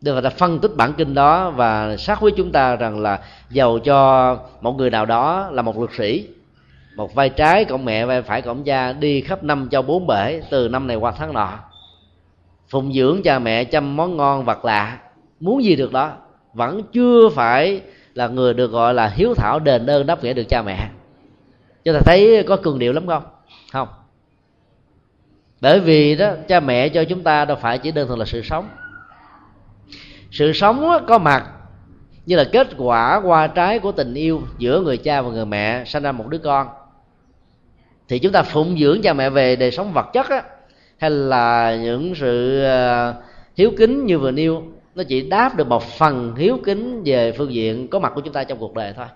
Đức 0.00 0.14
Phật 0.14 0.20
đã 0.20 0.30
phân 0.30 0.58
tích 0.58 0.72
bản 0.76 0.92
kinh 0.96 1.14
đó 1.14 1.50
và 1.50 1.96
xác 1.96 2.20
với 2.20 2.32
chúng 2.36 2.52
ta 2.52 2.76
rằng 2.76 3.00
là 3.00 3.20
giàu 3.50 3.78
cho 3.78 4.38
một 4.60 4.72
người 4.72 4.90
nào 4.90 5.06
đó 5.06 5.50
là 5.52 5.62
một 5.62 5.78
luật 5.78 5.90
sĩ 5.96 6.28
một 6.98 7.14
vai 7.14 7.28
trái 7.28 7.64
cộng 7.64 7.84
mẹ 7.84 8.06
vai 8.06 8.22
phải 8.22 8.42
cộng 8.42 8.64
cha 8.64 8.92
đi 8.92 9.20
khắp 9.20 9.44
năm 9.44 9.68
cho 9.70 9.82
bốn 9.82 10.06
bể, 10.06 10.42
từ 10.50 10.68
năm 10.68 10.86
này 10.86 10.96
qua 10.96 11.10
tháng 11.10 11.32
nọ. 11.32 11.58
Phụng 12.68 12.92
dưỡng 12.92 13.22
cha 13.22 13.38
mẹ 13.38 13.64
chăm 13.64 13.96
món 13.96 14.16
ngon, 14.16 14.44
vật 14.44 14.64
lạ. 14.64 14.98
Muốn 15.40 15.64
gì 15.64 15.76
được 15.76 15.92
đó, 15.92 16.12
vẫn 16.52 16.82
chưa 16.92 17.28
phải 17.28 17.80
là 18.14 18.28
người 18.28 18.54
được 18.54 18.70
gọi 18.70 18.94
là 18.94 19.08
hiếu 19.08 19.34
thảo, 19.34 19.58
đền 19.58 19.86
ơn 19.86 20.06
đáp 20.06 20.24
nghĩa 20.24 20.32
được 20.32 20.48
cha 20.48 20.62
mẹ. 20.62 20.88
Chúng 21.84 21.94
ta 21.94 22.00
thấy 22.04 22.44
có 22.48 22.56
cường 22.56 22.78
điệu 22.78 22.92
lắm 22.92 23.06
không? 23.06 23.22
Không. 23.72 23.88
Bởi 25.60 25.80
vì 25.80 26.16
đó, 26.16 26.30
cha 26.48 26.60
mẹ 26.60 26.88
cho 26.88 27.04
chúng 27.04 27.22
ta 27.22 27.44
đâu 27.44 27.56
phải 27.60 27.78
chỉ 27.78 27.90
đơn 27.90 28.08
thuần 28.08 28.18
là 28.18 28.24
sự 28.24 28.42
sống. 28.42 28.68
Sự 30.30 30.52
sống 30.52 31.04
có 31.06 31.18
mặt 31.18 31.46
như 32.26 32.36
là 32.36 32.44
kết 32.52 32.68
quả 32.76 33.20
qua 33.24 33.46
trái 33.46 33.78
của 33.78 33.92
tình 33.92 34.14
yêu 34.14 34.42
giữa 34.58 34.80
người 34.80 34.96
cha 34.96 35.22
và 35.22 35.30
người 35.30 35.46
mẹ 35.46 35.84
sinh 35.84 36.02
ra 36.02 36.12
một 36.12 36.28
đứa 36.28 36.38
con 36.38 36.68
thì 38.08 38.18
chúng 38.18 38.32
ta 38.32 38.42
phụng 38.42 38.78
dưỡng 38.78 39.02
cha 39.02 39.12
mẹ 39.12 39.30
về 39.30 39.56
đời 39.56 39.70
sống 39.70 39.92
vật 39.92 40.06
chất 40.12 40.30
á, 40.30 40.42
hay 40.98 41.10
là 41.10 41.76
những 41.76 42.14
sự 42.14 42.62
ờ, 42.64 43.14
hiếu 43.56 43.70
kính 43.76 44.06
như 44.06 44.18
vừa 44.18 44.30
nêu 44.30 44.62
nó 44.94 45.04
chỉ 45.08 45.28
đáp 45.28 45.56
được 45.56 45.68
một 45.68 45.82
phần 45.82 46.34
hiếu 46.36 46.58
kính 46.64 47.02
về 47.04 47.32
phương 47.32 47.52
diện 47.52 47.88
có 47.88 47.98
mặt 47.98 48.12
của 48.14 48.20
chúng 48.20 48.32
ta 48.32 48.44
trong 48.44 48.58
cuộc 48.58 48.74
đời 48.74 48.92
thôi. 48.96 49.06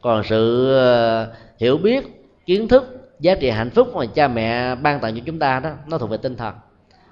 Còn 0.00 0.24
sự 0.24 0.72
ờ, 0.74 1.32
hiểu 1.58 1.76
biết 1.76 2.04
kiến 2.46 2.68
thức 2.68 3.12
giá 3.20 3.34
trị 3.34 3.50
hạnh 3.50 3.70
phúc 3.70 3.96
mà 3.96 4.06
cha 4.06 4.28
mẹ 4.28 4.74
ban 4.74 5.00
tặng 5.00 5.14
cho 5.14 5.20
chúng 5.26 5.38
ta 5.38 5.60
đó 5.60 5.70
nó 5.86 5.98
thuộc 5.98 6.10
về 6.10 6.16
tinh 6.16 6.36
thần. 6.36 6.54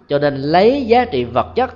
Cho 0.08 0.18
nên 0.18 0.36
lấy 0.36 0.86
giá 0.86 1.04
trị 1.04 1.24
vật 1.24 1.46
chất 1.54 1.74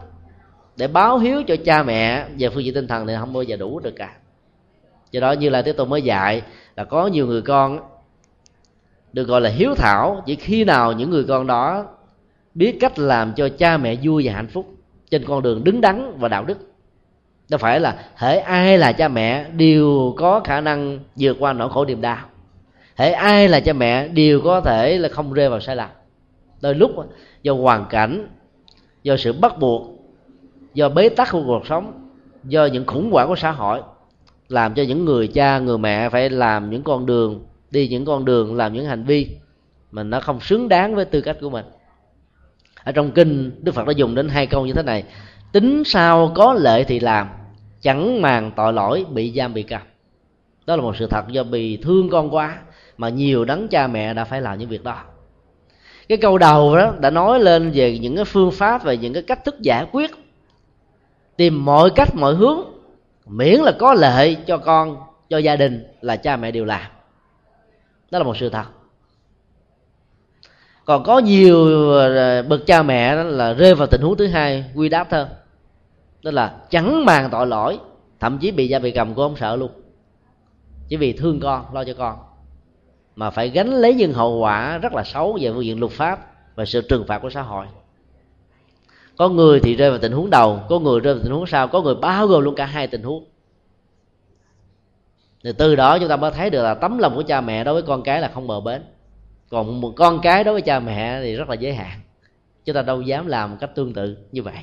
để 0.77 0.89
báo 0.89 1.19
hiếu 1.19 1.43
cho 1.43 1.57
cha 1.65 1.83
mẹ 1.83 2.27
về 2.39 2.49
phương 2.49 2.65
diện 2.65 2.75
tinh 2.75 2.87
thần 2.87 3.07
thì 3.07 3.15
không 3.19 3.33
bao 3.33 3.43
giờ 3.43 3.57
đủ 3.57 3.81
được 3.81 3.95
cả. 3.97 4.17
Do 5.11 5.21
đó 5.21 5.33
như 5.33 5.49
là 5.49 5.63
thế 5.63 5.73
tôi 5.73 5.87
mới 5.87 6.03
dạy 6.03 6.43
là 6.77 6.85
có 6.85 7.07
nhiều 7.07 7.27
người 7.27 7.43
con 7.43 7.92
được 9.13 9.29
gọi 9.29 9.41
là 9.41 9.51
hiếu 9.51 9.75
thảo, 9.75 10.23
chỉ 10.27 10.37
khi 10.37 10.65
nào 10.65 10.93
những 10.93 11.11
người 11.11 11.25
con 11.25 11.47
đó 11.47 11.87
biết 12.55 12.77
cách 12.81 12.99
làm 12.99 13.33
cho 13.33 13.49
cha 13.49 13.77
mẹ 13.77 13.97
vui 14.03 14.27
và 14.27 14.33
hạnh 14.33 14.49
phúc 14.49 14.67
trên 15.11 15.25
con 15.25 15.43
đường 15.43 15.65
đứng 15.65 15.81
đắn 15.81 16.13
và 16.19 16.29
đạo 16.29 16.45
đức. 16.45 16.59
Đâu 17.49 17.59
phải 17.59 17.81
là 17.81 18.05
hễ 18.17 18.37
ai 18.37 18.79
là 18.79 18.93
cha 18.93 19.09
mẹ 19.09 19.51
đều 19.51 20.15
có 20.17 20.41
khả 20.41 20.61
năng 20.61 20.99
vượt 21.17 21.37
qua 21.41 21.53
nỗi 21.53 21.71
khổ 21.71 21.85
niềm 21.85 22.01
đau. 22.01 22.19
Hễ 22.97 23.11
ai 23.11 23.49
là 23.49 23.61
cha 23.61 23.73
mẹ 23.73 24.09
đều 24.09 24.41
có 24.41 24.61
thể 24.61 24.99
là 24.99 25.09
không 25.09 25.33
rơi 25.33 25.49
vào 25.49 25.61
sai 25.61 25.77
lầm. 25.77 25.89
Đôi 26.61 26.75
lúc 26.75 26.91
do 27.43 27.55
hoàn 27.55 27.87
cảnh, 27.91 28.29
do 29.03 29.17
sự 29.17 29.33
bắt 29.33 29.59
buộc, 29.59 29.87
do 30.75 30.89
bế 30.89 31.09
tắc 31.09 31.29
của 31.33 31.43
cuộc 31.47 31.67
sống, 31.67 32.09
do 32.45 32.67
những 32.67 32.87
khủng 32.87 33.11
hoảng 33.13 33.29
của 33.29 33.37
xã 33.37 33.51
hội, 33.51 33.81
làm 34.49 34.75
cho 34.75 34.83
những 34.83 35.05
người 35.05 35.29
cha, 35.29 35.59
người 35.59 35.79
mẹ 35.79 36.09
phải 36.09 36.31
làm 36.31 36.71
những 36.71 36.83
con 36.83 37.07
đường 37.07 37.45
đi 37.73 37.89
những 37.89 38.05
con 38.05 38.25
đường, 38.25 38.57
làm 38.57 38.73
những 38.73 38.87
hành 38.87 39.05
vi 39.05 39.29
mà 39.91 40.03
nó 40.03 40.21
không 40.21 40.41
xứng 40.41 40.69
đáng 40.69 40.95
với 40.95 41.05
tư 41.05 41.21
cách 41.21 41.37
của 41.41 41.51
mình. 41.51 41.65
Ở 42.85 42.93
trong 42.93 43.11
kinh, 43.11 43.53
đức 43.63 43.75
phật 43.75 43.87
đã 43.87 43.93
dùng 43.93 44.15
đến 44.15 44.29
hai 44.29 44.47
câu 44.47 44.67
như 44.67 44.73
thế 44.73 44.83
này. 44.83 45.05
Tính 45.53 45.83
sao 45.87 46.33
có 46.35 46.55
lệ 46.55 46.85
thì 46.85 47.01
làm, 47.01 47.29
chẳng 47.81 48.23
màng 48.23 48.53
tội 48.57 48.73
lỗi, 48.73 49.05
bị 49.11 49.33
giam, 49.37 49.55
bị 49.55 49.63
cầm. 49.63 49.83
Đó 50.67 50.77
là 50.77 50.83
một 50.83 50.97
sự 50.97 51.07
thật 51.07 51.29
do 51.29 51.43
vì 51.43 51.77
thương 51.77 52.09
con 52.11 52.35
quá 52.35 52.59
mà 52.97 53.09
nhiều 53.09 53.45
đấng 53.45 53.69
cha 53.69 53.87
mẹ 53.87 54.15
đã 54.15 54.25
phải 54.25 54.41
làm 54.41 54.59
những 54.59 54.69
việc 54.69 54.85
đó. 54.85 55.03
Cái 56.09 56.19
câu 56.19 56.39
đầu 56.39 56.77
đó 56.77 56.95
đã 57.01 57.11
nói 57.11 57.41
lên 57.41 57.71
về 57.75 57.99
những 57.99 58.17
cái 58.17 58.25
phương 58.25 58.51
pháp 58.51 58.85
và 58.85 58.95
những 58.95 59.13
cái 59.13 59.23
cách 59.23 59.45
thức 59.45 59.61
giải 59.61 59.87
quyết, 59.93 60.11
tìm 61.37 61.65
mọi 61.65 61.91
cách, 61.95 62.15
mọi 62.15 62.35
hướng, 62.35 62.61
miễn 63.27 63.61
là 63.61 63.73
có 63.79 63.95
lợi 63.95 64.37
cho 64.47 64.59
con, 64.59 64.97
cho 65.31 65.39
gia 65.39 65.57
đình 65.57 65.85
là 66.01 66.17
cha 66.17 66.37
mẹ 66.37 66.51
đều 66.51 66.65
làm 66.65 66.91
đó 68.13 68.19
là 68.19 68.25
một 68.25 68.37
sự 68.37 68.49
thật. 68.49 68.65
Còn 70.85 71.05
có 71.05 71.19
nhiều 71.19 71.91
ờ, 71.93 72.43
bậc 72.43 72.67
cha 72.67 72.83
mẹ 72.83 73.17
đó 73.17 73.23
là 73.23 73.53
rơi 73.53 73.75
vào 73.75 73.87
tình 73.87 74.01
huống 74.01 74.17
thứ 74.17 74.27
hai, 74.27 74.65
quy 74.75 74.89
đáp 74.89 75.07
hơn 75.11 75.29
đó 76.23 76.31
là 76.31 76.57
chẳng 76.71 77.05
màng 77.05 77.29
tội 77.31 77.47
lỗi, 77.47 77.79
thậm 78.21 78.39
chí 78.39 78.51
bị 78.51 78.69
gia 78.69 78.79
bị 78.79 78.91
cầm 78.91 79.15
cũng 79.15 79.25
không 79.25 79.37
sợ 79.37 79.57
luôn. 79.57 79.71
Chỉ 80.89 80.97
vì 80.97 81.13
thương 81.13 81.41
con, 81.41 81.75
lo 81.75 81.85
cho 81.85 81.95
con. 81.99 82.19
Mà 83.17 83.31
phải 83.31 83.49
gánh 83.49 83.69
lấy 83.69 83.95
những 83.95 84.13
hậu 84.13 84.39
quả 84.39 84.79
rất 84.79 84.93
là 84.93 85.05
xấu 85.05 85.39
về 85.41 85.53
phương 85.55 85.65
diện 85.65 85.81
luật 85.81 85.93
pháp 85.93 86.27
và 86.55 86.65
sự 86.65 86.81
trừng 86.81 87.05
phạt 87.09 87.19
của 87.19 87.31
xã 87.31 87.43
hội. 87.43 87.67
Có 89.17 89.29
người 89.29 89.61
thì 89.61 89.77
rơi 89.77 89.91
vào 89.91 89.99
tình 89.99 90.13
huống 90.13 90.31
đầu, 90.31 90.61
có 90.69 90.79
người 90.79 91.01
rơi 91.01 91.15
vào 91.15 91.23
tình 91.23 91.33
huống 91.33 91.47
sau, 91.47 91.69
có 91.69 91.83
người 91.83 91.95
bao 91.95 92.27
gồm 92.27 92.43
luôn 92.43 92.55
cả 92.55 92.67
hai 92.67 92.87
tình 92.87 93.03
huống 93.03 93.25
thì 95.45 95.51
từ 95.59 95.77
đó 95.77 95.99
chúng 95.99 96.09
ta 96.09 96.17
mới 96.17 96.31
thấy 96.31 96.51
được 96.51 96.63
là 96.63 96.75
tấm 96.75 96.99
lòng 96.99 97.15
của 97.15 97.23
cha 97.23 97.41
mẹ 97.41 97.65
đối 97.65 97.75
với 97.75 97.83
con 97.83 98.03
cái 98.03 98.21
là 98.21 98.31
không 98.35 98.47
bờ 98.47 98.61
bến. 98.61 98.83
Còn 99.51 99.81
một 99.81 99.93
con 99.97 100.21
cái 100.21 100.45
đối 100.45 100.55
với 100.55 100.63
cha 100.63 100.81
mẹ 100.81 101.21
thì 101.23 101.37
rất 101.37 101.49
là 101.49 101.55
giới 101.55 101.75
hạn 101.75 102.01
chúng 102.65 102.75
ta 102.75 102.83
đâu 102.83 103.01
dám 103.01 103.27
làm 103.27 103.51
một 103.51 103.57
cách 103.61 103.71
tương 103.75 103.93
tự 103.93 104.17
như 104.33 104.43
vậy. 104.43 104.55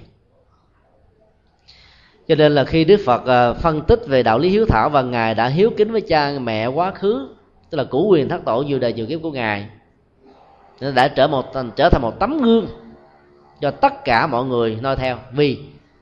Cho 2.27 2.35
nên 2.35 2.55
là 2.55 2.63
khi 2.63 2.85
đức 2.85 2.99
phật 3.05 3.25
ờ, 3.25 3.53
phân 3.53 3.81
tích 3.81 3.99
về 4.07 4.23
đạo 4.23 4.39
lý 4.39 4.49
hiếu 4.49 4.65
thảo 4.65 4.89
và 4.89 5.01
ngài 5.01 5.35
đã 5.35 5.47
hiếu 5.47 5.71
kính 5.77 5.91
với 5.91 6.01
cha 6.01 6.31
mẹ 6.41 6.67
quá 6.67 6.91
khứ, 6.91 7.35
tức 7.69 7.77
là 7.77 7.83
cũ 7.83 8.07
quyền 8.09 8.29
thất 8.29 8.45
tổ 8.45 8.61
nhiều 8.61 8.79
đời 8.79 8.93
nhiều 8.93 9.05
kiếp 9.05 9.21
của 9.21 9.31
ngài, 9.31 9.69
nên 10.81 10.95
đã 10.95 11.07
trở 11.07 11.27
một 11.27 11.45
trở 11.75 11.89
thành 11.89 12.01
một 12.01 12.19
tấm 12.19 12.41
gương 12.41 12.67
cho 13.61 13.71
tất 13.71 14.05
cả 14.05 14.27
mọi 14.27 14.45
người 14.45 14.77
noi 14.81 14.95
theo. 14.95 15.17
Vì 15.31 15.59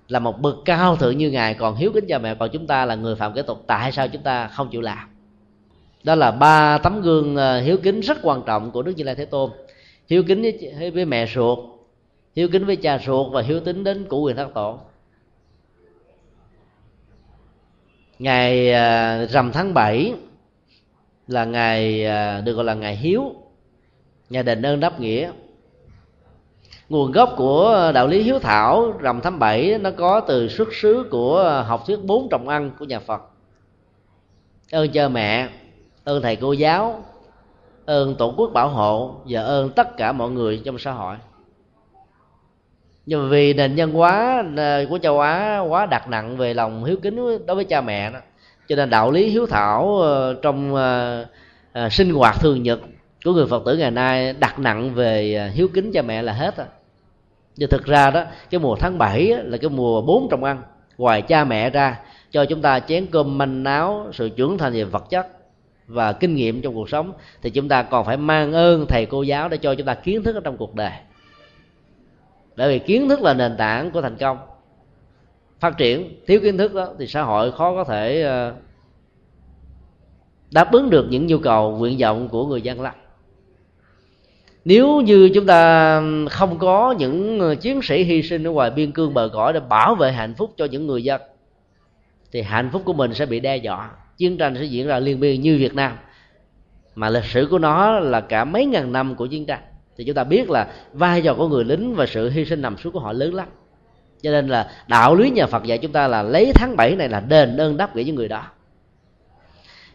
là 0.07 0.19
một 0.19 0.41
bậc 0.41 0.55
cao 0.65 0.95
thượng 0.95 1.17
như 1.17 1.31
ngài 1.31 1.53
còn 1.53 1.75
hiếu 1.75 1.91
kính 1.93 2.05
cha 2.07 2.17
mẹ 2.17 2.35
còn 2.35 2.49
chúng 2.49 2.67
ta 2.67 2.85
là 2.85 2.95
người 2.95 3.15
phạm 3.15 3.33
kế 3.33 3.41
tục 3.41 3.63
tại 3.67 3.91
sao 3.91 4.07
chúng 4.07 4.23
ta 4.23 4.47
không 4.47 4.69
chịu 4.69 4.81
làm? 4.81 5.07
Đó 6.03 6.15
là 6.15 6.31
ba 6.31 6.77
tấm 6.77 7.01
gương 7.01 7.35
ờ, 7.35 7.61
hiếu 7.61 7.77
kính 7.83 7.99
rất 7.99 8.17
quan 8.21 8.41
trọng 8.45 8.71
của 8.71 8.81
đức 8.81 8.93
như 8.97 9.03
lai 9.03 9.15
thế 9.15 9.25
tôn. 9.25 9.51
Hiếu 10.07 10.23
kính 10.27 10.41
với, 10.41 10.91
với 10.91 11.05
mẹ 11.05 11.27
ruột 11.27 11.59
hiếu 12.37 12.49
kính 12.51 12.65
với 12.65 12.75
cha 12.75 12.99
ruột 13.05 13.33
và 13.33 13.41
hiếu 13.41 13.59
tính 13.59 13.83
đến 13.83 14.05
cụ 14.09 14.21
quyền 14.21 14.35
thác 14.35 14.47
tổ. 14.53 14.79
Ngày 18.19 18.71
ờ, 18.71 19.25
rằm 19.25 19.51
tháng 19.51 19.73
7 19.73 20.13
là 21.27 21.45
ngày 21.45 22.05
ờ, 22.05 22.41
được 22.41 22.53
gọi 22.53 22.65
là 22.65 22.73
ngày 22.73 22.95
hiếu 22.95 23.35
nhà 24.29 24.43
đền 24.43 24.65
ơn 24.65 24.79
đáp 24.79 24.99
nghĩa 24.99 25.31
nguồn 26.89 27.11
gốc 27.11 27.33
của 27.37 27.91
đạo 27.95 28.07
lý 28.07 28.23
hiếu 28.23 28.39
thảo 28.39 28.93
rằm 28.99 29.21
tháng 29.21 29.39
bảy 29.39 29.77
nó 29.81 29.91
có 29.91 30.19
từ 30.19 30.49
xuất 30.49 30.73
xứ 30.73 31.07
của 31.11 31.63
học 31.67 31.83
thuyết 31.87 31.99
bốn 32.03 32.29
trọng 32.29 32.47
ăn 32.47 32.71
của 32.79 32.85
nhà 32.85 32.99
phật. 32.99 33.21
Ơn 34.71 34.91
cha 34.91 35.07
mẹ, 35.07 35.49
ơn 36.03 36.21
thầy 36.21 36.35
cô 36.35 36.53
giáo, 36.53 37.03
ơn 37.85 38.15
tổ 38.15 38.33
quốc 38.37 38.51
bảo 38.53 38.69
hộ 38.69 39.15
và 39.27 39.41
ơn 39.41 39.69
tất 39.69 39.97
cả 39.97 40.11
mọi 40.11 40.29
người 40.29 40.61
trong 40.65 40.79
xã 40.79 40.91
hội. 40.91 41.15
Nhưng 43.05 43.29
vì 43.29 43.53
nền 43.53 43.75
nhân 43.75 43.93
hóa 43.93 44.43
của 44.89 44.99
châu 45.03 45.19
á 45.19 45.59
quá 45.59 45.85
đặt 45.85 46.09
nặng 46.09 46.37
về 46.37 46.53
lòng 46.53 46.83
hiếu 46.83 46.97
kính 47.01 47.45
đối 47.45 47.55
với 47.55 47.65
cha 47.65 47.81
mẹ 47.81 48.11
đó, 48.11 48.19
cho 48.67 48.75
nên 48.75 48.89
đạo 48.89 49.11
lý 49.11 49.29
hiếu 49.29 49.45
thảo 49.45 50.01
ờ, 50.01 50.33
trong 50.41 50.75
ờ, 50.75 51.25
ờ, 51.73 51.89
sinh 51.89 52.13
hoạt 52.13 52.39
thường 52.39 52.63
nhật 52.63 52.79
của 53.25 53.33
người 53.33 53.47
phật 53.47 53.63
tử 53.65 53.77
ngày 53.77 53.91
nay 53.91 54.33
đặt 54.33 54.59
nặng 54.59 54.93
về 54.93 55.41
hiếu 55.53 55.67
kính 55.73 55.91
cha 55.91 56.01
mẹ 56.01 56.21
là 56.21 56.33
hết 56.33 56.57
rồi 56.57 56.67
nhưng 57.57 57.69
thực 57.69 57.85
ra 57.85 58.11
đó, 58.11 58.23
cái 58.49 58.59
mùa 58.59 58.75
tháng 58.75 58.97
7 58.97 59.33
là 59.43 59.57
cái 59.57 59.69
mùa 59.69 60.01
bốn 60.01 60.27
trong 60.31 60.43
ăn. 60.43 60.61
Ngoài 60.97 61.21
cha 61.21 61.43
mẹ 61.43 61.69
ra, 61.69 61.99
cho 62.31 62.45
chúng 62.45 62.61
ta 62.61 62.79
chén 62.79 63.05
cơm 63.05 63.37
manh 63.37 63.65
áo 63.65 64.07
sự 64.13 64.29
trưởng 64.29 64.57
thành 64.57 64.73
về 64.73 64.83
vật 64.83 65.03
chất 65.09 65.27
và 65.87 66.13
kinh 66.13 66.35
nghiệm 66.35 66.61
trong 66.61 66.75
cuộc 66.75 66.89
sống, 66.89 67.13
thì 67.41 67.49
chúng 67.49 67.67
ta 67.67 67.83
còn 67.83 68.05
phải 68.05 68.17
mang 68.17 68.53
ơn 68.53 68.85
thầy 68.85 69.05
cô 69.05 69.23
giáo 69.23 69.49
để 69.49 69.57
cho 69.57 69.75
chúng 69.75 69.87
ta 69.87 69.93
kiến 69.93 70.23
thức 70.23 70.35
ở 70.35 70.41
trong 70.43 70.57
cuộc 70.57 70.75
đời. 70.75 70.91
Bởi 72.55 72.69
vì 72.69 72.79
kiến 72.79 73.09
thức 73.09 73.21
là 73.21 73.33
nền 73.33 73.57
tảng 73.57 73.91
của 73.91 74.01
thành 74.01 74.17
công. 74.17 74.37
Phát 75.59 75.77
triển, 75.77 76.19
thiếu 76.27 76.39
kiến 76.43 76.57
thức 76.57 76.73
đó, 76.73 76.89
thì 76.99 77.07
xã 77.07 77.21
hội 77.21 77.51
khó 77.51 77.75
có 77.75 77.83
thể 77.83 78.21
ờ, 78.21 78.53
đáp 80.51 80.71
ứng 80.71 80.89
được 80.89 81.07
những 81.09 81.27
nhu 81.27 81.37
cầu 81.37 81.77
nguyện 81.77 81.97
vọng 81.99 82.29
của 82.29 82.45
người 82.45 82.61
dân 82.61 82.81
lắm 82.81 82.95
nếu 84.67 85.01
như 85.01 85.29
chúng 85.33 85.45
ta 85.45 86.01
không 86.29 86.59
có 86.59 86.95
những 86.97 87.39
ờ, 87.39 87.55
chiến 87.55 87.81
sĩ 87.81 88.03
hy 88.03 88.23
sinh 88.23 88.47
ở 88.47 88.51
ngoài 88.51 88.71
biên 88.71 88.91
cương 88.91 89.13
bờ 89.13 89.29
cõi 89.33 89.53
để 89.53 89.59
bảo 89.59 89.95
vệ 89.95 90.11
hạnh 90.11 90.33
phúc 90.37 90.53
cho 90.57 90.65
những 90.65 90.87
người 90.87 91.03
dân, 91.03 91.21
thì 92.31 92.41
hạnh 92.41 92.69
phúc 92.73 92.81
của 92.85 92.93
mình 92.93 93.13
sẽ 93.13 93.25
bị 93.25 93.39
đe 93.39 93.57
dọa. 93.57 93.91
Chiến 94.17 94.37
tranh 94.37 94.55
sẽ 94.55 94.63
diễn 94.63 94.87
ra 94.87 94.99
liên 94.99 95.19
miên 95.19 95.41
như 95.41 95.57
việt 95.57 95.75
nam. 95.75 95.97
Mà 96.95 97.09
lịch 97.09 97.23
sử 97.23 97.47
của 97.51 97.59
nó 97.59 97.99
là 97.99 98.21
cả 98.21 98.45
mấy 98.45 98.65
ngàn 98.65 98.91
năm 98.91 99.15
của 99.15 99.25
chiến 99.25 99.45
tranh. 99.45 99.61
Thì 99.97 100.03
chúng 100.03 100.15
ta 100.15 100.23
biết 100.23 100.49
là 100.49 100.67
vai 100.93 101.21
trò 101.21 101.33
của 101.33 101.47
người 101.47 101.63
lính 101.63 101.95
và 101.95 102.05
sự 102.05 102.29
hy 102.29 102.45
sinh 102.45 102.61
nằm 102.61 102.77
suốt 102.77 102.91
của 102.93 102.99
họ 102.99 103.13
lớn 103.13 103.33
lắm. 103.33 103.47
Cho 104.21 104.31
nên 104.31 104.47
là 104.47 104.71
đạo 104.87 105.15
lý 105.15 105.29
nhà 105.29 105.45
Phật 105.45 105.63
dạy 105.63 105.77
chúng 105.77 105.91
ta 105.91 106.07
là 106.07 106.23
lấy 106.23 106.51
tháng 106.55 106.75
7 106.75 106.95
này 106.95 107.09
là 107.09 107.19
đền 107.19 107.57
ơn 107.57 107.77
đáp 107.77 107.95
nghĩa 107.95 108.03
với 108.03 108.11
người 108.11 108.27
đó. 108.27 108.43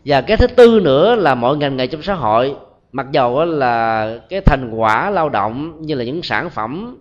Và 0.05 0.21
cái 0.21 0.37
thứ 0.37 0.47
tư 0.47 0.81
nữa 0.85 1.15
là 1.15 1.35
mọi 1.35 1.57
ngành 1.57 1.77
nghề 1.77 1.87
trong 1.87 2.03
xã 2.03 2.15
hội 2.15 2.57
mặc 2.93 3.07
dầu 3.13 3.45
là 3.45 4.19
cái 4.29 4.41
thành 4.41 4.71
quả 4.75 5.11
lao 5.11 5.29
động 5.29 5.83
như 5.83 5.95
là 5.95 6.05
những 6.05 6.23
sản 6.23 6.51
phẩm 6.51 6.99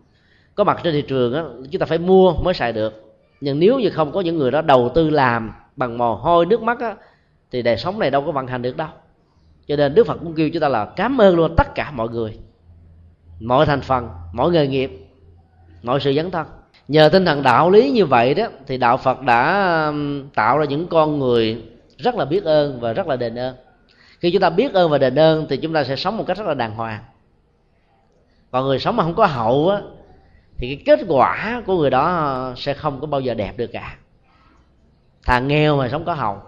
có 0.55 0.63
mặt 0.63 0.79
trên 0.83 0.93
thị 0.93 1.01
trường 1.01 1.33
đó, 1.33 1.49
chúng 1.71 1.79
ta 1.79 1.85
phải 1.85 1.97
mua 1.97 2.33
mới 2.33 2.53
xài 2.53 2.73
được. 2.73 3.13
Nhưng 3.41 3.59
nếu 3.59 3.79
như 3.79 3.89
không 3.89 4.11
có 4.11 4.21
những 4.21 4.37
người 4.37 4.51
đó 4.51 4.61
đầu 4.61 4.91
tư 4.95 5.09
làm 5.09 5.51
bằng 5.75 5.97
mồ 5.97 6.15
hôi 6.15 6.45
nước 6.45 6.61
mắt 6.61 6.79
đó, 6.79 6.93
thì 7.51 7.61
đời 7.61 7.77
sống 7.77 7.99
này 7.99 8.11
đâu 8.11 8.21
có 8.25 8.31
vận 8.31 8.47
hành 8.47 8.61
được 8.61 8.77
đâu. 8.77 8.87
Cho 9.67 9.75
nên 9.75 9.95
đức 9.95 10.07
phật 10.07 10.17
cũng 10.23 10.33
kêu 10.33 10.49
chúng 10.49 10.61
ta 10.61 10.69
là 10.69 10.85
cảm 10.85 11.21
ơn 11.21 11.35
luôn 11.35 11.55
tất 11.57 11.75
cả 11.75 11.91
mọi 11.91 12.09
người 12.09 12.37
mọi 13.39 13.65
thành 13.65 13.81
phần 13.81 14.09
mọi 14.33 14.51
nghề 14.51 14.67
nghiệp 14.67 14.91
mọi 15.83 15.99
sự 15.99 16.13
dấn 16.13 16.31
thân. 16.31 16.47
Nhờ 16.87 17.09
tinh 17.09 17.25
thần 17.25 17.43
đạo 17.43 17.69
lý 17.69 17.91
như 17.91 18.05
vậy 18.05 18.33
đó 18.33 18.45
thì 18.67 18.77
đạo 18.77 18.97
phật 18.97 19.21
đã 19.21 19.93
tạo 20.35 20.57
ra 20.57 20.65
những 20.65 20.87
con 20.87 21.19
người 21.19 21.63
rất 21.97 22.15
là 22.15 22.25
biết 22.25 22.43
ơn 22.43 22.79
và 22.79 22.93
rất 22.93 23.07
là 23.07 23.15
đền 23.15 23.35
ơn 23.35 23.55
khi 24.21 24.31
chúng 24.31 24.41
ta 24.41 24.49
biết 24.49 24.73
ơn 24.73 24.89
và 24.89 24.97
đền 24.97 25.19
ơn, 25.19 25.45
thì 25.49 25.57
chúng 25.57 25.73
ta 25.73 25.83
sẽ 25.83 25.95
sống 25.95 26.17
một 26.17 26.23
cách 26.27 26.37
rất 26.37 26.47
là 26.47 26.53
đàng 26.53 26.75
hoàng. 26.75 27.03
Còn 28.51 28.65
người 28.65 28.79
sống 28.79 28.95
mà 28.95 29.03
không 29.03 29.15
có 29.15 29.25
hậu 29.25 29.69
á, 29.69 29.81
thì 30.57 30.75
cái 30.75 30.83
kết 30.85 31.05
quả 31.07 31.63
của 31.65 31.77
người 31.77 31.89
đó 31.89 32.53
sẽ 32.57 32.73
không 32.73 33.01
có 33.01 33.07
bao 33.07 33.21
giờ 33.21 33.33
đẹp 33.33 33.57
được 33.57 33.71
cả. 33.73 33.97
Thằng 35.23 35.47
nghèo 35.47 35.77
mà 35.77 35.89
sống 35.89 36.05
có 36.05 36.13
hậu. 36.13 36.41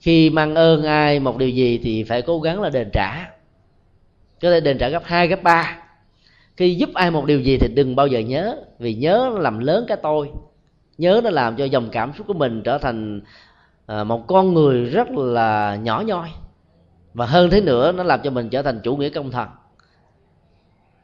Khi 0.00 0.30
mang 0.30 0.54
ơn 0.54 0.84
ai 0.84 1.20
một 1.20 1.36
điều 1.36 1.48
gì 1.48 1.80
thì 1.82 2.04
phải 2.04 2.22
cố 2.22 2.40
gắng 2.40 2.60
là 2.62 2.70
đền 2.70 2.90
trả. 2.92 3.30
Có 4.42 4.50
thể 4.50 4.60
đền 4.60 4.78
trả 4.78 4.88
gấp 4.88 5.02
hai, 5.04 5.28
gấp 5.28 5.42
ba. 5.42 5.78
Khi 6.56 6.74
giúp 6.74 6.90
ai 6.94 7.10
một 7.10 7.24
điều 7.24 7.40
gì 7.40 7.58
thì 7.58 7.68
đừng 7.68 7.96
bao 7.96 8.06
giờ 8.06 8.18
nhớ, 8.18 8.56
vì 8.78 8.94
nhớ 8.94 9.30
nó 9.34 9.38
làm 9.38 9.58
lớn 9.58 9.84
cái 9.88 9.96
tôi. 10.02 10.30
Nhớ 10.98 11.20
nó 11.24 11.30
làm 11.30 11.56
cho 11.56 11.64
dòng 11.64 11.88
cảm 11.92 12.12
xúc 12.18 12.26
của 12.26 12.34
mình 12.34 12.62
trở 12.62 12.78
thành 12.78 13.20
à, 13.88 14.04
một 14.04 14.26
con 14.26 14.54
người 14.54 14.84
rất 14.84 15.10
là 15.10 15.76
nhỏ 15.76 16.02
nhoi. 16.06 16.28
Và 17.14 17.26
hơn 17.26 17.50
thế 17.50 17.60
nữa 17.60 17.92
nó 17.92 18.02
làm 18.02 18.20
cho 18.24 18.30
mình 18.30 18.48
trở 18.48 18.62
thành 18.62 18.80
chủ 18.84 18.96
nghĩa 18.96 19.08
công 19.08 19.30
thần. 19.30 19.48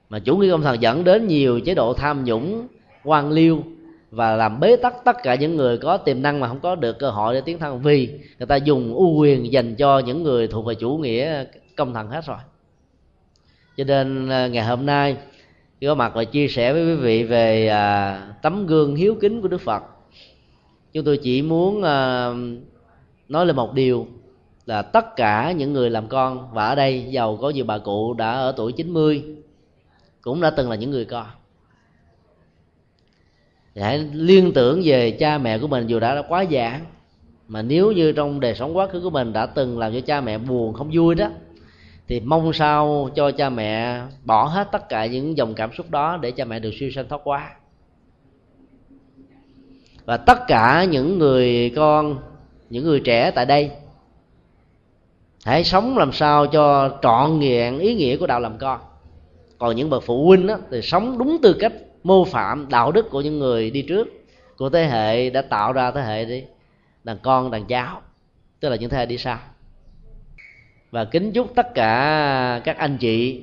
Mà 0.09 0.19
chủ 0.19 0.37
nghĩa 0.37 0.51
công 0.51 0.63
thần 0.63 0.83
dẫn 0.83 1.05
đến 1.05 1.27
nhiều 1.27 1.61
chế 1.61 1.75
độ 1.75 1.95
tham 1.95 2.25
nhũng 2.25 2.67
quan 3.05 3.31
liêu 3.31 3.63
và 4.11 4.37
làm 4.37 4.61
bế 4.61 4.77
tắc 4.77 4.95
tất 5.05 5.17
cả 5.23 5.35
những 5.35 5.57
người 5.57 5.79
có 5.79 5.97
tiềm 5.97 6.23
năng 6.23 6.41
mà 6.41 6.49
không 6.49 6.61
có 6.61 6.75
được 6.75 6.99
cơ 6.99 7.11
hội 7.11 7.35
để 7.35 7.41
tiến 7.41 7.59
thân. 7.59 7.83
Vì 7.83 8.21
người 8.39 8.47
ta 8.47 8.57
dùng 8.57 8.95
ưu 8.95 9.15
quyền 9.19 9.53
dành 9.53 9.75
cho 9.77 9.99
những 9.99 10.23
người 10.23 10.49
thuộc 10.49 10.67
về 10.67 10.75
chủ 10.75 10.97
nghĩa 10.97 11.45
công 11.77 11.95
thần 11.95 12.09
hết 12.09 12.27
rồi. 12.27 12.39
Cho 13.77 13.85
nên 13.85 14.29
à, 14.29 14.47
ngày 14.47 14.65
hôm 14.65 14.87
nay 14.87 15.17
có 15.81 15.95
mặt 15.95 16.13
và 16.15 16.25
chia 16.25 16.49
sẻ 16.49 16.73
với 16.73 16.87
quý 16.87 16.95
vị 16.95 17.25
về 17.25 17.69
à, 17.69 18.23
tấm 18.43 18.67
gương 18.67 18.97
hiếu 18.97 19.15
kính 19.21 19.43
của 19.43 19.49
đức 19.49 19.61
phật. 19.61 19.83
Chúng 20.93 21.05
tôi 21.05 21.17
chỉ 21.17 21.43
muốn 21.43 21.83
à, 21.83 22.31
nói 23.29 23.47
lên 23.47 23.57
một 23.57 23.75
điều 23.75 24.07
là 24.67 24.83
tất 24.83 25.17
cả 25.17 25.53
những 25.53 25.73
người 25.73 25.91
làm 25.91 26.09
con 26.09 26.49
và 26.53 26.67
ở 26.67 26.75
đây 26.75 27.07
giàu 27.11 27.37
có 27.37 27.51
nhiều 27.51 27.65
bà 27.65 27.79
cụ 27.79 28.15
đã 28.15 28.33
ở 28.33 28.53
tuổi 28.57 28.73
90 28.73 29.25
cũng 30.21 30.41
đã 30.41 30.51
từng 30.51 30.71
là 30.71 30.77
những 30.77 30.91
người 30.91 31.05
con. 31.05 31.27
Hãy 33.77 33.99
liên 34.13 34.53
tưởng 34.53 34.81
về 34.85 35.11
cha 35.11 35.39
mẹ 35.39 35.59
của 35.59 35.67
mình 35.67 35.87
dù 35.87 36.01
đã, 36.01 36.15
đã 36.15 36.23
quá 36.29 36.43
già 36.43 36.81
mà 37.49 37.63
nếu 37.63 37.93
như 37.93 38.13
trong 38.13 38.41
đời 38.41 38.55
sống 38.55 38.77
quá 38.77 38.87
khứ 38.87 39.01
của 39.01 39.11
mình 39.11 39.33
đã 39.33 39.47
từng 39.47 39.79
làm 39.79 39.93
cho 39.93 40.01
cha 40.01 40.21
mẹ 40.21 40.39
buồn 40.39 40.73
không 40.73 40.91
vui 40.93 41.15
đó 41.15 41.29
thì 42.09 42.21
mong 42.21 42.53
sao 42.53 43.11
cho 43.15 43.31
cha 43.31 43.51
mẹ 43.51 44.03
bỏ 44.25 44.45
hết 44.45 44.69
tất 44.73 44.89
cả 44.89 45.07
những 45.07 45.37
dòng 45.37 45.55
cảm 45.55 45.73
xúc 45.73 45.91
đó 45.91 46.19
để 46.23 46.31
cha 46.31 46.45
mẹ 46.45 46.59
được 46.59 46.71
siêu 46.81 46.91
sanh 46.95 47.09
thoát 47.09 47.21
quá 47.25 47.51
và 50.05 50.17
tất 50.17 50.39
cả 50.47 50.85
những 50.85 51.19
người 51.19 51.73
con 51.77 52.19
những 52.75 52.85
người 52.85 53.01
trẻ 53.01 53.31
tại 53.31 53.47
đây. 53.47 53.71
Hãy 55.45 55.65
sống 55.65 55.99
làm 55.99 56.13
sao 56.13 56.47
cho 56.47 56.99
trọn 57.03 57.41
vẹn 57.41 57.79
ý 57.79 57.95
nghĩa 57.95 58.17
của 58.17 58.27
đạo 58.27 58.41
làm 58.41 58.59
con. 58.59 58.81
Còn 59.59 59.77
những 59.77 59.91
bậc 59.91 60.03
phụ 60.03 60.27
huynh 60.27 60.47
đó, 60.47 60.59
thì 60.71 60.83
sống 60.83 61.19
đúng 61.19 61.39
tư 61.43 61.57
cách 61.61 61.73
mô 62.05 62.25
phạm 62.25 62.69
đạo 62.69 62.93
đức 62.93 63.11
của 63.11 63.21
những 63.21 63.39
người 63.39 63.71
đi 63.71 63.83
trước 63.83 64.09
của 64.57 64.71
thế 64.71 64.87
hệ 64.87 65.31
đã 65.31 65.43
tạo 65.43 65.73
ra 65.73 65.91
thế 65.91 66.03
hệ 66.03 66.25
đi 66.25 66.45
đàn 67.05 67.19
con 67.23 67.51
đàn 67.51 67.67
cháu 67.67 68.03
tức 68.61 68.69
là 68.69 68.77
những 68.77 68.91
thế 68.91 68.99
hệ 68.99 69.07
đi 69.07 69.19
sau. 69.19 69.39
Và 70.91 71.05
kính 71.05 71.33
chúc 71.33 71.55
tất 71.55 71.75
cả 71.75 72.61
các 72.65 72.79
anh 72.79 72.99
chị 72.99 73.43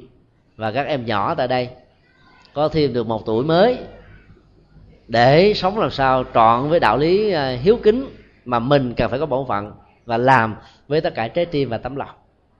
và 0.58 0.72
các 0.72 0.88
em 0.88 1.06
nhỏ 1.06 1.36
tại 1.36 1.48
đây 1.48 1.70
có 2.54 2.70
thêm 2.70 2.94
được 2.94 3.08
một 3.08 3.26
tuổi 3.26 3.44
mới 3.44 3.78
để 5.08 5.54
sống 5.56 5.80
làm 5.80 5.92
sao 5.92 6.24
trọn 6.34 6.70
với 6.70 6.80
đạo 6.80 6.98
lý 6.98 7.32
à, 7.32 7.50
hiếu 7.50 7.80
kính 7.84 8.06
mà 8.52 8.60
mình 8.60 8.94
cần 8.98 9.10
phải 9.10 9.20
có 9.20 9.26
bổn 9.26 9.48
phận 9.48 9.72
và 10.06 10.18
làm 10.18 10.56
với 10.88 11.02
tất 11.02 11.16
cả 11.16 11.28
trái 11.28 11.46
tim 11.46 11.70
và 11.70 11.78
tấm 11.78 11.96
lòng. 11.96 12.10